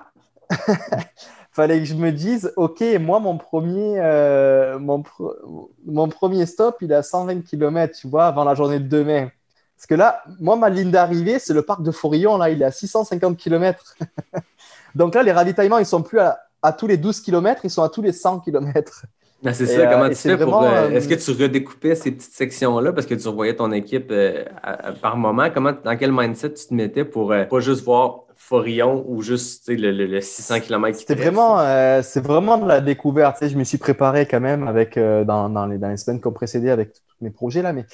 fallait 1.54 1.80
que 1.80 1.86
je 1.86 1.94
me 1.94 2.12
dise, 2.12 2.52
OK, 2.58 2.84
moi, 3.00 3.22
mon 3.22 3.38
premier, 3.38 3.98
euh, 3.98 4.78
mon, 4.78 5.00
pr- 5.00 5.70
mon 5.86 6.10
premier 6.10 6.46
stop, 6.46 6.80
il 6.82 6.92
est 6.92 6.96
à 6.96 7.02
120 7.02 7.44
km, 7.46 7.98
tu 7.98 8.10
vois, 8.10 8.26
avant 8.26 8.44
la 8.44 8.56
journée 8.56 8.80
de 8.80 8.90
demain. 8.90 9.30
Parce 9.78 9.88
que 9.88 9.96
là, 9.96 10.22
moi, 10.42 10.58
ma 10.58 10.68
ligne 10.68 10.92
d'arrivée, 10.92 11.40
c'est 11.40 11.54
le 11.54 11.62
parc 11.62 11.82
de 11.82 11.92
Forillon, 11.92 12.36
là, 12.38 12.50
il 12.50 12.62
est 12.62 12.66
à 12.66 12.72
650 12.72 13.38
km. 13.38 13.96
Donc 14.96 15.16
là, 15.16 15.24
les 15.24 15.32
ravitaillements, 15.32 15.78
ils 15.78 15.86
sont 15.86 16.04
plus 16.04 16.20
à, 16.20 16.42
à 16.62 16.74
tous 16.74 16.88
les 16.88 16.98
12 16.98 17.22
km, 17.22 17.62
ils 17.64 17.72
sont 17.72 17.84
à 17.84 17.90
tous 17.90 18.02
les 18.02 18.12
100 18.12 18.42
km. 18.42 19.06
Ah, 19.44 19.54
c'est 19.54 19.66
ça, 19.66 19.88
comment 19.88 20.08
euh, 20.08 20.10
tu 20.10 20.20
fais 20.22 20.38
pour. 20.38 20.62
vraiment, 20.62 20.62
euh, 20.62 20.88
euh, 20.88 20.92
Est-ce 20.92 21.08
que 21.08 21.16
tu 21.16 21.32
redécoupais 21.32 21.96
ces 21.96 22.12
petites 22.12 22.34
sections-là 22.34 22.94
parce 22.94 23.08
que 23.08 23.16
tu 23.16 23.28
revoyais 23.28 23.56
ton 23.56 23.72
équipe 23.72 24.12
euh, 24.12 24.46
à- 24.62 24.90
à- 24.90 24.94
par 24.94 25.18
moment? 25.18 25.50
Comment, 25.52 25.74
dans 25.84 25.98
quel 25.98 26.12
mindset 26.12 26.54
tu 26.54 26.68
te 26.68 26.74
mettais 26.76 27.06
pour 27.06 27.32
euh, 27.32 27.46
pas 27.46 27.60
juste 27.60 27.84
voir 27.84 28.26
Forillon 28.36 29.04
ou 29.08 29.22
juste 29.24 29.68
le, 29.70 29.92
le- 29.92 30.06
le 30.06 30.22
600 30.22 30.60
km 30.60 30.96
qui 30.98 31.02
C'était 31.02 31.16
vraiment, 31.16 31.60
euh, 31.60 32.02
c'est 32.04 32.22
vraiment 32.22 32.58
de 32.58 32.68
la 32.68 32.82
découverte. 32.82 33.48
Je 33.48 33.58
me 33.58 33.64
suis 33.64 33.78
préparé 33.80 34.28
quand 34.28 34.40
même 34.40 34.68
avec, 34.68 34.98
euh, 34.98 35.24
dans, 35.24 35.50
dans 35.50 35.66
les, 35.66 35.78
dans 35.80 35.90
les 35.90 35.98
semaines 35.98 36.22
qui 36.22 36.28
ont 36.28 36.34
précédé 36.34 36.70
avec 36.70 36.94
tous 36.94 37.02
mes 37.22 37.32
projets 37.32 37.62
là, 37.62 37.74
mais, 37.74 37.86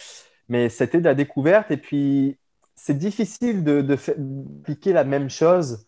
mais 0.49 0.69
c'était 0.69 0.99
de 0.99 1.05
la 1.05 1.15
découverte. 1.15 1.71
Et 1.71 1.77
puis, 1.77 2.37
c'est 2.75 2.97
difficile 2.97 3.63
de, 3.63 3.81
de 3.81 3.95
fa- 3.95 4.13
d'appliquer 4.17 4.93
la 4.93 5.03
même 5.05 5.29
chose 5.29 5.85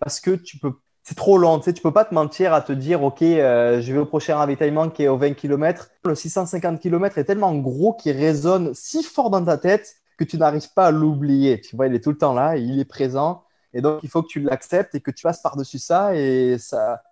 parce 0.00 0.20
que 0.20 0.32
tu 0.32 0.58
peux, 0.58 0.72
c'est 1.10 1.16
trop 1.16 1.38
long. 1.38 1.58
Tu 1.58 1.64
sais, 1.64 1.72
tu 1.72 1.82
peux 1.82 1.92
pas 1.92 2.04
te 2.04 2.14
mentir 2.14 2.54
à 2.54 2.60
te 2.60 2.70
dire, 2.72 3.02
OK, 3.02 3.20
euh, 3.22 3.80
je 3.80 3.92
vais 3.92 3.98
au 3.98 4.06
prochain 4.06 4.36
ravitaillement 4.36 4.88
qui 4.90 5.02
est 5.02 5.08
au 5.08 5.16
20 5.16 5.34
km. 5.34 5.90
Le 6.04 6.14
650 6.14 6.78
km 6.78 7.18
est 7.18 7.24
tellement 7.24 7.52
gros 7.56 7.94
qu'il 7.94 8.16
résonne 8.16 8.72
si 8.74 9.02
fort 9.02 9.28
dans 9.30 9.44
ta 9.44 9.58
tête 9.58 9.96
que 10.16 10.22
tu 10.22 10.38
n'arrives 10.38 10.72
pas 10.72 10.86
à 10.86 10.90
l'oublier. 10.92 11.60
Tu 11.60 11.74
vois, 11.74 11.88
il 11.88 11.94
est 11.96 12.00
tout 12.04 12.10
le 12.10 12.18
temps 12.18 12.32
là, 12.32 12.56
il 12.56 12.78
est 12.78 12.84
présent. 12.84 13.42
Et 13.74 13.80
donc, 13.80 13.98
il 14.04 14.08
faut 14.08 14.22
que 14.22 14.28
tu 14.28 14.38
l'acceptes 14.40 14.94
et 14.94 15.00
que 15.00 15.10
tu 15.10 15.22
passes 15.24 15.40
par-dessus 15.42 15.78
ça. 15.80 16.14
Et 16.14 16.58
ça. 16.58 17.02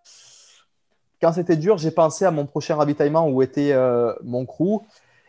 Quand 1.21 1.33
c'était 1.33 1.57
dur, 1.57 1.79
j'ai 1.79 1.91
pensé 1.91 2.25
à 2.25 2.31
mon 2.31 2.47
prochain 2.47 2.77
ravitaillement 2.77 3.29
où 3.29 3.43
était 3.43 3.73
euh, 3.73 4.13
mon 4.23 4.47
crew. 4.47 4.81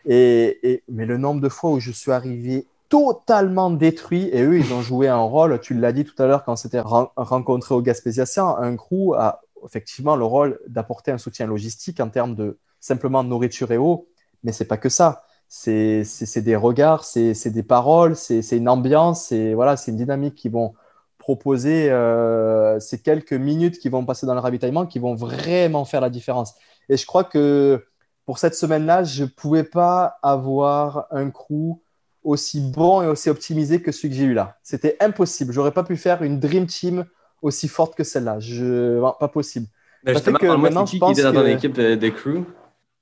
Et, 0.06 0.60
et- 0.72 0.84
Mais 0.88 1.06
le 1.06 1.18
nombre 1.18 1.42
de 1.42 1.50
fois 1.50 1.72
où 1.72 1.80
je 1.80 1.92
suis 1.92 2.12
arrivé 2.12 2.68
totalement 2.90 3.70
détruit, 3.70 4.30
et 4.34 4.42
eux, 4.44 4.58
ils 4.58 4.74
ont 4.74 4.82
joué 4.82 5.08
un 5.08 5.18
rôle, 5.22 5.60
tu 5.60 5.74
l'as 5.74 5.92
dit 5.92 6.06
tout 6.06 6.22
à 6.22 6.26
l'heure 6.28 6.44
quand 6.44 6.54
on 6.54 6.56
s'était 6.56 6.80
ren- 6.80 7.12
rencontré 7.16 7.76
au 7.76 7.82
Gaspésiacien, 7.82 8.56
un 8.60 8.76
crew 8.76 9.14
a 9.16 9.42
effectivement 9.66 10.16
le 10.16 10.26
rôle 10.26 10.60
d'apporter 10.68 11.12
un 11.12 11.18
soutien 11.18 11.46
logistique 11.48 12.00
en 12.00 12.10
termes 12.10 12.36
de 12.36 12.58
simplement 12.80 13.24
de 13.24 13.30
nourriture 13.30 13.72
et 13.72 13.78
eau. 13.78 14.08
Mais 14.44 14.52
c'est 14.52 14.66
pas 14.66 14.78
que 14.78 14.90
ça. 14.90 15.24
C'est 15.48 16.04
des 16.38 16.56
regards, 16.56 17.04
c'est 17.04 17.50
des 17.50 17.64
paroles, 17.64 18.16
c'est 18.16 18.58
une 18.58 18.70
ambiance, 18.70 19.26
c'est 19.26 19.54
voilà, 19.54 19.76
une 19.88 19.96
dynamique 19.98 20.36
qui 20.36 20.50
vont 20.50 20.74
proposer 21.18 21.92
euh, 21.92 22.80
ces 22.80 23.02
quelques 23.02 23.34
minutes 23.34 23.80
qui 23.80 23.90
vont 23.90 24.06
passer 24.06 24.26
dans 24.26 24.34
le 24.34 24.40
ravitaillement 24.40 24.86
qui 24.86 25.00
vont 25.00 25.16
vraiment 25.16 25.86
faire 25.86 26.02
la 26.02 26.10
différence. 26.10 26.56
Et 26.88 26.98
je 26.98 27.06
crois 27.06 27.24
que 27.24 27.86
pour 28.26 28.38
cette 28.40 28.56
semaine-là, 28.56 29.04
je 29.04 29.24
ne 29.24 29.30
pouvais 29.30 29.64
pas 29.64 30.18
avoir 30.24 31.08
un 31.12 31.30
crew 31.30 31.82
aussi 32.24 32.60
bon 32.60 33.02
et 33.02 33.08
aussi 33.08 33.30
optimisé 33.30 33.82
que 33.82 33.92
celui 33.92 34.10
que 34.10 34.16
j'ai 34.16 34.26
eu 34.26 34.34
là. 34.34 34.58
C'était 34.64 34.98
impossible. 35.00 35.54
J'aurais 35.54 35.72
pas 35.72 35.84
pu 35.84 35.96
faire 35.98 36.22
une 36.24 36.40
dream 36.40 36.66
team 36.66 37.06
aussi 37.42 37.68
forte 37.68 37.96
que 37.96 38.04
celle-là. 38.04 38.40
Je... 38.40 39.00
pas 39.20 39.28
possible. 39.28 39.68
Ben, 40.04 40.14
justement, 40.14 40.38
que 40.38 40.48
maintenant, 40.48 40.86
je 40.86 40.98
pense 40.98 41.14
qui 41.14 41.22
était 41.22 41.32
dans 41.32 41.42
ton 41.42 41.48
équipe 41.48 41.74
de, 41.74 41.96
de 41.96 42.10
crew? 42.10 42.46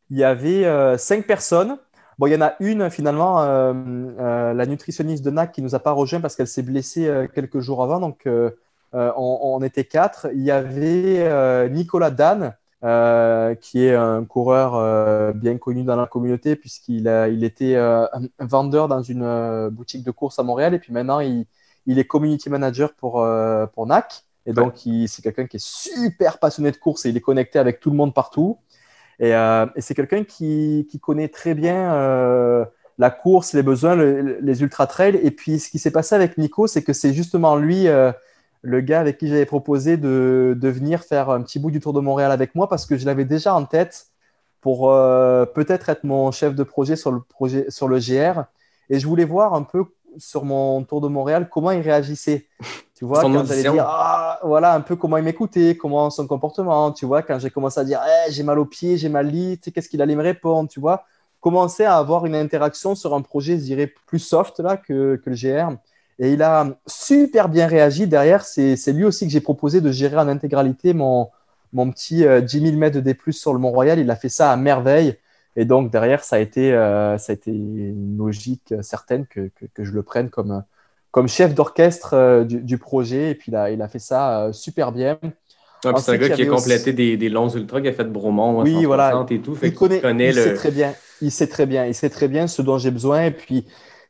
Il 0.10 0.18
y 0.18 0.24
avait 0.24 0.66
euh, 0.66 0.98
cinq 0.98 1.28
personnes. 1.28 1.78
Bon, 2.18 2.26
il 2.26 2.34
y 2.34 2.36
en 2.36 2.42
a 2.42 2.56
une 2.60 2.90
finalement, 2.90 3.44
euh, 3.44 3.74
euh, 4.20 4.54
la 4.54 4.66
nutritionniste 4.66 5.24
de 5.24 5.30
NAC 5.30 5.52
qui 5.52 5.62
nous 5.62 5.76
a 5.76 5.80
pas 5.80 5.92
rejoint 5.92 6.20
parce 6.20 6.36
qu'elle 6.36 6.48
s'est 6.48 6.64
blessée 6.64 7.28
quelques 7.36 7.60
jours 7.60 7.84
avant. 7.84 8.00
Donc, 8.00 8.28
on, 8.94 9.40
on 9.44 9.62
était 9.62 9.84
quatre. 9.84 10.28
Il 10.34 10.42
y 10.42 10.50
avait 10.50 11.70
Nicolas 11.70 12.10
Dan, 12.10 12.56
euh, 12.84 13.56
qui 13.56 13.84
est 13.84 13.96
un 13.96 14.24
coureur 14.26 14.76
euh, 14.76 15.34
bien 15.34 15.58
connu 15.58 15.84
dans 15.84 15.96
la 15.96 16.06
communauté 16.08 16.56
puisqu'il 16.56 17.08
a, 17.08 17.28
il 17.28 17.44
était 17.44 17.76
euh, 17.76 18.06
vendeur 18.40 18.88
dans 18.88 19.02
une 19.02 19.24
euh, 19.24 19.70
boutique 19.70 20.04
de 20.04 20.12
course 20.12 20.40
à 20.40 20.44
Montréal 20.44 20.74
et 20.74 20.80
puis 20.80 20.94
maintenant 20.94 21.20
il, 21.20 21.46
il 21.86 22.00
est 22.00 22.06
community 22.06 22.50
manager 22.50 22.94
pour, 22.94 23.26
pour 23.74 23.86
NAC. 23.86 24.24
Et 24.46 24.54
donc, 24.54 24.76
c'est 25.08 25.22
quelqu'un 25.22 25.46
qui 25.46 25.58
est 25.58 25.66
super 25.66 26.40
passionné 26.40 26.72
de 26.72 26.78
course 26.78 27.06
et 27.06 27.10
il 27.10 27.18
est 27.18 27.22
connecté 27.22 27.60
avec 27.60 27.80
tout 27.82 27.90
le 27.90 27.98
monde 27.98 28.14
partout. 28.14 28.60
Et, 29.20 29.32
et 29.32 29.82
c'est 29.82 29.96
quelqu'un 29.96 30.24
qui, 30.24 30.88
qui 30.90 31.00
connaît 31.00 31.30
très 31.30 31.56
bien 31.56 32.66
la 32.98 33.10
course, 33.10 33.54
les 33.54 33.64
besoins, 33.64 33.96
le- 33.96 34.40
les 34.42 34.62
ultra-trails. 34.62 35.20
Et 35.24 35.32
puis, 35.32 35.60
ce 35.60 35.70
qui 35.70 35.80
s'est 35.80 35.92
passé 35.92 36.16
avec 36.16 36.38
Nico, 36.38 36.68
c'est 36.68 36.84
que 36.84 36.94
c'est 36.94 37.14
justement 37.14 37.56
lui, 37.56 37.88
le 38.62 38.82
gars 38.82 39.00
avec 39.00 39.18
qui 39.18 39.28
j'avais 39.28 39.46
proposé 39.46 39.98
de, 39.98 40.58
de 40.60 40.70
venir 40.70 41.04
faire 41.04 41.30
un 41.30 41.42
petit 41.42 41.60
bout 41.60 41.72
du 41.72 41.80
Tour 41.80 41.94
de 41.94 42.00
Montréal 42.00 42.32
avec 42.32 42.56
moi 42.56 42.68
parce 42.68 42.86
que 42.86 42.98
je 42.98 43.06
l'avais 43.06 43.26
déjà 43.26 43.54
en 43.56 43.66
tête 43.66 44.08
pour 44.62 44.92
euh, 44.92 45.46
peut-être 45.46 45.90
être 45.90 46.04
mon 46.04 46.32
chef 46.32 46.56
de 46.56 46.64
projet 46.64 46.96
sur 46.96 47.12
le, 47.12 47.22
projet, 47.22 47.70
sur 47.70 47.88
le 47.88 48.00
GR. 48.00 48.44
Et 48.90 49.00
je 49.00 49.08
voulais 49.08 49.26
voir 49.26 49.54
un 49.54 49.64
peu 49.64 49.86
sur 50.18 50.46
mon 50.46 50.84
Tour 50.84 51.02
de 51.02 51.08
Montréal 51.08 51.48
comment 51.50 51.72
il 51.72 51.82
réagissait. 51.82 52.48
Tu 52.96 53.06
vois, 53.06 53.22
Son 53.22 53.32
quand 53.32 53.46
j'allais 53.46 53.70
dire, 53.70 53.86
ah, 53.88 54.40
voilà, 54.44 54.74
un 54.74 54.82
peu 54.82 54.96
comment 54.96 55.18
il 55.18 55.24
m'écoutait, 55.24 55.78
comment 55.78 56.10
son 56.10 56.28
comportement, 56.28 56.92
tu 56.92 57.06
vois, 57.06 57.22
quand 57.22 57.40
j'ai 57.40 57.50
commencé 57.50 57.80
à 57.80 57.84
dire, 57.84 58.02
Eh, 58.06 58.32
j'ai 58.32 58.44
mal 58.44 58.60
aux 58.60 58.66
pieds, 58.66 58.98
j'ai 58.98 59.10
mal 59.10 59.28
lit, 59.28 59.58
tu 59.58 59.66
sais, 59.66 59.72
qu'est-ce 59.72 59.90
qu'il 59.90 60.02
allait 60.02 60.16
me 60.16 60.24
répondre, 60.24 60.70
tu 60.70 60.80
vois, 60.80 61.06
commençait 61.40 61.86
à 61.86 61.98
avoir 61.98 62.26
une 62.26 62.36
interaction 62.36 62.96
sur 62.96 63.14
un 63.14 63.22
projet, 63.22 63.58
je 63.58 63.64
dirais, 63.64 63.94
plus 64.08 64.20
soft 64.20 64.60
là, 64.60 64.78
que, 64.78 65.22
que 65.24 65.30
le 65.30 65.36
GR. 65.36 65.78
Et 66.20 66.34
il 66.34 66.42
a 66.42 66.68
super 66.88 67.50
bien 67.50 67.68
réagi. 67.68 68.08
Derrière, 68.08 68.44
c'est 68.44 68.92
lui 68.92 69.06
aussi 69.06 69.26
que 69.26 69.32
j'ai 69.32 69.42
proposé 69.42 69.82
de 69.82 69.92
gérer 69.92 70.18
en 70.18 70.28
intégralité 70.28 70.94
mon, 70.94 71.30
mon 71.74 71.92
petit 71.92 72.26
10 72.26 72.62
000 72.62 72.76
mètres 72.76 72.96
de 72.96 73.02
D+, 73.02 73.16
sur 73.30 73.54
le 73.54 73.60
Mont-Royal. 73.60 74.00
Il 74.00 74.10
a 74.10 74.16
fait 74.16 74.30
ça 74.30 74.52
à 74.52 74.58
merveille. 74.58 75.18
Et 75.58 75.66
donc, 75.66 75.92
derrière, 75.92 76.24
ça 76.24 76.36
a 76.36 76.40
été, 76.40 76.72
euh, 76.72 77.18
ça 77.18 77.32
a 77.32 77.34
été 77.34 77.52
une 77.52 78.16
logique 78.16 78.76
certaine 78.82 79.26
que, 79.26 79.50
que, 79.56 79.66
que 79.74 79.84
je 79.84 79.92
le 79.92 80.04
prenne 80.04 80.30
comme, 80.30 80.64
comme 81.10 81.28
chef 81.28 81.56
d'orchestre 81.56 82.14
euh, 82.14 82.44
du, 82.44 82.62
du, 82.62 82.78
projet. 82.78 83.32
Et 83.32 83.36
puis, 83.36 83.52
il 83.52 83.56
a, 83.56 83.72
il 83.72 83.82
a 83.82 83.88
fait 83.88 83.98
ça 83.98 84.44
euh, 84.44 84.54
super 84.54 84.92
bien. 84.92 85.18
Ah, 85.84 85.94
c'est 85.98 86.12
un 86.12 86.18
gars 86.18 86.30
qui 86.30 86.44
a 86.44 86.46
complété 86.46 86.92
aussi... 86.92 86.94
des, 86.94 87.18
des, 87.18 87.30
longs 87.30 87.50
ultras, 87.50 87.82
qui 87.82 87.88
a 87.88 87.94
fait 87.94 88.04
de 88.04 88.10
Bromont, 88.10 88.62
oui, 88.62 88.86
voilà. 88.86 89.26
et 89.32 89.40
tout. 89.40 89.56
Fait 89.56 89.70
il 89.70 89.74
connaît, 89.74 90.00
connaît 90.00 90.30
il 90.30 90.36
le... 90.36 90.44
sait 90.44 90.54
très 90.54 90.72
bien. 90.72 90.94
Il 91.22 91.32
sait 91.32 91.48
très 91.48 91.66
bien. 91.66 91.86
Il 91.88 91.96
sait 91.96 92.12
très 92.12 92.28
bien 92.28 92.46
ce 92.46 92.62
dont 92.62 92.78
j'ai 92.78 92.92
besoin. 92.92 93.24
Et 93.24 93.32
puis, 93.32 93.66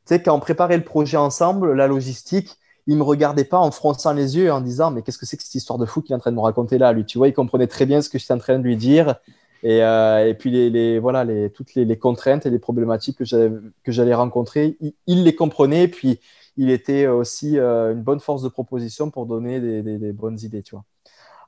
sais, 0.07 0.21
quand 0.21 0.35
on 0.35 0.39
préparait 0.39 0.77
le 0.77 0.83
projet 0.83 1.17
ensemble, 1.17 1.73
la 1.73 1.87
logistique, 1.87 2.57
il 2.87 2.97
me 2.97 3.03
regardait 3.03 3.43
pas 3.43 3.59
en 3.59 3.69
fronçant 3.71 4.13
les 4.13 4.37
yeux 4.37 4.51
en 4.51 4.61
disant 4.61 4.91
mais 4.91 5.01
qu'est-ce 5.01 5.17
que 5.17 5.25
c'est 5.25 5.37
que 5.37 5.43
cette 5.43 5.55
histoire 5.55 5.77
de 5.77 5.85
fou 5.85 6.01
qu'il 6.01 6.13
est 6.13 6.15
en 6.15 6.19
train 6.19 6.31
de 6.31 6.37
me 6.37 6.41
raconter 6.41 6.77
là 6.77 6.93
lui? 6.93 7.05
Tu 7.05 7.17
vois 7.17 7.27
il 7.27 7.33
comprenait 7.33 7.67
très 7.67 7.85
bien 7.85 8.01
ce 8.01 8.09
que 8.09 8.17
j'étais 8.17 8.33
en 8.33 8.37
train 8.37 8.57
de 8.57 8.63
lui 8.63 8.77
dire. 8.77 9.15
Et, 9.63 9.83
euh, 9.83 10.27
et 10.27 10.33
puis 10.35 10.51
les, 10.51 10.69
les, 10.69 10.99
voilà 10.99 11.23
les, 11.23 11.49
toutes 11.49 11.75
les, 11.75 11.97
contraintes 11.97 12.45
et 12.45 12.49
les 12.49 12.59
problématiques 12.59 13.17
que 13.17 13.91
j'allais 13.91 14.13
rencontrer 14.13 14.77
il, 15.07 15.23
les 15.23 15.35
comprenait. 15.35 15.87
Puis 15.87 16.19
il 16.55 16.71
était 16.71 17.07
aussi 17.07 17.59
euh, 17.59 17.91
une 17.91 18.01
bonne 18.01 18.19
force 18.21 18.41
de 18.41 18.49
proposition 18.49 19.11
pour 19.11 19.25
donner 19.25 19.59
des, 19.59 20.13
bonnes 20.13 20.39
idées 20.41 20.63
tu 20.63 20.75
vois. 20.75 20.85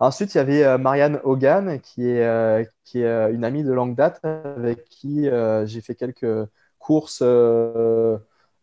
Ensuite 0.01 0.33
il 0.35 0.37
y 0.37 0.41
avait 0.41 0.63
euh, 0.63 0.77
Marianne 0.77 1.19
Hogan 1.23 1.79
qui 1.79 2.09
est 2.09 2.69
qui 2.83 3.01
est 3.01 3.31
une 3.31 3.45
amie 3.45 3.63
de 3.63 3.71
longue 3.71 3.95
date 3.95 4.19
avec 4.23 4.89
qui 4.89 5.29
j'ai 5.65 5.81
fait 5.81 5.95
quelques 5.95 6.49
courses 6.79 7.23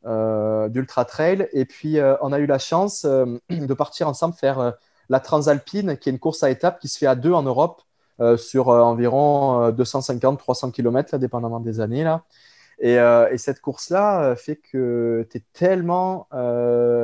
d'Ultra 0.06 1.04
Trail. 1.04 1.48
Et 1.52 1.64
puis, 1.64 1.98
euh, 1.98 2.14
on 2.20 2.32
a 2.32 2.38
eu 2.38 2.46
la 2.46 2.58
chance 2.58 3.04
euh, 3.04 3.38
de 3.50 3.74
partir 3.74 4.08
ensemble 4.08 4.34
faire 4.34 4.74
la 5.08 5.20
Transalpine, 5.20 5.96
qui 5.96 6.08
est 6.08 6.12
une 6.12 6.18
course 6.18 6.42
à 6.42 6.50
étapes 6.50 6.80
qui 6.80 6.88
se 6.88 6.98
fait 6.98 7.06
à 7.06 7.14
deux 7.14 7.32
en 7.32 7.42
Europe 7.42 7.82
sur 8.38 8.68
environ 8.68 9.70
250-300 9.72 10.72
km, 10.72 11.10
là, 11.12 11.18
dépendamment 11.18 11.60
des 11.60 11.80
années. 11.80 12.02
Là. 12.02 12.24
Et, 12.80 12.94
et 12.94 13.38
cette 13.38 13.60
course-là 13.60 14.34
fait 14.36 14.56
que 14.56 15.26
tu 15.30 15.36
es 15.36 15.42
tellement 15.52 16.26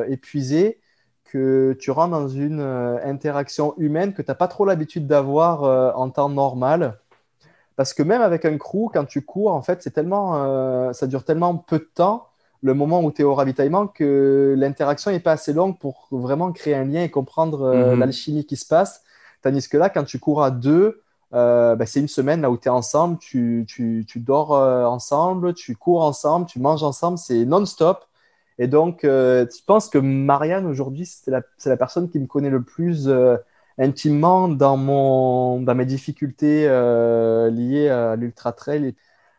épuisé 0.08 0.80
que 1.24 1.76
tu 1.78 1.90
rentres 1.90 2.12
dans 2.12 2.28
une 2.28 2.62
interaction 3.04 3.74
humaine 3.76 4.14
que 4.14 4.22
tu 4.22 4.30
n'as 4.30 4.34
pas 4.34 4.48
trop 4.48 4.64
l'habitude 4.64 5.06
d'avoir 5.06 5.96
en 5.96 6.08
temps 6.10 6.30
normal. 6.30 6.98
Parce 7.76 7.92
que 7.94 8.02
même 8.02 8.22
avec 8.22 8.44
un 8.44 8.56
crew, 8.56 8.88
quand 8.92 9.04
tu 9.04 9.22
cours, 9.22 9.52
en 9.52 9.62
fait, 9.62 9.82
c'est 9.82 9.92
tellement, 9.92 10.92
ça 10.92 11.06
dure 11.06 11.24
tellement 11.24 11.56
peu 11.56 11.78
de 11.78 11.90
temps 11.94 12.31
le 12.62 12.74
moment 12.74 13.02
où 13.02 13.10
tu 13.10 13.22
es 13.22 13.24
au 13.24 13.34
ravitaillement 13.34 13.88
que 13.88 14.54
l'interaction 14.56 15.10
n'est 15.10 15.20
pas 15.20 15.32
assez 15.32 15.52
longue 15.52 15.78
pour 15.78 16.06
vraiment 16.12 16.52
créer 16.52 16.74
un 16.74 16.84
lien 16.84 17.02
et 17.02 17.10
comprendre 17.10 17.62
euh, 17.62 17.94
-hmm. 17.94 17.98
l'alchimie 17.98 18.44
qui 18.46 18.56
se 18.56 18.66
passe. 18.66 19.02
Tandis 19.42 19.68
que 19.68 19.76
là, 19.76 19.90
quand 19.90 20.04
tu 20.04 20.18
cours 20.20 20.42
à 20.44 20.50
deux, 20.52 21.02
euh, 21.34 21.74
ben, 21.76 21.86
c'est 21.86 22.00
une 22.00 22.08
semaine 22.08 22.40
là 22.42 22.50
où 22.50 22.56
tu 22.56 22.68
es 22.68 22.70
ensemble, 22.70 23.18
tu, 23.18 23.64
tu, 23.66 24.04
tu 24.06 24.20
dors 24.20 24.54
euh, 24.54 24.84
ensemble, 24.84 25.54
tu 25.54 25.74
cours 25.74 26.02
ensemble, 26.04 26.46
tu 26.46 26.60
manges 26.60 26.84
ensemble, 26.84 27.18
c'est 27.18 27.44
non-stop. 27.44 28.04
Et 28.58 28.68
donc, 28.68 29.00
tu 29.00 29.62
penses 29.66 29.88
que 29.88 29.98
Marianne, 29.98 30.66
aujourd'hui, 30.66 31.06
c'est 31.06 31.30
la, 31.30 31.40
la, 31.64 31.76
personne 31.76 32.08
qui 32.10 32.18
me 32.20 32.26
connaît 32.26 32.50
le 32.50 32.62
plus 32.62 33.10
intimement 33.78 34.46
dans, 34.46 34.76
mon, 34.76 35.60
dans 35.62 35.74
mes 35.74 35.86
difficultés 35.86 36.58
liées 37.58 37.88
à 37.88 38.14
l'ultra 38.14 38.52
trail. 38.52 38.82
Et, 38.88 38.94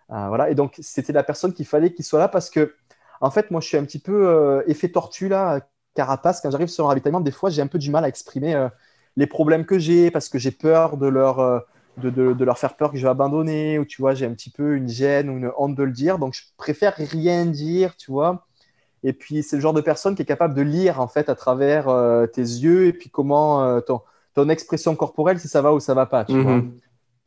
voilà. 0.10 0.50
et 0.50 0.56
donc, 0.56 0.72
c'était 0.82 1.14
la 1.14 1.24
personne 1.24 1.54
qu'il 1.54 1.68
fallait 1.68 1.94
qu'il 1.94 2.04
soit 2.04 2.20
là 2.20 2.28
parce 2.28 2.50
que 2.50 2.74
en 3.24 3.32
fait, 3.32 3.52
moi, 3.52 3.62
je 3.62 3.68
suis 3.68 3.78
un 3.78 3.86
petit 3.86 4.00
peu 4.00 4.28
euh, 4.28 4.64
effet 4.68 4.90
tortue, 4.90 5.30
là, 5.30 5.62
carapace. 5.96 6.42
Quand 6.42 6.52
j'arrive 6.52 6.68
sur 6.68 6.84
un 6.84 6.88
ravitaillement, 6.90 7.22
des 7.22 7.32
fois, 7.32 7.50
j'ai 7.50 7.62
un 7.62 7.68
peu 7.68 7.80
du 7.80 7.90
mal 7.90 8.04
à 8.04 8.10
exprimer 8.10 8.54
euh, 8.54 8.68
les 9.16 9.28
problèmes 9.28 9.66
que 9.66 9.80
j'ai 9.80 10.12
parce 10.12 10.28
que 10.28 10.38
j'ai 10.38 10.52
peur 10.52 10.98
de 10.98 11.08
leur, 11.08 11.40
euh, 11.40 11.60
de, 11.96 12.10
de, 12.10 12.34
de, 12.34 12.44
leur 12.44 12.58
faire 12.58 12.76
peur 12.76 12.92
que 12.92 12.98
je 12.98 13.04
vais 13.04 13.10
abandonner 13.10 13.80
ou, 13.80 13.86
tu 13.86 14.02
vois, 14.02 14.14
j'ai 14.14 14.26
un 14.26 14.34
petit 14.34 14.50
peu 14.50 14.76
une 14.76 14.90
gêne 14.90 15.30
ou 15.30 15.38
une 15.38 15.52
honte 15.58 15.74
de 15.74 15.84
le 15.84 15.94
dire. 15.94 16.20
Donc, 16.20 16.34
je 16.34 16.42
préfère 16.58 16.96
rien 16.98 17.46
dire, 17.46 17.96
tu 17.96 18.12
vois. 18.12 18.46
Et 19.04 19.14
puis, 19.14 19.42
c'est 19.42 19.56
le 19.56 19.62
genre 19.62 19.74
de 19.74 19.80
personne 19.80 20.16
qui 20.16 20.24
est 20.24 20.26
capable 20.26 20.54
de 20.54 20.62
lire, 20.62 21.00
en 21.00 21.08
fait, 21.08 21.30
à 21.30 21.36
travers 21.36 21.86
tes 22.34 22.42
yeux 22.42 22.88
et 22.88 22.94
puis 22.94 23.10
comment 23.10 23.80
ton, 23.82 24.02
ton, 24.34 24.50
expression 24.50 24.98
corporelle, 24.98 25.40
si 25.40 25.48
ça 25.48 25.62
va 25.62 25.74
ou 25.74 25.80
ça 25.80 25.94
va 25.94 26.06
pas, 26.06 26.26
tu 26.26 26.34
mm 26.34 26.40
-hmm. 26.40 26.44
vois. 26.44 26.56
Mhm. 26.56 26.80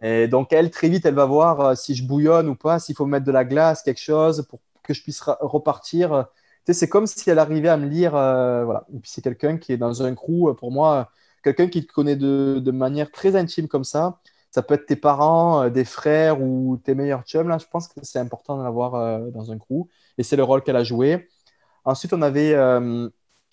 Et 0.03 0.29
donc, 0.29 0.53
elle, 0.53 0.71
très 0.71 0.91
vite, 0.91 1.07
elle 1.07 1.15
va 1.15 1.27
voir 1.27 1.77
si 1.77 1.95
je 1.95 2.07
bouillonne 2.07 2.49
ou 2.49 2.55
pas, 2.55 2.79
s'il 2.79 2.95
faut 2.95 3.07
mettre 3.07 3.27
de 3.27 3.33
la 3.33 3.45
glace, 3.45 3.83
quelque 3.83 4.01
chose 4.01 4.47
pour 4.49 4.61
que 4.87 4.95
je 4.95 5.03
puisse 5.03 5.21
repartir. 5.23 6.27
C'est 6.73 6.89
comme 6.89 7.07
si 7.07 7.29
elle 7.31 7.39
arrivait 7.39 7.69
à 7.69 7.77
me 7.77 7.87
lire. 7.87 8.17
Euh, 8.17 8.65
voilà. 8.65 8.87
Et 8.95 8.99
puis 8.99 9.11
c'est 9.11 9.23
quelqu'un 9.23 9.57
qui 9.59 9.73
est 9.73 9.77
dans 9.77 10.03
un 10.03 10.15
crew, 10.15 10.55
pour 10.57 10.73
moi, 10.73 11.11
quelqu'un 11.43 11.69
qui 11.69 11.87
te 11.87 11.93
connaît 11.93 12.17
de, 12.17 12.71
manière 12.71 13.11
très 13.11 13.37
intime 13.37 13.69
comme 13.69 13.85
ça. 13.85 14.19
Ça 14.51 14.63
peut 14.63 14.75
être 14.75 14.87
tes 14.87 14.97
parents, 14.97 15.65
euh, 15.65 15.71
des 15.71 15.85
frères 15.85 16.41
ou 16.41 16.79
tes 16.83 16.95
meilleurs 16.95 17.23
chums. 17.25 17.49
Là, 17.49 17.59
je 17.59 17.67
pense 17.71 17.89
que 17.89 18.01
c'est 18.03 18.19
important 18.19 18.57
d'en 18.57 18.65
avoir 18.65 18.95
euh, 18.95 19.31
dans 19.31 19.53
un 19.53 19.59
crew. 19.59 19.87
Et 20.19 20.23
c'est 20.23 20.37
le 20.37 20.45
rôle 20.45 20.63
qu'elle 20.63 20.77
a 20.77 20.85
joué. 20.85 21.29
Ensuite, 21.85 22.13
on 22.13 22.23
avait 22.23 22.55
euh, 22.55 23.09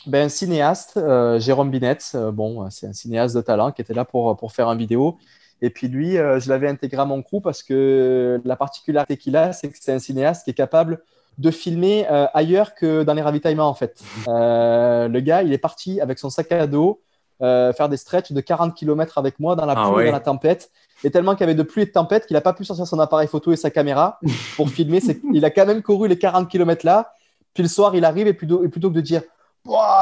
ben, 0.07 0.25
un 0.25 0.29
cinéaste, 0.29 0.97
euh, 0.97 1.39
Jérôme 1.39 1.71
Binette. 1.71 2.15
bon, 2.33 2.69
c'est 2.69 2.87
un 2.87 2.93
cinéaste 2.93 3.35
de 3.35 3.41
talent 3.41 3.71
qui 3.71 3.81
était 3.81 3.93
là 3.93 4.05
pour, 4.05 4.35
pour 4.37 4.53
faire 4.53 4.71
une 4.71 4.79
vidéo. 4.79 5.17
Et 5.61 5.69
puis 5.69 5.87
lui, 5.87 6.15
je 6.15 6.49
l'avais 6.49 6.67
intégré 6.67 7.01
à 7.01 7.05
mon 7.05 7.21
crew 7.21 7.41
parce 7.41 7.63
que 7.63 8.41
la 8.43 8.55
particularité 8.55 9.17
qu'il 9.17 9.37
a, 9.37 9.53
c'est 9.53 9.69
que 9.69 9.77
c'est 9.79 9.93
un 9.93 9.99
cinéaste 9.99 10.43
qui 10.43 10.51
est 10.51 10.55
capable 10.55 11.01
de 11.37 11.51
filmer 11.51 12.05
euh, 12.09 12.27
ailleurs 12.33 12.75
que 12.75 13.03
dans 13.03 13.13
les 13.13 13.21
ravitaillements 13.21 13.69
en 13.69 13.73
fait. 13.73 14.01
Euh, 14.27 15.07
le 15.09 15.19
gars, 15.19 15.43
il 15.43 15.51
est 15.51 15.57
parti 15.57 15.99
avec 15.99 16.17
son 16.17 16.29
sac 16.29 16.51
à 16.51 16.65
dos 16.65 17.01
euh, 17.41 17.73
faire 17.73 17.89
des 17.89 17.97
stretches 17.97 18.31
de 18.31 18.39
40 18.39 18.73
km 18.73 19.17
avec 19.17 19.39
moi 19.39 19.55
dans 19.55 19.65
la 19.65 19.75
pluie, 19.75 19.83
ah 19.85 19.91
ouais. 19.91 20.05
dans 20.05 20.11
la 20.13 20.19
tempête. 20.21 20.71
Et 21.03 21.11
tellement 21.11 21.33
qu'il 21.33 21.41
y 21.41 21.43
avait 21.43 21.55
de 21.55 21.63
pluie 21.63 21.81
et 21.81 21.85
de 21.85 21.91
tempête 21.91 22.25
qu'il 22.25 22.35
n'a 22.35 22.41
pas 22.41 22.53
pu 22.53 22.63
sortir 22.63 22.87
son 22.87 22.99
appareil 22.99 23.27
photo 23.27 23.51
et 23.51 23.57
sa 23.57 23.69
caméra 23.69 24.19
pour 24.55 24.69
filmer. 24.69 25.01
il 25.33 25.43
a 25.43 25.49
quand 25.49 25.65
même 25.65 25.81
couru 25.81 26.07
les 26.07 26.17
40 26.17 26.49
km 26.49 26.85
là. 26.85 27.13
Puis 27.53 27.63
le 27.63 27.69
soir, 27.69 27.95
il 27.95 28.05
arrive 28.05 28.27
et 28.27 28.33
plutôt, 28.33 28.63
et 28.63 28.69
plutôt 28.69 28.89
que 28.89 28.95
de 28.95 29.01
dire 29.01 29.23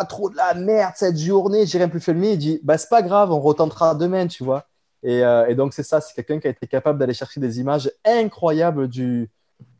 trop 0.07 0.29
de 0.29 0.37
la 0.37 0.53
merde 0.53 0.93
cette 0.95 1.17
journée, 1.17 1.65
j'ai 1.65 1.79
rien 1.79 1.89
pu 1.89 1.99
filmer, 1.99 2.33
il 2.33 2.37
dit 2.37 2.59
bah, 2.63 2.77
c'est 2.77 2.89
pas 2.89 3.01
grave, 3.01 3.31
on 3.31 3.39
retentera 3.39 3.95
demain, 3.95 4.27
tu 4.27 4.43
vois. 4.43 4.65
Et, 5.03 5.21
et 5.47 5.55
donc, 5.55 5.73
c'est 5.73 5.83
ça, 5.83 5.99
c'est 5.99 6.13
quelqu'un 6.13 6.39
qui 6.39 6.47
a 6.47 6.51
été 6.51 6.67
capable 6.67 6.99
d'aller 6.99 7.15
chercher 7.15 7.39
des 7.39 7.59
images 7.59 7.91
incroyables 8.05 8.87
du, 8.87 9.31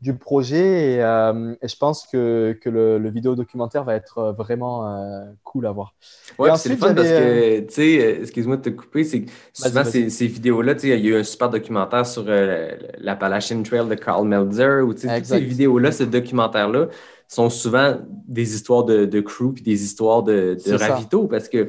du 0.02 0.14
projet 0.14 0.94
et, 0.94 1.02
euh, 1.02 1.54
et, 1.62 1.68
je 1.68 1.76
pense 1.76 2.08
que, 2.08 2.58
que 2.60 2.68
le, 2.68 2.98
le, 2.98 3.08
vidéo 3.08 3.36
documentaire 3.36 3.84
va 3.84 3.94
être 3.94 4.34
vraiment 4.36 4.88
euh, 4.88 5.24
cool 5.44 5.64
à 5.64 5.70
voir. 5.70 5.94
Ouais, 6.40 6.50
c'est 6.56 6.70
le 6.70 6.76
fun 6.76 6.92
parce 6.92 7.06
que, 7.06 7.60
tu 7.60 7.72
sais, 7.72 8.20
excuse-moi 8.20 8.56
de 8.56 8.62
te 8.62 8.70
couper, 8.70 9.04
c'est 9.04 9.26
souvent 9.52 9.84
ces, 9.84 10.10
ces 10.10 10.26
vidéos-là, 10.26 10.74
tu 10.74 10.80
sais, 10.80 10.98
il 10.98 11.04
y 11.04 11.08
a 11.08 11.10
eu 11.10 11.20
un 11.20 11.22
super 11.22 11.50
documentaire 11.50 12.04
sur 12.04 12.24
euh, 12.26 12.72
l'Appalachian 12.98 13.62
Trail 13.62 13.86
de 13.88 13.94
Carl 13.94 14.26
Meltzer, 14.26 14.82
ou 14.84 14.92
tu 14.92 15.02
sais, 15.02 15.16
toutes 15.18 15.26
ces 15.26 15.40
vidéos-là, 15.40 15.92
ce 15.92 16.02
documentaire-là, 16.02 16.88
sont 17.28 17.48
souvent 17.48 17.96
des 18.26 18.54
histoires 18.56 18.84
de, 18.84 19.04
de 19.06 19.20
crew 19.20 19.52
puis 19.54 19.62
des 19.62 19.84
histoires 19.84 20.24
de, 20.24 20.56
de 20.66 20.74
ravito 20.74 21.28
parce 21.28 21.48
que 21.48 21.68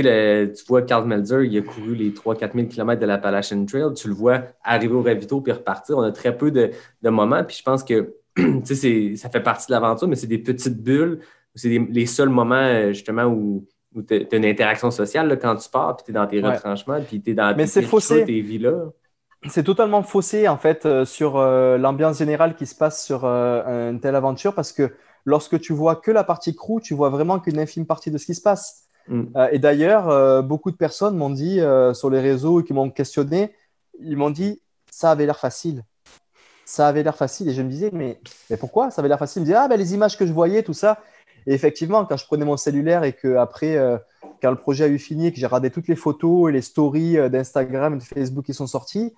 tu 0.00 0.64
vois 0.66 0.82
Carl 0.82 1.06
Melzer, 1.06 1.42
il 1.42 1.58
a 1.58 1.60
couru 1.60 1.94
les 1.94 2.10
3-4 2.10 2.54
000 2.54 2.66
km 2.68 3.00
de 3.00 3.06
l'Appalachian 3.06 3.64
Trail, 3.66 3.92
tu 3.94 4.08
le 4.08 4.14
vois 4.14 4.42
arriver 4.64 4.94
au 4.94 5.02
ravito 5.02 5.40
puis 5.40 5.52
repartir. 5.52 5.98
On 5.98 6.02
a 6.02 6.12
très 6.12 6.36
peu 6.36 6.50
de, 6.50 6.70
de 7.02 7.10
moments, 7.10 7.44
puis 7.44 7.56
je 7.56 7.62
pense 7.62 7.84
que 7.84 8.14
ça 8.64 9.28
fait 9.28 9.42
partie 9.42 9.66
de 9.66 9.72
l'aventure, 9.72 10.08
mais 10.08 10.16
c'est 10.16 10.26
des 10.26 10.38
petites 10.38 10.82
bulles, 10.82 11.20
c'est 11.54 11.68
les 11.68 12.06
seuls 12.06 12.30
moments 12.30 12.54
euh, 12.54 12.88
justement 12.92 13.24
où, 13.24 13.66
où 13.94 14.02
tu 14.02 14.14
as 14.14 14.36
une 14.36 14.46
interaction 14.46 14.90
sociale 14.90 15.28
là, 15.28 15.36
quand 15.36 15.56
tu 15.56 15.68
pars, 15.68 15.96
puis 15.96 16.06
tu 16.06 16.10
es 16.12 16.14
dans 16.14 16.26
tes 16.26 16.42
ouais. 16.42 16.54
retranchements, 16.54 17.00
puis 17.02 17.20
tu 17.20 17.32
es 17.32 17.34
dans 17.34 17.54
mais 17.54 17.66
tes, 17.66 17.82
tes, 17.84 18.24
tes 18.24 18.40
vies-là 18.40 18.92
c'est 19.48 19.64
totalement 19.64 20.02
faussé 20.02 20.46
en 20.48 20.56
fait 20.56 20.86
euh, 20.86 21.04
sur 21.04 21.36
euh, 21.36 21.76
l'ambiance 21.76 22.18
générale 22.18 22.54
qui 22.54 22.66
se 22.66 22.74
passe 22.74 23.04
sur 23.04 23.24
euh, 23.24 23.90
une 23.90 24.00
telle 24.00 24.14
aventure 24.14 24.54
parce 24.54 24.72
que 24.72 24.94
lorsque 25.24 25.60
tu 25.60 25.72
vois 25.72 25.96
que 25.96 26.10
la 26.10 26.24
partie 26.24 26.54
crew, 26.54 26.80
tu 26.80 26.94
vois 26.94 27.08
vraiment 27.08 27.40
qu'une 27.40 27.58
infime 27.58 27.86
partie 27.86 28.10
de 28.10 28.18
ce 28.18 28.26
qui 28.26 28.34
se 28.34 28.42
passe. 28.42 28.88
Mm. 29.08 29.24
et 29.50 29.58
d'ailleurs, 29.58 30.42
beaucoup 30.42 30.70
de 30.70 30.76
personnes 30.76 31.16
m'ont 31.16 31.30
dit 31.30 31.60
sur 31.94 32.10
les 32.10 32.20
réseaux 32.20 32.62
qui 32.62 32.72
m'ont 32.72 32.90
questionné, 32.90 33.52
ils 34.00 34.16
m'ont 34.16 34.30
dit 34.30 34.60
ça 34.90 35.10
avait 35.10 35.26
l'air 35.26 35.38
facile. 35.38 35.84
Ça 36.64 36.88
avait 36.88 37.02
l'air 37.02 37.16
facile 37.16 37.48
et 37.48 37.52
je 37.52 37.62
me 37.62 37.68
disais 37.68 37.90
mais, 37.92 38.20
mais 38.48 38.56
pourquoi? 38.56 38.90
Ça 38.90 39.00
avait 39.00 39.08
l'air 39.08 39.18
facile 39.18 39.40
Ils 39.40 39.44
me 39.44 39.46
disaient 39.46 39.58
ah 39.58 39.68
ben 39.68 39.76
les 39.76 39.94
images 39.94 40.16
que 40.16 40.26
je 40.26 40.32
voyais 40.32 40.62
tout 40.62 40.72
ça. 40.72 40.98
Et 41.46 41.54
effectivement, 41.54 42.04
quand 42.04 42.16
je 42.16 42.24
prenais 42.24 42.44
mon 42.44 42.56
cellulaire 42.56 43.02
et 43.02 43.12
que 43.12 43.36
après 43.36 43.76
quand 44.40 44.50
le 44.50 44.56
projet 44.56 44.84
a 44.84 44.88
eu 44.88 44.98
fini, 44.98 45.32
que 45.32 45.38
j'ai 45.38 45.46
regardé 45.46 45.70
toutes 45.70 45.88
les 45.88 45.96
photos 45.96 46.50
et 46.50 46.52
les 46.52 46.62
stories 46.62 47.30
d'Instagram 47.30 47.94
et 47.94 47.98
de 47.98 48.02
Facebook 48.02 48.44
qui 48.44 48.54
sont 48.54 48.66
sorties, 48.66 49.12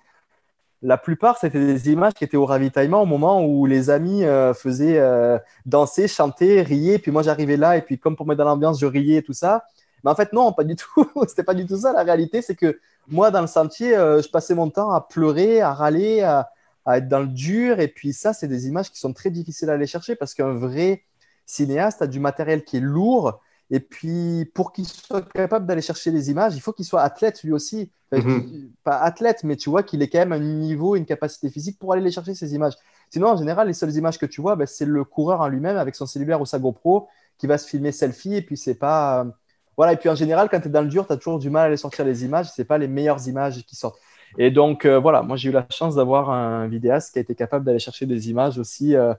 la 0.81 0.97
plupart, 0.97 1.37
c'était 1.37 1.59
des 1.59 1.89
images 1.89 2.13
qui 2.13 2.23
étaient 2.23 2.37
au 2.37 2.45
ravitaillement 2.45 3.01
au 3.01 3.05
moment 3.05 3.43
où 3.43 3.65
les 3.65 3.89
amis 3.89 4.23
euh, 4.23 4.53
faisaient 4.53 4.99
euh, 4.99 5.39
danser, 5.65 6.07
chanter, 6.07 6.61
rier. 6.61 6.99
Puis 6.99 7.11
moi, 7.11 7.23
j'arrivais 7.23 7.57
là 7.57 7.77
et 7.77 7.81
puis 7.81 7.97
comme 7.97 8.15
pour 8.15 8.27
mettre 8.27 8.39
dans 8.39 8.45
l'ambiance, 8.45 8.79
je 8.79 8.85
riais 8.85 9.17
et 9.17 9.23
tout 9.23 9.33
ça. 9.33 9.65
Mais 10.03 10.11
en 10.11 10.15
fait, 10.15 10.33
non, 10.33 10.53
pas 10.53 10.63
du 10.63 10.75
tout. 10.95 11.09
C'était 11.27 11.43
pas 11.43 11.53
du 11.53 11.65
tout 11.65 11.77
ça. 11.77 11.93
La 11.93 12.03
réalité, 12.03 12.41
c'est 12.41 12.55
que 12.55 12.79
moi, 13.07 13.31
dans 13.31 13.41
le 13.41 13.47
sentier, 13.47 13.95
euh, 13.95 14.21
je 14.21 14.29
passais 14.29 14.55
mon 14.55 14.69
temps 14.69 14.91
à 14.91 15.01
pleurer, 15.01 15.61
à 15.61 15.73
râler, 15.73 16.21
à, 16.21 16.49
à 16.85 16.97
être 16.97 17.07
dans 17.07 17.21
le 17.21 17.27
dur. 17.27 17.79
Et 17.79 17.87
puis 17.87 18.13
ça, 18.13 18.33
c'est 18.33 18.47
des 18.47 18.67
images 18.67 18.91
qui 18.91 18.99
sont 18.99 19.13
très 19.13 19.31
difficiles 19.31 19.69
à 19.69 19.73
aller 19.73 19.87
chercher 19.87 20.15
parce 20.15 20.33
qu'un 20.33 20.53
vrai 20.53 21.03
cinéaste 21.45 22.01
a 22.01 22.07
du 22.07 22.19
matériel 22.19 22.63
qui 22.63 22.77
est 22.77 22.81
lourd. 22.81 23.41
Et 23.71 23.79
puis, 23.79 24.45
pour 24.53 24.71
qu'il 24.73 24.87
soit 24.87 25.21
capable 25.33 25.65
d'aller 25.65 25.81
chercher 25.81 26.11
les 26.11 26.29
images, 26.31 26.55
il 26.55 26.61
faut 26.61 26.73
qu'il 26.73 26.85
soit 26.85 27.01
athlète 27.01 27.43
lui 27.43 27.51
aussi. 27.53 27.91
Enfin, 28.11 28.21
Mhm. 28.29 28.73
Pas 28.83 28.97
athlète, 28.99 29.43
mais 29.43 29.55
tu 29.57 29.69
vois 29.69 29.83
qu'il 29.83 30.01
ait 30.03 30.09
quand 30.09 30.19
même 30.19 30.31
un 30.33 30.39
niveau, 30.39 30.95
une 30.95 31.05
capacité 31.05 31.49
physique 31.49 31.79
pour 31.79 31.93
aller 31.93 32.03
les 32.03 32.11
chercher, 32.11 32.35
ces 32.35 32.53
images. 32.53 32.73
Sinon, 33.09 33.29
en 33.29 33.37
général, 33.37 33.67
les 33.67 33.73
seules 33.73 33.95
images 33.95 34.17
que 34.19 34.25
tu 34.27 34.41
vois, 34.41 34.55
ben, 34.55 34.67
c'est 34.67 34.85
le 34.85 35.03
coureur 35.03 35.41
en 35.41 35.47
lui-même 35.47 35.77
avec 35.77 35.95
son 35.95 36.05
cellulaire 36.05 36.39
ou 36.41 36.45
sa 36.45 36.59
GoPro 36.59 37.07
qui 37.37 37.47
va 37.47 37.57
se 37.57 37.67
filmer 37.67 37.91
selfie. 37.91 38.35
Et 38.35 38.41
puis, 38.41 38.57
c'est 38.57 38.75
pas. 38.75 39.21
euh, 39.25 39.31
Voilà. 39.77 39.93
Et 39.93 39.97
puis, 39.97 40.09
en 40.09 40.15
général, 40.15 40.49
quand 40.49 40.59
tu 40.61 40.67
es 40.67 40.71
dans 40.71 40.81
le 40.81 40.87
dur, 40.87 41.07
tu 41.07 41.13
as 41.13 41.17
toujours 41.17 41.39
du 41.39 41.49
mal 41.49 41.63
à 41.63 41.65
aller 41.65 41.77
sortir 41.77 42.05
les 42.05 42.23
images. 42.25 42.47
C'est 42.55 42.65
pas 42.65 42.77
les 42.77 42.87
meilleures 42.87 43.27
images 43.27 43.63
qui 43.65 43.75
sortent. 43.75 43.99
Et 44.37 44.51
donc, 44.51 44.85
euh, 44.85 44.99
voilà, 44.99 45.21
moi, 45.23 45.37
j'ai 45.37 45.49
eu 45.49 45.51
la 45.51 45.65
chance 45.69 45.95
d'avoir 45.95 46.29
un 46.29 46.67
vidéaste 46.67 47.13
qui 47.13 47.19
a 47.19 47.21
été 47.21 47.35
capable 47.35 47.65
d'aller 47.65 47.79
chercher 47.79 48.05
des 48.05 48.29
images 48.29 48.57
aussi 48.59 48.95
euh, 48.95 49.13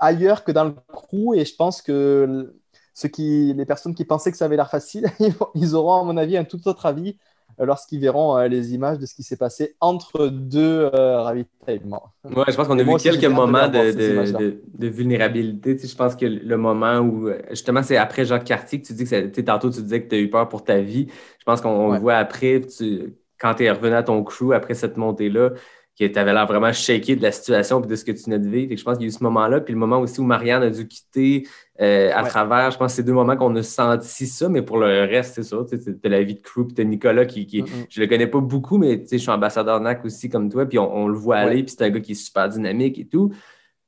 ailleurs 0.00 0.44
que 0.44 0.52
dans 0.52 0.64
le 0.64 0.74
crew. 0.88 1.34
Et 1.36 1.44
je 1.44 1.54
pense 1.56 1.82
que 1.82 2.54
ceux 2.96 3.08
qui, 3.10 3.52
les 3.54 3.66
personnes 3.66 3.94
qui 3.94 4.06
pensaient 4.06 4.30
que 4.32 4.38
ça 4.38 4.46
avait 4.46 4.56
l'air 4.56 4.70
facile, 4.70 5.06
ils 5.54 5.74
auront, 5.74 6.00
à 6.00 6.04
mon 6.04 6.16
avis, 6.16 6.38
un 6.38 6.44
tout 6.44 6.66
autre 6.66 6.86
avis 6.86 7.18
euh, 7.60 7.66
lorsqu'ils 7.66 8.00
verront 8.00 8.36
euh, 8.38 8.48
les 8.48 8.72
images 8.72 8.98
de 8.98 9.04
ce 9.04 9.14
qui 9.14 9.22
s'est 9.22 9.36
passé 9.36 9.76
entre 9.80 10.28
deux 10.28 10.90
euh, 10.94 11.20
ravitaillements. 11.20 12.04
Ouais, 12.24 12.44
je 12.48 12.56
pense 12.56 12.66
qu'on 12.66 12.78
a 12.78 12.82
vu 12.82 12.96
quelques 12.96 13.24
moments 13.26 13.68
de, 13.68 13.92
de- 13.92 14.12
images-là. 14.12 14.38
de- 14.38 14.62
de 14.78 14.86
vulnérabilité. 14.88 15.76
Tu 15.76 15.82
sais, 15.82 15.88
je 15.88 15.96
pense 15.96 16.16
que 16.16 16.24
le 16.26 16.56
moment 16.56 16.98
où, 17.00 17.28
euh, 17.28 17.38
justement, 17.50 17.82
c'est 17.82 17.98
après 17.98 18.24
Jacques 18.24 18.44
Cartier 18.44 18.80
que 18.80 18.86
tu 18.86 18.94
dis 18.94 19.04
que 19.04 19.10
ça- 19.10 19.22
tu 19.22 19.34
sais, 19.34 19.44
tantôt 19.44 19.68
tu 19.70 19.82
disais 19.82 20.02
que 20.02 20.08
tu 20.08 20.14
as 20.16 20.18
eu 20.18 20.30
peur 20.30 20.48
pour 20.48 20.64
ta 20.64 20.80
vie. 20.80 21.06
Je 21.38 21.44
pense 21.44 21.60
qu'on 21.60 21.70
on 21.70 21.90
Ouais. 21.90 21.96
le 21.96 22.00
voit 22.00 22.16
après, 22.16 22.60
tu- 22.62 23.14
quand 23.38 23.54
tu 23.54 23.64
es 23.64 23.70
revenu 23.70 23.94
à 23.94 24.02
ton 24.02 24.24
crew 24.24 24.52
après 24.54 24.74
cette 24.74 24.96
montée-là, 24.96 25.50
que 25.98 26.04
tu 26.04 26.18
avais 26.18 26.32
l'air 26.34 26.46
vraiment 26.46 26.72
shaké 26.72 27.16
de 27.16 27.22
la 27.22 27.32
situation 27.32 27.82
et 27.82 27.86
de 27.86 27.96
ce 27.96 28.04
que 28.04 28.12
tu 28.12 28.24
venais 28.24 28.38
de 28.38 28.48
vivre. 28.48 28.76
Je 28.76 28.84
pense 28.84 28.98
qu'il 28.98 29.06
y 29.06 29.08
a 29.08 29.10
eu 29.10 29.12
ce 29.12 29.22
moment-là, 29.24 29.60
puis 29.60 29.72
le 29.72 29.80
moment 29.80 29.98
aussi 29.98 30.20
où 30.20 30.24
Marianne 30.24 30.62
a 30.62 30.70
dû 30.70 30.86
quitter 30.86 31.46
euh, 31.80 32.10
à 32.14 32.22
Ouais. 32.22 32.28
travers, 32.28 32.70
je 32.70 32.76
pense 32.78 32.92
que 32.92 32.96
c'est 32.96 33.02
deux 33.02 33.12
moments 33.14 33.36
qu'on 33.36 33.54
a 33.56 33.62
senti 33.62 34.26
ça, 34.26 34.48
mais 34.48 34.60
pour 34.62 34.78
le 34.78 34.86
reste, 35.04 35.34
c'est 35.34 35.42
sais, 35.42 35.94
t'as 36.02 36.08
la 36.08 36.22
vie 36.22 36.34
de 36.34 36.40
crew, 36.42 36.64
puis 36.66 36.74
t'as 36.74 36.84
Nicolas 36.84 37.24
qui, 37.24 37.46
qui 37.46 37.62
Mhm. 37.62 37.68
je 37.88 38.00
le 38.00 38.06
connais 38.06 38.26
pas 38.26 38.40
beaucoup, 38.40 38.76
mais 38.78 39.00
tu 39.00 39.08
sais, 39.08 39.16
je 39.18 39.22
suis 39.22 39.30
ambassadeur 39.30 39.80
NAC 39.80 40.04
aussi 40.04 40.28
comme 40.28 40.50
toi, 40.50 40.66
puis 40.66 40.78
on, 40.78 40.94
on 40.94 41.08
le 41.08 41.16
voit 41.16 41.36
aller, 41.36 41.62
puis 41.62 41.74
c'est 41.76 41.84
un 41.84 41.90
gars 41.90 42.00
qui 42.00 42.12
est 42.12 42.14
super 42.14 42.48
dynamique 42.48 42.98
et 42.98 43.06
tout. 43.06 43.32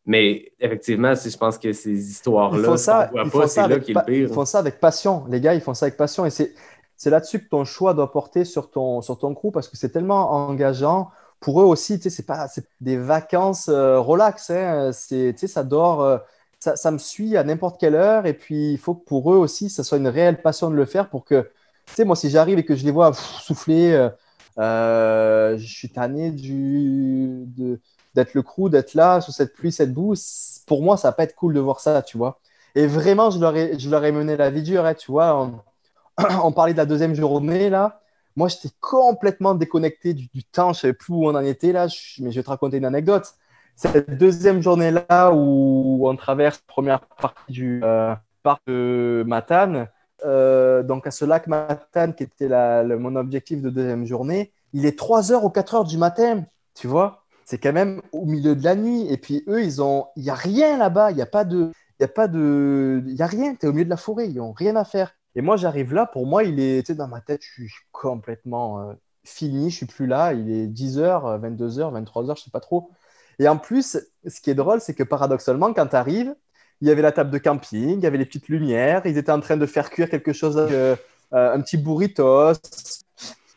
Mais 0.06 0.52
effectivement, 0.59 1.12
je 1.14 1.36
pense 1.36 1.59
que 1.59 1.72
ces 1.72 2.11
histoires-là, 2.11 2.76
c'est 2.78 3.68
là 3.68 3.78
qui 3.78 3.90
est 3.90 3.94
le 3.94 4.04
pire. 4.06 4.28
ils 4.28 4.34
font 4.34 4.46
ça 4.46 4.59
avec 4.61 4.80
passion. 4.80 5.24
Les 5.28 5.40
gars, 5.40 5.54
ils 5.54 5.61
font 5.61 5.74
ça 5.74 5.84
avec 5.86 5.98
passion. 5.98 6.24
Et 6.24 6.30
c'est 6.30 6.54
c'est 6.96 7.11
là-dessus 7.11 7.38
que 7.44 7.48
ton 7.48 7.64
choix 7.64 7.94
doit 7.94 8.11
porter 8.11 8.44
sur 8.44 8.70
ton, 8.70 9.02
sur 9.02 9.18
ton 9.18 9.32
crew 9.32 9.52
parce 9.52 9.68
que 9.68 9.76
c'est 9.76 9.90
tellement 9.90 10.32
engageant. 10.32 11.11
Pour 11.41 11.61
eux 11.61 11.64
aussi, 11.64 11.99
tu 11.99 12.05
sais, 12.05 12.11
c'est 12.11 12.26
pas 12.26 12.49
des 12.80 12.97
vacances 12.97 13.68
euh, 13.68 14.01
relax. 14.01 14.51
Hein. 14.51 14.91
C'est, 14.93 15.32
tu 15.34 15.41
sais, 15.41 15.47
ça 15.47 15.62
dort, 15.64 16.03
euh, 16.03 16.18
ça, 16.59 16.76
ça 16.76 16.91
me 16.91 16.99
suit 16.99 17.36
à 17.36 17.45
n'importe 17.45 17.78
quelle 17.80 17.95
heure. 17.95 18.26
Et 18.26 18.34
puis, 18.34 18.72
il 18.72 18.78
faut 18.78 18.95
que 18.95 19.05
pour 19.05 19.32
eux 19.32 19.36
aussi, 19.36 19.70
ça 19.70 19.84
soit 19.84 19.99
une 19.99 20.09
réelle 20.09 20.43
passion 20.43 20.70
de 20.70 20.74
le 20.74 20.84
faire 20.84 21.09
pour 21.11 21.24
que, 21.24 21.43
tu 21.86 21.95
sais, 21.95 22.05
moi, 22.05 22.16
si 22.16 22.30
j'arrive 22.30 22.59
et 22.59 22.64
que 22.64 22.74
je 22.76 22.84
les 22.84 22.91
vois 22.91 23.12
souffler, 23.14 23.93
euh, 23.93 24.11
euh, 24.59 25.57
je 25.59 25.66
suis 25.66 25.91
tanné 25.91 26.30
du, 26.32 27.45
de, 27.47 27.80
d'être 28.14 28.34
le 28.34 28.43
crew, 28.43 28.68
d'être 28.68 28.95
là 28.95 29.20
sous 29.20 29.32
cette 29.32 29.55
pluie, 29.55 29.72
cette 29.72 29.95
boue. 29.95 30.14
Pour 30.66 30.82
moi, 30.82 30.97
ça 30.97 31.09
va 31.09 31.12
pas 31.12 31.24
être 31.24 31.34
cool 31.36 31.55
de 31.55 31.61
voir 31.61 31.80
ça, 31.80 32.03
tu 32.03 32.18
vois. 32.18 32.41
Et 32.74 32.86
vraiment, 32.86 33.30
je 33.30 33.39
leur 33.41 33.57
ai, 33.57 33.78
je 33.78 33.89
leur 33.91 34.05
ai 34.05 34.12
mené 34.12 34.36
la 34.36 34.51
vie 34.51 34.62
dure, 34.62 34.84
hein, 34.84 34.95
tu 34.95 35.11
vois. 35.12 35.36
On, 35.41 35.62
on 36.45 36.53
parlait 36.53 36.72
de 36.72 36.78
la 36.78 36.86
deuxième 36.86 37.14
journée, 37.14 37.70
là. 37.70 38.01
Moi, 38.39 38.47
j'étais 38.47 38.72
complètement 38.78 39.57
déconnecté 39.57 40.14
du, 40.14 40.45
temps. 40.45 40.72
Je 40.72 40.78
savais 40.78 40.93
plus 40.93 41.12
où 41.12 41.26
on 41.26 41.34
en 41.34 41.41
était, 41.41 41.72
là. 41.72 41.89
Mais 42.20 42.30
je 42.30 42.39
vais 42.39 42.45
te 42.45 42.51
raconter 42.51 42.76
une 42.76 42.84
anecdote. 42.84 43.34
Cette 43.74 44.16
deuxième 44.16 44.62
journée-là 44.62 45.32
où 45.34 46.09
on 46.09 46.14
traverse 46.14 46.59
la 46.59 46.72
première 46.72 47.01
partie 47.01 47.53
du 47.53 47.80
euh, 47.82 48.14
parc 48.45 48.62
de 48.68 49.24
Matane, 49.26 49.89
euh, 50.24 50.84
donc 50.84 51.09
à 51.09 51.11
ce 51.11 51.24
lac 51.24 51.49
Matane 51.49 52.14
qui 52.14 52.22
était 52.22 52.47
la- 52.47 52.84
mon 52.84 53.16
objectif 53.16 53.61
de 53.61 53.70
deuxième 53.70 54.07
journée, 54.07 54.53
il 54.72 54.86
est 54.86 54.97
3h 54.97 55.45
ou 55.45 55.49
4h 55.49 55.84
du 55.84 55.99
matin, 55.99 56.45
tu 56.74 56.86
vois. 56.86 57.24
C'est 57.45 57.59
quand 57.59 57.72
même 57.72 58.01
au 58.12 58.24
milieu 58.24 58.55
de 58.55 58.62
la 58.62 58.76
nuit. 58.76 59.09
Et 59.11 59.16
puis 59.16 59.43
eux, 59.49 59.64
ils 59.64 59.82
ont, 59.82 60.07
il 60.14 60.22
n'y 60.22 60.30
a 60.30 60.34
rien 60.34 60.78
là-bas. 60.78 61.11
Il 61.11 61.16
n'y 61.16 61.22
a 61.22 61.26
pas 61.26 61.45
de, 61.45 61.72
il 61.99 62.03
y 62.03 62.05
a 62.05 62.09
pas 62.09 62.28
de, 62.28 63.03
il 63.05 63.16
y 63.16 63.22
a 63.22 63.26
rien. 63.26 63.57
Tu 63.57 63.66
es 63.66 63.68
au 63.68 63.72
milieu 63.72 63.84
de 63.84 63.91
la 63.91 63.97
forêt. 63.97 64.28
Ils 64.28 64.36
n'ont 64.36 64.53
rien 64.53 64.76
à 64.76 64.84
faire. 64.84 65.17
Et 65.34 65.42
moi, 65.42 65.56
j'arrive 65.56 65.94
là. 65.94 66.06
Pour 66.06 66.26
moi, 66.26 66.44
il 66.44 66.60
est, 66.60 66.90
dans 66.92 67.08
ma 67.08 67.20
tête, 67.20 67.42
je 67.42 67.62
suis 67.62 67.70
complètement 67.92 68.80
euh, 68.80 68.92
fini. 69.24 69.70
Je 69.70 69.76
suis 69.76 69.86
plus 69.86 70.06
là. 70.06 70.32
Il 70.32 70.50
est 70.50 70.66
10h, 70.66 71.40
22h, 71.40 72.04
23h, 72.04 72.38
je 72.38 72.44
sais 72.44 72.50
pas 72.50 72.60
trop. 72.60 72.90
Et 73.38 73.48
en 73.48 73.56
plus, 73.56 73.98
ce 74.26 74.40
qui 74.40 74.50
est 74.50 74.54
drôle, 74.54 74.80
c'est 74.80 74.94
que 74.94 75.04
paradoxalement, 75.04 75.72
quand 75.72 75.86
tu 75.88 75.96
arrives, 75.96 76.34
il 76.80 76.88
y 76.88 76.90
avait 76.90 77.02
la 77.02 77.12
table 77.12 77.30
de 77.30 77.38
camping, 77.38 77.98
il 77.98 78.02
y 78.02 78.06
avait 78.06 78.18
les 78.18 78.26
petites 78.26 78.48
lumières, 78.48 79.02
ils 79.04 79.18
étaient 79.18 79.32
en 79.32 79.40
train 79.40 79.56
de 79.56 79.66
faire 79.66 79.90
cuire 79.90 80.08
quelque 80.08 80.32
chose, 80.32 80.56
euh, 80.56 80.96
euh, 81.32 81.54
un 81.54 81.60
petit 81.60 81.76
burritos. 81.76 82.54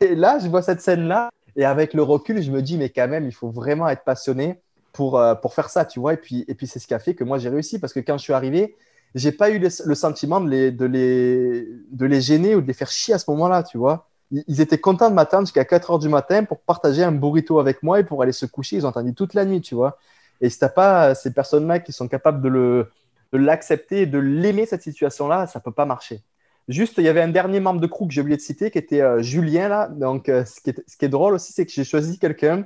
Et 0.00 0.14
là, 0.14 0.38
je 0.38 0.48
vois 0.48 0.62
cette 0.62 0.80
scène-là, 0.80 1.30
et 1.56 1.64
avec 1.64 1.94
le 1.94 2.02
recul, 2.02 2.42
je 2.42 2.50
me 2.50 2.62
dis, 2.62 2.78
mais 2.78 2.90
quand 2.90 3.08
même, 3.08 3.26
il 3.26 3.32
faut 3.32 3.50
vraiment 3.50 3.88
être 3.88 4.04
passionné 4.04 4.60
pour, 4.92 5.22
pour 5.40 5.54
faire 5.54 5.70
ça, 5.70 5.84
tu 5.84 6.00
vois. 6.00 6.14
Et 6.14 6.16
puis, 6.16 6.44
et 6.48 6.54
puis 6.54 6.66
c'est 6.66 6.78
ce 6.78 6.86
qui 6.86 6.94
a 6.94 6.98
fait 6.98 7.14
que 7.14 7.24
moi, 7.24 7.38
j'ai 7.38 7.48
réussi, 7.48 7.78
parce 7.78 7.92
que 7.92 8.00
quand 8.00 8.18
je 8.18 8.22
suis 8.22 8.32
arrivé, 8.32 8.76
j'ai 9.14 9.32
pas 9.32 9.50
eu 9.50 9.58
le, 9.58 9.68
le 9.84 9.94
sentiment 9.94 10.40
de 10.40 10.48
les, 10.48 10.70
de, 10.70 10.84
les, 10.86 11.66
de 11.90 12.06
les 12.06 12.20
gêner 12.20 12.54
ou 12.54 12.60
de 12.60 12.66
les 12.66 12.72
faire 12.72 12.90
chier 12.90 13.14
à 13.14 13.18
ce 13.18 13.30
moment-là, 13.30 13.62
tu 13.62 13.78
vois. 13.78 14.08
Ils, 14.30 14.44
ils 14.48 14.60
étaient 14.60 14.78
contents 14.78 15.10
de 15.10 15.14
m'attendre 15.14 15.46
jusqu'à 15.46 15.64
4 15.64 15.92
heures 15.92 15.98
du 15.98 16.08
matin 16.08 16.44
pour 16.44 16.60
partager 16.60 17.02
un 17.02 17.12
burrito 17.12 17.58
avec 17.58 17.82
moi 17.82 18.00
et 18.00 18.04
pour 18.04 18.22
aller 18.22 18.32
se 18.32 18.46
coucher. 18.46 18.76
Ils 18.76 18.86
ont 18.86 18.90
attendu 18.90 19.14
toute 19.14 19.34
la 19.34 19.44
nuit, 19.44 19.60
tu 19.60 19.74
vois. 19.74 19.98
Et 20.40 20.50
si 20.50 20.58
t'as 20.58 20.68
pas 20.68 21.14
ces 21.14 21.32
personnes-là 21.32 21.78
qui 21.80 21.92
sont 21.92 22.08
capables 22.08 22.42
de 22.42 22.48
le 22.48 22.88
de 23.32 23.38
l'accepter 23.38 24.02
et 24.02 24.06
de 24.06 24.18
l'aimer, 24.18 24.66
cette 24.66 24.82
situation-là, 24.82 25.46
ça 25.46 25.60
peut 25.60 25.72
pas 25.72 25.86
marcher. 25.86 26.22
Juste, 26.68 26.94
il 26.98 27.04
y 27.04 27.08
avait 27.08 27.22
un 27.22 27.28
dernier 27.28 27.60
membre 27.60 27.80
de 27.80 27.86
crew 27.86 28.06
que 28.06 28.12
j'ai 28.12 28.20
oublié 28.20 28.36
de 28.36 28.42
citer, 28.42 28.70
qui 28.70 28.78
était 28.78 29.00
euh, 29.00 29.20
Julien, 29.22 29.68
là. 29.68 29.88
Donc, 29.88 30.28
euh, 30.28 30.44
ce, 30.44 30.60
qui 30.60 30.70
est, 30.70 30.84
ce 30.86 30.96
qui 30.96 31.04
est 31.04 31.08
drôle 31.08 31.34
aussi, 31.34 31.52
c'est 31.52 31.66
que 31.66 31.72
j'ai 31.72 31.84
choisi 31.84 32.18
quelqu'un 32.18 32.64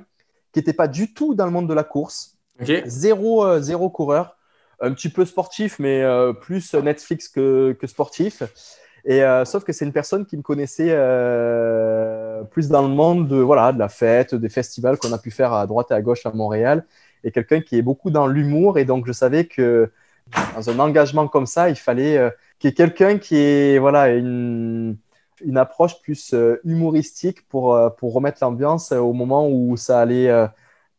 qui 0.51 0.59
n'était 0.59 0.73
pas 0.73 0.87
du 0.87 1.13
tout 1.13 1.33
dans 1.33 1.45
le 1.45 1.51
monde 1.51 1.67
de 1.67 1.73
la 1.73 1.83
course. 1.83 2.37
Zéro, 2.85 3.45
euh, 3.45 3.61
zéro 3.61 3.89
coureur. 3.89 4.36
Un 4.79 4.93
petit 4.93 5.09
peu 5.09 5.25
sportif, 5.25 5.79
mais 5.79 6.03
euh, 6.03 6.33
plus 6.33 6.75
Netflix 6.75 7.29
que, 7.29 7.75
sportif. 7.85 8.43
Et 9.05 9.23
euh, 9.23 9.43
sauf 9.43 9.63
que 9.63 9.73
c'est 9.73 9.85
une 9.85 9.93
personne 9.93 10.25
qui 10.25 10.37
me 10.37 10.43
connaissait 10.43 10.89
euh, 10.91 12.43
plus 12.43 12.69
dans 12.69 12.83
le 12.83 12.89
monde 12.89 13.27
de, 13.27 13.37
voilà, 13.37 13.71
de 13.71 13.79
la 13.79 13.89
fête, 13.89 14.35
des 14.35 14.49
festivals 14.49 14.97
qu'on 14.97 15.13
a 15.13 15.17
pu 15.17 15.31
faire 15.31 15.53
à 15.53 15.65
droite 15.65 15.87
et 15.89 15.93
à 15.95 16.01
gauche 16.01 16.25
à 16.25 16.31
Montréal. 16.31 16.85
Et 17.23 17.31
quelqu'un 17.31 17.61
qui 17.61 17.77
est 17.77 17.81
beaucoup 17.81 18.11
dans 18.11 18.27
l'humour. 18.27 18.77
Et 18.77 18.85
donc, 18.85 19.07
je 19.07 19.13
savais 19.13 19.45
que 19.45 19.91
dans 20.55 20.69
un 20.69 20.77
engagement 20.77 21.27
comme 21.27 21.47
ça, 21.47 21.69
il 21.69 21.75
fallait 21.75 22.31
qu'il 22.59 22.69
y 22.69 22.71
ait 22.71 22.75
quelqu'un 22.75 23.17
qui 23.17 23.37
ait 23.37 23.79
voilà, 23.79 24.09
une, 24.09 24.97
une 25.43 25.57
approche 25.57 25.99
plus 26.01 26.35
humoristique 26.63 27.47
pour, 27.47 27.79
pour 27.97 28.13
remettre 28.13 28.39
l'ambiance 28.41 28.91
au 28.91 29.13
moment 29.13 29.49
où 29.49 29.75
ça 29.77 30.01
allait 30.01 30.29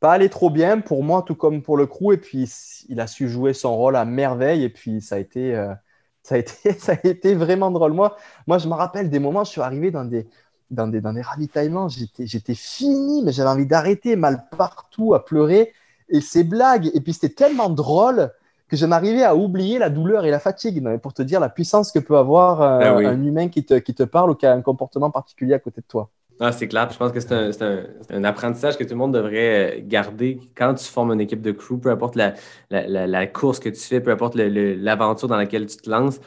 pas 0.00 0.12
aller 0.12 0.28
trop 0.28 0.50
bien 0.50 0.80
pour 0.80 1.02
moi, 1.04 1.22
tout 1.22 1.34
comme 1.34 1.62
pour 1.62 1.76
le 1.76 1.86
crew. 1.86 2.12
Et 2.14 2.18
puis, 2.18 2.50
il 2.88 3.00
a 3.00 3.06
su 3.06 3.28
jouer 3.28 3.52
son 3.54 3.76
rôle 3.76 3.96
à 3.96 4.04
merveille. 4.04 4.64
Et 4.64 4.68
puis, 4.70 5.00
ça 5.00 5.16
a 5.16 5.18
été, 5.18 5.54
euh, 5.54 5.74
ça 6.22 6.36
a 6.36 6.38
été, 6.38 6.72
ça 6.78 6.92
a 6.92 7.06
été 7.06 7.34
vraiment 7.34 7.70
drôle. 7.70 7.92
Moi, 7.92 8.16
moi, 8.46 8.58
je 8.58 8.68
me 8.68 8.74
rappelle 8.74 9.10
des 9.10 9.18
moments, 9.18 9.44
je 9.44 9.50
suis 9.50 9.60
arrivé 9.60 9.90
dans 9.90 10.04
des, 10.04 10.26
dans 10.70 10.86
des, 10.88 11.00
dans 11.00 11.12
des 11.12 11.22
ravitaillements, 11.22 11.88
j'étais, 11.88 12.26
j'étais 12.26 12.54
fini, 12.54 13.22
mais 13.24 13.32
j'avais 13.32 13.48
envie 13.50 13.66
d'arrêter, 13.66 14.16
mal 14.16 14.44
partout, 14.56 15.14
à 15.14 15.24
pleurer. 15.24 15.72
Et 16.08 16.20
ces 16.20 16.44
blagues, 16.44 16.90
et 16.94 17.00
puis 17.00 17.12
c'était 17.12 17.34
tellement 17.34 17.68
drôle 17.70 18.30
que 18.68 18.76
j'en 18.76 18.90
arrivais 18.92 19.24
à 19.24 19.34
oublier 19.36 19.78
la 19.78 19.90
douleur 19.90 20.24
et 20.26 20.30
la 20.30 20.38
fatigue. 20.40 20.82
Non, 20.82 20.98
pour 20.98 21.14
te 21.14 21.22
dire 21.22 21.40
la 21.40 21.48
puissance 21.48 21.90
que 21.92 21.98
peut 21.98 22.16
avoir 22.18 22.60
euh, 22.62 22.86
Ah 22.86 22.94
oui. 22.96 23.06
un 23.06 23.22
humain 23.24 23.48
qui 23.48 23.64
te, 23.64 23.74
qui 23.74 23.94
te 23.94 24.02
parle 24.02 24.30
ou 24.30 24.34
qui 24.34 24.46
a 24.46 24.52
un 24.52 24.62
comportement 24.62 25.10
particulier 25.10 25.54
à 25.54 25.58
côté 25.58 25.80
de 25.80 25.86
toi. 25.86 26.10
Ah, 26.40 26.52
c'est 26.52 26.68
clair. 26.68 26.86
Puis 26.86 26.94
Je 26.94 26.98
pense 26.98 27.12
que 27.12 27.20
c'est 27.20 27.32
un, 27.32 27.50
c'est 27.52 27.62
un- 27.62 27.86
un 28.10 28.24
apprentissage 28.24 28.76
que 28.78 28.84
tout 28.84 28.90
le 28.90 28.96
monde 28.96 29.12
devrait 29.14 29.78
euh, 29.78 29.82
garder 29.84 30.38
quand 30.56 30.74
tu 30.74 30.84
formes 30.84 31.12
une 31.12 31.20
équipe 31.20 31.42
de 31.42 31.50
crew, 31.52 31.78
peu 31.80 31.90
importe 31.90 32.14
la, 32.16 32.34
la, 32.70 32.86
la- 32.86 33.06
la 33.06 33.26
course 33.26 33.58
que 33.58 33.68
tu 33.68 33.80
fais, 33.80 34.00
peu 34.00 34.10
importe 34.10 34.34
le- 34.36 34.48
le- 34.48 34.74
l'aventure 34.74 35.26
dans 35.28 35.36
laquelle 35.36 35.66
tu 35.66 35.76
te 35.76 35.90
lances, 35.90 36.20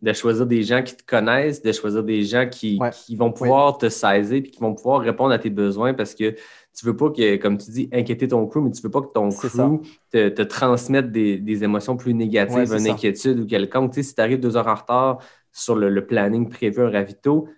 de 0.00 0.12
choisir 0.12 0.46
des 0.46 0.62
gens 0.62 0.80
qui 0.84 0.94
te 0.96 1.02
connaissent, 1.04 1.60
de 1.60 1.72
choisir 1.72 2.04
des 2.04 2.22
gens 2.22 2.48
qui, 2.48 2.78
Ouais. 2.80 2.90
qui 2.90 3.16
vont 3.16 3.32
pouvoir 3.32 3.78
te 3.78 3.88
saisir 3.88 4.40
puis 4.42 4.52
qui 4.52 4.60
vont 4.60 4.72
pouvoir 4.74 5.00
répondre 5.00 5.32
à 5.32 5.38
tes 5.40 5.50
besoins 5.50 5.92
parce 5.92 6.14
que 6.14 6.30
tu 6.30 6.86
veux 6.86 6.96
pas 6.96 7.10
que, 7.10 7.34
comme 7.36 7.58
tu 7.58 7.72
dis, 7.72 7.88
inquiéter 7.92 8.28
ton 8.28 8.46
crew, 8.46 8.60
mais 8.62 8.70
tu 8.70 8.80
veux 8.80 8.90
pas 8.92 9.00
que 9.00 9.12
ton 9.12 9.30
crew 9.30 9.80
te, 10.12 10.28
te 10.28 10.42
transmette 10.42 11.10
des, 11.10 11.38
des 11.38 11.64
émotions 11.64 11.96
plus 11.96 12.14
négatives, 12.14 12.56
Ouais, 12.70 12.78
une 12.78 12.86
ça. 12.86 12.92
inquiétude 12.92 13.40
ou 13.40 13.46
quelconque. 13.46 13.92
Tu 13.92 14.04
sais, 14.04 14.08
si 14.10 14.14
tu 14.14 14.20
arrives 14.20 14.38
deux 14.38 14.56
heures 14.56 14.68
en 14.68 14.76
retard 14.76 15.18
sur 15.50 15.74
le, 15.74 15.90
le 15.90 16.06
planning 16.06 16.48
prévu, 16.48 16.80
un 16.82 16.90
ravito, 16.90 17.48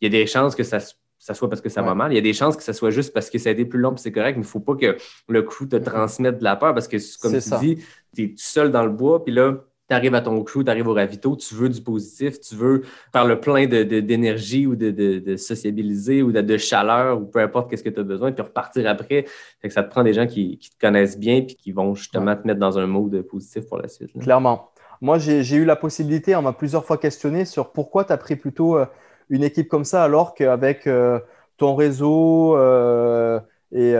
il 0.00 0.12
y 0.12 0.16
a 0.16 0.20
des 0.20 0.26
chances 0.26 0.56
que 0.56 0.64
ça, 0.64 0.80
se- 0.80 0.94
ça 1.24 1.32
soit 1.32 1.48
parce 1.48 1.62
que 1.62 1.70
ça 1.70 1.80
va 1.80 1.94
mal. 1.94 2.12
Il 2.12 2.16
y 2.16 2.18
a 2.18 2.20
des 2.20 2.34
chances 2.34 2.54
que 2.54 2.62
ça 2.62 2.74
soit 2.74 2.90
juste 2.90 3.14
parce 3.14 3.30
que 3.30 3.38
ça 3.38 3.48
a 3.48 3.52
été 3.52 3.64
plus 3.64 3.78
long 3.78 3.94
et 3.94 3.96
c'est 3.96 4.12
correct, 4.12 4.36
mais 4.36 4.42
il 4.42 4.46
ne 4.46 4.50
faut 4.50 4.60
pas 4.60 4.74
que 4.74 4.98
le 5.26 5.42
crew 5.42 5.66
te 5.66 5.76
transmette 5.76 6.38
de 6.38 6.44
la 6.44 6.54
peur 6.54 6.74
parce 6.74 6.86
que, 6.86 6.98
comme 7.18 7.32
tu 7.32 7.40
ça. 7.40 7.58
dis, 7.58 7.78
tu 8.14 8.24
es 8.24 8.34
seul 8.36 8.70
dans 8.70 8.84
le 8.84 8.90
bois, 8.90 9.24
puis 9.24 9.32
là, 9.32 9.54
tu 9.88 9.96
arrives 9.96 10.14
à 10.14 10.20
ton 10.20 10.44
crew, 10.44 10.62
tu 10.62 10.70
arrives 10.70 10.86
au 10.86 10.92
ravito, 10.92 11.34
tu 11.34 11.54
veux 11.54 11.70
du 11.70 11.80
positif, 11.80 12.38
tu 12.40 12.54
veux 12.56 12.82
faire 13.10 13.24
le 13.24 13.40
plein 13.40 13.64
d'énergie 13.64 14.64
de, 14.64 14.66
de, 14.66 14.72
ou 14.72 14.76
de, 14.76 15.18
de, 15.20 15.36
sociabiliser 15.36 16.22
ou 16.22 16.30
de, 16.30 16.56
chaleur 16.58 17.18
ou 17.18 17.24
peu 17.24 17.38
importe 17.38 17.70
qu'est-ce 17.70 17.82
que 17.82 17.88
tu 17.88 18.00
as 18.00 18.04
besoin, 18.04 18.30
puis 18.30 18.42
repartir 18.42 18.86
après. 18.86 19.24
que 19.62 19.70
ça 19.70 19.82
te 19.82 19.88
prend 19.88 20.04
des 20.04 20.12
gens 20.12 20.26
qui, 20.26 20.58
te 20.58 20.78
connaissent 20.78 21.18
bien 21.18 21.40
puis 21.40 21.56
qui 21.56 21.72
vont 21.72 21.94
justement 21.94 22.36
te 22.36 22.46
mettre 22.46 22.60
dans 22.60 22.78
un 22.78 22.86
mode 22.86 23.22
positif 23.22 23.66
pour 23.66 23.78
la 23.78 23.88
suite. 23.88 24.10
Clairement. 24.20 24.72
Moi, 25.00 25.16
j'ai 25.18 25.56
eu 25.56 25.64
la 25.64 25.76
possibilité, 25.76 26.36
on 26.36 26.42
m'a 26.42 26.52
plusieurs 26.52 26.84
fois 26.84 26.98
questionné 26.98 27.46
sur 27.46 27.72
pourquoi 27.72 28.04
tu 28.04 28.12
as 28.12 28.18
pris 28.18 28.36
plutôt 28.36 28.76
euh, 28.76 28.84
une 29.28 29.44
équipe 29.44 29.68
comme 29.68 29.84
ça 29.84 30.04
alors 30.04 30.34
qu'avec 30.34 30.86
euh, 30.86 31.20
ton 31.56 31.74
réseau 31.74 32.56
euh, 32.56 33.40
et 33.72 33.92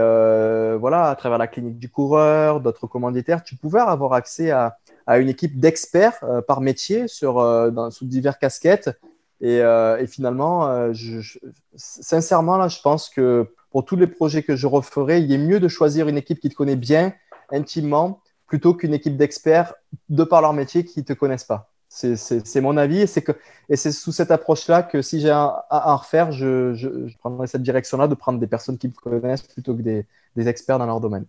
voilà, 0.79 1.09
à 1.11 1.17
travers 1.17 1.39
la 1.39 1.47
clinique 1.49 1.79
du 1.79 1.89
coureur, 1.89 2.61
d'autres 2.61 2.87
commanditaires, 2.87 3.43
tu 3.43 3.57
pouvais 3.57 3.81
avoir 3.81 4.13
accès 4.13 4.51
à, 4.51 4.77
à 5.07 5.19
une 5.19 5.29
équipe 5.29 5.59
d'experts 5.59 6.19
euh, 6.23 6.41
par 6.41 6.61
métier 6.61 7.09
sur, 7.09 7.39
euh, 7.39 7.91
sous 7.91 8.07
divers 8.07 8.39
casquettes. 8.39 8.91
Et, 9.41 9.61
euh, 9.61 9.99
et 9.99 10.07
finalement, 10.07 10.93
je, 10.95 11.39
sincèrement, 11.75 12.57
là, 12.57 12.69
je 12.69 12.81
pense 12.81 13.11
que 13.11 13.53
pour 13.71 13.85
tous 13.85 13.97
les 13.97 14.07
projets 14.07 14.43
que 14.43 14.57
je 14.57 14.67
referai, 14.67 15.21
il 15.21 15.33
est 15.33 15.39
mieux 15.39 15.61
de 15.61 15.69
choisir 15.69 16.09
une 16.09 16.17
équipe 16.17 16.41
qui 16.41 16.49
te 16.49 16.55
connaît 16.55 16.77
bien, 16.77 17.13
intimement, 17.51 18.21
plutôt 18.47 18.75
qu'une 18.75 18.95
équipe 18.95 19.17
d'experts 19.17 19.75
de 20.09 20.25
par 20.25 20.41
leur 20.41 20.53
métier 20.53 20.85
qui 20.85 21.01
ne 21.01 21.05
te 21.05 21.13
connaissent 21.13 21.45
pas. 21.45 21.74
C'est 21.95 22.61
mon 22.61 22.77
avis 22.77 23.03
et 23.69 23.77
c'est 23.77 23.93
sous 23.93 24.11
cette 24.11 24.33
approche-là 24.33 24.83
que 24.83 25.01
si 25.01 25.21
j'ai 25.21 25.31
à, 25.31 25.65
à, 25.71 25.95
refaire, 25.95 26.33
je, 26.33 27.09
prendrai 27.19 27.47
cette 27.47 27.63
direction-là 27.63 28.09
de 28.09 28.15
prendre 28.15 28.41
des 28.41 28.49
personnes 28.49 28.79
qui 28.79 28.89
me 28.89 28.93
connaissent 28.93 29.43
plutôt 29.43 29.75
que 29.77 29.83
des, 29.83 30.05
des 30.35 30.49
experts 30.49 30.79
dans 30.79 30.87
leur 30.87 31.01
domaine. 31.01 31.27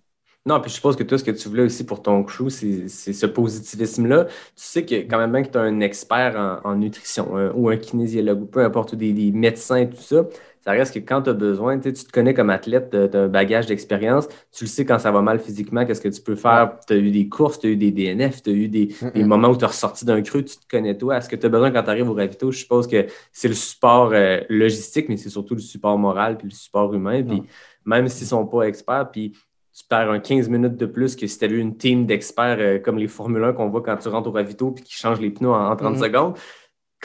Non, 0.47 0.61
puis 0.61 0.69
je 0.69 0.75
suppose 0.75 0.95
que 0.95 1.01
toi, 1.01 1.17
ce 1.17 1.23
que 1.23 1.31
tu 1.31 1.49
voulais 1.49 1.63
aussi 1.63 1.83
pour 1.85 2.03
ton 2.03 2.23
crew, 2.23 2.49
c'est 2.49 2.87
ce 2.87 3.25
positivisme-là. 3.25 4.25
Tu 4.25 4.31
sais 4.55 4.85
que 4.85 4.93
quand 4.95 5.17
même 5.17 5.31
bien 5.31 5.41
que 5.41 5.49
tu 5.49 5.57
es 5.57 5.61
un 5.61 5.79
expert 5.79 6.61
en, 6.63 6.75
nutrition 6.75 7.35
hein, 7.35 7.51
ou 7.55 7.69
un 7.69 7.77
kinésiologue 7.77 8.43
ou 8.43 8.45
peu 8.45 8.63
importe, 8.63 8.93
ou 8.93 8.95
des, 8.95 9.31
médecins 9.31 9.77
et 9.77 9.89
tout 9.89 10.01
ça, 10.01 10.27
ça 10.65 10.71
reste 10.71 10.95
que 10.95 10.99
quand 10.99 11.21
tu 11.21 11.29
as 11.29 11.33
besoin, 11.33 11.79
tu 11.79 11.93
te 11.93 12.11
connais 12.11 12.33
comme 12.33 12.49
athlète, 12.49 12.89
tu 12.89 12.97
as 12.97 13.21
un 13.21 13.27
bagage 13.27 13.67
d'expérience, 13.67 14.27
tu 14.51 14.63
le 14.63 14.69
sais 14.69 14.83
quand 14.83 14.97
ça 14.97 15.11
va 15.11 15.21
mal 15.21 15.39
physiquement, 15.39 15.85
qu'est-ce 15.85 16.01
que 16.01 16.09
tu 16.09 16.21
peux 16.21 16.35
faire. 16.35 16.79
Tu 16.87 16.93
as 16.93 16.97
eu 16.97 17.11
des 17.11 17.29
courses, 17.29 17.59
tu 17.59 17.67
as 17.67 17.69
eu 17.69 17.77
des 17.77 17.91
DNF, 17.91 18.41
tu 18.41 18.49
as 18.49 18.53
eu 18.53 18.67
des, 18.67 18.89
moments 19.15 19.49
où 19.49 19.57
tu 19.57 19.63
as 19.63 19.67
ressorti 19.67 20.05
d'un 20.05 20.23
creux, 20.23 20.43
tu 20.43 20.55
te 20.55 20.67
connais 20.67 20.97
toi. 20.97 21.17
Est-ce 21.17 21.29
que 21.29 21.35
tu 21.35 21.45
as 21.45 21.49
besoin 21.49 21.69
quand 21.69 21.83
tu 21.83 21.89
arrives 21.91 22.09
au 22.09 22.15
ravito? 22.15 22.51
Je 22.51 22.57
suppose 22.57 22.87
que 22.87 23.05
c'est 23.31 23.47
le 23.47 23.53
support 23.53 24.11
euh, 24.13 24.39
logistique, 24.49 25.07
mais 25.07 25.17
c'est 25.17 25.29
surtout 25.29 25.53
le 25.53 25.61
support 25.61 25.99
moral 25.99 26.37
puis 26.37 26.47
le 26.47 26.53
support 26.55 26.91
humain. 26.93 27.21
Puis 27.21 27.43
même 27.85 28.07
s'ils 28.07 28.25
ne 28.25 28.29
sont 28.29 28.47
pas 28.47 28.63
experts, 28.63 29.11
puis 29.11 29.33
tu 29.77 29.83
perds 29.87 30.09
un 30.09 30.19
15 30.19 30.47
minutes 30.49 30.77
de 30.77 30.85
plus 30.85 31.15
que 31.15 31.27
si 31.27 31.37
tu 31.37 31.45
avais 31.45 31.57
une 31.57 31.77
team 31.77 32.05
d'experts 32.05 32.57
euh, 32.59 32.79
comme 32.79 32.97
les 32.97 33.07
Formule 33.07 33.43
1 33.43 33.53
qu'on 33.53 33.69
voit 33.69 33.83
quand 33.83 33.97
tu 33.97 34.07
rentres 34.07 34.29
au 34.29 34.31
ravito 34.31 34.71
puis 34.71 34.83
qui 34.83 34.93
changent 34.93 35.19
les 35.19 35.29
pneus 35.29 35.49
en, 35.49 35.75
30 35.75 35.95
mhm. 35.95 36.01
secondes. 36.01 36.37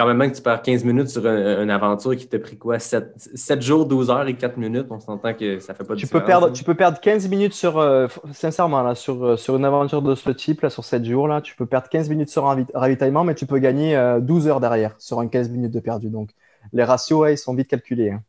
Quand 0.01 0.15
même, 0.15 0.31
que 0.31 0.35
tu 0.35 0.41
perds 0.41 0.63
15 0.63 0.85
minutes 0.85 1.09
sur 1.09 1.27
une 1.27 1.69
aventure 1.69 2.17
qui 2.17 2.27
t'a 2.27 2.39
pris 2.39 2.57
quoi 2.57 2.79
7, 2.79 3.61
jours, 3.61 3.85
12 3.85 4.09
heures 4.09 4.27
et 4.27 4.35
4 4.35 4.57
minutes. 4.57 4.87
On 4.89 4.99
s'entend 4.99 5.35
que 5.35 5.59
ça 5.61 5.75
fait 5.75 5.85
pas 5.85 5.95
de 5.95 6.01
tu 6.01 6.07
Peux 6.07 6.25
perdre, 6.25 6.51
tu 6.51 6.65
peux 6.65 6.75
perdre 6.75 6.99
15 6.99 7.29
minutes 7.29 7.53
sur, 7.53 7.79
euh, 7.79 8.07
sincèrement, 8.33 8.83
là, 8.83 8.95
sur, 8.95 9.23
euh, 9.23 9.37
sur 9.37 9.57
une 9.57 9.65
aventure 9.67 10.01
de 10.01 10.15
ce 10.15 10.31
type, 10.31 10.63
là, 10.63 10.71
sur 10.71 10.87
7 10.87 11.05
jours. 11.05 11.29
Là, 11.29 11.43
tu 11.43 11.55
peux 11.55 11.67
perdre 11.67 11.91
15 11.91 12.09
minutes 12.09 12.31
sur 12.31 12.49
un 12.49 12.65
ravitaillement, 12.73 13.25
mais 13.25 13.35
tu 13.35 13.45
peux 13.45 13.59
gagner 13.59 14.19
12 14.23 14.49
heures 14.49 14.61
derrière 14.61 14.95
sur 14.99 15.21
un 15.21 15.29
15 15.29 15.51
minutes 15.51 15.73
de 15.73 15.81
perdu. 15.81 16.09
Donc, 16.09 16.31
les 16.73 16.85
ratios, 16.85 17.29
ils 17.31 17.37
sont 17.37 17.55
vite 17.55 17.69
calculés. 17.69 18.13
Hein. 18.13 18.23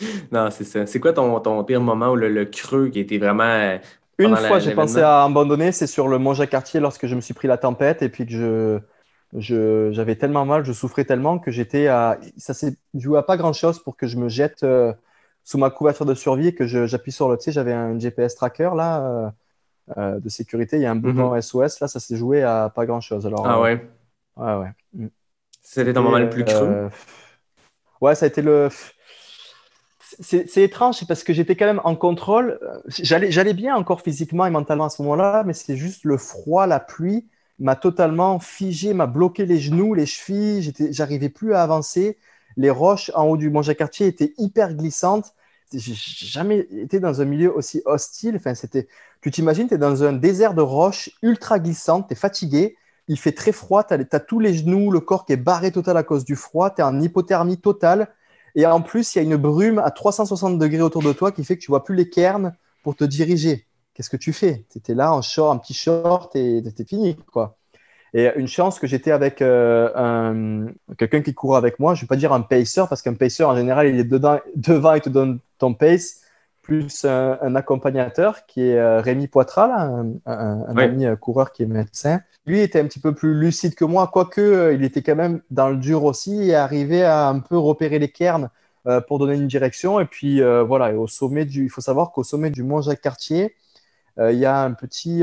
Non, 0.30 0.50
c'est 0.52 0.62
ça. 0.62 0.86
C'est 0.86 1.00
quoi 1.00 1.12
ton, 1.12 1.40
ton, 1.40 1.64
pire 1.64 1.80
moment 1.80 2.10
ou 2.10 2.14
le, 2.14 2.44
creux 2.44 2.90
qui 2.90 3.00
était 3.00 3.18
vraiment 3.18 3.76
une 4.18 4.36
fois, 4.36 4.60
j'ai 4.60 4.72
pensé 4.72 5.00
à 5.00 5.24
abandonner, 5.24 5.72
c'est 5.72 5.88
sur 5.88 6.06
le 6.06 6.18
Mont 6.18 6.34
Jacques-Cartier 6.34 6.78
lorsque 6.78 7.06
je 7.06 7.16
me 7.16 7.20
suis 7.20 7.34
pris 7.34 7.48
la 7.48 7.56
tempête 7.56 8.02
et 8.02 8.08
puis 8.08 8.24
que 8.24 8.32
je, 8.32 8.78
j'avais 9.34 10.16
tellement 10.16 10.44
mal, 10.44 10.64
je 10.64 10.72
souffrais 10.72 11.04
tellement 11.04 11.38
que 11.38 11.50
j'étais 11.50 11.86
à. 11.88 12.18
Ça 12.36 12.54
s'est 12.54 12.76
joué 12.94 13.18
à 13.18 13.22
pas 13.22 13.36
grand 13.36 13.52
chose 13.52 13.78
pour 13.82 13.96
que 13.96 14.06
je 14.06 14.16
me 14.16 14.28
jette 14.28 14.62
euh, 14.62 14.92
sous 15.44 15.58
ma 15.58 15.70
couverture 15.70 16.06
de 16.06 16.14
survie 16.14 16.48
et 16.48 16.54
que 16.54 16.66
j'appuie 16.66 17.12
sur 17.12 17.28
le. 17.28 17.36
Tu 17.36 17.44
sais, 17.44 17.52
j'avais 17.52 17.72
un 17.72 17.98
GPS 17.98 18.34
tracker 18.34 18.70
là 18.74 19.04
euh, 19.04 19.30
euh, 19.98 20.20
de 20.20 20.28
sécurité, 20.28 20.76
il 20.76 20.82
y 20.82 20.86
a 20.86 20.90
un 20.90 20.96
bouton 20.96 21.38
SOS, 21.40 21.54
mhm. 21.54 21.62
là, 21.82 21.88
ça 21.88 22.00
s'est 22.00 22.16
joué 22.16 22.42
à 22.42 22.72
pas 22.74 22.86
grand 22.86 23.00
chose. 23.00 23.26
Alors, 23.26 23.46
ah 23.46 23.60
ouais. 23.60 23.86
ouais, 24.36 24.54
ouais. 24.54 24.72
Mm. 24.94 25.06
C'était 25.62 25.92
ton 25.92 26.02
moment 26.02 26.18
le 26.18 26.30
plus 26.30 26.44
creux. 26.44 26.88
Ouais, 28.00 28.14
ça 28.14 28.26
a 28.26 28.28
été 28.28 28.42
le 28.42 28.68
c'est 30.20 30.62
étrange, 30.62 31.06
parce 31.06 31.22
que 31.22 31.32
j'étais 31.32 31.54
quand 31.54 31.66
même 31.66 31.82
en 31.84 31.94
contrôle. 31.94 32.58
J'allais 32.88 33.52
bien 33.52 33.76
encore 33.76 34.00
physiquement 34.00 34.46
et 34.46 34.50
mentalement 34.50 34.86
à 34.86 34.90
ce 34.90 35.02
moment-là, 35.02 35.42
mais 35.44 35.52
c'est 35.52 35.76
juste 35.76 36.04
le 36.04 36.16
froid, 36.16 36.66
la 36.66 36.80
pluie 36.80 37.28
m'a 37.58 37.76
totalement 37.76 38.38
figé, 38.38 38.94
m'a 38.94 39.06
bloqué 39.06 39.46
les 39.46 39.58
genoux, 39.58 39.94
les 39.94 40.06
chevilles. 40.06 40.72
J'arrivais 40.90 41.28
plus 41.28 41.54
à 41.54 41.62
avancer. 41.62 42.18
Les 42.56 42.70
roches 42.70 43.10
en 43.14 43.24
haut 43.24 43.36
du 43.36 43.50
Mont 43.50 43.62
Jacques-Cartier 43.62 44.06
étaient 44.06 44.34
hyper 44.38 44.74
glissantes. 44.74 45.34
J'ai 45.72 45.94
jamais 45.94 46.66
été 46.72 46.98
dans 46.98 47.20
un 47.20 47.24
milieu 47.24 47.54
aussi 47.54 47.82
hostile. 47.84 48.36
Enfin, 48.36 48.54
c'était. 48.54 48.88
Tu 49.20 49.30
t'imagines, 49.30 49.68
tu 49.68 49.74
es 49.74 49.78
dans 49.78 50.04
un 50.04 50.12
désert 50.12 50.54
de 50.54 50.62
roches 50.62 51.10
ultra 51.22 51.58
glissantes, 51.58 52.06
tu 52.08 52.12
es 52.12 52.16
fatigué, 52.16 52.76
il 53.08 53.18
fait 53.18 53.32
très 53.32 53.52
froid, 53.52 53.82
tu 53.84 53.94
as, 53.94 54.20
tous 54.20 54.38
les 54.38 54.54
genoux, 54.54 54.90
le 54.90 55.00
corps 55.00 55.26
qui 55.26 55.32
est 55.32 55.36
barré 55.36 55.72
total 55.72 55.96
à 55.96 56.04
cause 56.04 56.24
du 56.24 56.36
froid, 56.36 56.70
tu 56.70 56.80
es 56.80 56.84
en 56.84 57.00
hypothermie 57.00 57.58
totale. 57.60 58.08
Et 58.54 58.64
en 58.66 58.80
plus, 58.80 59.14
il 59.14 59.18
y 59.18 59.20
a 59.20 59.24
une 59.24 59.36
brume 59.36 59.78
à 59.78 59.90
360 59.90 60.58
degrés 60.58 60.82
autour 60.82 61.02
de 61.02 61.12
toi 61.12 61.32
qui 61.32 61.44
fait 61.44 61.56
que 61.56 61.62
tu 61.62 61.70
vois 61.70 61.84
plus 61.84 61.94
les 61.94 62.08
cairns 62.08 62.54
pour 62.82 62.96
te 62.96 63.04
diriger. 63.04 63.67
Qu'est-ce 63.98 64.10
que 64.10 64.16
tu 64.16 64.32
fais? 64.32 64.64
Tu 64.70 64.78
étais 64.78 64.94
là 64.94 65.12
en 65.12 65.22
short, 65.22 65.52
un 65.52 65.58
petit 65.58 65.74
short 65.74 66.36
et 66.36 66.62
c'était 66.64 66.84
fini. 66.84 67.16
quoi. 67.32 67.56
Et 68.14 68.30
une 68.36 68.46
chance 68.46 68.78
que 68.78 68.86
j'étais 68.86 69.10
avec 69.10 69.42
euh, 69.42 70.68
quelqu'un 70.96 71.20
qui 71.20 71.34
court 71.34 71.56
avec 71.56 71.80
moi. 71.80 71.94
Je 71.94 71.98
ne 71.98 72.02
vais 72.02 72.06
pas 72.06 72.14
dire 72.14 72.32
un 72.32 72.42
pacer 72.42 72.84
parce 72.88 73.02
qu'un 73.02 73.14
pacer, 73.14 73.42
en 73.42 73.56
général, 73.56 73.88
il 73.88 73.98
est 73.98 74.04
dedans, 74.04 74.38
devant 74.54 74.94
et 74.94 75.00
te 75.00 75.08
donne 75.08 75.40
ton 75.58 75.74
pace, 75.74 76.20
plus 76.62 77.04
un, 77.04 77.56
accompagnateur 77.56 78.46
qui 78.46 78.68
est 78.68 78.78
euh, 78.78 79.00
Rémi 79.00 79.26
Poitras, 79.26 79.90
un, 80.26 80.76
ami 80.76 81.04
euh, 81.04 81.16
coureur 81.16 81.50
qui 81.50 81.64
est 81.64 81.66
médecin 81.66 82.20
lui 82.46 82.60
était 82.60 82.80
un 82.80 82.86
petit 82.86 83.00
peu 83.00 83.16
plus 83.16 83.34
lucide 83.34 83.74
que 83.74 83.84
moi, 83.84 84.08
quoique 84.10 84.72
il 84.72 84.84
était 84.84 85.02
quand 85.02 85.16
même 85.16 85.42
dans 85.50 85.68
le 85.68 85.76
dur 85.76 86.04
aussi 86.04 86.48
et 86.50 86.54
arrivait 86.54 87.02
à 87.02 87.28
un 87.28 87.40
peu 87.40 87.58
repérer 87.58 87.98
les 87.98 88.08
cairns 88.08 88.48
pour 89.06 89.18
donner 89.18 89.34
une 89.34 89.48
direction. 89.48 90.00
Et 90.00 90.06
puis 90.06 90.40
voilà, 90.40 90.94
au 90.94 91.06
sommet 91.06 91.44
du, 91.44 91.64
il 91.64 91.68
faut 91.68 91.82
savoir 91.82 92.10
qu'au 92.10 92.24
sommet 92.24 92.48
du 92.48 92.62
Mont 92.62 92.80
Jacques-Cartier, 92.80 93.54
il 94.18 94.38
y 94.38 94.46
a 94.46 94.56
une 94.62 94.76
petit, 94.76 95.20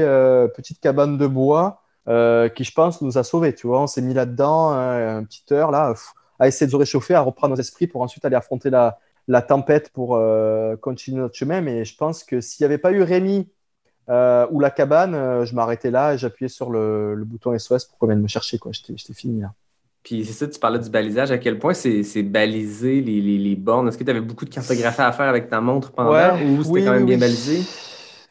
petite 0.55 0.79
cabane 0.79 1.17
de 1.17 1.27
bois 1.27 1.81
qui, 2.07 2.63
je 2.63 2.71
pense, 2.73 3.01
nous 3.01 3.17
a 3.17 3.23
sauvés. 3.23 3.53
Tu 3.53 3.67
vois, 3.67 3.81
on 3.81 3.87
s'est 3.87 4.01
mis 4.01 4.13
là-dedans 4.13 4.71
une 4.73 5.25
petite 5.25 5.51
heure 5.51 5.71
là, 5.71 5.93
à 6.39 6.47
essayer 6.47 6.65
de 6.65 6.71
se 6.71 6.77
réchauffer, 6.77 7.13
à 7.13 7.21
reprendre 7.21 7.55
nos 7.55 7.59
esprits 7.59 7.87
pour 7.87 8.01
ensuite 8.01 8.23
aller 8.25 8.35
affronter 8.35 8.69
la, 8.69 8.99
la 9.27 9.41
tempête 9.41 9.89
pour 9.89 10.19
continuer 10.81 11.19
notre 11.19 11.35
chemin. 11.35 11.61
Mais 11.61 11.83
je 11.83 11.95
pense 11.97 12.23
que 12.23 12.39
s'il 12.41 12.63
n'y 12.63 12.65
avait 12.65 12.77
pas 12.77 12.91
eu 12.91 13.01
Rémi 13.01 13.49
euh, 14.09 14.45
ou 14.51 14.59
la 14.59 14.69
cabane, 14.69 15.15
euh, 15.15 15.45
je 15.45 15.55
m'arrêtais 15.55 15.89
là 15.89 16.13
et 16.13 16.17
j'appuyais 16.17 16.49
sur 16.49 16.69
le, 16.69 17.23
bouton 17.25 17.57
SOS 17.57 17.85
pour 17.85 17.97
qu'on 17.97 18.07
vienne 18.07 18.21
me 18.21 18.27
chercher. 18.27 18.59
J'étais 18.71 19.13
fini 19.13 19.41
là. 19.41 19.53
Puis 20.03 20.23
c'est 20.23 20.33
ça, 20.33 20.47
tu 20.47 20.59
parlais 20.59 20.77
du 20.77 20.89
balisage. 20.91 21.31
À 21.31 21.39
quel 21.39 21.57
point 21.57 21.73
c'est 21.73 22.23
balisé 22.23 23.01
les, 23.01 23.21
les, 23.21 23.55
bornes? 23.55 23.87
Est-ce 23.87 23.97
que 23.97 24.03
tu 24.03 24.11
avais 24.11 24.21
beaucoup 24.21 24.45
de 24.45 24.51
cartographie 24.51 25.01
à 25.01 25.11
faire 25.11 25.27
avec 25.27 25.49
ta 25.49 25.61
montre 25.61 25.91
pendant 25.91 26.39
ou 26.39 26.63
c'était 26.63 26.85
quand 26.85 26.91
même 26.91 27.07
bien 27.07 27.17
balisé? 27.17 27.61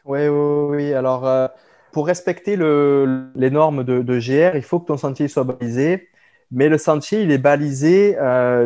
Oui, 0.05 0.27
oui, 0.27 0.65
oui. 0.69 0.93
Alors, 0.93 1.27
euh, 1.27 1.47
pour 1.91 2.07
respecter 2.07 2.55
le, 2.55 3.31
les 3.35 3.49
normes 3.49 3.83
de, 3.83 4.19
GR, 4.19 4.55
il 4.55 4.63
faut 4.63 4.79
que 4.79 4.87
ton 4.87 4.97
sentier 4.97 5.27
soit 5.27 5.43
balisé. 5.43 6.09
Mais 6.51 6.69
le 6.69 6.77
sentier, 6.77 7.21
il 7.21 7.31
est 7.31 7.37
balisé 7.39 8.15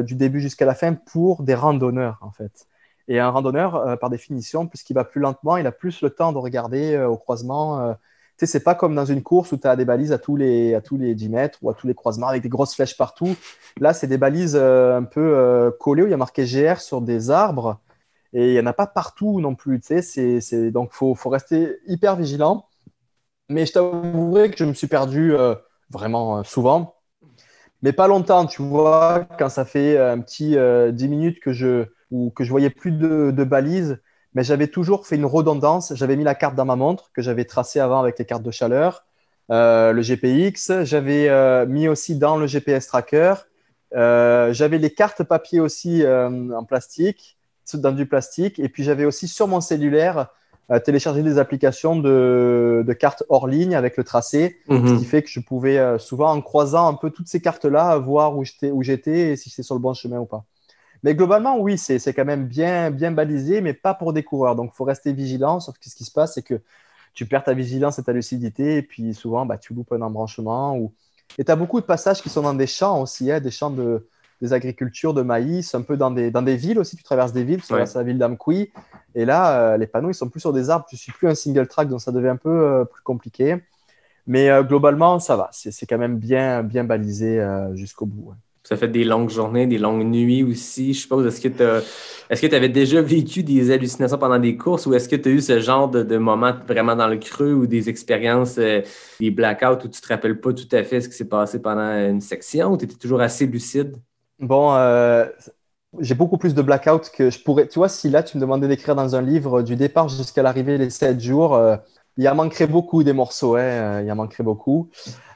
du 0.06 0.16
début 0.16 0.42
jusqu'à 0.42 0.66
la 0.66 0.76
fin 0.76 0.94
pour 0.94 1.44
des 1.44 1.56
randonneurs, 1.56 2.20
en 2.22 2.32
fait. 2.32 2.68
Et 3.10 3.20
un 3.20 3.30
randonneur, 3.30 3.76
euh, 3.76 3.96
par 3.96 4.12
définition, 4.12 4.68
puisqu'il 4.68 4.94
va 4.94 5.04
plus 5.04 5.20
lentement, 5.20 5.58
il 5.58 5.66
a 5.66 5.72
plus 5.72 6.02
le 6.04 6.12
temps 6.12 6.32
de 6.32 6.38
regarder 6.38 6.94
euh, 6.94 7.10
au 7.10 7.18
croisement. 7.18 7.80
Euh. 7.82 7.94
tu 8.38 8.46
sais, 8.46 8.46
c'est 8.46 8.64
pas 8.64 8.76
comme 8.76 8.94
dans 8.94 9.06
une 9.06 9.24
course 9.24 9.52
où 9.52 9.58
tu 9.58 9.68
as 9.68 9.76
des 9.76 9.84
balises 9.84 10.12
à 10.12 10.20
tous, 10.20 10.36
les, 10.36 10.76
à 10.76 10.82
tous 10.82 10.96
les 10.96 11.16
10 11.16 11.30
mètres 11.30 11.58
ou 11.64 11.72
à 11.72 11.74
tous 11.74 11.88
les 11.88 11.96
croisements 11.96 12.28
avec 12.28 12.44
des 12.44 12.50
grosses 12.50 12.76
flèches 12.76 12.96
partout. 12.96 13.36
Là, 13.80 13.94
c'est 13.94 14.06
des 14.06 14.20
balises 14.20 14.56
un 14.56 15.04
peu 15.04 15.76
collées 15.80 16.04
où 16.04 16.08
il 16.08 16.12
y 16.12 16.14
a 16.14 16.18
marqué 16.18 16.46
GR 16.46 16.80
sur 16.80 17.02
des 17.02 17.32
arbres 17.32 17.80
et 18.34 18.50
il 18.50 18.54
n'y 18.54 18.60
en 18.60 18.66
a 18.66 18.74
pas 18.74 18.88
partout 18.88 19.42
non 19.42 19.56
plus. 19.56 19.80
Tu 19.80 20.02
sais, 20.02 20.42
c'est, 20.42 20.72
donc, 20.72 20.92
il 20.94 21.16
faut, 21.16 21.30
rester 21.30 21.78
hyper 21.88 22.16
vigilant. 22.16 22.66
Mais 23.50 23.66
je 23.66 23.74
t'avouerai 23.74 24.52
que 24.52 24.58
je 24.58 24.66
me 24.66 24.74
suis 24.74 24.88
perdu 24.88 25.34
vraiment 25.90 26.44
souvent, 26.44 26.96
mais 27.82 27.94
pas 27.94 28.08
longtemps, 28.08 28.46
tu 28.46 28.62
vois, 28.62 29.26
quand 29.40 29.50
ça 29.50 29.66
fait 29.66 29.98
un 29.98 30.20
petit 30.20 30.56
10 30.94 31.08
minutes 31.08 31.40
que 31.40 31.52
je, 31.52 31.88
ou 32.12 32.32
que 32.32 32.44
je 32.44 32.50
voyais 32.50 32.70
plus 32.70 32.92
de, 32.92 33.44
balises, 33.44 34.00
mais 34.34 34.44
j'avais 34.44 34.68
toujours 34.68 35.08
fait 35.08 35.16
une 35.16 35.26
redondance. 35.26 35.94
J'avais 35.96 36.16
mis 36.16 36.24
la 36.24 36.36
carte 36.36 36.56
dans 36.56 36.66
ma 36.66 36.76
montre 36.76 37.12
que 37.14 37.22
j'avais 37.22 37.46
tracée 37.46 37.80
avant 37.80 38.00
avec 38.00 38.18
les 38.20 38.26
cartes 38.26 38.44
de 38.44 38.52
chaleur, 38.52 39.06
euh, 39.52 39.92
le 39.92 40.02
GPX. 40.02 40.84
J'avais 40.84 41.30
euh, 41.30 41.66
mis 41.66 41.88
aussi 41.88 42.18
dans 42.18 42.38
le 42.38 42.48
GPS 42.48 42.88
tracker. 42.88 43.34
Euh, 43.96 44.54
j'avais 44.54 44.78
les 44.78 44.94
cartes 44.94 45.24
papier 45.24 45.60
aussi 45.60 46.04
en 46.06 46.64
plastique, 46.64 47.39
dans 47.78 47.92
du 47.92 48.06
plastique. 48.06 48.60
Et 48.60 48.70
puis 48.70 48.84
j'avais 48.84 49.06
aussi 49.06 49.28
sur 49.28 49.48
mon 49.48 49.62
cellulaire 49.62 50.28
euh, 50.72 50.80
télécharger 50.80 51.24
des 51.24 51.38
applications 51.40 51.96
de, 51.96 52.84
de 52.86 52.94
cartes 52.94 53.24
hors 53.30 53.48
ligne 53.48 53.76
avec 53.76 53.98
le 53.98 54.04
tracé, 54.04 54.58
ce 54.68 54.74
Mhm. 54.74 54.98
qui 55.00 55.06
fait 55.06 55.24
que 55.24 55.30
je 55.30 55.40
pouvais 55.40 55.78
euh, 55.80 55.98
souvent, 55.98 56.32
en 56.32 56.42
croisant 56.42 56.88
un 56.88 56.94
peu 56.94 57.10
toutes 57.10 57.28
ces 57.28 57.42
cartes-là, 57.42 57.98
voir 57.98 58.38
où 58.38 58.44
j'étais 58.44 58.72
où 58.72 58.84
j'étais 58.84 59.32
et 59.32 59.36
si 59.36 59.50
c'est 59.50 59.64
sur 59.64 59.76
le 59.76 59.82
bon 59.82 59.94
chemin 59.94 60.20
ou 60.20 60.26
pas. 60.26 60.46
Mais 61.04 61.16
globalement, 61.16 61.58
oui, 61.60 61.78
c'est 61.78 62.00
c'est 62.00 62.14
quand 62.14 62.26
même 62.26 62.46
bien, 62.48 62.92
bien 62.92 63.12
balisé, 63.12 63.62
mais 63.62 63.74
pas 63.74 63.94
pour 63.94 64.14
des 64.14 64.24
coureurs. 64.24 64.56
Donc, 64.56 64.72
il 64.74 64.76
faut 64.76 64.84
rester 64.84 65.14
vigilant. 65.14 65.60
Sauf 65.60 65.78
que 65.80 65.90
ce 65.90 65.96
qui 65.96 66.06
se 66.06 66.12
passe, 66.12 66.34
c'est 66.36 66.42
que 66.44 66.62
tu 67.14 67.26
perds 67.26 67.44
ta 67.46 67.54
vigilance 67.54 68.00
et 68.00 68.04
ta 68.04 68.14
lucidité, 68.14 68.78
et 68.78 68.82
puis 68.84 69.14
souvent, 69.14 69.46
bah, 69.46 69.58
tu 69.58 69.74
loupes 69.74 69.92
un 69.94 70.02
embranchement. 70.02 70.78
Ou... 70.78 70.94
Et 71.38 71.44
tu 71.46 71.52
as 71.52 71.56
beaucoup 71.56 71.80
de 71.82 71.86
passages 71.86 72.22
qui 72.22 72.30
sont 72.30 72.42
dans 72.42 72.54
des 72.54 72.68
champs 72.68 73.02
aussi, 73.02 73.32
hein, 73.32 73.40
des 73.40 73.52
champs 73.52 73.72
de, 73.72 74.08
des 74.42 74.54
agricultures 74.54 75.14
de 75.14 75.22
maïs, 75.22 75.76
un 75.76 75.82
peu 75.82 75.98
dans 75.98 76.12
des, 76.12 76.32
dans 76.32 76.42
des 76.42 76.56
villes 76.56 76.80
aussi. 76.80 76.96
Tu 76.96 77.04
traverses 77.04 77.34
des 77.34 77.44
villes, 77.44 77.62
tu 77.62 77.68
traverses 77.68 77.96
la 77.96 78.04
ville 78.04 78.18
d'Amkoui. 78.18 78.72
Et 79.16 79.26
là, 79.26 79.74
euh, 79.74 79.78
les 79.78 79.88
panneaux, 79.88 80.10
ils 80.10 80.16
sont 80.16 80.30
plus 80.30 80.40
sur 80.40 80.54
des 80.54 80.70
arbres. 80.70 80.86
Tu 80.90 80.98
suis 80.98 81.12
plus 81.12 81.28
un 81.28 81.36
single 81.36 81.68
track, 81.68 81.90
donc 81.90 82.02
ça 82.02 82.12
devient 82.12 82.30
un 82.30 82.38
peu 82.38 82.50
euh, 82.50 82.86
plus 82.86 83.02
compliqué. 83.04 83.58
Mais 84.28 84.50
euh, 84.50 84.64
globalement, 84.64 85.20
ça 85.20 85.36
va. 85.36 85.50
C'est 85.52 85.86
quand 85.86 85.98
même 85.98 86.18
bien, 86.18 86.64
bien 86.64 86.84
balisé 86.84 87.44
jusqu'au 87.74 88.06
bout. 88.06 88.30
ouais. 88.30 88.36
Ça 88.70 88.78
fait 88.78 88.88
des 88.88 89.04
longues 89.04 89.32
journées, 89.32 89.66
des 89.66 89.80
longues 89.80 90.06
nuits 90.06 90.44
aussi. 90.44 90.94
Je 90.94 91.00
suppose, 91.00 91.26
est-ce 91.26 91.42
que 91.42 91.48
tu 91.48 92.50
tu 92.50 92.56
avais 92.56 92.70
déjà 92.70 93.02
vécu 93.02 93.42
des 93.42 93.72
hallucinations 93.72 94.20
pendant 94.20 94.38
des 94.38 94.58
courses 94.58 94.86
ou 94.86 94.94
est-ce 94.94 95.10
que 95.10 95.16
tu 95.16 95.30
as 95.30 95.32
eu 95.32 95.42
ce 95.42 95.60
genre 95.60 95.90
de, 95.90 96.04
de 96.04 96.18
moment 96.18 96.54
vraiment 96.68 96.96
dans 96.96 97.08
le 97.08 97.18
creux 97.18 97.54
ou 97.54 97.66
des 97.66 97.90
expériences, 97.90 98.60
euh, 98.60 98.82
des 99.20 99.32
blackouts 99.32 99.86
où 99.86 99.88
tu 99.88 100.00
te 100.00 100.08
rappelles 100.08 100.40
pas 100.40 100.54
tout 100.54 100.68
à 100.72 100.84
fait 100.84 101.02
ce 101.02 101.10
qui 101.10 101.16
s'est 101.16 101.28
passé 101.28 101.60
pendant 101.60 102.10
une 102.10 102.22
section 102.22 102.74
ou 102.74 102.78
tu 102.78 102.86
étais 102.86 102.96
toujours 102.96 103.22
assez 103.22 103.48
lucide? 103.48 103.96
Bon, 104.40 104.74
euh, 104.76 105.26
j'ai 106.00 106.16
beaucoup 106.16 106.38
plus 106.38 106.54
de 106.56 106.62
blackout 106.62 107.10
que 107.12 107.30
je 107.30 107.40
pourrais. 107.44 107.68
Tu 107.68 107.80
vois, 107.80 107.90
si 107.90 108.10
là, 108.10 108.24
tu 108.24 108.38
me 108.38 108.42
demandais 108.42 108.68
d'écrire 108.68 108.96
dans 108.96 109.16
un 109.16 109.22
livre 109.22 109.62
du 109.64 109.76
départ 109.76 110.08
jusqu'à 110.10 110.44
l'arrivée, 110.44 110.78
les 110.78 110.90
7 110.90 111.20
jours, 111.20 111.56
euh, 111.56 111.78
il 112.18 112.28
en 112.30 112.36
manquerait 112.36 112.68
beaucoup 112.68 113.04
des 113.04 113.14
morceaux. 113.14 113.56
hein, 113.56 113.62
euh, 113.62 114.02
il 114.06 114.12
en 114.12 114.16
manquerait 114.16 114.44
beaucoup. 114.44 114.90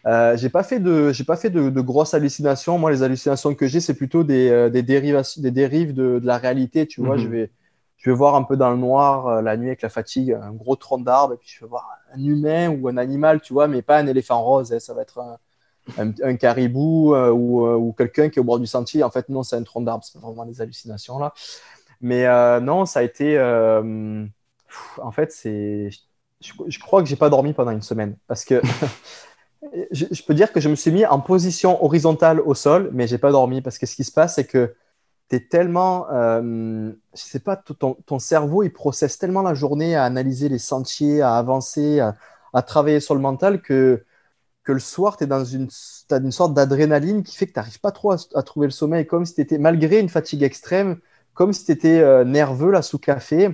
Euh, 0.08 0.38
j'ai 0.38 0.50
pas 0.50 0.64
fait 0.64 0.80
de, 0.80 1.12
j'ai 1.14 1.24
pas 1.26 1.38
fait 1.38 1.50
de, 1.50 1.70
de 1.70 1.82
grosses 1.82 2.14
hallucinations. 2.14 2.78
Moi, 2.80 2.92
les 2.92 3.04
hallucinations 3.04 3.56
que 3.56 3.68
j'ai, 3.68 3.80
c'est 3.82 3.96
plutôt 3.96 4.24
des, 4.24 4.70
des 4.72 4.84
dérivations, 4.84 5.42
des 5.42 5.52
dérives 5.52 5.94
de, 5.94 6.20
de 6.20 6.28
la 6.28 6.38
réalité. 6.38 6.88
Tu 6.88 7.02
vois, 7.02 7.18
Mhm. 7.18 7.18
je 7.18 7.30
vais, 7.30 7.52
je 7.98 8.10
vais 8.12 8.16
voir 8.16 8.36
un 8.36 8.44
peu 8.44 8.58
dans 8.58 8.72
le 8.72 8.78
noir 8.78 9.42
la 9.42 9.58
nuit 9.58 9.68
avec 9.70 9.82
la 9.82 9.90
fatigue, 9.90 10.34
un 10.34 10.54
gros 10.54 10.76
tronc 10.78 11.00
d'arbre, 11.00 11.34
et 11.36 11.38
puis 11.38 11.50
je 11.50 11.66
vais 11.66 11.70
voir 11.70 11.90
un 12.14 12.24
humain 12.24 12.70
ou 12.70 12.88
un 12.90 12.98
animal, 12.98 13.42
tu 13.42 13.54
vois, 13.54 13.68
mais 13.68 13.82
pas 13.82 13.98
un 14.00 14.08
éléphant 14.08 14.44
rose. 14.44 14.74
hein, 14.74 14.80
ça 14.80 14.94
va 14.94 15.02
être 15.04 15.20
un, 15.20 15.38
un, 15.98 16.36
caribou 16.36 17.14
euh, 17.14 17.30
ou, 17.32 17.66
euh, 17.66 17.76
ou 17.76 17.94
quelqu'un 17.94 18.30
qui 18.30 18.40
est 18.40 18.42
au 18.42 18.46
bord 18.46 18.60
du 18.60 18.68
sentier. 18.68 19.04
En 19.04 19.10
fait, 19.10 19.30
non, 19.30 19.44
c'est 19.44 19.56
un 19.56 19.64
tronc 19.64 19.82
d'arbre. 19.82 20.04
C'est 20.04 20.20
vraiment 20.20 20.46
des 20.46 20.62
hallucinations 20.62 21.20
là. 21.20 21.34
Mais 22.02 22.26
euh, 22.26 22.60
non, 22.60 22.86
ça 22.86 23.00
a 23.00 23.04
été. 23.04 23.40
en 23.40 25.12
fait, 25.12 25.32
c'est. 25.32 25.90
Je, 26.42 26.80
crois 26.80 27.02
que 27.02 27.08
j'ai 27.08 27.16
pas 27.16 27.30
dormi 27.30 27.54
pendant 27.54 27.72
une 27.72 27.82
semaine 27.82 28.18
parce 28.28 28.44
que 28.44 28.62
je, 29.92 30.24
peux 30.24 30.34
dire 30.34 30.52
que 30.52 30.60
je 30.60 30.68
me 30.68 30.76
suis 30.76 30.92
mis 30.92 31.06
en 31.06 31.22
position 31.22 31.82
horizontale 31.84 32.42
au 32.42 32.54
sol, 32.54 32.90
mais 32.92 33.08
j'ai 33.08 33.18
pas 33.18 33.32
dormi 33.32 33.62
parce 33.62 33.78
que 33.78 33.86
ce 33.86 33.96
qui 33.96 34.04
se 34.04 34.12
passe, 34.12 34.36
c'est 34.36 34.46
que 34.46 34.76
tu 35.30 35.38
es 35.38 35.40
tellement. 35.40 36.08
euh, 36.12 36.92
je 37.16 37.22
sais 37.22 37.40
pas, 37.40 37.56
ton, 37.56 37.94
ton 38.06 38.20
cerveau, 38.20 38.64
il 38.64 38.74
processe 38.74 39.18
tellement 39.18 39.42
la 39.42 39.54
journée 39.54 39.96
à 39.96 40.04
analyser 40.04 40.50
les 40.50 40.60
sentiers, 40.60 41.22
à 41.22 41.38
avancer, 41.38 42.02
à 42.54 42.62
travailler 42.62 43.00
sur 43.00 43.16
le 43.16 43.22
mental 43.22 43.62
que 43.62 44.04
que 44.64 44.72
le 44.72 44.80
soir, 44.80 45.18
tu 45.18 45.26
es 45.26 45.28
dans 45.28 45.44
une, 45.44 45.68
t'as 46.08 46.20
une 46.20 46.32
sorte 46.32 46.54
d'adrénaline 46.54 47.24
qui 47.24 47.36
fait 47.38 47.48
que 47.48 47.54
tu 47.54 47.60
n'arrives 47.60 47.80
pas 47.80 47.92
trop 47.92 48.12
à, 48.14 48.44
trouver 48.44 48.68
le 48.68 48.72
sommeil, 48.72 49.06
comme 49.06 49.26
si 49.26 49.36
tu 49.36 49.42
étais, 49.42 49.58
malgré 49.58 50.00
une 50.00 50.10
fatigue 50.10 50.44
extrême, 50.44 51.00
comme 51.34 51.54
si 51.54 51.66
tu 51.66 51.72
étais 51.72 52.00
euh, 52.00 52.24
nerveux 52.24 52.72
là 52.72 52.82
sous 52.82 53.00
café. 53.00 53.50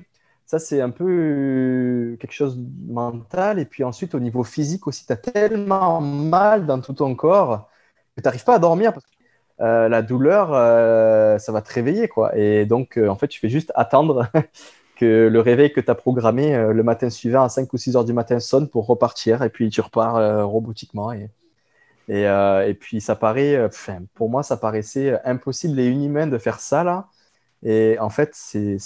Ça, 0.46 0.60
c'est 0.60 0.82
un 0.82 0.90
peu 0.90 2.18
quelque 2.20 2.34
chose 2.34 2.58
de 2.58 2.94
mental. 2.94 3.60
Et 3.60 3.66
puis 3.66 3.84
ensuite, 3.84 4.16
au 4.16 4.20
niveau 4.20 4.44
physique 4.44 4.88
aussi, 4.88 5.06
tu 5.06 5.14
as 5.14 5.18
tellement 5.18 6.02
mal 6.02 6.66
dans 6.66 6.82
tout 6.82 6.94
ton 6.94 7.16
corps 7.16 7.70
que 8.16 8.22
tu 8.22 8.26
n'arrives 8.26 8.44
pas 8.44 8.56
à 8.56 8.60
dormir 8.60 8.94
parce 8.94 9.06
que 9.06 9.12
euh, 9.62 9.90
la 9.90 10.02
douleur, 10.02 10.52
euh, 10.54 11.38
ça 11.38 11.52
va 11.52 11.62
te 11.62 11.72
réveiller. 11.74 12.08
Quoi. 12.08 12.36
Et 12.38 12.66
donc, 12.66 12.98
en 12.98 13.16
fait, 13.16 13.28
tu 13.28 13.40
fais 13.40 13.50
juste 13.50 13.72
attendre 13.76 14.28
que 15.00 15.30
le 15.32 15.40
réveil 15.40 15.72
que 15.72 15.80
tu 15.82 15.90
as 15.90 15.96
programmé 15.96 16.54
euh, 16.56 16.74
le 16.74 16.84
matin 16.84 17.10
suivant 17.10 17.44
à 17.44 17.50
5 17.50 17.72
ou 17.74 17.78
6 17.78 17.96
heures 17.96 18.04
du 18.06 18.14
matin 18.14 18.40
sonne 18.42 18.68
pour 18.70 18.86
repartir. 18.88 19.44
Et 19.44 19.50
puis, 19.50 19.70
tu 19.70 19.82
repars 19.82 20.18
euh, 20.18 20.46
robotiquement. 20.46 21.14
Euh, 22.10 22.68
et 22.68 22.74
puis, 22.74 23.02
ça 23.02 23.16
paraît, 23.16 23.70
pour 24.16 24.30
moi, 24.30 24.44
ça 24.44 24.58
paraissait 24.58 25.20
impossible 25.26 25.80
et 25.80 25.90
inhumain 25.90 26.28
de 26.28 26.38
faire 26.38 26.60
ça 26.60 26.84
là. 26.84 27.08
Et 27.64 27.98
en 28.00 28.10
fait, 28.10 28.32
c'est 28.34 28.78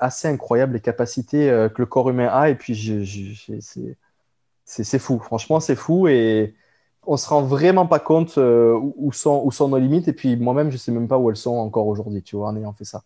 assez 0.00 0.28
incroyable 0.28 0.74
les 0.74 0.80
capacités 0.80 1.48
que 1.74 1.82
le 1.82 1.86
corps 1.86 2.10
humain 2.10 2.28
a. 2.32 2.50
Et 2.50 2.54
puis, 2.56 2.74
je, 2.74 3.02
c'est- 4.64 4.98
fou. 4.98 5.18
Franchement, 5.20 5.60
c'est 5.60 5.76
fou. 5.76 6.08
Et 6.08 6.54
on 7.06 7.16
se 7.16 7.28
rend 7.28 7.42
vraiment 7.42 7.86
pas 7.86 8.00
compte 8.00 8.36
où, 8.38 8.94
où 8.96 9.12
sont, 9.12 9.42
où 9.44 9.52
sont 9.52 9.68
nos 9.68 9.78
limites. 9.78 10.08
Et 10.08 10.12
puis, 10.14 10.36
moi-même, 10.36 10.70
je 10.70 10.76
sais 10.78 10.92
même 10.92 11.08
pas 11.08 11.18
où 11.18 11.30
elles 11.30 11.36
sont 11.36 11.56
encore 11.56 11.86
aujourd'hui, 11.88 12.22
tu 12.22 12.36
vois, 12.36 12.48
en 12.48 12.56
ayant 12.56 12.72
fait 12.74 12.84
ça. 12.84 13.02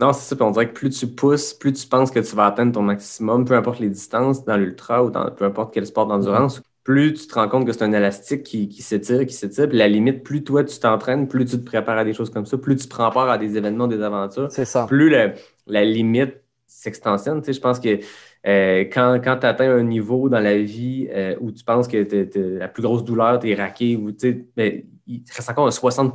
Non, 0.00 0.12
c'est 0.12 0.22
ça. 0.28 0.34
Puis 0.36 0.44
on 0.44 0.50
dirait 0.50 0.68
que 0.68 0.74
plus 0.74 0.90
tu 0.90 1.06
pousses, 1.06 1.54
plus 1.54 1.72
tu 1.72 1.86
penses 1.86 2.10
que 2.10 2.18
tu 2.18 2.34
vas 2.34 2.46
atteindre 2.46 2.72
ton 2.72 2.82
maximum, 2.82 3.44
peu 3.44 3.54
importe 3.54 3.78
les 3.78 3.88
distances, 3.90 4.44
dans 4.44 4.56
l'ultra 4.56 5.04
ou 5.04 5.10
dans 5.10 5.30
peu 5.30 5.44
importe 5.44 5.72
quel 5.72 5.86
sport 5.86 6.06
d'endurance, 6.06 6.62
plus 6.82 7.14
tu 7.14 7.26
te 7.28 7.34
rends 7.34 7.48
compte 7.48 7.64
que 7.66 7.72
c'est 7.72 7.84
un 7.84 7.92
élastique 7.92 8.42
qui, 8.42 8.68
qui 8.68 8.82
s'étire, 8.82 9.24
qui 9.24 9.32
s'étire. 9.34 9.68
Puis 9.68 9.78
la 9.78 9.86
limite, 9.88 10.24
plus 10.24 10.42
toi 10.42 10.64
tu 10.64 10.78
t'entraînes, 10.80 11.28
plus 11.28 11.44
tu 11.44 11.58
te 11.58 11.64
prépares 11.64 11.98
à 11.98 12.04
des 12.04 12.12
choses 12.12 12.30
comme 12.30 12.44
ça, 12.46 12.58
plus 12.58 12.76
tu 12.76 12.88
prends 12.88 13.10
part 13.10 13.30
à 13.30 13.38
des 13.38 13.56
événements, 13.56 13.86
des 13.86 14.02
aventures, 14.02 14.50
C'est 14.50 14.64
ça. 14.64 14.86
plus 14.86 15.10
la, 15.10 15.34
la 15.66 15.84
limite 15.84 16.34
s'extensionne. 16.66 17.40
Tu 17.40 17.46
sais, 17.46 17.52
je 17.52 17.60
pense 17.60 17.78
que 17.78 18.00
euh, 18.46 18.80
quand, 18.92 19.20
quand 19.22 19.38
tu 19.38 19.46
atteins 19.46 19.70
un 19.76 19.82
niveau 19.84 20.28
dans 20.28 20.40
la 20.40 20.58
vie 20.58 21.08
euh, 21.10 21.36
où 21.40 21.50
tu 21.52 21.64
penses 21.64 21.88
que 21.88 22.02
t'es- 22.02 22.26
t'es- 22.28 22.40
la 22.58 22.68
plus 22.68 22.82
grosse 22.82 23.04
douleur, 23.04 23.38
tu 23.38 23.50
es 23.50 23.54
raqué, 23.54 23.96
ou, 23.96 24.12
tu 24.12 24.18
sais, 24.32 24.44
mais 24.56 24.86
il 25.06 25.22
te 25.22 25.34
reste 25.34 25.48
encore 25.50 25.66
un 25.66 25.70
60 25.70 26.14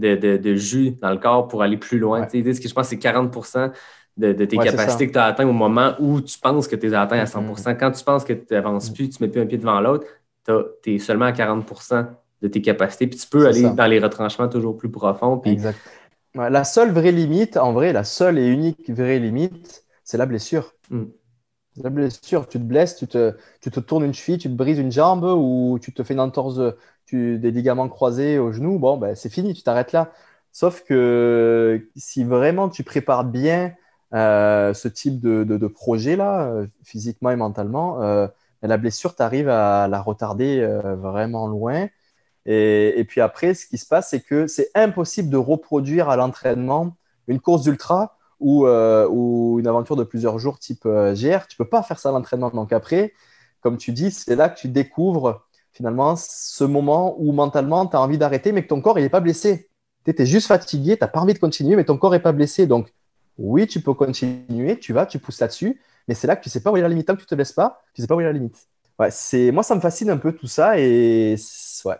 de, 0.00 0.16
de, 0.16 0.36
de 0.36 0.54
jus 0.54 0.92
dans 1.02 1.10
le 1.10 1.18
corps 1.18 1.48
pour 1.48 1.62
aller 1.62 1.76
plus 1.76 1.98
loin. 1.98 2.22
Ouais. 2.22 2.28
Ce 2.54 2.60
que 2.60 2.68
je 2.68 2.74
pense, 2.74 2.88
c'est 2.88 2.98
40 2.98 3.32
de, 4.16 4.32
de 4.32 4.44
tes 4.44 4.58
Ouais, 4.58 4.64
capacités 4.64 5.06
que 5.06 5.12
tu 5.12 5.18
as 5.18 5.24
atteint 5.26 5.46
au 5.46 5.52
moment 5.52 5.94
où 6.00 6.20
tu 6.20 6.38
penses 6.38 6.68
que 6.68 6.76
tu 6.76 6.86
les 6.86 6.94
as 6.94 7.02
atteints 7.02 7.20
à 7.20 7.26
100 7.26 7.42
Mhm. 7.42 7.76
Quand 7.78 7.90
tu 7.92 8.04
penses 8.04 8.24
que 8.24 8.32
tu 8.32 8.52
n'avances 8.54 8.90
plus, 8.90 9.08
tu 9.08 9.22
ne 9.22 9.26
mets 9.26 9.32
plus 9.32 9.40
un 9.40 9.46
pied 9.46 9.58
devant 9.58 9.80
l'autre, 9.80 10.06
tu 10.82 10.94
es 10.94 10.98
seulement 10.98 11.26
à 11.26 11.32
40 11.32 11.64
de 12.42 12.48
tes 12.48 12.60
capacités. 12.62 13.06
Puis 13.06 13.18
tu 13.18 13.26
peux 13.28 13.46
aller 13.46 13.62
ça. 13.62 13.70
dans 13.70 13.86
les 13.86 13.98
retranchements 13.98 14.48
toujours 14.48 14.76
plus 14.76 14.90
profonds. 14.90 15.38
Puis 15.38 15.52
Exact. 15.52 15.80
Ouais, 16.36 16.50
La 16.50 16.64
seule 16.64 16.92
vraie 16.92 17.12
limite, 17.12 17.56
en 17.56 17.72
vrai, 17.72 17.92
la 17.92 18.04
seule 18.04 18.38
et 18.38 18.46
unique 18.46 18.88
vraie 18.90 19.18
limite, 19.18 19.84
c'est 20.04 20.16
la 20.18 20.26
blessure. 20.26 20.72
Mm. 20.90 21.04
La 21.76 21.90
blessure, 21.90 22.48
tu 22.48 22.58
te 22.58 22.64
blesses, 22.64 22.96
tu 22.96 23.06
te, 23.06 23.34
tu 23.60 23.70
te 23.70 23.80
tournes 23.80 24.04
une 24.04 24.12
cheville, 24.14 24.38
tu 24.38 24.48
te 24.48 24.54
brises 24.54 24.78
une 24.78 24.90
jambe 24.92 25.24
ou 25.24 25.78
tu 25.80 25.92
te 25.92 26.02
fais 26.02 26.14
une 26.14 26.20
entorse, 26.20 26.58
des 27.16 27.50
ligaments 27.50 27.88
croisés 27.88 28.38
au 28.38 28.52
genou, 28.52 28.78
bon, 28.78 28.96
ben, 28.96 29.14
c'est 29.14 29.30
fini, 29.30 29.54
tu 29.54 29.62
t'arrêtes 29.62 29.92
là. 29.92 30.12
Sauf 30.52 30.82
que 30.84 31.88
si 31.96 32.24
vraiment 32.24 32.68
tu 32.68 32.82
prépares 32.82 33.24
bien 33.24 33.74
euh, 34.12 34.74
ce 34.74 34.88
type 34.88 35.20
de, 35.20 35.66
projet-là, 35.68 36.48
euh, 36.48 36.66
physiquement 36.82 37.30
et 37.30 37.36
mentalement, 37.36 38.02
euh, 38.02 38.26
la 38.62 38.76
blessure, 38.76 39.14
tu 39.14 39.22
arrives 39.22 39.48
à 39.48 39.88
la 39.88 40.02
retarder 40.02 40.66
vraiment 40.98 41.46
loin. 41.46 41.88
Et, 42.46 43.04
puis 43.08 43.20
après, 43.20 43.54
ce 43.54 43.66
qui 43.66 43.78
se 43.78 43.86
passe, 43.86 44.10
c'est 44.10 44.20
que 44.20 44.46
c'est 44.46 44.70
impossible 44.74 45.30
de 45.30 45.36
reproduire 45.36 46.08
à 46.10 46.16
l'entraînement 46.16 46.96
une 47.28 47.40
course 47.40 47.62
d'ultra 47.62 48.18
ou, 48.40 48.66
une 48.66 49.66
aventure 49.66 49.96
de 49.96 50.04
plusieurs 50.04 50.38
jours 50.38 50.58
type 50.58 50.86
GR. 50.86 51.46
Tu 51.48 51.56
peux 51.56 51.64
pas 51.68 51.82
faire 51.82 51.98
ça 51.98 52.10
à 52.10 52.12
l'entraînement. 52.12 52.50
Donc 52.50 52.72
après, 52.72 53.14
comme 53.60 53.78
tu 53.78 53.92
dis, 53.92 54.10
c'est 54.10 54.36
là 54.36 54.48
que 54.50 54.58
tu 54.58 54.68
découvres 54.68 55.46
finalement 55.80 56.14
ce 56.14 56.62
moment 56.62 57.16
où 57.18 57.32
mentalement 57.32 57.86
tu 57.86 57.96
as 57.96 58.02
envie 58.02 58.18
d'arrêter, 58.18 58.52
mais 58.52 58.62
que 58.62 58.68
ton 58.68 58.82
corps 58.82 58.98
il 58.98 59.02
n'est 59.02 59.08
pas 59.08 59.20
blessé. 59.20 59.70
Tu 60.04 60.14
es 60.14 60.26
juste 60.26 60.46
fatigué, 60.46 60.98
tu 60.98 61.02
n'as 61.02 61.08
pas 61.08 61.20
envie 61.20 61.32
de 61.32 61.38
continuer, 61.38 61.74
mais 61.74 61.84
ton 61.84 61.96
corps 61.96 62.10
n'est 62.10 62.20
pas 62.20 62.32
blessé. 62.32 62.66
Donc 62.66 62.92
oui, 63.38 63.66
tu 63.66 63.80
peux 63.80 63.94
continuer, 63.94 64.78
tu 64.78 64.92
vas, 64.92 65.06
tu 65.06 65.18
pousses 65.18 65.40
là-dessus, 65.40 65.80
mais 66.06 66.14
c'est 66.14 66.26
là 66.26 66.36
que 66.36 66.42
tu 66.42 66.50
sais 66.50 66.62
pas 66.62 66.70
où 66.70 66.76
est 66.76 66.82
la 66.82 66.88
limite. 66.88 67.06
Tant 67.06 67.14
que 67.14 67.20
tu 67.20 67.26
te 67.26 67.34
blesses 67.34 67.52
pas, 67.52 67.82
tu 67.94 68.02
sais 68.02 68.06
pas 68.06 68.14
où 68.14 68.20
est 68.20 68.24
la 68.24 68.32
limite. 68.32 68.68
Ouais, 68.98 69.10
c'est 69.10 69.50
moi 69.52 69.62
ça 69.62 69.74
me 69.74 69.80
fascine 69.80 70.10
un 70.10 70.18
peu 70.18 70.32
tout 70.32 70.46
ça 70.46 70.78
et 70.78 71.36
ouais, 71.86 71.96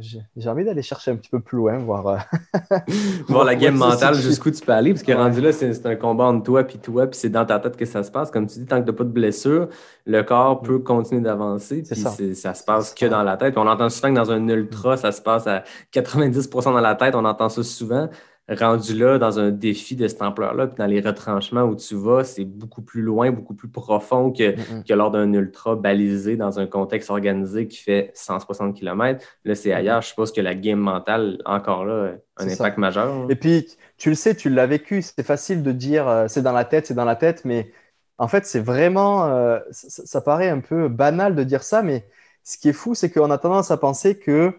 j'ai 0.00 0.48
envie 0.48 0.64
d'aller 0.64 0.82
chercher 0.82 1.10
un 1.12 1.16
petit 1.16 1.30
peu 1.30 1.40
plus 1.40 1.56
loin, 1.58 1.78
voir. 1.78 2.06
euh, 2.08 2.16
voir 3.28 3.44
la 3.44 3.54
game 3.54 3.74
Ouais, 3.74 3.88
mentale 3.88 4.14
jusqu'où 4.14 4.50
tu 4.50 4.64
peux 4.64 4.72
aller. 4.72 4.92
Parce 4.92 5.02
que 5.02 5.12
Ouais. 5.12 5.18
rendu 5.18 5.40
là, 5.40 5.52
c'est 5.52 5.86
un 5.86 5.96
combat 5.96 6.24
entre 6.24 6.42
toi 6.44 6.64
puis 6.64 6.78
toi, 6.78 7.06
puis 7.06 7.18
c'est 7.18 7.28
dans 7.28 7.44
ta 7.46 7.58
tête 7.60 7.76
que 7.76 7.84
ça 7.84 8.02
se 8.02 8.10
passe. 8.10 8.30
Comme 8.30 8.46
tu 8.46 8.58
dis, 8.58 8.66
tant 8.66 8.80
que 8.80 8.86
tu 8.86 8.90
n'as 8.90 8.96
pas 8.96 9.04
de 9.04 9.10
blessure, 9.10 9.68
le 10.06 10.22
corps 10.22 10.60
peut 10.60 10.78
continuer 10.80 11.20
d'avancer. 11.22 11.82
Mm. 11.82 11.82
Puis 12.16 12.34
ça. 12.34 12.54
se 12.54 12.64
passe 12.64 12.92
que 12.94 13.00
ça. 13.06 13.08
dans 13.08 13.22
la 13.22 13.36
tête. 13.36 13.54
Puis 13.54 13.62
on 13.64 13.68
entend 13.68 13.88
souvent 13.88 14.08
que 14.10 14.16
dans 14.16 14.30
un 14.32 14.48
ultra, 14.48 14.96
ça 14.96 15.12
se 15.12 15.22
passe 15.22 15.46
à 15.46 15.62
90% 15.92 16.64
dans 16.72 16.80
la 16.80 16.94
tête. 16.94 17.14
On 17.14 17.24
entend 17.24 17.48
ça 17.48 17.62
souvent. 17.62 18.08
Rendu 18.48 18.94
là, 18.94 19.18
dans 19.18 19.38
un 19.38 19.50
défi 19.50 19.96
de 19.96 20.06
cette 20.06 20.20
ampleur-là, 20.20 20.66
puis 20.66 20.76
dans 20.76 20.86
les 20.86 21.00
retranchements 21.00 21.62
où 21.62 21.74
tu 21.76 21.94
vas, 21.94 22.24
c'est 22.24 22.44
beaucoup 22.44 22.82
plus 22.82 23.00
loin, 23.00 23.30
beaucoup 23.30 23.54
plus 23.54 23.68
profond 23.70 24.30
que, 24.32 24.54
Mm, 24.54 24.80
mm. 24.80 24.84
que 24.84 24.92
lors 24.94 25.10
d'un 25.10 25.32
ultra 25.32 25.76
balisé 25.76 26.36
dans 26.36 26.58
un 26.58 26.66
contexte 26.66 27.08
organisé 27.10 27.66
qui 27.68 27.78
fait 27.78 28.10
160 28.14 28.74
km. 28.76 29.24
Là, 29.44 29.54
c'est 29.54 29.72
ailleurs. 29.72 30.02
Je 30.02 30.08
suppose 30.08 30.30
que 30.32 30.42
la 30.42 30.54
game 30.54 30.78
mentale, 30.78 31.38
encore 31.46 31.84
là, 31.86 32.16
a 32.36 32.42
un 32.44 32.48
ça. 32.48 32.54
impact 32.54 32.78
majeur. 32.78 33.30
Et 33.30 33.36
puis, 33.36 33.66
tu 33.96 34.10
le 34.10 34.14
sais, 34.14 34.34
tu 34.34 34.50
l'as 34.50 34.66
vécu. 34.66 35.00
C'est 35.02 35.22
facile 35.26 35.62
de 35.62 35.72
dire 35.72 36.06
euh, 36.08 36.26
c'est 36.28 36.42
dans 36.42 36.52
la 36.52 36.64
tête, 36.64 36.86
c'est 36.86 36.94
dans 36.94 37.04
la 37.04 37.16
tête, 37.16 37.44
mais 37.44 37.72
En 38.18 38.28
fait, 38.28 38.46
c'est 38.46 38.60
vraiment, 38.60 39.26
euh, 39.26 39.58
ça, 39.72 40.06
ça 40.06 40.20
paraît 40.20 40.48
un 40.48 40.60
peu 40.60 40.88
banal 40.88 41.34
de 41.34 41.42
dire 41.44 41.62
ça, 41.64 41.82
mais 41.82 42.06
ce 42.44 42.58
qui 42.58 42.68
est 42.68 42.72
fou, 42.72 42.94
c'est 42.94 43.10
qu'on 43.10 43.30
a 43.30 43.38
tendance 43.38 43.70
à 43.72 43.76
penser 43.76 44.18
que 44.18 44.52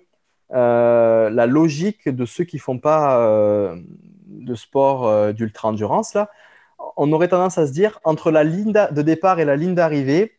euh, 0.53 1.29
la 1.29 1.47
logique 1.47 2.07
de 2.07 2.25
ceux 2.25 2.43
qui 2.43 2.59
font 2.59 2.79
pas 2.79 3.19
euh, 3.19 3.75
de 4.27 4.55
sport 4.55 5.07
euh, 5.07 5.33
d'ultra-endurance, 5.33 6.13
là, 6.13 6.29
on 6.97 7.11
aurait 7.13 7.29
tendance 7.29 7.57
à 7.57 7.67
se 7.67 7.71
dire, 7.71 7.99
entre 8.03 8.31
la 8.31 8.43
ligne 8.43 8.73
de 8.73 9.01
départ 9.01 9.39
et 9.39 9.45
la 9.45 9.55
ligne 9.55 9.75
d'arrivée, 9.75 10.33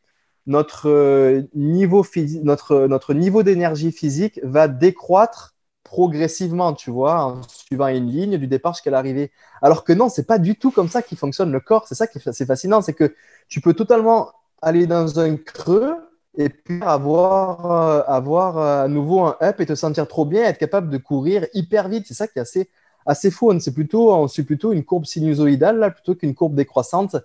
notre 0.46 1.42
niveau, 1.54 2.04
notre, 2.44 2.86
notre 2.86 3.14
niveau 3.14 3.42
d'énergie 3.42 3.90
physique 3.90 4.38
va 4.44 4.68
décroître 4.68 5.56
progressivement, 5.82 6.72
tu 6.72 6.90
vois, 6.90 7.22
en 7.24 7.42
suivant 7.48 7.88
une 7.88 8.10
ligne 8.10 8.38
du 8.38 8.46
départ 8.46 8.74
jusqu'à 8.74 8.90
l'arrivée. 8.90 9.32
Alors 9.62 9.84
que 9.84 9.92
non, 9.92 10.08
c'est 10.08 10.26
pas 10.26 10.38
du 10.38 10.56
tout 10.56 10.70
comme 10.70 10.88
ça 10.88 11.02
qui 11.02 11.16
fonctionne 11.16 11.52
le 11.52 11.60
corps. 11.60 11.86
C'est 11.88 11.94
ça 11.94 12.06
qui 12.06 12.18
est 12.18 12.44
fascinant, 12.44 12.82
c'est 12.82 12.92
que 12.92 13.14
tu 13.48 13.60
peux 13.60 13.74
totalement 13.74 14.32
aller 14.62 14.86
dans 14.86 15.20
un 15.20 15.36
creux 15.36 15.94
et 16.36 16.48
puis 16.48 16.80
avoir, 16.82 17.70
euh, 17.70 18.02
avoir 18.06 18.58
euh, 18.58 18.84
à 18.84 18.88
nouveau 18.88 19.24
un 19.24 19.36
up 19.42 19.60
et 19.60 19.66
te 19.66 19.74
sentir 19.74 20.06
trop 20.06 20.24
bien, 20.24 20.44
être 20.44 20.58
capable 20.58 20.90
de 20.90 20.98
courir 20.98 21.46
hyper 21.54 21.88
vite. 21.88 22.04
C'est 22.06 22.14
ça 22.14 22.26
qui 22.26 22.38
est 22.38 22.42
assez, 22.42 22.68
assez 23.06 23.30
fou. 23.30 23.50
On, 23.50 23.58
plutôt, 23.72 24.28
suit 24.28 24.42
plutôt 24.42 24.72
une 24.72 24.84
courbe 24.84 25.06
sinusoïdale 25.06 25.78
là, 25.78 25.90
plutôt 25.90 26.14
qu'une 26.14 26.34
courbe 26.34 26.54
décroissante. 26.54 27.16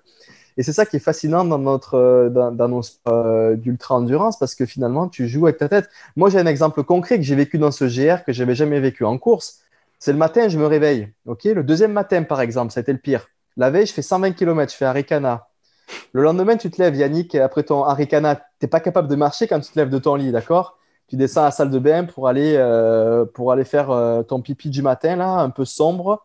Et 0.57 0.63
c'est 0.63 0.73
ça 0.73 0.85
qui 0.85 0.97
est 0.97 0.99
fascinant 0.99 1.45
dans, 1.45 1.57
notre, 1.57 1.95
euh, 1.95 2.29
dans, 2.29 2.67
nos 2.67 2.81
sports 2.81 3.55
d'ultra-endurance 3.55 4.37
parce 4.37 4.55
que 4.55 4.65
finalement, 4.65 5.07
tu 5.07 5.27
joues 5.27 5.47
avec 5.47 5.57
ta 5.57 5.69
tête. 5.69 5.89
Moi, 6.15 6.29
j'ai 6.29 6.39
un 6.39 6.45
exemple 6.45 6.83
concret 6.83 7.17
que 7.17 7.23
j'ai 7.23 7.35
vécu 7.35 7.57
dans 7.57 7.71
ce 7.71 7.85
GR 7.85 8.23
que 8.23 8.33
j'avais 8.33 8.55
jamais 8.55 8.79
vécu 8.79 9.05
en 9.05 9.17
course. 9.17 9.59
C'est 9.99 10.11
le 10.11 10.17
matin, 10.17 10.47
je 10.49 10.57
me 10.57 10.65
réveille. 10.65 11.09
ok? 11.25 11.43
Le 11.45 11.63
deuxième 11.63 11.93
matin, 11.93 12.23
par 12.23 12.41
exemple, 12.41 12.73
ça 12.73 12.79
a 12.79 12.81
été 12.81 12.91
le 12.91 12.97
pire. 12.97 13.27
La 13.57 13.69
veille, 13.69 13.85
je 13.85 13.93
fais 13.93 14.01
120 14.01 14.31
km, 14.31 14.71
je 14.71 14.77
fais 14.77 14.85
Arikana. 14.85 15.50
Le 16.13 16.23
lendemain, 16.23 16.57
tu 16.57 16.69
te 16.69 16.81
lèves, 16.81 16.95
Yannick, 16.95 17.35
après 17.35 17.63
ton 17.63 17.83
Arikana, 17.83 18.35
tu 18.35 18.43
n'es 18.61 18.67
pas 18.67 18.79
capable 18.79 19.07
de 19.07 19.15
marcher 19.15 19.47
quand 19.47 19.59
tu 19.59 19.71
te 19.71 19.79
lèves 19.79 19.89
de 19.89 19.97
ton 19.97 20.15
lit, 20.15 20.31
d'accord? 20.31 20.77
Tu 21.07 21.15
descends 21.15 21.41
à 21.41 21.45
la 21.45 21.51
salle 21.51 21.69
de 21.69 21.79
bain 21.79 22.05
pour 22.05 22.27
aller, 22.27 22.55
euh, 22.57 23.25
pour 23.25 23.51
aller 23.51 23.65
faire 23.65 23.91
euh, 23.91 24.23
ton 24.23 24.41
pipi 24.41 24.69
du 24.69 24.81
matin, 24.81 25.15
là, 25.17 25.39
un 25.39 25.49
peu 25.49 25.65
sombre. 25.65 26.23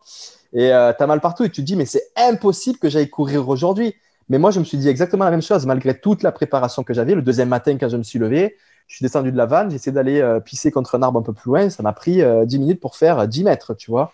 Et 0.53 0.71
euh, 0.73 0.93
tu 0.97 1.03
as 1.03 1.07
mal 1.07 1.19
partout 1.19 1.43
et 1.43 1.49
tu 1.49 1.61
te 1.61 1.65
dis, 1.65 1.75
mais 1.75 1.85
c'est 1.85 2.07
impossible 2.15 2.79
que 2.79 2.89
j'aille 2.89 3.09
courir 3.09 3.49
aujourd'hui. 3.49 3.95
Mais 4.29 4.39
moi, 4.39 4.51
je 4.51 4.59
me 4.59 4.65
suis 4.65 4.77
dit 4.77 4.89
exactement 4.89 5.25
la 5.25 5.31
même 5.31 5.41
chose, 5.41 5.65
malgré 5.65 5.99
toute 5.99 6.23
la 6.23 6.31
préparation 6.31 6.83
que 6.83 6.93
j'avais. 6.93 7.15
Le 7.15 7.21
deuxième 7.21 7.49
matin, 7.49 7.77
quand 7.77 7.89
je 7.89 7.97
me 7.97 8.03
suis 8.03 8.19
levé, 8.19 8.55
je 8.87 8.95
suis 8.95 9.03
descendu 9.03 9.31
de 9.31 9.37
la 9.37 9.45
vanne, 9.45 9.69
j'ai 9.69 9.75
essayé 9.75 9.91
d'aller 9.91 10.21
euh, 10.21 10.39
pisser 10.39 10.71
contre 10.71 10.95
un 10.95 11.01
arbre 11.01 11.19
un 11.19 11.23
peu 11.23 11.33
plus 11.33 11.49
loin. 11.49 11.69
Ça 11.69 11.83
m'a 11.83 11.93
pris 11.93 12.21
euh, 12.21 12.45
10 12.45 12.59
minutes 12.59 12.79
pour 12.79 12.95
faire 12.95 13.19
euh, 13.19 13.27
10 13.27 13.43
mètres, 13.43 13.73
tu 13.73 13.91
vois. 13.91 14.13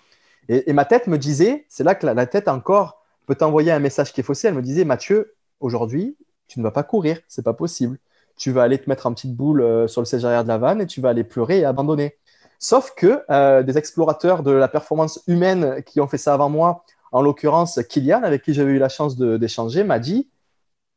Et, 0.50 0.70
et 0.70 0.74
ma 0.74 0.86
tête 0.86 1.08
me 1.08 1.18
disait, 1.18 1.66
c'est 1.70 1.84
là 1.84 1.96
que 1.96 2.06
la, 2.06 2.14
la 2.14 2.26
tête 2.26 2.48
encore 2.48 3.02
peut 3.28 3.36
t'envoyer 3.36 3.72
un 3.72 3.80
message 3.80 4.14
qui 4.14 4.22
est 4.22 4.24
faussé. 4.24 4.48
Elle 4.48 4.56
me 4.56 4.62
disait, 4.62 4.84
Mathieu, 4.84 5.34
aujourd'hui, 5.64 6.16
tu 6.48 6.60
ne 6.60 6.64
vas 6.64 6.72
pas 6.72 6.84
courir, 6.84 7.20
c'est 7.28 7.44
pas 7.44 7.54
possible. 7.54 7.98
Tu 8.36 8.52
vas 8.52 8.64
aller 8.64 8.78
te 8.78 8.90
mettre 8.90 9.06
en 9.08 9.14
petite 9.14 9.36
boule 9.36 9.62
euh, 9.62 9.88
sur 9.88 10.02
le 10.02 10.06
siège 10.06 10.26
arrière 10.26 10.44
de 10.44 10.50
la 10.50 10.58
vanne 10.58 10.82
et 10.82 10.88
tu 10.88 11.02
vas 11.02 11.10
aller 11.10 11.24
pleurer 11.24 11.60
et 11.60 11.66
abandonner. 11.66 12.18
Sauf 12.60 12.94
que 12.96 13.24
euh, 13.30 13.64
des 13.64 13.78
explorateurs 13.78 14.44
de 14.44 14.52
la 14.52 14.68
performance 14.68 15.22
humaine 15.28 15.84
qui 15.84 16.00
ont 16.00 16.08
fait 16.08 16.18
ça 16.18 16.34
avant 16.34 16.50
moi, 16.50 16.86
en 17.12 17.22
l'occurrence 17.22 17.80
Kylian, 17.90 18.24
avec 18.24 18.44
qui 18.44 18.54
j'avais 18.54 18.72
eu 18.72 18.80
la 18.80 18.90
chance 18.90 19.18
d'échanger, 19.18 19.84
m'a 19.84 20.00
dit 20.00 20.30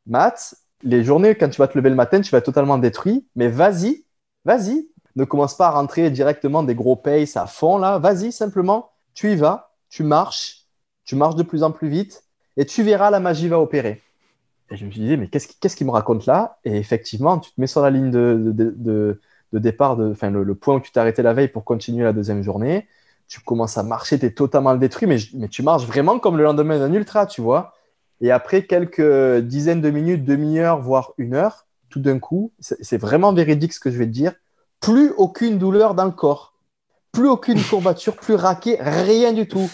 Matt, 0.05 0.55
les 0.83 1.03
journées, 1.03 1.35
quand 1.35 1.49
tu 1.49 1.57
vas 1.57 1.67
te 1.67 1.77
lever 1.77 1.89
le 1.89 1.95
matin, 1.95 2.21
tu 2.21 2.31
vas 2.31 2.39
être 2.39 2.45
totalement 2.45 2.77
détruit, 2.77 3.27
mais 3.35 3.49
vas-y, 3.49 4.05
vas-y. 4.45 4.89
Ne 5.15 5.25
commence 5.25 5.55
pas 5.57 5.67
à 5.67 5.71
rentrer 5.71 6.09
directement 6.11 6.63
des 6.63 6.75
gros 6.75 6.95
pace 6.95 7.37
à 7.37 7.47
fond, 7.47 7.77
là. 7.77 7.97
Vas-y, 7.99 8.31
simplement, 8.31 8.91
tu 9.13 9.31
y 9.31 9.35
vas, 9.35 9.73
tu 9.89 10.03
marches, 10.03 10.67
tu 11.03 11.15
marches 11.15 11.35
de 11.35 11.43
plus 11.43 11.63
en 11.63 11.71
plus 11.71 11.89
vite, 11.89 12.23
et 12.55 12.65
tu 12.65 12.83
verras, 12.83 13.09
la 13.09 13.19
magie 13.19 13.47
va 13.47 13.59
opérer. 13.59 14.01
Et 14.69 14.75
je 14.75 14.85
me 14.85 14.91
suis 14.91 15.01
dit, 15.01 15.15
mais 15.17 15.27
qu'est-ce 15.29 15.75
qu'il 15.75 15.87
me 15.87 15.91
raconte 15.91 16.25
là? 16.25 16.59
Et 16.65 16.75
effectivement, 16.77 17.39
tu 17.39 17.51
te 17.53 17.59
mets 17.61 17.67
sur 17.67 17.81
la 17.81 17.89
ligne 17.89 18.11
de, 18.11 18.51
de- 18.53 18.73
de- 18.75 19.21
de 19.53 19.59
départ, 19.59 19.95
de, 19.95 20.11
enfin, 20.11 20.29
le, 20.29 20.43
le 20.43 20.55
point 20.55 20.75
où 20.75 20.79
tu 20.81 20.91
t'es 20.91 20.99
arrêté 20.99 21.21
la 21.21 21.33
veille 21.33 21.47
pour 21.47 21.63
continuer 21.63 22.03
la 22.03 22.11
deuxième 22.13 22.43
journée. 22.43 22.87
Tu 23.29 23.39
commences 23.41 23.77
à 23.77 23.83
marcher, 23.83 24.19
tu 24.19 24.25
es 24.25 24.31
totalement 24.31 24.75
détruit, 24.75 25.07
mais, 25.07 25.17
mais 25.35 25.47
tu 25.47 25.63
marches 25.63 25.85
vraiment 25.85 26.19
comme 26.19 26.37
le 26.37 26.43
lendemain 26.43 26.79
d'un 26.79 26.91
ultra, 26.93 27.25
tu 27.25 27.41
vois. 27.41 27.73
Et 28.19 28.31
après 28.31 28.65
quelques 28.65 29.39
dizaines 29.45 29.81
de 29.81 29.89
minutes, 29.89 30.25
demi-heure, 30.25 30.81
voire 30.81 31.13
une 31.17 31.33
heure, 31.35 31.65
tout 31.89 31.99
d'un 31.99 32.19
coup, 32.19 32.51
c'est 32.59 32.83
c'est 32.83 32.97
vraiment 32.97 33.31
véridique 33.33 33.73
ce 33.73 33.79
que 33.79 33.89
je 33.91 33.97
vais 33.97 34.05
te 34.05 34.11
dire, 34.11 34.33
plus 34.81 35.11
aucune 35.17 35.57
douleur 35.57 35.93
dans 35.95 36.05
le 36.05 36.11
corps, 36.11 36.53
plus 37.11 37.29
aucune 37.29 37.61
courbature, 37.69 38.15
plus 38.15 38.35
raqué, 38.35 38.77
rien 38.81 39.33
du 39.33 39.47
tout. 39.47 39.69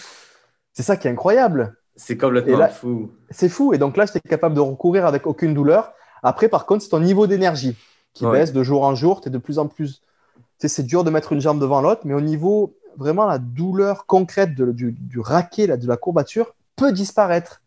C'est 0.72 0.82
ça 0.82 0.96
qui 0.96 1.08
est 1.08 1.10
incroyable. 1.10 1.76
C'est 1.96 2.16
complètement 2.16 2.58
là- 2.58 2.68
fou. 2.68 3.10
C'est 3.30 3.48
fou. 3.48 3.72
Et 3.72 3.78
donc 3.78 3.96
là, 3.96 4.06
j'étais 4.06 4.20
capable 4.20 4.54
de 4.54 4.60
recourir 4.60 5.06
avec 5.06 5.26
aucune 5.26 5.54
douleur. 5.54 5.92
Après, 6.22 6.48
par 6.48 6.66
contre, 6.66 6.82
c'est 6.82 6.88
ton 6.90 7.00
niveau 7.00 7.26
d'énergie 7.26 7.76
qui 8.14 8.26
Ouais. 8.26 8.32
baisse 8.32 8.52
de 8.52 8.62
jour 8.62 8.82
en 8.84 8.94
jour. 8.94 9.20
Tu 9.20 9.28
es 9.28 9.30
de 9.30 9.38
plus 9.38 9.58
en 9.58 9.68
plus. 9.68 10.02
C'est 10.58 10.82
dur 10.84 11.04
de 11.04 11.10
mettre 11.10 11.32
une 11.32 11.40
jambe 11.40 11.60
devant 11.60 11.80
l'autre, 11.80 12.02
mais 12.04 12.14
au 12.14 12.20
niveau 12.20 12.74
vraiment 12.96 13.26
la 13.26 13.38
douleur 13.38 14.06
concrète 14.06 14.54
de- 14.54 14.72
du, 14.72 14.92
du 14.92 15.20
raquet, 15.20 15.66
là, 15.66 15.76
de 15.76 15.86
la 15.86 15.96
courbature, 15.96 16.54
peut 16.76 16.92
disparaître. 16.92 17.60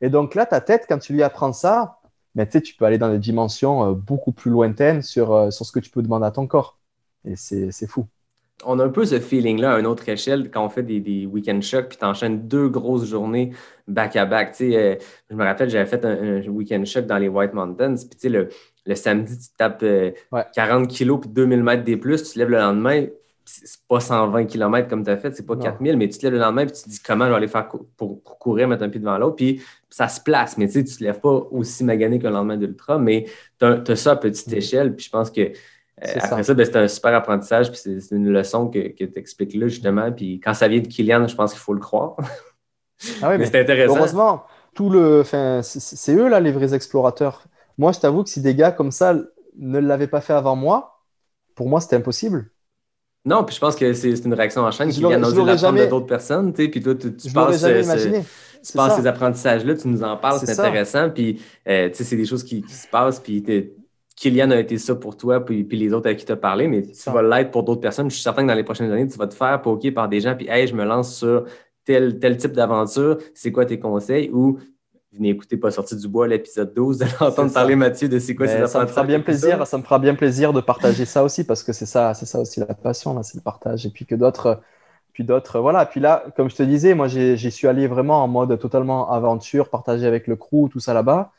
Et 0.00 0.10
donc 0.10 0.34
là, 0.34 0.44
ta 0.46 0.60
tête, 0.60 0.84
quand 0.88 0.98
tu 0.98 1.12
lui 1.12 1.22
apprends 1.22 1.52
ça, 1.52 1.98
mais 2.34 2.44
tu 2.46 2.52
sais, 2.52 2.60
tu 2.60 2.74
peux 2.74 2.84
aller 2.84 2.98
dans 2.98 3.10
des 3.10 3.18
dimensions 3.20 3.90
euh, 3.90 3.92
beaucoup 3.94 4.32
plus 4.32 4.50
lointaines 4.50 5.00
sur, 5.02 5.32
euh, 5.32 5.50
sur 5.50 5.64
ce 5.64 5.72
que 5.72 5.78
tu 5.80 5.90
peux 5.90 6.02
demander 6.02 6.26
à 6.26 6.32
ton 6.32 6.46
corps. 6.46 6.78
Et 7.24 7.36
c'est 7.36 7.70
fou. 7.86 8.06
On 8.64 8.78
a 8.78 8.84
un 8.84 8.88
peu 8.88 9.04
ce 9.04 9.18
feeling-là 9.18 9.74
à 9.74 9.80
une 9.80 9.86
autre 9.86 10.08
échelle 10.08 10.50
quand 10.50 10.64
on 10.64 10.68
fait 10.68 10.82
des, 10.82 11.00
des 11.00 11.26
week-end 11.26 11.60
shocks 11.60 11.88
puis 11.88 11.98
t'enchaînes 11.98 12.46
deux 12.48 12.68
grosses 12.68 13.04
journées 13.06 13.50
back-à-back. 13.88 14.54
Euh, 14.60 14.96
je 15.28 15.34
me 15.34 15.44
rappelle, 15.44 15.68
j'avais 15.70 15.86
fait 15.86 16.04
un, 16.04 16.38
un 16.38 16.46
week-end 16.48 16.82
shock 16.84 17.06
dans 17.06 17.18
les 17.18 17.28
White 17.28 17.52
Mountains. 17.52 17.94
Puis 18.18 18.28
le, 18.30 18.48
le 18.86 18.94
samedi, 18.94 19.38
tu 19.38 19.48
tapes 19.58 19.82
euh, 19.82 20.12
Ouais. 20.32 20.44
40 20.54 20.88
kilos 20.88 21.20
puis 21.20 21.30
2000 21.30 21.62
mètres 21.62 21.84
des 21.84 21.96
plus. 21.96 22.22
Tu 22.22 22.34
te 22.34 22.38
lèves 22.38 22.50
le 22.50 22.58
lendemain, 22.58 23.06
c'est 23.44 23.80
pas 23.88 24.00
120 24.00 24.46
km 24.46 24.88
comme 24.88 25.04
tu 25.04 25.10
as 25.10 25.18
fait, 25.18 25.34
c'est 25.36 25.44
pas 25.44 25.56
Non. 25.56 25.60
4000, 25.62 25.96
mais 25.98 26.08
tu 26.08 26.16
te 26.18 26.24
lèves 26.24 26.32
le 26.34 26.38
lendemain 26.40 26.64
puis 26.64 26.74
tu 26.76 26.82
te 26.84 26.88
dis 26.88 27.00
comment 27.00 27.24
je 27.26 27.30
vais 27.30 27.36
aller 27.36 27.48
faire 27.48 27.68
cou- 27.68 27.86
pour, 27.96 28.22
pour 28.22 28.38
courir, 28.38 28.68
mettre 28.68 28.84
un 28.84 28.88
pied 28.88 29.00
devant 29.00 29.18
l'autre. 29.18 29.36
Puis 29.36 29.60
ça 29.90 30.08
se 30.08 30.20
place, 30.20 30.56
mais 30.56 30.68
tu 30.68 30.82
tu 30.84 30.96
te 30.96 31.04
lèves 31.04 31.20
pas 31.20 31.46
aussi 31.50 31.84
magané 31.84 32.18
le 32.18 32.30
lendemain 32.30 32.56
d'ultra, 32.56 32.98
mais 32.98 33.26
tu 33.58 33.64
as, 33.66 33.96
ça 33.96 34.12
à 34.12 34.16
petite 34.16 34.50
échelle. 34.52 34.94
Puis 34.96 35.06
je 35.06 35.10
pense 35.10 35.30
que 35.30 35.40
euh, 35.40 35.48
après 36.04 36.42
ça. 36.42 36.54
ben, 36.54 36.64
c'est 36.64 36.76
un 36.76 36.88
super 36.88 37.14
apprentissage, 37.14 37.70
puis 37.70 37.80
c'est 38.00 38.14
une 38.14 38.30
leçon 38.30 38.68
que, 38.68 38.88
que 38.88 39.04
tu 39.04 39.18
expliques 39.18 39.54
là, 39.54 39.68
justement. 39.68 40.10
Puis 40.12 40.40
quand 40.40 40.54
ça 40.54 40.68
vient 40.68 40.80
de 40.80 40.86
Kylian, 40.88 41.26
je 41.28 41.34
pense 41.34 41.52
qu'il 41.52 41.60
faut 41.60 41.74
le 41.74 41.80
croire. 41.80 42.16
Ah 43.22 43.36
mais 43.36 43.44
c'est 43.44 43.60
intéressant. 43.60 43.96
Heureusement, 43.96 44.44
tout 44.72 44.88
le, 44.88 45.24
c'est- 45.62 46.14
eux 46.14 46.28
là 46.28 46.38
les 46.40 46.52
vrais 46.52 46.72
explorateurs. 46.74 47.42
Moi, 47.76 47.90
je 47.92 47.98
t'avoue 48.00 48.22
que 48.22 48.30
si 48.30 48.40
des 48.40 48.54
gars 48.54 48.70
comme 48.70 48.92
ça 48.92 49.14
ne 49.58 49.78
l'avaient 49.78 50.06
pas 50.06 50.20
fait 50.20 50.32
avant 50.32 50.54
moi, 50.56 51.00
pour 51.56 51.68
moi, 51.68 51.80
c'était 51.80 51.96
impossible. 51.96 52.50
Non, 53.26 53.42
puis 53.44 53.54
je 53.56 53.60
pense 53.60 53.74
que 53.74 53.92
c'est 53.92 54.10
une 54.24 54.32
réaction 54.32 54.62
en 54.62 54.70
chaîne. 54.70 54.90
Je 54.90 54.94
Kylian 54.96 55.10
l'aurais- 55.10 55.22
a 55.22 55.28
je 55.28 55.30
dû 55.32 55.36
l'aurais 55.38 55.52
l'apprendre 55.54 55.76
jamais- 55.76 55.86
de 55.86 55.90
d'autres 55.90 56.06
personnes, 56.06 56.52
tu 56.54 56.62
sais, 56.64 56.68
puis 56.68 56.80
toi, 56.82 56.94
tu, 56.94 57.10
passes, 57.32 57.60
jamais 57.60 57.74
euh, 57.74 57.82
imaginé. 57.82 58.24
tu 58.64 58.72
passes 58.72 58.96
ces 58.96 59.06
apprentissages-là, 59.06 59.74
tu 59.74 59.88
nous 59.88 60.02
en 60.02 60.16
parles, 60.16 60.38
C'est 60.38 60.52
intéressant, 60.58 61.10
puis 61.10 61.42
euh, 61.68 61.88
tu 61.88 61.96
sais, 61.96 62.04
c'est 62.04 62.16
des 62.16 62.26
choses 62.26 62.44
qui, 62.44 62.62
qui 62.62 62.72
se 62.74 62.86
passent, 62.86 63.18
puis 63.20 63.42
Kylian 64.16 64.50
a 64.52 64.60
été 64.60 64.78
ça 64.78 64.94
pour 64.94 65.16
toi, 65.16 65.44
puis, 65.44 65.64
puis 65.64 65.76
les 65.76 65.92
autres 65.92 66.06
avec 66.06 66.18
qui 66.18 66.24
tu 66.24 66.32
as 66.32 66.36
parlé, 66.36 66.68
mais 66.68 66.82
tu 66.82 67.10
vas 67.10 67.22
l'être 67.22 67.50
pour 67.50 67.64
d'autres 67.64 67.80
personnes. 67.80 68.08
Je 68.10 68.14
suis 68.14 68.22
certain 68.22 68.42
que 68.42 68.48
dans 68.48 68.54
les 68.54 68.64
prochaines 68.64 68.90
années, 68.90 69.08
tu 69.08 69.18
vas 69.18 69.26
te 69.26 69.34
faire 69.34 69.60
poker 69.60 69.92
par 69.92 70.08
des 70.08 70.20
gens, 70.20 70.36
puis 70.36 70.46
hey, 70.48 70.66
je 70.66 70.74
me 70.74 70.84
lance 70.84 71.16
sur 71.16 71.46
tel, 71.84 72.18
tel 72.18 72.36
type 72.36 72.52
d'aventure, 72.52 73.18
c'est 73.34 73.50
quoi 73.52 73.66
tes 73.66 73.78
conseils? 73.78 74.30
Ou 74.32 74.58
venez 75.12 75.30
écouter 75.30 75.56
Pas 75.56 75.70
sorti 75.70 75.96
du 75.96 76.08
bois, 76.08 76.28
l'épisode 76.28 76.72
12, 76.74 76.98
de 76.98 77.06
l'entendre 77.20 77.52
parler, 77.52 77.76
Mathieu, 77.76 78.08
de 78.08 78.18
c'est 78.18 78.34
quoi 78.34 78.46
ça 78.46 78.80
me 78.80 78.86
fera 78.86 79.04
bien 79.04 79.18
ça. 79.18 79.24
plaisir. 79.24 79.66
Ça 79.66 79.78
me 79.78 79.82
fera 79.82 79.98
bien 79.98 80.14
plaisir 80.14 80.52
de 80.52 80.60
partager 80.60 81.04
ça 81.04 81.24
aussi 81.24 81.44
parce 81.44 81.62
que 81.62 81.72
c'est 81.72 81.86
ça, 81.86 82.14
c'est 82.14 82.26
ça 82.26 82.40
aussi 82.40 82.60
la 82.60 82.66
passion 82.66 83.14
là, 83.14 83.22
c'est 83.22 83.36
le 83.36 83.42
partage. 83.42 83.86
Et 83.86 83.90
puis 83.90 84.06
que 84.06 84.14
d'autres, 84.14 84.60
puis 85.12 85.24
d'autres, 85.24 85.60
voilà. 85.60 85.86
Puis 85.86 86.00
là, 86.00 86.24
comme 86.36 86.50
je 86.50 86.56
te 86.56 86.62
disais, 86.62 86.94
moi 86.94 87.08
j'y 87.08 87.50
suis 87.50 87.68
allé 87.68 87.86
vraiment 87.86 88.22
en 88.22 88.28
mode 88.28 88.58
totalement 88.58 89.10
aventure, 89.10 89.70
partager 89.70 90.06
avec 90.06 90.26
le 90.26 90.36
crew, 90.36 90.68
tout 90.70 90.80
ça 90.80 90.94
là-bas. 90.94 91.32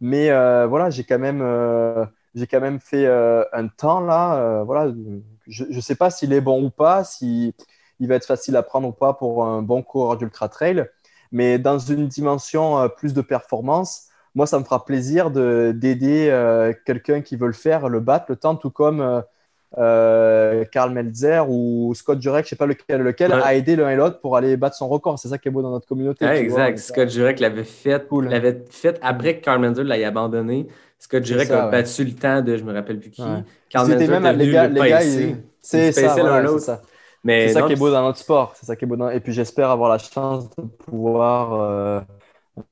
Mais 0.00 0.30
euh, 0.30 0.66
voilà, 0.66 0.90
j'ai 0.90 1.04
quand 1.04 1.18
même, 1.18 1.40
euh, 1.42 2.04
j'ai 2.34 2.46
quand 2.46 2.60
même 2.60 2.80
fait 2.80 3.06
euh, 3.06 3.44
un 3.52 3.68
temps 3.68 4.00
là. 4.00 4.36
euh, 4.36 4.64
voilà, 4.64 4.92
je 5.46 5.64
ne 5.64 5.80
sais 5.80 5.94
pas 5.94 6.10
s'il 6.10 6.32
est 6.32 6.40
bon 6.40 6.64
ou 6.64 6.70
pas, 6.70 7.04
si 7.04 7.54
il 8.00 8.08
va 8.08 8.14
être 8.16 8.26
facile 8.26 8.56
à 8.56 8.62
prendre 8.62 8.88
ou 8.88 8.92
pas 8.92 9.14
pour 9.14 9.44
un 9.44 9.62
bon 9.62 9.82
coureur 9.82 10.16
d'ultra 10.16 10.48
trail. 10.48 10.86
Mais 11.32 11.58
dans 11.58 11.78
une 11.78 12.08
dimension 12.08 12.78
euh, 12.78 12.88
plus 12.88 13.14
de 13.14 13.20
performance, 13.22 14.08
moi, 14.34 14.46
ça 14.46 14.58
me 14.58 14.64
fera 14.64 14.84
plaisir 14.84 15.30
de- 15.30 15.72
d'aider 15.76 16.30
quelqu'un 16.86 17.20
qui 17.20 17.36
veut 17.36 17.46
le 17.48 17.52
faire, 17.52 17.88
le 17.90 18.00
battre, 18.00 18.26
le 18.30 18.36
temps, 18.36 18.56
tout 18.56 18.70
comme 18.70 19.22
euh, 19.78 20.64
Karl 20.70 20.92
Melzer 20.92 21.48
ou 21.48 21.92
Scott 21.94 22.20
Jurek, 22.20 22.44
je 22.44 22.50
sais 22.50 22.56
pas 22.56 22.66
lequel, 22.66 23.00
lequel 23.02 23.32
Ouais. 23.32 23.40
a 23.42 23.54
aidé 23.54 23.76
l'un 23.76 23.88
et 23.90 23.96
l'autre 23.96 24.20
pour 24.20 24.36
aller 24.36 24.56
battre 24.56 24.76
son 24.76 24.88
record. 24.88 25.18
C'est 25.18 25.28
ça 25.28 25.38
qui 25.38 25.48
est 25.48 25.50
beau 25.50 25.62
dans 25.62 25.70
notre 25.70 25.86
communauté. 25.86 26.24
Ouais, 26.24 26.42
tu 26.44 26.48
vois. 26.48 26.68
exact. 26.68 26.78
Scott 26.78 27.08
Jurek 27.08 27.40
l'avait 27.40 27.64
fait, 27.64 28.06
Cool. 28.08 28.28
l'avait 28.28 28.64
fait 28.70 28.98
après 29.02 29.38
que 29.38 29.44
Carl 29.44 29.60
Menzer 29.60 29.84
l'ait 29.84 30.04
abandonné. 30.04 30.66
Scott 30.98 31.24
Jurek 31.24 31.48
ça, 31.48 31.62
a 31.62 31.64
ouais. 31.66 31.70
battu 31.72 32.04
le 32.04 32.12
temps 32.12 32.42
de 32.42 32.56
je 32.56 32.62
me 32.64 32.72
rappelle 32.72 32.98
plus 33.00 33.10
qui. 33.10 33.22
Étaient 33.22 33.78
Menzer 33.78 34.20
même 34.20 34.36
les 34.36 34.50
gars, 34.52 34.68
le 34.68 34.74
les 34.80 34.88
gars, 34.90 34.96
pacer. 34.98 35.22
ils- 35.30 35.36
c'est 35.60 35.92
ça, 35.92 36.02
paçaient 36.02 36.22
l'un 36.22 36.28
voilà, 36.28 36.42
l'autre. 36.42 36.58
c'est 36.60 36.66
ça. 36.66 36.82
Mais 37.24 37.46
C'est 37.48 37.54
ça 37.54 37.60
non, 37.60 37.66
qui 37.68 37.72
est 37.74 37.76
beau 37.76 37.90
dans 37.90 38.02
notre 38.02 38.18
sport. 38.18 38.52
C'est 38.56 38.66
ça 38.66 38.74
qui 38.76 38.84
est 38.84 38.88
beau 38.88 38.96
dans... 38.96 39.08
Et 39.08 39.20
puis 39.20 39.32
j'espère 39.32 39.70
avoir 39.70 39.88
la 39.90 39.98
chance 39.98 40.50
de 40.56 40.62
pouvoir 40.84 41.54
euh, 41.60 42.00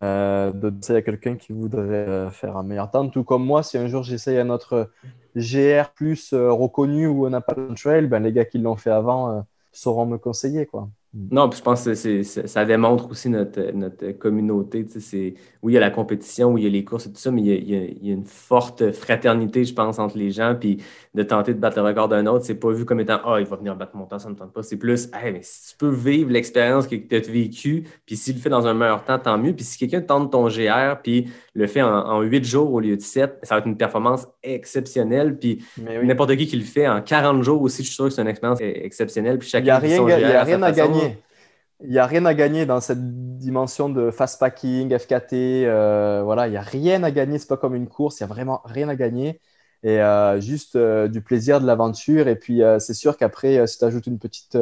euh, 0.03 0.53
de 0.53 0.71
conseiller 0.71 0.99
à 0.99 1.03
quelqu'un 1.03 1.37
qui 1.37 1.53
voudrait 1.53 2.09
euh, 2.09 2.31
faire 2.31 2.57
un 2.57 2.63
meilleur 2.63 2.91
temps. 2.91 3.09
Tout 3.09 3.25
comme 3.25 3.45
moi, 3.45 3.63
si 3.63 3.79
un 3.79 3.87
jour 3.87 4.03
j'essaye 4.03 4.39
un 4.39 4.51
autre 4.51 4.91
GR 5.37 5.91
plus 5.95 6.33
euh, 6.33 6.53
reconnu 6.53 7.07
ou 7.07 7.27
un 7.27 7.33
Appalachian 7.33 7.75
Trail, 7.75 8.07
ben, 8.07 8.21
les 8.23 8.33
gars 8.33 8.45
qui 8.45 8.59
l'ont 8.59 8.77
fait 8.77 8.91
avant 8.91 9.31
euh, 9.31 9.41
sauront 9.73 10.07
me 10.07 10.19
conseiller. 10.19 10.67
Quoi. 10.67 10.89
Non, 11.13 11.49
puis 11.49 11.59
je 11.59 11.63
pense 11.65 11.85
que 11.85 11.95
ça 12.23 12.65
démontre 12.65 13.11
aussi 13.11 13.29
notre, 13.31 13.73
notre 13.73 14.13
communauté. 14.13 14.87
Oui, 15.63 15.73
il 15.73 15.75
y 15.75 15.77
a 15.77 15.81
la 15.81 15.91
compétition, 15.91 16.53
oui, 16.53 16.63
il 16.63 16.65
y 16.65 16.67
a 16.69 16.71
les 16.71 16.85
courses 16.85 17.07
et 17.07 17.13
tout 17.13 17.19
ça, 17.19 17.31
mais 17.33 17.43
il 17.43 17.49
y 17.49 17.53
a- 17.77 17.85
il 17.85 18.07
y 18.07 18.11
a 18.11 18.15
une 18.15 18.25
forte 18.25 18.93
fraternité, 18.93 19.65
je 19.65 19.75
pense, 19.75 19.99
entre 19.99 20.17
les 20.19 20.31
gens. 20.31 20.57
Puis 20.59 20.83
de 21.13 21.23
tenter 21.25 21.55
de 21.55 21.59
battre 21.59 21.77
le 21.79 21.83
record 21.85 22.09
d'un 22.09 22.25
autre, 22.27 22.45
c'est 22.45 22.55
pas 22.55 22.71
vu 22.71 22.85
comme 22.85 23.01
étant 23.01 23.21
Ah, 23.25 23.41
il 23.41 23.47
va 23.47 23.57
venir 23.57 23.75
battre 23.75 23.97
mon 23.97 24.07
temps, 24.07 24.19
ça 24.21 24.29
ne 24.29 24.35
me 24.35 24.39
tente 24.39 24.53
pas. 24.53 24.63
C'est 24.63 24.77
plus 24.77 25.09
Hey, 25.13 25.33
mais 25.33 25.41
si 25.43 25.71
tu 25.73 25.77
peux 25.77 25.91
vivre 25.91 26.31
l'expérience 26.31 26.87
que 26.87 26.95
tu 26.95 27.17
as 27.17 27.19
vécue, 27.29 27.89
puis 28.07 28.17
s'il 28.17 28.37
le 28.37 28.41
fait 28.41 28.49
dans 28.49 28.67
un 28.67 28.75
meilleur 28.75 29.05
temps, 29.05 29.19
tant 29.19 29.37
mieux. 29.37 29.53
Puis 29.53 29.65
si 29.65 29.77
quelqu'un 29.77 30.03
tente 30.03 30.31
ton 30.31 30.47
GR, 30.49 31.01
puis 31.03 31.29
le 31.55 31.67
fait 31.67 31.83
en, 31.83 31.89
en 31.93 32.21
8 32.23 32.45
jours 32.45 32.73
au 32.73 32.79
lieu 32.79 32.97
de 32.97 33.03
7, 33.03 33.39
ça 33.43 33.57
va 33.57 33.59
être 33.59 33.67
une 33.67 33.77
performance 33.77 34.27
exceptionnelle. 34.43 35.37
Puis 35.37 35.65
oui. 35.79 36.07
n'importe 36.07 36.37
qui 36.37 36.47
qui 36.47 36.57
le 36.57 36.65
fait 36.65 36.87
en 36.87 37.03
40 37.03 37.43
jours 37.43 37.61
aussi, 37.63 37.83
je 37.83 37.89
suis 37.89 37.97
sûr 37.97 38.05
que 38.05 38.11
c'est 38.11 38.23
une 38.23 38.29
expérience 38.29 38.59
eh, 38.61 38.85
exceptionnelle. 38.85 39.39
Puis 39.39 39.49
Il 39.49 39.51
chacun 39.51 39.65
n'y 39.65 39.71
a 39.71 39.81
vit 39.81 39.87
rien, 39.89 39.97
son 39.97 40.05
GR 40.07 40.13
il 40.13 40.21
y 40.21 40.25
a 40.25 40.45
rien 40.45 40.63
à 40.63 40.71
gagner. 40.73 41.19
Il 41.83 41.91
n'y 41.91 41.99
a 41.99 42.07
rien 42.07 42.25
à 42.27 42.35
gagner 42.35 42.67
dans 42.67 42.81
cette 42.81 43.39
dimension 43.39 43.89
de 43.89 44.11
fast 44.11 44.39
packing, 44.39 44.97
FKT. 44.97 45.33
euh, 45.65 46.21
voilà, 46.23 46.47
il 46.47 46.51
n'y 46.51 46.57
a 46.59 46.63
rien 46.63 47.03
à 47.03 47.11
gagner. 47.11 47.39
C'est 47.39 47.49
pas 47.49 47.57
comme 47.57 47.75
une 47.75 47.89
course. 47.89 48.21
Il 48.21 48.25
n'y 48.25 48.31
a 48.31 48.35
vraiment 48.35 48.61
rien 48.65 48.89
à 48.89 48.95
gagner. 48.97 49.41
Et 49.83 50.01
euh, 50.03 50.41
juste 50.41 50.77
euh, 50.77 51.09
du 51.09 51.23
plaisir, 51.23 51.61
de 51.61 51.67
l'aventure. 51.67 52.29
Et 52.29 52.37
puis, 52.37 52.63
euh, 52.63 52.79
c'est 52.79 52.95
sûr 52.95 53.17
qu'après, 53.17 53.67
si 53.67 53.79
tu 53.79 53.85
ajoutes 53.85 54.07
une 54.07 54.19
petite 54.19 54.57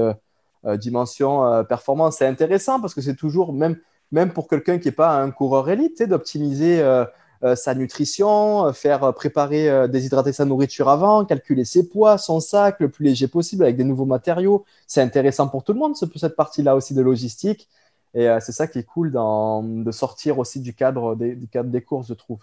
dimension 0.76 1.64
performance, 1.64 2.16
c'est 2.18 2.26
intéressant 2.26 2.80
parce 2.80 2.92
que 2.94 3.00
c'est 3.00 3.14
toujours, 3.14 3.52
même, 3.52 3.78
même 4.10 4.32
pour 4.32 4.48
quelqu'un 4.48 4.78
qui 4.78 4.88
n'est 4.88 4.92
pas 4.92 5.20
un 5.22 5.30
coureur 5.30 5.70
élite, 5.70 6.02
d'optimiser 6.02 6.82
sa 7.54 7.74
nutrition, 7.76 8.72
faire 8.72 9.14
préparer, 9.14 9.88
déshydrater 9.88 10.32
sa 10.32 10.44
nourriture 10.44 10.88
avant, 10.88 11.24
calculer 11.24 11.64
ses 11.64 11.88
poids, 11.88 12.18
son 12.18 12.40
sac 12.40 12.80
le 12.80 12.88
plus 12.90 13.04
léger 13.04 13.28
possible 13.28 13.62
avec 13.62 13.76
des 13.76 13.84
nouveaux 13.84 14.04
matériaux. 14.04 14.64
C'est 14.88 15.00
intéressant 15.00 15.48
pour 15.48 15.62
tout 15.62 15.72
le 15.72 15.78
monde, 15.78 15.96
ce- 15.96 16.06
cette 16.16 16.34
partie-là 16.36 16.74
aussi 16.74 16.92
de 16.94 17.02
logistique. 17.02 17.68
Et 18.14 18.26
c'est 18.40 18.52
ça 18.52 18.66
qui 18.66 18.80
est 18.80 18.84
cool 18.84 19.12
dans, 19.12 19.62
de 19.62 19.90
sortir 19.92 20.38
aussi 20.40 20.60
du 20.60 20.74
cadre 20.74 21.14
des, 21.14 21.36
du 21.36 21.46
cadre 21.48 21.70
des 21.70 21.82
courses, 21.82 22.08
je 22.08 22.14
trouve. 22.14 22.40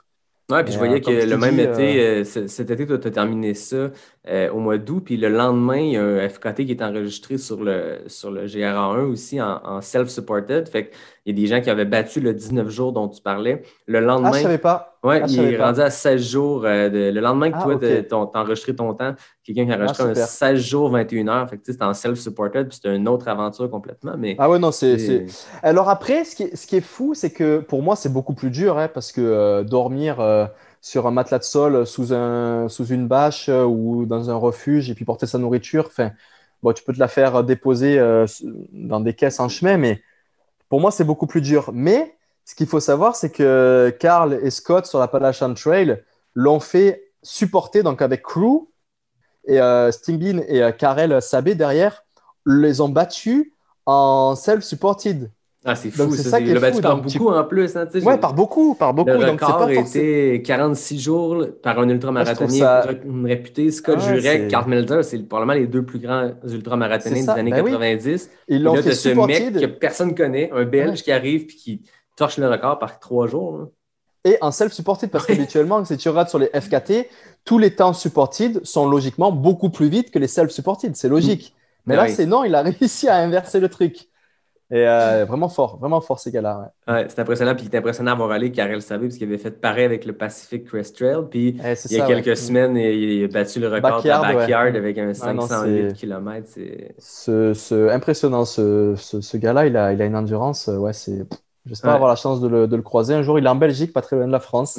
Ouais, 0.49 0.63
puis 0.63 0.73
je 0.73 0.77
voyais 0.77 1.01
euh, 1.07 1.25
que 1.25 1.25
le 1.25 1.37
même 1.37 1.59
dis, 1.65 1.97
été, 1.97 1.99
euh, 1.99 2.23
c- 2.23 2.47
cet 2.47 2.69
été, 2.69 2.85
tu 2.85 2.93
as 2.93 2.99
terminé 3.11 3.55
ça 3.55 3.91
euh, 4.27 4.51
au 4.51 4.59
mois 4.59 4.77
d'août, 4.77 5.01
puis 5.03 5.17
le 5.17 5.27
lendemain, 5.29 5.77
il 5.79 5.91
y 5.93 5.97
a 5.97 6.03
un 6.03 6.29
FKT 6.29 6.65
qui 6.67 6.71
est 6.71 6.83
enregistré 6.83 7.39
sur 7.39 7.63
le, 7.63 8.03
sur 8.07 8.29
le 8.29 8.45
GRA1 8.47 9.05
aussi 9.05 9.41
en, 9.41 9.59
en 9.65 9.81
self-supported. 9.81 10.67
Fait 10.69 10.91
qu'il 11.25 11.37
y 11.37 11.39
a 11.39 11.41
des 11.43 11.47
gens 11.47 11.61
qui 11.61 11.69
avaient 11.69 11.85
battu 11.85 12.19
le 12.21 12.33
19 12.33 12.69
jours 12.69 12.93
dont 12.93 13.09
tu 13.09 13.21
parlais. 13.21 13.63
Le 13.87 13.99
Ah, 13.99 14.01
lendemain, 14.01 14.37
je 14.37 14.43
savais 14.43 14.57
pas. 14.57 14.99
ouais, 15.03 15.23
Ah, 15.23 15.27
il 15.27 15.41
est 15.53 15.57
pas. 15.57 15.65
rendu 15.67 15.81
à 15.81 15.89
16 15.89 16.21
jours. 16.29 16.65
euh, 16.65 16.89
de- 16.89 17.11
le 17.11 17.19
lendemain 17.21 17.51
que 17.51 17.57
Ah, 17.57 17.61
toi, 17.61 17.75
ok. 17.75 17.81
t'as 18.33 18.39
enregistré 18.39 18.75
ton 18.75 18.93
temps, 18.93 19.15
quelqu'un 19.43 19.65
qui 19.65 19.71
a 19.71 19.75
enregistré 19.77 20.03
un 20.03 20.09
super. 20.09 20.27
16 20.27 20.59
jours, 20.61 20.89
21 20.89 21.27
heures. 21.29 21.49
Fait 21.49 21.57
que 21.57 21.63
c'était 21.65 21.83
en 21.83 21.93
self-supported, 21.93 22.67
puis 22.69 22.75
c'était 22.77 22.95
une 22.95 23.07
autre 23.07 23.27
aventure 23.27 23.69
complètement. 23.69 24.15
Mais 24.17 24.35
Ah 24.37 24.49
ouais, 24.49 24.59
non, 24.59 24.71
c'est. 24.71 25.25
Alors 25.63 25.89
après, 25.89 26.25
ce 26.25 26.35
qui 26.35 26.43
est, 26.43 26.55
ce 26.55 26.67
qui 26.67 26.75
est 26.77 26.81
fou, 26.81 27.13
c'est 27.13 27.31
que 27.31 27.59
pour 27.59 27.81
moi, 27.83 27.95
c'est 27.95 28.11
beaucoup 28.11 28.33
plus 28.33 28.49
dur, 28.51 28.77
hein, 28.77 28.89
parce 28.93 29.11
que 29.11 29.21
euh, 29.21 29.63
dormir 29.63 30.19
euh, 30.19 30.45
sur 30.81 31.07
un 31.07 31.11
matelas 31.11 31.39
de 31.39 31.43
sol 31.43 31.87
sous, 31.87 32.13
un, 32.13 32.67
sous 32.69 32.85
une 32.87 33.07
bâche 33.07 33.47
euh, 33.49 33.63
ou 33.63 34.05
dans 34.05 34.29
un 34.29 34.35
refuge 34.35 34.89
et 34.89 34.93
puis 34.95 35.05
porter 35.05 35.25
sa 35.25 35.37
nourriture, 35.37 35.85
enfin, 35.87 36.11
bon, 36.61 36.73
tu 36.73 36.83
peux 36.83 36.93
te 36.93 36.99
la 36.99 37.07
faire 37.07 37.43
déposer 37.45 37.97
euh, 37.97 38.25
dans 38.73 38.99
des 38.99 39.13
caisses 39.13 39.39
en 39.39 39.47
chemin, 39.49 39.77
mais 39.77 40.01
pour 40.69 40.81
moi, 40.81 40.91
c'est 40.91 41.03
beaucoup 41.03 41.27
plus 41.27 41.41
dur. 41.41 41.71
Mais 41.73 42.17
ce 42.45 42.55
qu'il 42.55 42.67
faut 42.67 42.79
savoir, 42.79 43.15
c'est 43.15 43.31
que 43.31 43.95
Carl 43.99 44.39
et 44.41 44.51
Scott 44.51 44.85
sur 44.85 44.99
la 44.99 45.05
Appalachian 45.05 45.53
Trail 45.53 46.03
l'ont 46.33 46.59
fait 46.59 47.11
supporter, 47.23 47.81
donc 47.83 48.01
avec 48.01 48.21
Crew 48.21 48.67
et 49.47 49.59
euh, 49.59 49.91
et 50.07 50.63
euh, 50.63 50.71
Karel 50.71 51.21
Sabé 51.21 51.55
derrière, 51.55 52.03
les 52.45 52.81
ont 52.81 52.89
battus 52.89 53.51
en 53.85 54.35
self-supported. 54.35 55.31
Ah, 55.67 55.73
c'est 55.75 55.89
Donc, 55.97 56.09
fou. 56.11 56.15
c'est 56.15 56.29
ça, 56.29 56.39
qui 56.39 56.51
est 56.51 56.53
le 56.53 56.59
battu 56.59 56.75
fou, 56.75 56.81
par 56.83 56.95
donc 56.97 57.07
tu- 57.07 57.17
beaucoup 57.17 57.31
en 57.33 57.43
plus. 57.43 57.75
Hein, 57.75 57.87
j'ai- 57.91 58.01
par 58.19 58.33
beaucoup, 58.35 58.75
par 58.75 58.93
beaucoup. 58.93 59.09
Le 59.09 59.17
donc 59.25 59.41
record 59.41 59.57
pas 59.57 59.73
forcément. 59.73 60.05
était 60.05 60.41
46 60.45 60.99
jours 60.99 61.43
par 61.63 61.79
un 61.79 61.89
Ah, 61.89 62.81
ré- 62.81 63.01
réputé. 63.23 63.71
Scott 63.71 63.97
Ah 63.99 64.13
Jurek, 64.15 64.47
Carl 64.47 64.69
Melzer, 64.69 65.03
c'est 65.03 65.17
probablement 65.27 65.59
les 65.59 65.65
deux 65.65 65.83
plus 65.83 65.97
grands 65.99 66.29
ultramarathoniens 66.47 67.21
des 67.23 67.29
années 67.29 67.51
ben 67.51 67.61
oui. 67.63 67.71
90. 67.71 68.29
Ils 68.47 68.55
Et 68.55 68.59
l'ont 68.59 68.75
fait 68.75 68.91
ce 68.93 69.09
mec 69.09 69.15
supported 69.37 69.59
que 69.59 69.65
personne 69.65 70.13
connaît, 70.13 70.51
un 70.53 70.65
Belge 70.65 70.89
Ouais. 70.91 70.95
qui 71.03 71.11
arrive 71.11 71.41
et 71.43 71.47
qui 71.47 71.81
torche 72.15 72.37
le 72.37 72.47
record 72.47 72.77
par 72.79 72.99
trois 72.99 73.25
jours. 73.27 73.69
et 74.27 74.37
en 74.41 74.49
self-supported 74.49 75.11
parce 75.11 75.27
qu'habituellement, 75.27 75.85
si 75.85 75.97
tu 75.97 76.09
regardes 76.09 76.29
sur 76.29 76.39
les 76.39 76.47
FKT, 76.47 77.07
tous 77.43 77.59
les 77.59 77.75
temps 77.75 77.93
supported 77.93 78.59
sont 78.65 78.87
logiquement 78.89 79.31
beaucoup 79.31 79.69
plus 79.69 79.87
vite 79.87 80.09
que 80.09 80.17
les 80.17 80.27
self-supported. 80.27 80.95
C'est 80.95 81.09
logique. 81.09 81.53
Mais 81.85 81.95
Ben 81.95 82.01
là, 82.01 82.07
oui. 82.09 82.13
c'est 82.15 82.25
non, 82.25 82.43
il 82.43 82.55
a 82.55 82.63
réussi 82.63 83.07
à 83.07 83.17
inverser 83.17 83.59
le 83.59 83.69
truc. 83.69 84.07
Et 84.71 84.87
euh, 84.87 85.25
vraiment 85.25 85.47
fort, 85.47 85.77
vraiment 85.77 86.01
fort 86.01 86.19
ces 86.19 86.31
gars-là. 86.31 86.71
ouais. 86.87 86.93
Ouais, 86.93 87.05
c'est 87.07 87.19
impressionnant. 87.19 87.53
Puis 87.55 87.65
il 87.67 87.75
est 87.75 87.77
impressionnant 87.77 88.13
à 88.13 88.15
voir 88.15 88.31
aller 88.31 88.51
Karel 88.51 88.81
Sabé 88.81 89.07
parce 89.07 89.17
qu'il 89.17 89.27
avait 89.27 89.37
fait 89.37 89.51
pareil 89.51 89.85
avec 89.85 90.05
le 90.05 90.13
Pacific 90.13 90.65
Crest 90.65 90.95
Trail. 90.97 91.17
Puis 91.29 91.57
Eh, 91.63 91.73
il 91.91 91.97
y 91.97 92.01
a 92.01 92.07
quelques 92.07 92.25
ouais. 92.25 92.35
semaines, 92.35 92.75
il, 92.75 93.23
a 93.25 93.27
battu 93.27 93.59
le 93.59 93.67
record 93.67 93.81
Backyard, 93.97 94.23
de 94.23 94.27
la 94.27 94.33
backyard 94.39 94.75
avec 94.75 94.97
un 94.97 95.11
Ah 95.21 95.33
non, 95.33 95.41
508 95.47 95.89
c'est- 95.89 95.95
km. 95.95 96.47
C'est... 96.49 96.95
Ce, 96.97 97.53
ce- 97.53 97.89
impressionnant, 97.89 98.43
ce, 98.45 98.95
ce, 98.97 99.21
ce 99.21 99.37
gars-là, 99.37 99.67
il 99.67 99.77
a, 99.77 99.93
il 99.93 100.01
a 100.01 100.05
une 100.05 100.15
endurance. 100.15 100.67
euh, 100.67 100.77
Ouais, 100.77 100.93
c'est. 100.93 101.25
J'espère 101.67 101.91
avoir 101.91 102.09
la 102.09 102.15
chance 102.15 102.41
de 102.41 102.47
le, 102.47 102.67
de 102.67 102.75
le 102.75 102.81
croiser 102.81 103.13
un 103.13 103.21
jour. 103.23 103.37
Il 103.39 103.45
est 103.45 103.49
en 103.49 103.55
Belgique, 103.55 103.93
pas 103.93 104.01
très 104.01 104.15
loin 104.15 104.27
de 104.27 104.31
la 104.31 104.39
France. 104.39 104.77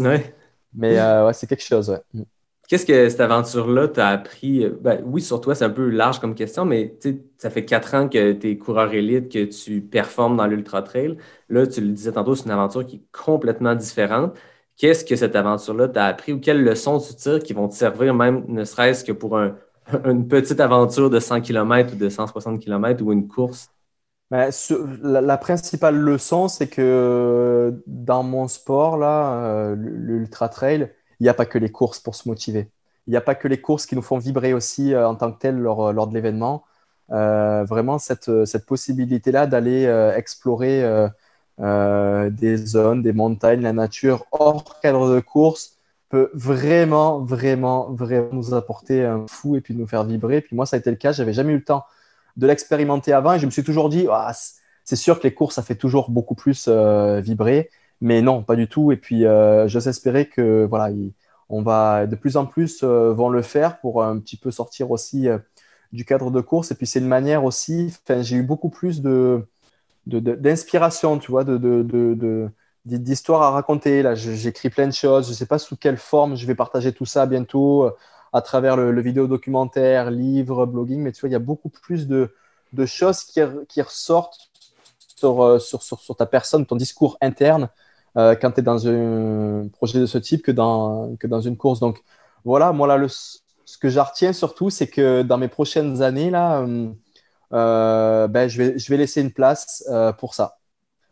Mais 0.74 0.98
euh, 0.98 1.26
ouais, 1.26 1.32
c'est 1.32 1.46
quelque 1.46 1.62
chose. 1.64 1.90
Ouais. 2.14 2.24
Qu'est-ce 2.68 2.84
que 2.86 3.08
cette 3.08 3.20
aventure-là 3.20 3.86
t'a 3.88 4.08
appris? 4.08 4.68
Ben, 4.80 5.00
oui, 5.04 5.22
sur 5.22 5.40
toi, 5.40 5.54
c'est 5.54 5.64
un 5.64 5.70
peu 5.70 5.88
large 5.88 6.18
comme 6.20 6.34
question, 6.34 6.64
mais 6.64 6.98
ça 7.38 7.48
fait 7.50 7.64
quatre 7.64 7.94
ans 7.94 8.08
que 8.08 8.32
tu 8.32 8.50
es 8.50 8.58
coureur 8.58 8.92
élite, 8.92 9.30
que 9.32 9.44
tu 9.44 9.80
performes 9.82 10.36
dans 10.36 10.46
l'Ultra 10.46 10.82
Trail. 10.82 11.16
Là, 11.48 11.66
tu 11.66 11.80
le 11.80 11.92
disais 11.92 12.12
tantôt, 12.12 12.34
c'est 12.34 12.44
une 12.46 12.50
aventure 12.50 12.84
qui 12.84 12.96
est 12.96 13.02
complètement 13.12 13.74
différente. 13.76 14.36
Qu'est-ce 14.76 15.04
que 15.04 15.14
cette 15.14 15.36
aventure-là 15.36 15.88
t'a 15.88 16.06
appris 16.06 16.32
ou 16.32 16.40
quelles 16.40 16.62
leçons 16.64 16.98
tu 16.98 17.14
tires 17.14 17.38
qui 17.38 17.52
vont 17.52 17.68
te 17.68 17.74
servir 17.74 18.14
même, 18.14 18.44
ne 18.48 18.64
serait-ce 18.64 19.04
que 19.04 19.12
pour 19.12 19.38
un- 19.38 19.56
une 20.04 20.26
petite 20.26 20.58
aventure 20.60 21.08
de 21.08 21.20
100 21.20 21.40
km 21.40 21.94
ou 21.94 21.96
de 21.96 22.08
160 22.08 22.60
km 22.60 23.02
ou 23.04 23.12
une 23.12 23.28
course? 23.28 23.70
Ben, 24.30 24.50
la, 25.02 25.20
la 25.20 25.38
principale 25.38 25.96
leçon, 25.96 26.48
c'est 26.48 26.66
que 26.68 27.80
dans 27.86 28.24
mon 28.24 28.48
sport, 28.48 28.96
là, 28.98 29.44
euh, 29.70 29.76
l'ultra 29.78 30.48
trail, 30.48 30.92
il 31.20 31.24
n'y 31.24 31.28
a 31.28 31.34
pas 31.34 31.46
que 31.46 31.58
les 31.58 31.70
courses 31.70 31.98
pour 32.00 32.14
se 32.14 32.28
motiver. 32.28 32.68
Il 33.06 33.10
n'y 33.12 33.16
a 33.16 33.20
pas 33.20 33.34
que 33.34 33.48
les 33.48 33.60
courses 33.60 33.86
qui 33.86 33.94
nous 33.96 34.02
font 34.02 34.18
vibrer 34.18 34.52
aussi 34.54 34.94
euh, 34.94 35.08
en 35.08 35.14
tant 35.14 35.32
que 35.32 35.38
telles 35.38 35.58
lors, 35.58 35.92
lors 35.92 36.06
de 36.08 36.14
l'événement. 36.14 36.64
Euh, 37.12 37.64
vraiment, 37.64 37.98
cette, 37.98 38.30
cette 38.46 38.66
possibilité-là 38.66 39.46
d'aller 39.46 39.86
euh, 39.86 40.14
explorer 40.16 40.82
euh, 40.84 41.08
euh, 41.60 42.30
des 42.30 42.56
zones, 42.56 43.02
des 43.02 43.12
montagnes, 43.12 43.62
la 43.62 43.72
nature 43.72 44.26
hors 44.32 44.80
cadre 44.80 45.14
de 45.14 45.20
course 45.20 45.76
peut 46.08 46.30
vraiment, 46.34 47.20
vraiment, 47.20 47.90
vraiment 47.92 48.28
nous 48.32 48.54
apporter 48.54 49.04
un 49.04 49.26
fou 49.28 49.56
et 49.56 49.60
puis 49.60 49.74
nous 49.74 49.86
faire 49.86 50.04
vibrer. 50.04 50.40
Puis 50.40 50.54
moi, 50.56 50.66
ça 50.66 50.76
a 50.76 50.78
été 50.78 50.90
le 50.90 50.96
cas. 50.96 51.12
J'avais 51.12 51.32
jamais 51.32 51.52
eu 51.52 51.56
le 51.56 51.64
temps 51.64 51.84
de 52.36 52.46
l'expérimenter 52.46 53.12
avant 53.12 53.34
et 53.34 53.38
je 53.38 53.46
me 53.46 53.50
suis 53.50 53.64
toujours 53.64 53.88
dit, 53.88 54.06
c- 54.32 54.60
c'est 54.84 54.96
sûr 54.96 55.18
que 55.18 55.24
les 55.24 55.34
courses, 55.34 55.54
ça 55.56 55.62
fait 55.62 55.74
toujours 55.74 56.10
beaucoup 56.10 56.34
plus 56.34 56.66
euh, 56.68 57.20
vibrer. 57.20 57.70
Mais 58.00 58.20
non, 58.22 58.42
pas 58.42 58.56
du 58.56 58.68
tout. 58.68 58.92
Et 58.92 58.96
puis, 58.96 59.24
euh, 59.26 59.68
j'ose 59.68 59.88
espérer 59.88 60.28
que 60.28 60.64
voilà, 60.66 60.90
il- 60.90 61.12
on 61.48 61.62
va 61.62 62.06
de 62.06 62.16
plus 62.16 62.36
en 62.36 62.44
plus 62.46 62.82
euh, 62.82 63.12
vont 63.12 63.28
le 63.30 63.40
faire 63.42 63.78
pour 63.80 64.02
un 64.02 64.18
petit 64.18 64.36
peu 64.36 64.50
sortir 64.50 64.90
aussi 64.90 65.28
euh, 65.28 65.38
du 65.92 66.04
cadre 66.04 66.30
de 66.30 66.40
course. 66.40 66.70
Et 66.72 66.74
puis, 66.74 66.86
c'est 66.86 66.98
une 66.98 67.08
manière 67.08 67.44
aussi. 67.44 67.94
J'ai 68.20 68.36
eu 68.36 68.42
beaucoup 68.42 68.70
plus 68.70 69.00
de 69.02 69.46
d'inspiration, 70.06 71.18
tu 71.18 71.30
vois, 71.32 71.44
de, 71.44 71.58
de, 71.58 72.50
d'histoires 72.84 73.42
à 73.42 73.50
raconter. 73.52 74.02
Là, 74.02 74.14
j'écris 74.14 74.70
plein 74.70 74.86
de 74.88 74.92
choses. 74.92 75.28
Je 75.28 75.34
sais 75.34 75.46
pas 75.46 75.58
sous 75.58 75.76
quelle 75.76 75.96
forme 75.98 76.36
je 76.36 76.46
vais 76.46 76.54
partager 76.54 76.92
tout 76.92 77.06
ça 77.06 77.26
bientôt 77.26 77.90
à 78.32 78.42
travers 78.42 78.76
le, 78.76 79.00
vidéo 79.02 79.26
documentaire, 79.28 80.10
livre, 80.10 80.66
blogging. 80.66 81.00
Mais 81.02 81.12
tu 81.12 81.20
vois, 81.20 81.28
il 81.30 81.32
y 81.32 81.36
a 81.36 81.40
beaucoup 81.40 81.68
plus 81.70 82.06
de, 82.08 82.34
de 82.72 82.86
choses 82.86 83.24
qui, 83.24 83.40
qui 83.68 83.82
ressortent 83.82 84.50
sur, 85.16 85.60
sur, 85.60 85.82
sur 85.82 86.16
ta 86.16 86.26
personne, 86.26 86.66
ton 86.66 86.76
discours 86.76 87.18
interne 87.20 87.68
euh, 88.16 88.34
quand 88.34 88.52
tu 88.52 88.60
es 88.60 88.62
dans 88.62 88.88
un 88.88 89.68
projet 89.68 90.00
de 90.00 90.06
ce 90.06 90.18
type 90.18 90.42
que 90.42 90.52
dans, 90.52 91.16
que 91.16 91.26
dans 91.26 91.40
une 91.40 91.56
course. 91.56 91.80
Donc 91.80 92.02
voilà, 92.44 92.72
moi 92.72 92.86
là, 92.86 93.06
ce 93.08 93.78
que 93.78 93.88
j'en 93.88 94.04
retiens 94.04 94.32
surtout, 94.32 94.70
c'est 94.70 94.88
que 94.88 95.22
dans 95.22 95.38
mes 95.38 95.48
prochaines 95.48 96.02
années, 96.02 96.30
là, 96.30 96.60
euh, 96.60 96.88
euh, 97.52 98.28
ben, 98.28 98.48
je, 98.48 98.58
vais, 98.62 98.78
je 98.78 98.88
vais 98.90 98.96
laisser 98.96 99.20
une 99.20 99.32
place 99.32 99.88
pour 100.18 100.34
ça. 100.34 100.58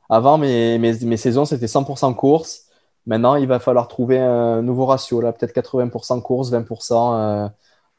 Avant, 0.09 0.39
mes, 0.39 0.79
mes, 0.79 0.93
mes 1.01 1.17
saisons, 1.17 1.45
c'était 1.45 1.67
100% 1.67 2.15
course. 2.15 2.65
Maintenant, 3.07 3.37
il 3.37 3.47
va 3.47 3.59
falloir 3.59 3.89
trouver 3.89 4.19
un 4.19 4.63
nouveau 4.63 4.87
ratio, 4.87 5.21
là, 5.21 5.33
peut-être 5.33 5.55
80% 5.55 6.23
course, 6.23 6.51
20% 6.51 7.15
euh, 7.15 7.49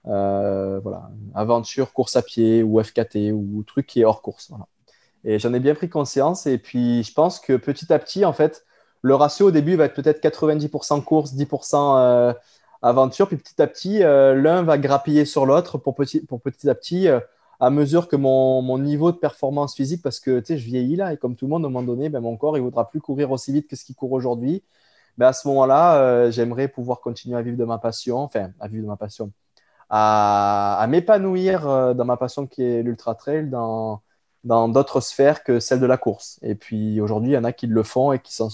euh, 0.08 0.80
voilà, 0.82 1.10
aventure, 1.36 1.94
course 1.94 2.16
à 2.16 2.22
pied 2.24 2.64
ou 2.64 2.82
FKT 2.82 3.32
ou 3.32 3.64
truc 3.68 3.86
qui 3.88 4.02
est 4.02 4.06
hors 4.06 4.22
course. 4.22 4.52
Et 5.24 5.40
j'en 5.40 5.54
ai 5.54 5.60
bien 5.60 5.76
pris 5.76 5.90
conscience. 5.90 6.48
Et 6.48 6.58
puis, 6.58 7.04
je 7.04 7.14
pense 7.14 7.40
que 7.40 7.54
petit 7.58 7.92
à 7.94 8.00
petit, 8.00 8.26
en 8.26 8.34
fait, 8.34 8.66
le 9.06 9.14
ratio 9.14 9.50
au 9.50 9.52
début 9.52 9.76
va 9.76 9.86
être 9.86 9.94
peut-être 9.94 10.20
90% 10.20 11.04
course, 11.04 11.36
10% 11.36 11.98
euh, 12.00 12.34
aventure. 12.82 13.28
Puis 13.28 13.38
petit 13.38 13.62
à 13.62 13.68
petit, 13.68 14.04
euh, 14.04 14.34
l'un 14.34 14.64
va 14.64 14.80
grappiller 14.80 15.26
sur 15.26 15.46
l'autre 15.46 15.78
pour 15.78 15.94
petit, 15.94 16.26
à 16.68 16.74
petit, 16.74 17.08
euh, 17.08 17.20
à 17.60 17.70
mesure 17.70 18.08
que 18.08 18.16
mon, 18.16 18.80
niveau 18.80 19.12
de 19.12 19.18
performance 19.18 19.76
physique, 19.76 20.02
parce 20.02 20.20
que 20.20 20.44
je 20.44 20.56
vieillis 20.56 20.96
là, 20.96 21.14
et 21.14 21.18
comme 21.18 21.36
tout 21.36 21.46
le 21.46 21.52
monde, 21.52 21.66
au 21.66 21.70
moment 21.70 21.84
donné, 21.86 22.10
ben, 22.10 22.20
mon 22.20 22.36
corps, 22.36 22.58
il 22.58 22.62
ne 22.62 22.66
voudra 22.66 22.90
plus 22.90 23.00
courir 23.00 23.30
aussi 23.30 23.52
vite 23.54 23.68
que 23.68 23.76
ce 23.76 23.86
qu'il 23.86 23.96
court 23.96 24.12
aujourd'hui. 24.12 24.64
Ben, 25.20 25.28
à 25.28 25.34
ce 25.34 25.48
moment-là, 25.50 26.32
j'aimerais 26.32 26.68
pouvoir 26.68 27.00
continuer 27.00 27.38
à 27.38 27.44
vivre 27.44 27.58
de 27.58 27.66
ma 27.66 27.78
passion, 27.78 28.18
enfin, 28.18 28.50
à 28.60 28.68
vivre 28.68 28.84
de 28.84 28.88
ma 28.88 28.98
passion, 28.98 29.32
à, 29.90 30.78
à 30.80 30.88
m'épanouir 30.88 31.96
dans 31.96 32.06
ma 32.06 32.18
passion 32.18 32.48
qui 32.48 32.64
est 32.64 32.82
l'ultra 32.82 33.14
trail 33.14 33.50
dans 33.50 34.02
d'autres 34.70 35.00
sphères 35.00 35.44
que 35.44 35.60
celle 35.60 35.80
de 35.80 35.86
la 35.86 35.98
course. 35.98 36.40
Et 36.42 36.56
puis 36.56 37.00
aujourd'hui, 37.02 37.32
il 37.32 37.36
y 37.36 37.38
en 37.38 37.44
a 37.44 37.54
qui 37.54 37.68
le 37.68 37.84
font 37.84 38.12
et 38.12 38.20
qui 38.20 38.34
sont. 38.34 38.50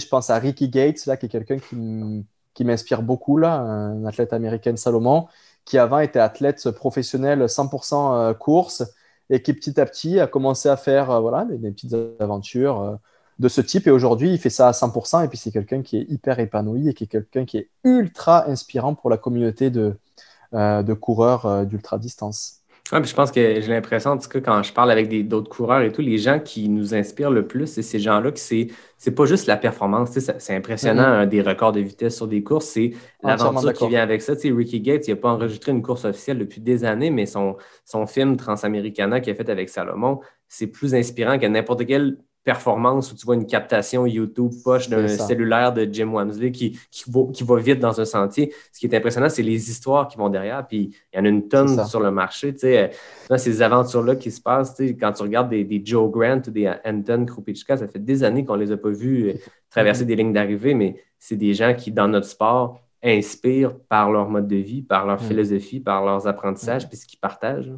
Je 0.00 0.08
pense 0.08 0.30
à 0.30 0.38
Ricky 0.38 0.68
Gates, 0.68 1.06
là, 1.06 1.16
qui 1.16 1.26
est 1.26 1.28
quelqu'un 1.28 1.58
qui, 1.58 2.64
m'inspire 2.64 3.02
beaucoup, 3.02 3.36
là, 3.36 3.54
un 3.54 4.04
athlète 4.04 4.32
américain 4.32 4.76
Salomon, 4.76 5.26
qui 5.64 5.78
avant 5.78 5.98
était 6.00 6.18
athlète 6.18 6.70
professionnel 6.70 7.44
100% 7.44 8.14
euh, 8.14 8.34
course 8.34 8.84
et 9.30 9.42
qui 9.42 9.54
petit 9.54 9.80
à 9.80 9.86
petit 9.86 10.20
a 10.20 10.26
commencé 10.26 10.68
à 10.68 10.76
faire 10.76 11.10
euh, 11.10 11.20
voilà, 11.20 11.44
des, 11.44 11.70
petites 11.70 11.96
aventures 12.20 12.80
euh, 12.80 12.96
de 13.38 13.48
ce 13.48 13.60
type. 13.60 13.86
Et 13.86 13.90
aujourd'hui, 13.90 14.32
il 14.32 14.38
fait 14.38 14.50
ça 14.50 14.68
à 14.68 14.72
100%. 14.72 15.24
Et 15.24 15.28
puis, 15.28 15.38
c'est 15.38 15.50
quelqu'un 15.50 15.82
qui 15.82 15.96
est 15.96 16.06
hyper 16.10 16.38
épanoui 16.38 16.88
et 16.88 16.94
qui 16.94 17.04
est 17.04 17.08
quelqu'un 17.08 17.44
qui 17.44 17.58
est 17.58 17.70
ultra 17.82 18.48
inspirant 18.48 18.94
pour 18.94 19.10
la 19.10 19.16
communauté 19.16 19.70
de, 19.70 19.96
coureurs 21.00 21.66
d'ultra 21.66 21.98
distance. 21.98 22.60
Ouais, 22.92 23.00
puis 23.00 23.08
je 23.10 23.14
pense 23.14 23.32
que 23.32 23.40
j'ai 23.62 23.68
l'impression, 23.68 24.10
en 24.10 24.18
tout 24.18 24.28
cas, 24.28 24.40
quand 24.42 24.62
je 24.62 24.70
parle 24.72 24.90
avec 24.90 25.08
des- 25.08 25.22
d'autres 25.22 25.48
coureurs 25.48 25.80
et 25.80 25.90
tout, 25.90 26.02
les 26.02 26.18
gens 26.18 26.38
qui 26.38 26.68
nous 26.68 26.94
inspirent 26.94 27.30
le 27.30 27.46
plus, 27.46 27.66
c'est 27.66 27.82
ces 27.82 27.98
gens-là 27.98 28.30
que 28.30 28.38
c'est, 28.38 28.68
c'est 28.98 29.12
pas 29.14 29.24
juste 29.24 29.46
la 29.46 29.56
performance, 29.56 30.10
c'est 30.18 30.54
impressionnant, 30.54 31.02
Mhm. 31.02 31.08
hein, 31.22 31.26
des 31.26 31.40
records 31.40 31.72
de 31.72 31.80
vitesse 31.80 32.14
sur 32.14 32.28
des 32.28 32.42
courses, 32.42 32.66
c'est 32.66 32.92
l'aventure 33.22 33.72
qui 33.72 33.88
vient 33.88 34.02
avec 34.02 34.20
ça. 34.20 34.34
Ricky 34.34 34.80
Gates, 34.82 35.08
il 35.08 35.12
n'a 35.14 35.16
pas 35.16 35.30
enregistré 35.30 35.72
une 35.72 35.80
course 35.82 36.04
officielle 36.04 36.38
depuis 36.38 36.60
des 36.60 36.84
années, 36.84 37.10
mais 37.10 37.24
son, 37.24 37.56
son 37.86 38.06
film 38.06 38.36
Transamericana 38.36 39.20
qu'il 39.20 39.32
a 39.32 39.34
fait 39.34 39.48
avec 39.48 39.70
Salomon, 39.70 40.20
c'est 40.46 40.66
plus 40.66 40.94
inspirant 40.94 41.38
que 41.38 41.46
n'importe 41.46 41.86
quelle 41.86 42.18
performance 42.44 43.10
où 43.10 43.16
tu 43.16 43.24
vois 43.24 43.34
une 43.34 43.46
captation 43.46 44.06
YouTube 44.06 44.52
poche 44.62 44.88
d'un 44.88 44.98
cellulaire 45.26 45.72
de 45.72 45.88
Jim 45.90 46.08
Wamsley 46.12 46.52
qui, 46.52 46.78
qui, 46.90 47.04
va, 47.10 47.22
qui 47.32 47.42
va 47.42 47.56
vite 47.58 47.80
dans 47.80 47.98
un 48.00 48.04
sentier. 48.04 48.52
Ce 48.70 48.78
qui 48.78 48.86
est 48.86 48.94
impressionnant, 48.94 49.28
c'est 49.30 49.42
les 49.42 49.70
histoires 49.70 50.06
qui 50.08 50.18
vont 50.18 50.28
derrière. 50.28 50.66
Puis 50.66 50.90
il 51.12 51.16
y 51.16 51.20
en 51.20 51.24
a 51.24 51.28
une 51.28 51.48
tonne 51.48 51.84
sur 51.86 52.00
le 52.00 52.10
marché. 52.10 52.52
Tu 52.52 52.60
sais, 52.60 52.90
dans 53.30 53.38
ces 53.38 53.62
aventures-là 53.62 54.16
qui 54.16 54.30
se 54.30 54.40
passent, 54.40 54.74
tu 54.76 54.86
sais, 54.88 54.94
quand 54.96 55.12
tu 55.12 55.22
regardes 55.22 55.48
des, 55.48 55.64
des 55.64 55.80
Joe 55.84 56.10
Grant 56.10 56.42
ou 56.46 56.50
des 56.50 56.70
Anton 56.84 57.24
Krupicka, 57.24 57.76
ça 57.78 57.88
fait 57.88 57.98
des 57.98 58.22
années 58.22 58.44
qu'on 58.44 58.56
ne 58.56 58.62
les 58.64 58.72
a 58.72 58.76
pas 58.76 58.90
vus 58.90 59.30
euh, 59.30 59.32
traverser 59.70 60.04
des 60.04 60.14
lignes 60.14 60.32
d'arrivée, 60.34 60.74
mais 60.74 61.02
c'est 61.18 61.36
des 61.36 61.54
gens 61.54 61.74
qui, 61.74 61.90
dans 61.90 62.08
notre 62.08 62.26
sport, 62.26 62.78
inspirent 63.02 63.74
par 63.88 64.10
leur 64.10 64.28
mode 64.28 64.48
de 64.48 64.56
vie, 64.56 64.82
par 64.82 65.06
leur 65.06 65.20
Mhm. 65.20 65.28
philosophie, 65.28 65.80
par 65.80 66.04
leurs 66.04 66.26
apprentissages, 66.26 66.88
puis 66.88 66.96
ce 66.96 67.06
qu'ils 67.06 67.18
partagent. 67.18 67.72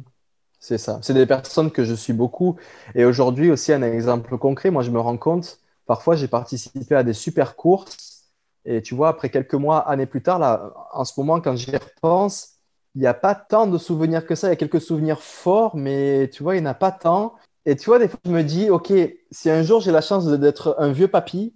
C'est 0.59 0.77
ça. 0.77 0.99
C'est 1.01 1.13
des 1.13 1.25
personnes 1.25 1.71
que 1.71 1.83
je 1.83 1.93
suis 1.93 2.13
beaucoup. 2.13 2.57
Et 2.95 3.05
aujourd'hui 3.05 3.51
aussi, 3.51 3.73
un 3.73 3.81
exemple 3.83 4.37
concret, 4.37 4.71
moi 4.71 4.83
je 4.83 4.91
me 4.91 4.99
rends 4.99 5.17
compte, 5.17 5.59
parfois 5.85 6.15
j'ai 6.15 6.27
participé 6.27 6.95
à 6.95 7.03
des 7.03 7.13
super 7.13 7.55
courses. 7.55 8.25
Et 8.65 8.81
tu 8.81 8.95
vois, 8.95 9.09
après 9.09 9.29
quelques 9.29 9.53
mois, 9.53 9.79
années 9.79 10.05
plus 10.07 10.21
tard, 10.21 10.39
là, 10.39 10.73
en 10.91 11.05
ce 11.05 11.13
moment, 11.17 11.39
quand 11.39 11.55
j'y 11.55 11.71
repense, 11.71 12.55
il 12.95 13.01
n'y 13.01 13.07
a 13.07 13.13
pas 13.13 13.35
tant 13.35 13.67
de 13.67 13.77
souvenirs 13.77 14.25
que 14.25 14.35
ça. 14.35 14.47
Il 14.47 14.49
y 14.51 14.53
a 14.53 14.55
quelques 14.57 14.81
souvenirs 14.81 15.21
forts, 15.21 15.75
mais 15.77 16.29
tu 16.33 16.43
vois, 16.43 16.55
il 16.55 16.61
n'y 16.61 16.67
en 16.67 16.71
a 16.71 16.73
pas 16.73 16.91
tant. 16.91 17.35
Et 17.65 17.75
tu 17.75 17.85
vois, 17.85 17.99
des 17.99 18.07
fois, 18.09 18.19
je 18.25 18.31
me 18.31 18.43
dis, 18.43 18.69
OK, 18.69 18.91
si 19.31 19.49
un 19.49 19.61
jour 19.63 19.79
j'ai 19.81 19.91
la 19.91 20.01
chance 20.01 20.25
d'être 20.27 20.75
un 20.79 20.91
vieux 20.91 21.07
papy 21.07 21.53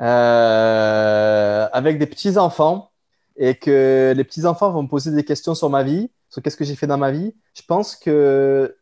euh, 0.00 1.68
avec 1.72 1.98
des 1.98 2.06
petits-enfants 2.06 2.90
et 3.36 3.54
que 3.56 4.12
les 4.16 4.24
petits-enfants 4.24 4.70
vont 4.70 4.82
me 4.82 4.88
poser 4.88 5.10
des 5.10 5.24
questions 5.24 5.54
sur 5.54 5.70
ma 5.70 5.82
vie, 5.82 6.10
sur 6.34 6.42
qu'est-ce 6.42 6.56
que 6.56 6.64
j'ai 6.64 6.74
fait 6.74 6.88
dans 6.88 6.98
ma 6.98 7.12
vie, 7.12 7.32
je 7.54 7.62
pense 7.62 7.94
que 7.94 8.76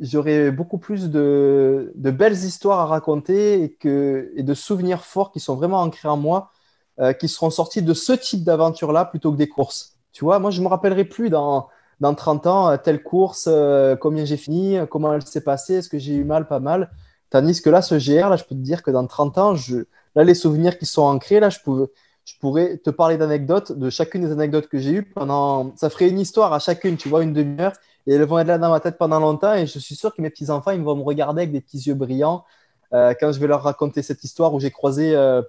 j'aurai 0.00 0.50
beaucoup 0.50 0.78
plus 0.78 1.10
de, 1.10 1.92
belles 1.94 2.32
histoires 2.32 2.80
à 2.80 2.86
raconter 2.86 3.62
et, 3.62 3.72
que, 3.72 4.32
de 4.36 4.54
souvenirs 4.54 5.04
forts 5.04 5.30
qui 5.30 5.38
sont 5.38 5.54
vraiment 5.54 5.80
ancrés 5.80 6.08
en 6.08 6.16
moi, 6.16 6.50
euh, 6.98 7.12
qui 7.12 7.28
seront 7.28 7.50
sortis 7.50 7.82
de 7.82 7.94
ce 7.94 8.12
type 8.12 8.42
d'aventure-là 8.42 9.04
plutôt 9.04 9.30
que 9.30 9.36
des 9.36 9.46
courses. 9.46 9.96
Tu 10.12 10.24
vois, 10.24 10.40
moi, 10.40 10.50
je 10.50 10.58
ne 10.58 10.64
me 10.64 10.68
rappellerai 10.70 11.04
plus 11.04 11.30
dans, 11.30 11.68
dans 12.00 12.16
30 12.16 12.48
ans, 12.48 12.68
euh, 12.68 12.76
telle 12.76 13.04
course, 13.04 13.44
euh, 13.46 13.94
combien 13.94 14.24
j'ai 14.24 14.36
fini, 14.36 14.76
comment 14.90 15.14
elle 15.14 15.24
s'est 15.24 15.44
passée, 15.44 15.74
est-ce 15.74 15.88
que 15.88 15.98
j'ai 15.98 16.14
eu 16.14 16.24
mal, 16.24 16.48
pas 16.48 16.58
mal. 16.58 16.90
Tandis 17.30 17.62
que 17.62 17.70
là, 17.70 17.80
ce 17.80 17.94
GR, 17.94 18.28
là, 18.28 18.34
je 18.34 18.42
peux 18.42 18.56
te 18.56 18.60
dire 18.60 18.82
que 18.82 18.90
dans 18.90 19.06
30 19.06 19.38
ans, 19.38 19.54
je, 19.54 19.84
là, 20.16 20.24
les 20.24 20.34
souvenirs 20.34 20.78
qui 20.78 20.86
sont 20.86 21.02
ancrés, 21.02 21.38
là, 21.38 21.48
je, 21.48 21.60
pouvais, 21.60 21.86
je 22.28 22.38
pourrais 22.38 22.76
te 22.76 22.90
parler 22.90 23.16
d'anecdotes, 23.16 23.72
de 23.72 23.88
chacune 23.88 24.22
des 24.22 24.32
anecdotes 24.32 24.68
que 24.68 24.78
j'ai 24.78 24.92
eues 24.92 25.02
pendant. 25.02 25.74
Ça 25.76 25.88
ferait 25.88 26.08
une 26.10 26.18
histoire 26.18 26.52
à 26.52 26.58
chacune, 26.58 26.96
tu 26.96 27.08
vois, 27.08 27.22
une 27.22 27.32
demi-heure, 27.32 27.72
et 28.06 28.14
elles 28.14 28.24
vont 28.24 28.38
être 28.38 28.48
là 28.48 28.58
dans 28.58 28.70
ma 28.70 28.80
tête 28.80 28.98
pendant 28.98 29.18
longtemps, 29.18 29.54
et 29.54 29.66
je 29.66 29.78
suis 29.78 29.94
sûr 29.94 30.14
que 30.14 30.20
mes 30.20 30.28
petits-enfants, 30.28 30.72
ils 30.72 30.82
vont 30.82 30.96
me 30.96 31.02
regarder 31.02 31.42
avec 31.42 31.52
des 31.52 31.62
petits 31.62 31.78
yeux 31.78 31.94
brillants 31.94 32.44
euh, 32.92 33.14
quand 33.18 33.32
je 33.32 33.40
vais 33.40 33.46
leur 33.46 33.62
raconter 33.62 34.02
cette 34.02 34.24
histoire 34.24 34.52
où 34.52 34.60
j'ai 34.60 34.70
croisé 34.70 35.14
euh, 35.14 35.40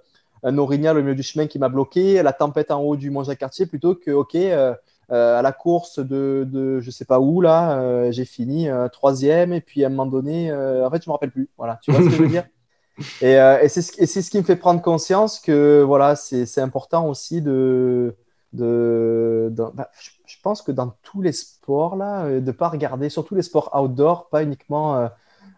un 0.42 0.56
orignal 0.56 0.96
au 0.96 1.02
milieu 1.02 1.14
du 1.14 1.22
chemin 1.22 1.46
qui 1.46 1.58
m'a 1.58 1.68
bloqué, 1.68 2.22
la 2.22 2.32
tempête 2.32 2.70
en 2.70 2.80
haut 2.80 2.96
du 2.96 3.10
Mont 3.10 3.24
Jacques-Cartier, 3.24 3.66
plutôt 3.66 3.94
que, 3.94 4.10
OK, 4.10 4.34
euh, 4.34 4.74
à 5.10 5.42
la 5.42 5.52
course 5.52 5.98
de, 5.98 6.46
de 6.50 6.80
je 6.80 6.90
sais 6.90 7.04
pas 7.04 7.20
où, 7.20 7.42
là, 7.42 8.10
j'ai 8.10 8.24
fini 8.24 8.68
troisième, 8.92 9.52
et 9.52 9.60
puis 9.60 9.84
à 9.84 9.88
un 9.88 9.90
moment 9.90 10.06
donné, 10.06 10.52
en 10.52 10.90
fait, 10.90 11.02
je 11.02 11.10
me 11.10 11.12
rappelle 11.12 11.32
plus. 11.32 11.50
Voilà, 11.58 11.78
tu 11.82 11.90
vois 11.90 12.00
ce 12.00 12.06
que 12.06 12.12
je 12.12 12.22
veux 12.22 12.28
dire? 12.28 12.44
Et, 13.20 13.38
euh, 13.38 13.60
et 13.62 13.68
c'est 13.68 13.82
ce, 13.82 14.30
qui 14.30 14.38
me 14.38 14.42
fait 14.42 14.56
prendre 14.56 14.80
conscience 14.82 15.40
que 15.40 15.82
voilà, 15.82 16.16
c'est 16.16 16.58
important 16.60 17.06
aussi 17.08 17.42
de. 17.42 18.16
de, 18.52 19.52
bah, 19.74 19.90
je, 20.00 20.10
je 20.26 20.36
pense 20.42 20.62
que 20.62 20.72
dans 20.72 20.88
tous 21.02 21.20
les 21.22 21.32
sports, 21.32 21.96
là, 21.96 22.24
euh, 22.24 22.40
de 22.40 22.46
ne 22.46 22.52
pas 22.52 22.68
regarder, 22.68 23.08
surtout 23.10 23.34
les 23.34 23.42
sports 23.42 23.70
outdoor, 23.78 24.28
pas 24.30 24.42
uniquement 24.42 24.96
euh, 24.96 25.08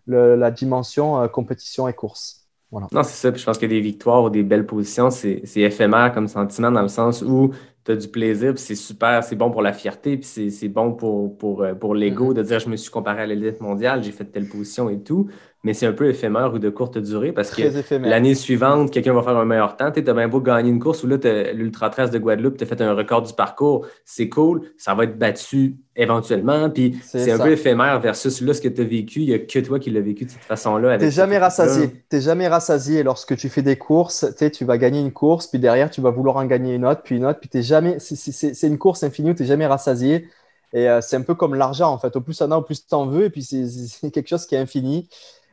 le- 0.07 0.37
la 0.37 0.51
dimension 0.51 1.21
euh, 1.21 1.29
compétition 1.29 1.87
et 1.89 1.95
course. 1.95 2.49
Voilà. 2.71 2.89
Non, 2.93 3.03
c'est 3.03 3.15
ça. 3.15 3.31
Puis 3.33 3.41
je 3.41 3.47
pense 3.47 3.59
que 3.59 3.67
des 3.67 3.81
victoires 3.81 4.25
ou 4.25 4.31
des 4.31 4.43
belles 4.43 4.67
positions, 4.67 5.11
c'est 5.11 5.43
éphémère 5.57 6.13
comme 6.13 6.29
sentiment 6.29 6.71
dans 6.71 6.83
le 6.83 6.89
sens 6.89 7.23
où 7.23 7.53
tu 7.85 7.93
as 7.93 7.97
du 7.97 8.09
plaisir, 8.09 8.55
puis 8.55 8.63
c'est 8.63 8.75
super, 8.75 9.25
c'est 9.25 9.37
bon 9.37 9.51
pour 9.51 9.63
la 9.63 9.73
fierté, 9.73 10.17
puis 10.17 10.51
c'est 10.51 10.69
bon 10.69 10.93
pour, 10.93 11.37
pour, 11.37 11.67
pour 11.81 11.95
l'ego 11.95 12.33
de 12.35 12.43
dire 12.43 12.61
je 12.61 12.69
me 12.69 12.77
suis 12.77 12.91
comparé 12.91 13.23
à 13.23 13.27
l'élite 13.27 13.61
mondiale, 13.61 14.03
j'ai 14.03 14.13
fait 14.13 14.25
telle 14.27 14.49
position 14.49 14.89
et 14.89 15.03
tout. 15.03 15.29
Mais 15.65 15.75
c'est 15.75 15.87
un 15.87 15.93
peu 15.93 16.09
éphémère 16.09 16.53
ou 16.53 16.59
de 16.59 16.71
courte 16.71 16.99
durée 16.99 17.31
parce 17.31 17.51
que 17.51 17.63
Très 17.63 17.99
l'année 18.01 18.35
suivante, 18.35 18.91
quelqu'un 18.91 19.13
va 19.15 19.23
faire 19.23 19.37
un 19.37 19.45
meilleur 19.45 19.77
temps. 19.77 19.93
Tu 19.93 20.01
as 20.05 20.13
bien 20.15 20.27
beau 20.27 20.41
gagner 20.41 20.71
une 20.71 20.81
course 20.81 21.05
où 21.05 21.07
là, 21.07 21.17
l'Ultra 21.53 21.89
13 21.89 22.11
de 22.11 22.19
Guadeloupe, 22.19 22.57
tu 22.57 22.65
as 22.65 22.67
fait 22.67 22.81
un 22.81 22.95
record 22.95 23.23
du 23.23 23.33
parcours, 23.33 23.87
c'est 24.05 24.29
cool, 24.29 24.63
ça 24.77 24.95
va 24.95 25.05
être 25.05 25.17
battu 25.17 25.77
éventuellement. 25.95 26.69
Puis 26.69 26.99
C'est 27.05 27.31
un 27.31 27.39
peu 27.39 27.53
éphémère 27.53 28.01
versus 28.01 28.41
là, 28.41 28.55
ce 28.55 28.61
que 28.61 28.69
tu 28.69 28.81
as 28.81 28.85
vécu, 28.85 29.21
il 29.21 29.29
n'y 29.29 29.35
a 29.35 29.39
que 29.39 29.59
toi 29.61 29.79
qui 29.79 29.91
l'as 29.91 30.01
vécu 30.01 30.25
de 30.25 30.31
cette 30.31 30.43
façon-là. 30.43 30.99
T'es 30.99 31.07
cette 31.07 31.15
jamais 31.15 31.39
rassasié. 31.39 31.91
T'es 32.09 32.21
jamais 32.21 32.49
rassasié 32.49 33.05
lorsque 33.05 33.37
tu 33.37 33.49
fais 33.49 33.63
des 33.63 33.77
courses. 33.77 34.27
Tu 34.37 34.51
tu 34.51 34.65
vas 34.65 34.79
gagner 34.79 35.01
une 35.01 35.13
course, 35.13 35.47
puis 35.47 35.61
derrière, 35.61 35.91
tu 35.91 36.01
vas 36.01 36.11
vouloir 36.11 36.37
en 36.39 36.45
gagner 36.45 36.75
une 36.75 36.85
autre, 36.85 37.03
puis 37.03 37.17
une 37.17 37.25
autre, 37.25 37.39
puis 37.39 37.49
t'es 37.49 37.63
jamais. 37.63 37.99
c'est- 38.01 38.67
une 38.67 38.79
course 38.79 39.05
infinie 39.05 39.31
où 39.31 39.35
t'es 39.35 39.45
jamais 39.45 39.67
rassasié. 39.67 40.27
Et 40.73 40.89
euh, 40.89 41.01
c'est 41.03 41.17
un 41.17 41.23
peu 41.23 41.35
comme 41.35 41.55
l'argent, 41.55 41.93
en 41.93 41.99
fait. 41.99 42.17
Au 42.17 42.21
plus 42.21 42.39
t'en 42.39 42.51
as, 42.51 42.57
au 42.57 42.63
plus 42.63 42.87
t'en 42.87 43.07
veux, 43.07 43.25
et 43.27 43.31
puis 43.31 43.43
c'est 43.43 44.11
quelque 44.11 44.29
chose 44.29 44.47
qui 44.47 44.55
est 44.55 44.59
infini. 44.59 45.09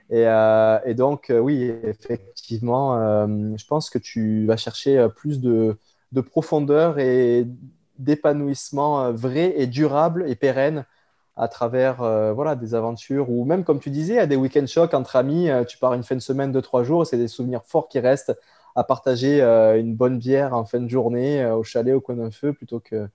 Et, 0.09 0.25
euh, 0.25 0.79
et 0.85 0.95
donc, 0.95 1.29
euh, 1.29 1.39
oui, 1.39 1.71
effectivement, 1.83 2.97
euh, 2.97 3.27
je 3.55 3.65
pense 3.67 3.89
que 3.89 3.99
tu 3.99 4.45
vas 4.47 4.57
chercher 4.57 5.07
plus 5.15 5.39
de, 5.39 5.77
de 6.11 6.21
profondeur 6.21 6.97
et 6.99 7.45
d'épanouissement 7.99 9.11
vrai 9.11 9.53
et 9.57 9.67
durable 9.67 10.25
et 10.27 10.35
pérenne 10.35 10.85
à 11.35 11.47
travers 11.47 11.97
voilà, 12.33 12.55
des 12.55 12.75
aventures 12.75 13.29
ou 13.29 13.45
même, 13.45 13.63
comme 13.63 13.79
tu 13.79 13.89
disais, 13.89 14.19
à 14.19 14.25
des 14.25 14.35
week-end 14.35 14.65
shocks 14.67 14.93
entre 14.93 15.15
amis. 15.15 15.49
tu 15.67 15.77
pars 15.77 15.93
une 15.93 16.03
fin 16.03 16.15
de 16.15 16.21
semaine 16.21 16.51
de 16.51 16.59
trois 16.59 16.83
jours 16.83 17.05
c'est 17.05 17.17
des 17.17 17.27
souvenirs 17.27 17.63
forts 17.65 17.87
qui 17.87 17.99
restent 17.99 18.37
à 18.75 18.83
partager 18.83 19.41
une 19.41 19.95
bonne 19.95 20.17
bière 20.17 20.53
en 20.53 20.65
fin 20.65 20.79
de 20.79 20.87
journée 20.89 21.45
au 21.45 21.63
chalet 21.63 21.93
au 21.93 22.01
coin 22.01 22.15
d'un 22.15 22.31
feu 22.31 22.53
plutôt 22.53 22.79
que, 22.81 23.07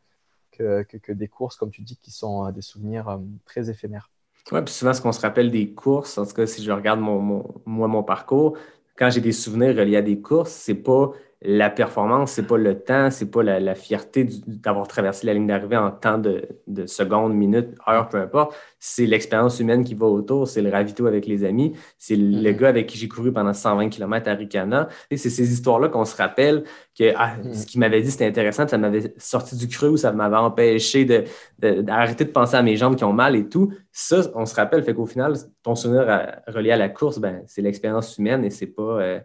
des 1.12 1.29
courses, 1.29 1.57
comme 1.57 1.71
tu 1.71 1.83
dis, 1.83 1.97
qui 1.97 2.11
sont 2.11 2.51
des 2.51 2.62
souvenirs 2.62 3.21
très 3.47 3.69
éphémères. 3.71 4.11
Oui, 4.53 4.61
puis 4.62 4.75
souvent, 4.75 4.93
ce 4.93 5.01
qu'on 5.01 5.12
se 5.12 5.21
rappelle 5.21 5.51
des 5.51 5.73
courses, 5.73 6.19
en 6.19 6.27
tout 6.27 6.35
cas, 6.35 6.47
si 6.47 6.62
je 6.62 6.71
regarde 6.71 7.01
mon, 7.01 7.19
mon- 7.21 7.55
moi, 7.65 7.89
mon 7.89 8.03
parcours, 8.03 8.57
quand 8.97 9.09
j'ai 9.11 9.21
des 9.23 9.33
souvenirs 9.33 9.75
reliés 9.77 9.97
à 9.97 10.03
des 10.03 10.21
courses, 10.21 10.53
c'est 10.53 10.75
pas 10.75 11.12
la 11.43 11.69
performance, 11.70 12.32
c'est 12.32 12.47
pas 12.47 12.56
le 12.56 12.78
temps, 12.82 13.11
c'est 13.11 13.31
pas 13.31 13.43
la, 13.43 13.61
la 13.61 13.74
fierté 13.74 14.27
d'avoir 14.47 14.89
traversé 14.89 15.27
la 15.27 15.35
ligne 15.35 15.47
d'arrivée 15.47 15.77
en 15.77 15.90
temps 15.90 16.16
de, 16.19 16.48
de 16.66 16.86
secondes, 16.86 17.35
minutes, 17.35 17.69
heures, 17.86 18.09
peu 18.09 18.16
importe. 18.19 18.55
C'est 18.78 19.06
l'expérience 19.06 19.61
humaine 19.61 19.85
qui 19.85 19.94
va 19.94 20.06
autour, 20.06 20.48
c'est 20.48 20.62
le 20.62 20.70
ravito 20.70 21.06
avec 21.06 21.27
les 21.27 21.44
amis, 21.44 21.73
c'est 21.98 22.16
le 22.16 22.51
Mhm. 22.52 22.56
gars 22.56 22.69
avec 22.69 22.86
qui 22.86 22.97
j'ai 22.98 23.09
couru 23.09 23.32
pendant 23.32 23.52
120 23.52 23.89
km 23.90 24.28
à 24.28 24.35
Ricana. 24.35 24.89
C'est 25.11 25.19
ces 25.31 25.52
histoires-là 25.52 25.89
qu'on 25.89 26.05
se 26.06 26.16
rappelle 26.16 26.65
que 26.98 27.12
ah, 27.16 27.36
Mhm. 27.43 27.52
ce 27.55 27.66
qu'il 27.66 27.81
m'avait 27.81 28.01
dit, 28.02 28.11
c'était 28.11 28.27
intéressant, 28.27 28.66
ça 28.66 28.78
m'avait 28.78 29.12
sorti 29.19 29.56
du 29.56 29.69
creux, 29.69 29.97
ça 29.97 30.12
m'avait 30.12 30.36
empêché 30.36 31.05
de, 31.05 31.24
de- 31.59 31.82
d'arrêter 31.82 32.24
de 32.24 32.31
penser 32.31 32.56
à 32.56 32.62
mes 32.62 32.77
jambes 32.77 32.97
qui 32.97 33.05
ont 33.05 33.12
mal 33.12 33.36
et 33.36 33.48
tout. 33.48 33.73
Ça, 33.93 34.23
on 34.35 34.47
se 34.47 34.55
rappelle, 34.55 34.82
fait 34.82 34.94
qu'au 34.94 35.06
final, 35.06 35.35
ton 35.62 35.74
souvenir 35.74 36.09
à- 36.09 36.43
relié 36.51 36.70
à 36.73 36.77
la 36.77 36.89
course, 36.89 37.19
ben, 37.19 37.43
c'est 37.47 37.62
l'expérience 37.62 38.16
humaine 38.19 38.44
et 38.44 38.51
c'est 38.51 38.66
pas, 38.66 38.82
euh, 39.01 39.20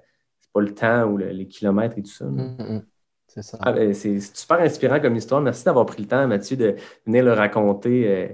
pas 0.54 0.62
le 0.62 0.74
temps 0.74 1.06
ou 1.06 1.18
le- 1.18 1.30
les 1.30 1.48
kilomètres 1.48 1.98
et 1.98 2.04
tout 2.04 2.12
ça. 2.12 2.26
Mm, 2.26 2.56
mm. 2.60 2.86
C'est 3.28 3.44
ça. 3.44 3.58
Ah, 3.62 3.72
ben, 3.72 3.94
c'est 3.94 4.20
super 4.20 4.60
inspirant 4.60 5.00
comme 5.00 5.16
histoire. 5.16 5.42
Merci 5.42 5.66
d'avoir 5.66 5.86
pris 5.86 6.02
le 6.02 6.08
temps, 6.08 6.28
Mathieu, 6.28 6.58
de 6.58 6.76
venir 7.06 7.24
le 7.24 7.34
raconter 7.34 8.08
euh, 8.08 8.28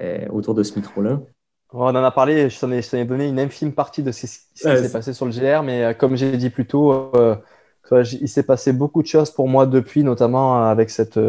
euh, 0.00 0.28
autour 0.30 0.54
de 0.54 0.62
ce 0.62 0.76
micro-là. 0.76 1.20
On 1.72 1.84
en 1.84 1.94
a 1.94 2.10
parlé, 2.10 2.50
je 2.50 2.58
t'en 2.58 2.72
ai, 2.72 3.04
donné 3.04 3.28
une 3.28 3.38
infime 3.38 3.72
partie 3.72 4.02
de 4.02 4.10
ce, 4.10 4.22
qui 4.22 4.36
s'est 4.56 4.90
passé 4.90 5.12
sur 5.12 5.24
le 5.26 5.30
GR, 5.30 5.62
mais 5.62 5.84
euh, 5.84 5.94
comme 5.94 6.16
j'ai 6.16 6.36
dit 6.36 6.50
plus 6.50 6.66
tôt, 6.66 7.12
il 7.92 8.28
s'est 8.28 8.42
passé 8.42 8.72
beaucoup 8.72 9.02
de 9.02 9.06
choses 9.06 9.30
pour 9.30 9.48
moi 9.48 9.66
depuis, 9.66 10.02
notamment 10.02 10.64
avec 10.64 10.90
cette, 10.90 11.20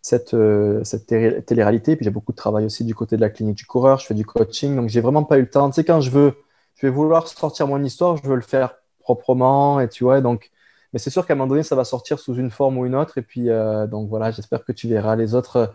cette, 0.00 0.36
cette 0.84 1.06
télé- 1.06 1.42
télé-réalité. 1.42 1.96
Puis 1.96 2.04
j'ai 2.04 2.10
beaucoup 2.10 2.32
de 2.32 2.36
travail 2.36 2.64
aussi 2.64 2.84
du 2.84 2.94
côté 2.94 3.16
de 3.16 3.20
la 3.20 3.30
clinique 3.30 3.56
du 3.56 3.66
coureur, 3.66 3.98
je 3.98 4.06
fais 4.06 4.14
du 4.14 4.24
coaching, 4.24 4.76
donc 4.76 4.88
j'ai 4.88 5.00
vraiment 5.00 5.24
pas 5.24 5.38
eu 5.38 5.42
le 5.42 5.50
temps. 5.50 5.68
Tu 5.70 5.74
sais, 5.76 5.84
quand 5.84 6.00
je 6.00 6.10
veux, 6.10 6.34
je 6.76 6.86
vais 6.86 6.92
vouloir 6.92 7.26
sortir 7.26 7.66
mon 7.66 7.82
histoire, 7.82 8.16
je 8.16 8.28
veux 8.28 8.36
le 8.36 8.40
faire 8.42 8.76
proprement, 9.02 9.80
et 9.80 9.88
tu 9.88 10.04
vois, 10.04 10.20
donc, 10.20 10.50
mais 10.92 10.98
c'est 10.98 11.10
sûr 11.10 11.26
qu'à 11.26 11.34
un 11.34 11.36
moment 11.36 11.48
donné, 11.48 11.62
ça 11.62 11.76
va 11.76 11.84
sortir 11.84 12.18
sous 12.18 12.34
une 12.36 12.50
forme 12.50 12.78
ou 12.78 12.86
une 12.86 12.94
autre, 12.94 13.18
et 13.18 13.22
puis, 13.22 13.50
euh, 13.50 13.86
donc 13.86 14.08
voilà, 14.08 14.30
j'espère 14.30 14.64
que 14.64 14.72
tu 14.72 14.88
verras 14.88 15.16
les 15.16 15.34
autres 15.34 15.56
euh, 15.56 15.66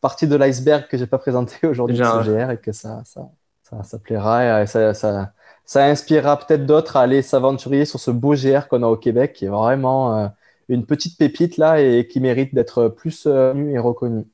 parties 0.00 0.26
de 0.28 0.36
l'iceberg 0.36 0.86
que 0.88 0.96
j'ai 0.98 1.06
pas 1.06 1.18
présenté 1.18 1.66
aujourd'hui 1.66 1.96
de 1.98 2.04
Genre. 2.04 2.24
ce 2.24 2.30
GR 2.30 2.50
et 2.50 2.58
que 2.58 2.72
ça, 2.72 3.02
ça, 3.04 3.28
ça, 3.62 3.82
ça 3.82 3.98
plaira 3.98 4.62
et 4.62 4.66
ça, 4.66 4.94
ça, 4.94 5.32
ça 5.64 5.84
inspirera 5.86 6.38
peut-être 6.38 6.66
d'autres 6.66 6.96
à 6.96 7.02
aller 7.02 7.22
s'aventurer 7.22 7.84
sur 7.84 8.00
ce 8.00 8.10
beau 8.10 8.34
GR 8.34 8.68
qu'on 8.68 8.82
a 8.82 8.86
au 8.86 8.96
Québec, 8.96 9.32
qui 9.32 9.46
est 9.46 9.48
vraiment 9.48 10.18
euh, 10.18 10.28
une 10.68 10.86
petite 10.86 11.18
pépite 11.18 11.56
là 11.56 11.80
et 11.80 12.06
qui 12.06 12.20
mérite 12.20 12.54
d'être 12.54 12.88
plus 12.88 13.26
euh, 13.26 13.52
connu 13.52 13.72
et 13.72 13.78
reconnu. 13.78 14.24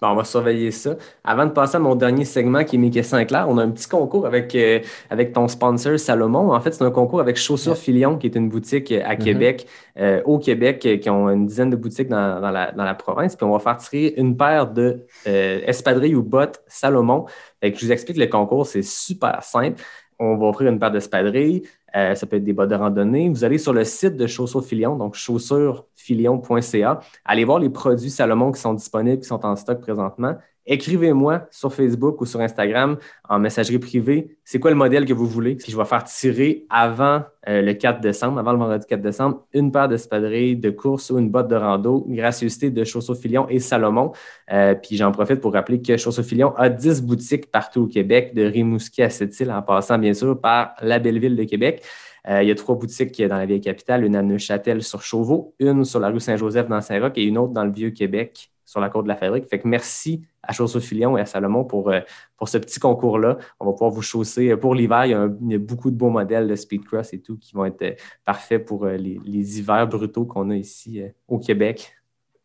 Bon, 0.00 0.08
on 0.08 0.14
va 0.14 0.24
surveiller 0.24 0.70
ça. 0.70 0.96
Avant 1.24 1.44
de 1.44 1.50
passer 1.50 1.76
à 1.76 1.78
mon 1.78 1.94
dernier 1.94 2.24
segment 2.24 2.64
qui 2.64 2.76
est 2.76 2.78
mes 2.78 2.90
questions 2.90 3.22
claires, 3.26 3.46
on 3.48 3.58
a 3.58 3.62
un 3.62 3.70
petit 3.70 3.86
concours 3.88 4.26
avec, 4.26 4.54
euh, 4.54 4.80
avec 5.10 5.34
ton 5.34 5.46
sponsor 5.46 5.98
Salomon. 5.98 6.52
En 6.52 6.60
fait, 6.60 6.72
c'est 6.72 6.84
un 6.84 6.90
concours 6.90 7.20
avec 7.20 7.36
Chaussures 7.36 7.76
Filion, 7.76 8.16
qui 8.16 8.26
est 8.26 8.34
une 8.34 8.48
boutique 8.48 8.92
à 8.92 9.16
Québec, 9.16 9.66
euh, 9.98 10.22
au 10.24 10.38
Québec, 10.38 10.86
euh, 10.86 10.96
qui 10.96 11.10
ont 11.10 11.28
une 11.28 11.44
dizaine 11.46 11.68
de 11.68 11.76
boutiques 11.76 12.08
dans, 12.08 12.40
dans 12.40 12.50
la, 12.50 12.72
dans 12.72 12.84
la 12.84 12.94
province. 12.94 13.36
Puis 13.36 13.44
on 13.44 13.52
va 13.52 13.58
faire 13.58 13.76
tirer 13.76 14.14
une 14.16 14.36
paire 14.36 14.68
de 14.68 15.04
euh, 15.26 15.60
espadrilles 15.66 16.14
ou 16.14 16.22
bottes 16.22 16.62
Salomon. 16.66 17.26
Fait 17.60 17.70
que 17.70 17.78
je 17.78 17.84
vous 17.84 17.92
explique 17.92 18.16
le 18.16 18.26
concours, 18.26 18.66
c'est 18.66 18.82
super 18.82 19.42
simple. 19.42 19.82
On 20.18 20.36
va 20.36 20.46
offrir 20.46 20.70
une 20.70 20.78
paire 20.78 20.90
d'espadrilles. 20.90 21.62
Euh, 21.96 22.14
ça 22.14 22.26
peut 22.26 22.36
être 22.36 22.44
des 22.44 22.52
bottes 22.52 22.70
de 22.70 22.74
randonnée. 22.74 23.28
Vous 23.28 23.44
allez 23.44 23.58
sur 23.58 23.72
le 23.72 23.84
site 23.84 24.16
de 24.16 24.26
Chaussures 24.26 24.64
Filion, 24.64 24.96
donc 24.96 25.14
chaussuresfilion.ca. 25.14 27.00
Allez 27.24 27.44
voir 27.44 27.58
les 27.58 27.70
produits 27.70 28.10
Salomon 28.10 28.52
qui 28.52 28.60
sont 28.60 28.74
disponibles, 28.74 29.20
qui 29.20 29.28
sont 29.28 29.44
en 29.44 29.56
stock 29.56 29.80
présentement. 29.80 30.36
Écrivez-moi 30.72 31.48
sur 31.50 31.74
Facebook 31.74 32.20
ou 32.20 32.26
sur 32.26 32.40
Instagram 32.40 32.96
en 33.28 33.40
messagerie 33.40 33.80
privée. 33.80 34.36
C'est 34.44 34.60
quoi 34.60 34.70
le 34.70 34.76
modèle 34.76 35.04
que 35.04 35.12
vous 35.12 35.26
voulez? 35.26 35.56
Puis 35.56 35.72
je 35.72 35.76
vais 35.76 35.84
faire 35.84 36.04
tirer 36.04 36.64
avant 36.70 37.24
euh, 37.48 37.60
le 37.60 37.74
4 37.74 38.00
décembre, 38.00 38.38
avant 38.38 38.52
le 38.52 38.58
vendredi 38.58 38.86
4 38.86 39.02
décembre, 39.02 39.44
une 39.52 39.72
paire 39.72 39.88
d'espadrilles 39.88 40.54
de 40.54 40.70
course 40.70 41.10
ou 41.10 41.18
une 41.18 41.28
botte 41.28 41.48
de 41.48 41.56
rando, 41.56 42.06
gracieuseté 42.08 42.70
de 42.70 42.84
Chaussures 42.84 43.16
Filion 43.16 43.48
et 43.48 43.58
Salomon. 43.58 44.12
Euh, 44.52 44.76
puis 44.76 44.96
j'en 44.96 45.10
profite 45.10 45.40
pour 45.40 45.54
rappeler 45.54 45.82
que 45.82 45.96
Chaussures 45.96 46.24
Filion 46.24 46.54
a 46.54 46.68
10 46.68 47.02
boutiques 47.02 47.50
partout 47.50 47.80
au 47.80 47.86
Québec, 47.88 48.32
de 48.32 48.44
Rimouski 48.44 49.02
à 49.02 49.10
Sept-Îles, 49.10 49.50
en 49.50 49.62
passant 49.62 49.98
bien 49.98 50.14
sûr 50.14 50.40
par 50.40 50.74
la 50.82 51.00
belle 51.00 51.18
ville 51.18 51.34
de 51.34 51.44
Québec. 51.44 51.82
Euh, 52.28 52.44
il 52.44 52.48
y 52.48 52.52
a 52.52 52.54
trois 52.54 52.76
boutiques 52.76 53.20
dans 53.20 53.38
la 53.38 53.46
vieille 53.46 53.60
capitale, 53.60 54.04
une 54.04 54.14
à 54.14 54.22
Neuchâtel 54.22 54.84
sur 54.84 55.02
Chauveau, 55.02 55.52
une 55.58 55.84
sur 55.84 55.98
la 55.98 56.10
rue 56.10 56.20
Saint-Joseph 56.20 56.68
dans 56.68 56.80
Saint-Roch 56.80 57.14
et 57.16 57.24
une 57.24 57.38
autre 57.38 57.54
dans 57.54 57.64
le 57.64 57.72
Vieux-Québec 57.72 58.52
sur 58.64 58.78
la 58.78 58.88
côte 58.88 59.02
de 59.04 59.08
la 59.08 59.16
Fabrique. 59.16 59.48
Fait 59.48 59.58
que 59.58 59.66
merci 59.66 60.22
à 60.42 60.52
Chaussures 60.52 60.82
Filion 60.82 61.16
et 61.16 61.20
à 61.20 61.26
Salomon 61.26 61.64
pour, 61.64 61.90
euh, 61.90 62.00
pour 62.36 62.48
ce 62.48 62.58
petit 62.58 62.80
concours-là. 62.80 63.38
On 63.58 63.66
va 63.66 63.72
pouvoir 63.72 63.90
vous 63.90 64.02
chausser. 64.02 64.56
Pour 64.56 64.74
l'hiver, 64.74 65.06
il 65.06 65.10
y, 65.50 65.54
a 65.54 65.58
beaucoup 65.58 65.90
de 65.90 65.96
beaux 65.96 66.10
modèles 66.10 66.48
de 66.48 66.54
speedcross 66.54 67.12
et 67.12 67.20
tout 67.20 67.36
qui 67.38 67.54
vont 67.54 67.64
être 67.64 67.82
euh, 67.82 67.92
parfaits 68.24 68.64
pour 68.64 68.84
euh, 68.84 68.96
les, 68.96 69.58
hivers 69.58 69.86
brutaux 69.86 70.24
qu'on 70.24 70.50
a 70.50 70.56
ici 70.56 71.02
euh, 71.02 71.08
au 71.28 71.38
Québec. 71.38 71.92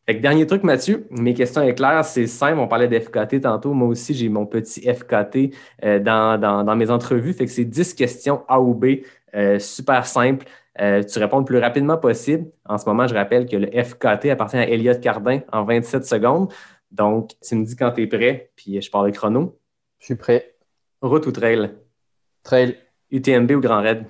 Fait 0.05 0.17
que 0.17 0.21
dernier 0.21 0.45
truc, 0.45 0.63
Mathieu, 0.63 1.07
mes 1.09 1.33
questions 1.33 1.73
claires, 1.73 2.05
c'est 2.05 2.27
simple. 2.27 2.59
On 2.59 2.67
parlait 2.67 2.87
d'FKT 2.87 3.41
tantôt. 3.41 3.73
Moi 3.73 3.87
aussi, 3.87 4.13
j'ai 4.13 4.29
mon 4.29 4.45
petit 4.45 4.81
FKT 4.81 5.55
euh, 5.83 5.99
dans, 5.99 6.39
dans- 6.39 6.63
dans 6.63 6.75
mes 6.75 6.91
entrevues. 6.91 7.33
Fait 7.33 7.45
que 7.45 7.51
c'est 7.51 7.65
10 7.65 7.95
questions 7.95 8.43
A 8.47 8.61
ou 8.61 8.75
B, 8.75 8.85
euh, 9.35 9.57
super 9.57 10.05
simple. 10.05 10.45
Euh, 10.79 11.01
tu 11.03 11.17
réponds 11.19 11.39
le 11.39 11.45
plus 11.45 11.57
rapidement 11.57 11.97
possible. 11.97 12.45
En 12.65 12.77
ce 12.77 12.85
moment, 12.87 13.07
je 13.07 13.15
rappelle 13.15 13.47
que 13.47 13.55
le 13.55 13.67
FKT 13.67 14.29
appartient 14.29 14.57
à 14.57 14.67
Elliott 14.67 14.99
Cardin 14.99 15.39
en 15.51 15.63
27 15.63 16.05
secondes. 16.05 16.51
Donc, 16.91 17.31
tu 17.41 17.55
me 17.55 17.65
dis 17.65 17.75
quand 17.75 17.91
tu 17.91 18.03
es 18.03 18.07
prêt, 18.07 18.51
puis 18.55 18.81
je 18.81 18.89
pars 18.91 19.03
le 19.03 19.11
chrono. 19.11 19.59
Je 19.99 20.05
suis 20.05 20.15
prêt. 20.15 20.55
Route 21.01 21.25
ou 21.27 21.31
trail? 21.31 21.73
Trail, 22.43 22.77
UTMB 23.11 23.51
ou 23.51 23.59
Grand 23.61 23.81
Raid? 23.81 24.05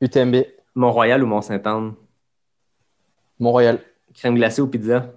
UTMB, 0.00 0.36
Mont-Royal 0.74 1.22
ou 1.22 1.26
Mont-Saint-Anne? 1.26 1.94
Montréal, 3.38 3.78
Crème 4.14 4.34
glacée 4.34 4.60
ou 4.62 4.66
pizza? 4.68 5.12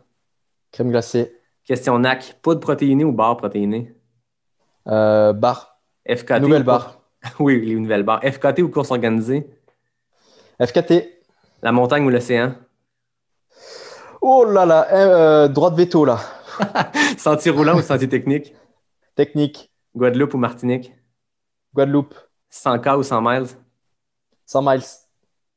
crème 0.72 0.90
glacée, 0.90 1.36
Question 1.66 1.98
NAC, 2.00 2.38
poudre 2.42 2.60
protéinée 2.60 3.04
ou 3.06 3.12
barre 3.12 3.38
protéinée? 3.38 3.94
euh, 4.88 5.32
bar, 5.34 5.80
FKT 6.08 6.40
nouvelle 6.42 6.62
ou- 6.64 6.66
barre, 6.66 7.00
Oui, 7.40 7.66
les 7.66 7.76
nouvelles 7.76 8.04
barres. 8.04 8.22
FKT 8.24 8.60
ou 8.62 8.70
course 8.70 8.92
organisée? 8.92 9.48
FKT. 10.62 11.22
La 11.62 11.72
montagne 11.72 12.06
ou 12.06 12.10
l'océan? 12.10 12.56
Oh 14.26 14.46
là 14.46 14.66
là, 14.66 14.88
euh, 14.94 15.48
droit 15.50 15.70
de 15.70 15.76
veto 15.76 16.06
là. 16.06 16.18
Sentier 17.18 17.52
roulant 17.52 17.78
ou 17.78 17.82
sentier 17.82 18.08
technique? 18.08 18.54
Technique, 19.16 19.70
Guadeloupe 19.94 20.34
ou 20.34 20.38
Martinique? 20.38 20.94
Guadeloupe, 21.76 22.16
100K 22.50 22.98
ou 22.98 23.04
100 23.04 23.22
miles? 23.22 23.48
100 24.46 24.62
miles. 24.62 24.84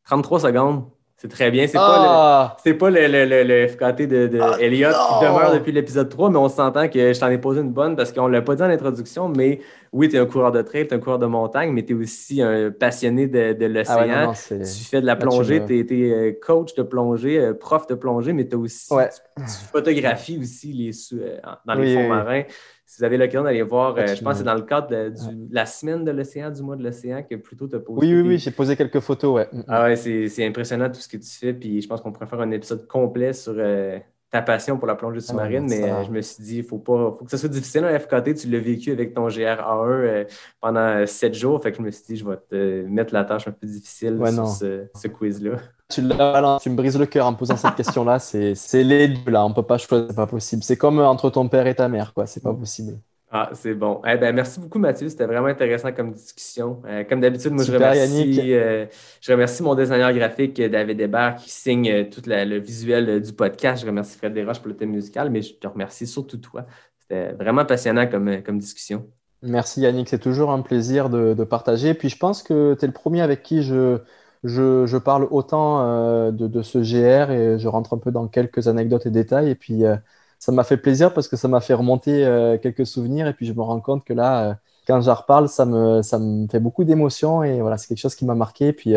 33 0.05 0.41
secondes. 0.41 0.91
C'est 1.19 1.29
très 1.29 1.51
bien. 1.51 1.67
C'est 1.67 1.79
pas 1.79 1.99
le. 1.99 2.07
Ah, 2.11 2.57
pas 2.79 2.91
le, 2.91 3.07
le- 3.07 3.25
le- 3.25 3.43
le 3.43 3.69
FKT 3.69 4.03
de, 4.07 4.27
de 4.27 4.39
Ah, 4.39 4.57
Elliott 4.61 4.93
qui 4.95 5.25
demeure 5.25 5.51
depuis 5.55 5.73
l'épisode 5.73 6.11
3, 6.11 6.29
mais 6.29 6.37
on 6.37 6.51
s'entend 6.51 6.89
que 6.89 7.13
je 7.15 7.19
t'en 7.19 7.29
ai 7.31 7.39
posé 7.39 7.63
une 7.63 7.73
bonne 7.73 7.97
parce 7.97 8.13
qu'on 8.13 8.29
ne 8.29 8.33
l'a 8.35 8.43
pas 8.43 8.55
dit 8.55 8.63
en 8.63 8.67
introduction, 8.69 9.29
mais 9.31 9.61
oui, 9.93 10.11
tu 10.11 10.17
es 10.17 10.19
un 10.19 10.27
coureur 10.27 10.53
de 10.53 10.61
trail, 10.61 10.87
tu 10.87 10.93
es 10.93 10.97
un 10.97 11.01
coureur 11.01 11.19
de 11.19 11.25
montagne, 11.25 11.73
mais 11.73 11.85
tu 11.87 11.95
es 11.95 11.97
aussi 11.97 12.43
un 12.43 12.71
passionné 12.71 13.29
de, 13.29 13.55
de 13.55 13.65
l'océan. 13.65 13.97
ah 13.99 14.07
ouais, 14.07 14.27
non, 14.27 14.35
c'est... 14.35 14.59
tu 14.59 14.85
fais 14.85 15.01
de 15.01 15.07
la 15.07 15.17
plongée, 15.17 15.65
tu 15.65 15.79
es, 15.79 16.39
coach 16.39 16.75
de 16.75 16.83
plongée, 16.83 17.41
euh, 17.41 17.55
prof 17.55 17.87
de 17.87 17.95
plongée, 17.95 18.35
mais 18.35 18.47
tu 18.47 18.57
aussi 18.57 18.93
Ouais. 18.93 19.09
tu, 19.09 19.43
tu 19.43 19.51
photographies 19.73 20.39
aussi 20.39 20.73
les, 20.75 20.93
sous- 20.93 21.17
euh, 21.19 21.39
dans 21.65 21.75
les 21.75 21.81
Oui, 21.81 21.95
fonds 21.95 22.11
oui. 22.29 22.45
Si 22.89 22.99
vous 23.01 23.05
avez 23.05 23.19
l'occasion 23.19 23.43
d'aller 23.43 23.63
voir, 23.63 23.97
euh, 23.97 24.07
je 24.15 24.23
pense 24.23 24.35
que 24.35 24.39
c'est 24.39 24.45
dans 24.45 24.55
le 24.55 24.63
cadre 24.63 24.89
de, 24.89 25.09
du- 25.11 25.49
la 25.51 25.67
semaine 25.67 26.05
de 26.05 26.13
l'océan, 26.13 26.51
du 26.51 26.63
mois 26.63 26.77
de 26.77 26.85
l'océan, 26.85 27.23
que 27.29 27.35
plutôt 27.35 27.67
tu 27.67 27.75
as 27.75 27.81
posé. 27.81 28.07
Oui, 28.07 28.15
oui, 28.23 28.29
oui, 28.29 28.39
j'ai 28.39 28.53
posé 28.53 28.77
quelques 28.77 29.01
photos, 29.01 29.35
ouais. 29.35 29.49
Mm, 29.53 29.59
mm. 29.59 29.65
ah 29.69 29.83
ouais, 29.85 29.97
c'est 29.97 30.47
impressionnant 30.47 30.89
tout 30.89 31.01
ce 31.01 31.09
que 31.09 31.17
tu 31.17 31.29
fais. 31.29 31.53
Puis 31.53 31.83
je 31.83 31.89
pense 31.89 32.01
qu'on 32.01 32.13
pourrait 32.13 32.27
faire 32.27 32.41
un 32.41 32.51
épisode 32.53 32.87
complet 32.87 33.33
sur 33.33 33.55
euh, 33.57 33.99
ta 34.31 34.41
passion 34.41 34.79
pour 34.79 34.87
la 34.87 34.95
plongée 34.95 35.19
sous-marine. 35.21 35.67
Ah 35.69 35.75
ouais, 35.75 35.81
mais 35.83 35.89
ça- 35.89 35.99
euh, 36.01 36.05
je 36.05 36.11
me 36.13 36.21
suis 36.23 36.43
dit, 36.45 36.57
il 36.59 36.65
faut 36.65 36.79
pas, 36.79 37.17
faut 37.19 37.25
que 37.25 37.31
ça 37.31 37.39
soit 37.39 37.49
difficile 37.49 37.85
un 37.85 37.99
FKT. 37.99 38.35
Tu 38.35 38.49
l'as 38.49 38.61
vécu 38.61 38.93
avec 38.93 39.15
ton 39.15 39.29
GRA1 39.29 39.91
euh, 39.91 40.25
pendant 40.61 41.05
sept 41.07 41.35
jours. 41.35 41.61
Fait 41.63 41.73
que 41.73 41.79
je 41.79 41.83
me 41.83 41.91
suis 41.91 42.05
dit, 42.05 42.17
je 42.17 42.25
vais 42.29 42.37
te 42.49 42.83
mettre 42.87 43.13
la 43.13 43.25
tâche 43.25 43.49
un 43.49 43.53
peu 43.53 43.67
difficile 43.67 44.15
Ouais, 44.17 44.31
sur 44.31 44.43
non. 44.45 44.47
ce, 44.47 44.87
ce 44.95 45.09
quiz-là. 45.09 45.57
Tu, 45.89 46.03
me 46.03 46.75
brises 46.75 46.99
le 46.99 47.07
cœur 47.07 47.27
en 47.27 47.33
me 47.33 47.37
posant 47.37 47.57
cette 47.57 47.77
question-là. 47.77 48.19
C'est, 48.21 48.83
les 48.83 49.09
deux 49.09 49.31
là, 49.31 49.45
on 49.45 49.53
peut 49.53 49.63
pas 49.63 49.79
choisir, 49.79 50.09
c'est 50.11 50.17
pas 50.17 50.27
possible. 50.27 50.63
C'est 50.63 50.77
comme 50.77 50.99
entre 50.99 51.31
ton 51.31 51.49
père 51.49 51.67
et 51.67 51.75
ta 51.75 51.89
mère, 51.89 52.13
quoi. 52.13 52.27
C'est 52.27 52.43
pas 52.43 52.53
possible. 52.53 52.99
Ah, 53.31 53.51
c'est 53.55 53.75
bon. 53.75 54.01
Eh 54.07 54.17
ben, 54.17 54.35
merci 54.35 54.61
beaucoup, 54.61 54.79
Mathieu. 54.79 55.09
C'était 55.09 55.27
vraiment 55.27 55.49
intéressant 55.49 55.93
comme 55.93 56.13
discussion. 56.13 56.81
Euh, 56.87 57.03
comme 57.05 57.21
d'habitude, 57.21 57.53
moi, 57.53 57.65
je 57.65 57.73
remercie, 57.73 58.55
euh, 58.55 58.87
je 59.21 59.33
remercie 59.33 59.63
mon 59.63 59.75
designer 59.75 60.13
graphique, 60.13 60.59
euh, 60.61 60.69
David 60.69 61.01
Hébert, 61.01 61.37
qui 61.37 61.51
signe 61.51 61.91
euh, 61.91 62.05
tout 62.09 62.23
la- 62.27 62.45
le 62.45 62.59
visuel 62.59 63.09
euh, 63.09 63.21
du 63.21 63.33
podcast. 63.33 63.83
Je 63.83 63.87
remercie 63.87 64.17
Fred 64.17 64.33
Desroches 64.33 64.61
pour 64.61 64.69
le 64.69 64.77
thème 64.77 64.91
musical, 64.91 65.31
mais 65.31 65.43
je 65.43 65.55
te 65.55 65.67
remercie 65.67 66.07
surtout 66.07 66.39
toi. 66.39 66.67
C'était 67.01 67.33
vraiment 67.33 67.65
passionnant 67.65 68.07
comme, 68.07 68.29
euh, 68.29 68.41
comme 68.41 68.59
discussion. 68.59 69.07
Merci 69.43 69.83
Yannick, 69.83 70.09
c'est 70.09 70.19
toujours 70.19 70.51
un 70.51 70.63
plaisir 70.63 71.11
de, 71.11 71.35
de 71.35 71.45
partager. 71.45 71.95
Puis 71.95 72.09
je 72.09 72.17
pense 72.17 72.43
que 72.43 72.75
tu 72.79 72.85
es 72.85 72.89
le 72.89 72.95
premier 72.95 73.23
avec 73.23 73.43
qui 73.43 73.63
je, 73.63 73.99
je, 74.47 74.97
parle 74.99 75.29
autant 75.31 75.81
euh, 75.81 76.31
de, 76.31 76.63
ce 76.63 76.79
GR 76.79 77.31
et 77.31 77.59
je 77.59 77.69
rentre 77.69 77.95
un 77.95 77.99
peu 77.99 78.11
dans 78.11 78.29
quelques 78.29 78.69
anecdotes 78.69 79.07
et 79.07 79.11
détails. 79.11 79.51
Et 79.51 79.55
puis 79.55 79.85
euh, 79.85 79.97
ça 80.39 80.53
m'a 80.53 80.65
fait 80.65 80.77
plaisir 80.77 81.13
parce 81.15 81.29
que 81.29 81.37
ça 81.37 81.49
m'a 81.49 81.61
fait 81.61 81.75
remonter 81.75 82.25
euh, 82.25 82.59
quelques 82.59 82.87
souvenirs. 82.87 83.27
Et 83.27 83.33
puis 83.35 83.47
je 83.47 83.53
me 83.53 83.63
rends 83.63 83.81
compte 83.81 84.05
que 84.05 84.13
là, 84.13 84.59
quand 84.87 85.01
j'en 85.01 85.15
reparle, 85.15 85.49
ça 85.49 85.65
me, 85.67 86.03
fait 86.51 86.61
beaucoup 86.61 86.85
d'émotions. 86.85 87.43
Et 87.43 87.61
voilà, 87.61 87.79
c'est 87.79 87.89
quelque 87.89 87.99
chose 87.99 88.15
qui 88.15 88.25
m'a 88.25 88.35
marqué. 88.35 88.69
Et 88.69 88.73
puis 88.73 88.95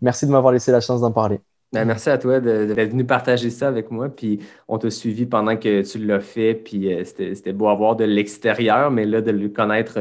merci 0.00 0.26
de 0.26 0.30
m'avoir 0.32 0.52
laissé 0.52 0.72
la 0.72 0.80
chance 0.80 1.00
d'en 1.00 1.12
parler. 1.12 1.40
Ben, 1.74 1.84
merci 1.84 2.08
à 2.08 2.18
toi 2.18 2.38
d'être 2.38 2.90
venu 2.92 3.04
partager 3.04 3.50
ça 3.50 3.66
avec 3.66 3.90
moi. 3.90 4.08
Puis 4.08 4.38
on 4.68 4.78
t'a 4.78 4.90
suivi 4.90 5.26
pendant 5.26 5.56
que 5.56 5.82
tu 5.82 5.98
l'as 5.98 6.20
fait. 6.20 6.54
Puis 6.54 6.94
euh, 6.94 7.02
c'était 7.04 7.52
beau 7.52 7.66
à 7.66 7.74
voir 7.74 7.96
de 7.96 8.04
l'extérieur, 8.04 8.92
mais 8.92 9.04
là, 9.04 9.20
de 9.20 9.32
le 9.32 9.48
connaître, 9.48 10.00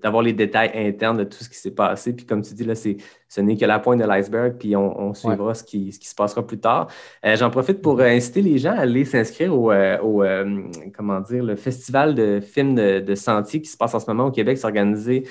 d'avoir 0.00 0.22
les 0.22 0.32
détails 0.32 0.70
internes 0.74 1.16
de 1.16 1.24
tout 1.24 1.42
ce 1.42 1.48
qui 1.48 1.56
s'est 1.56 1.72
passé. 1.72 2.12
Puis 2.14 2.24
comme 2.24 2.42
tu 2.42 2.54
dis, 2.54 2.62
là, 2.62 2.76
ce 2.76 3.40
n'est 3.40 3.56
que 3.56 3.64
la 3.64 3.80
pointe 3.80 3.98
de 3.98 4.04
l'iceberg. 4.04 4.54
Puis 4.60 4.76
on, 4.76 5.12
suivra 5.12 5.54
ce, 5.54 5.64
qui, 5.64 5.90
ce, 5.90 5.98
qui, 5.98 6.06
se 6.06 6.14
passera 6.14 6.46
plus 6.46 6.60
tard. 6.60 6.86
Euh, 7.26 7.34
j'en 7.34 7.50
profite 7.50 7.82
pour 7.82 8.00
inciter 8.00 8.40
les 8.40 8.58
gens 8.58 8.76
à 8.76 8.82
aller 8.82 9.04
s'inscrire 9.04 9.58
au, 9.58 9.72
euh, 9.72 10.62
comment 10.96 11.20
dire, 11.20 11.42
le 11.42 11.56
festival 11.56 12.14
de 12.14 12.38
films 12.38 12.76
de, 12.76 13.00
de, 13.00 13.14
sentier 13.16 13.60
qui 13.60 13.68
se 13.68 13.76
passe 13.76 13.92
en 13.92 13.98
ce 13.98 14.08
moment 14.08 14.26
au 14.26 14.30
Québec. 14.30 14.56
C'est 14.56 14.66
organisé, 14.66 15.24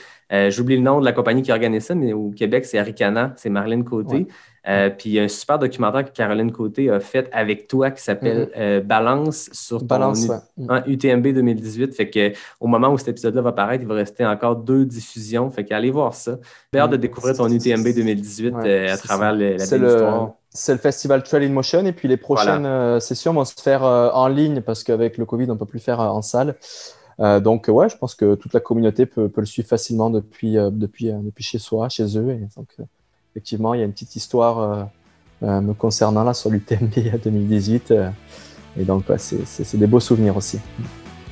j'oublie 0.50 0.76
le 0.76 0.84
nom 0.84 1.00
de 1.00 1.06
la 1.06 1.14
compagnie 1.14 1.44
qui 1.44 1.54
organise 1.54 1.86
ça, 1.86 1.96
mais 1.96 2.12
au 2.12 2.32
Québec, 2.32 2.66
c'est 2.66 2.78
Aricana, 2.78 3.34
c'est 3.38 3.50
Marlène 3.50 3.86
Côté. 3.86 4.28
Euh, 4.68 4.90
puis 4.90 5.12
il 5.12 5.14
y 5.14 5.20
a 5.20 5.24
un 5.24 5.28
super 5.28 5.60
documentaire 5.60 6.04
que 6.04 6.12
Caroline 6.12 6.52
Côté 6.52 6.90
a 6.90 7.00
fait 7.00 7.30
avec 7.32 7.68
toi 7.68 7.90
qui 7.92 8.04
s'appelle 8.04 8.40
mhm. 8.40 8.50
euh, 8.58 8.82
Balance 8.82 9.50
sur 9.54 9.86
ton 9.86 10.14
UTMB 10.86 11.28
2018. 11.28 11.96
Fait 11.96 12.10
que 12.10 12.34
au 12.60 12.68
moment 12.68 12.90
où 12.90 12.98
cet 12.98 13.10
épisode-là 13.10 13.42
va 13.42 13.54
paraître, 13.54 13.84
il 13.84 13.88
va 13.88 13.96
rester 13.96 14.26
encore 14.26 14.58
deux 14.58 14.86
diffusions. 14.86 15.50
Fait 15.52 15.64
qu'allez 15.64 15.92
voir 15.92 16.14
ça. 16.14 16.38
J'ai 16.74 16.80
hâte 16.80 16.92
de 16.92 16.98
découvrir 16.98 17.36
ton 17.36 17.50
UTMB 17.50 17.88
2018 17.96 18.56
euh, 18.56 18.94
à 18.94 18.98
travers 18.98 19.32
la 19.32 19.38
belle 19.38 19.58
histoire. 19.58 20.34
C'est 20.50 20.74
le 20.74 20.80
festival 20.80 21.24
Trail 21.24 21.46
in 21.46 21.50
Motion 21.52 21.86
et 21.86 21.94
puis 21.94 22.08
les 22.08 22.18
prochaines 22.18 23.00
sessions 23.00 23.34
vont 23.34 23.46
se 23.46 23.62
faire 23.62 23.84
en 23.84 24.28
ligne 24.28 24.62
parce 24.62 24.84
qu'avec 24.84 25.18
le 25.18 25.26
Covid, 25.26 25.46
on 25.50 25.54
ne 25.54 25.60
peut 25.60 25.66
plus 25.66 25.80
faire 25.80 26.00
en 26.00 26.22
salle. 26.22 26.56
donc, 27.20 27.68
ouais, 27.70 27.88
je 27.90 27.98
pense 27.98 28.16
que 28.16 28.36
toute 28.36 28.54
la 28.54 28.60
communauté 28.60 29.06
peut, 29.06 29.32
le 29.34 29.46
suivre 29.46 29.68
facilement 29.68 30.10
depuis, 30.10 30.56
depuis, 30.56 31.12
depuis 31.14 31.44
chez 31.44 31.60
soi, 31.60 31.90
chez 31.90 32.18
eux. 32.18 32.32
Et 32.32 32.48
donc, 32.58 32.76
effectivement, 33.38 33.76
il 33.76 33.82
y 33.82 33.84
a 33.84 33.86
une 33.86 33.92
petite 33.92 34.16
histoire 34.16 34.60
euh, 34.60 34.84
euh, 35.44 35.62
me 35.62 35.74
concernant 35.74 36.24
là 36.24 36.34
sur 36.34 36.50
l'UTMB 36.50 37.22
2018. 37.24 37.94
Euh, 37.98 38.10
et 38.80 38.84
donc, 38.84 39.06
c'est 39.18 39.76
des 39.76 39.88
beaux 39.88 40.00
souvenirs 40.00 40.38
aussi. 40.38 40.60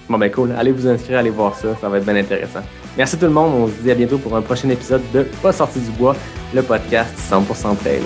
Bon, 0.10 0.18
ben 0.18 0.32
cool. 0.32 0.52
Allez 0.58 0.72
vous 0.72 0.88
inscrire, 0.88 1.20
allez 1.20 1.30
voir 1.30 1.56
ça. 1.56 1.76
Ça 1.80 1.90
va 1.90 2.00
être 2.00 2.06
bien 2.06 2.16
intéressant. 2.16 2.62
Merci 2.98 3.20
tout 3.20 3.26
le 3.26 3.32
monde. 3.32 3.54
On 3.54 3.68
se 3.68 3.84
dit 3.84 3.92
à 3.92 3.94
bientôt 3.94 4.18
pour 4.18 4.36
un 4.36 4.42
prochain 4.42 4.68
épisode 4.70 5.04
de 5.14 5.28
Pas 5.44 5.52
sorti 5.52 5.80
du 5.80 5.92
bois, 5.92 6.16
le 6.56 6.64
podcast 6.64 7.14
100% 7.30 7.78
trail. 7.78 8.02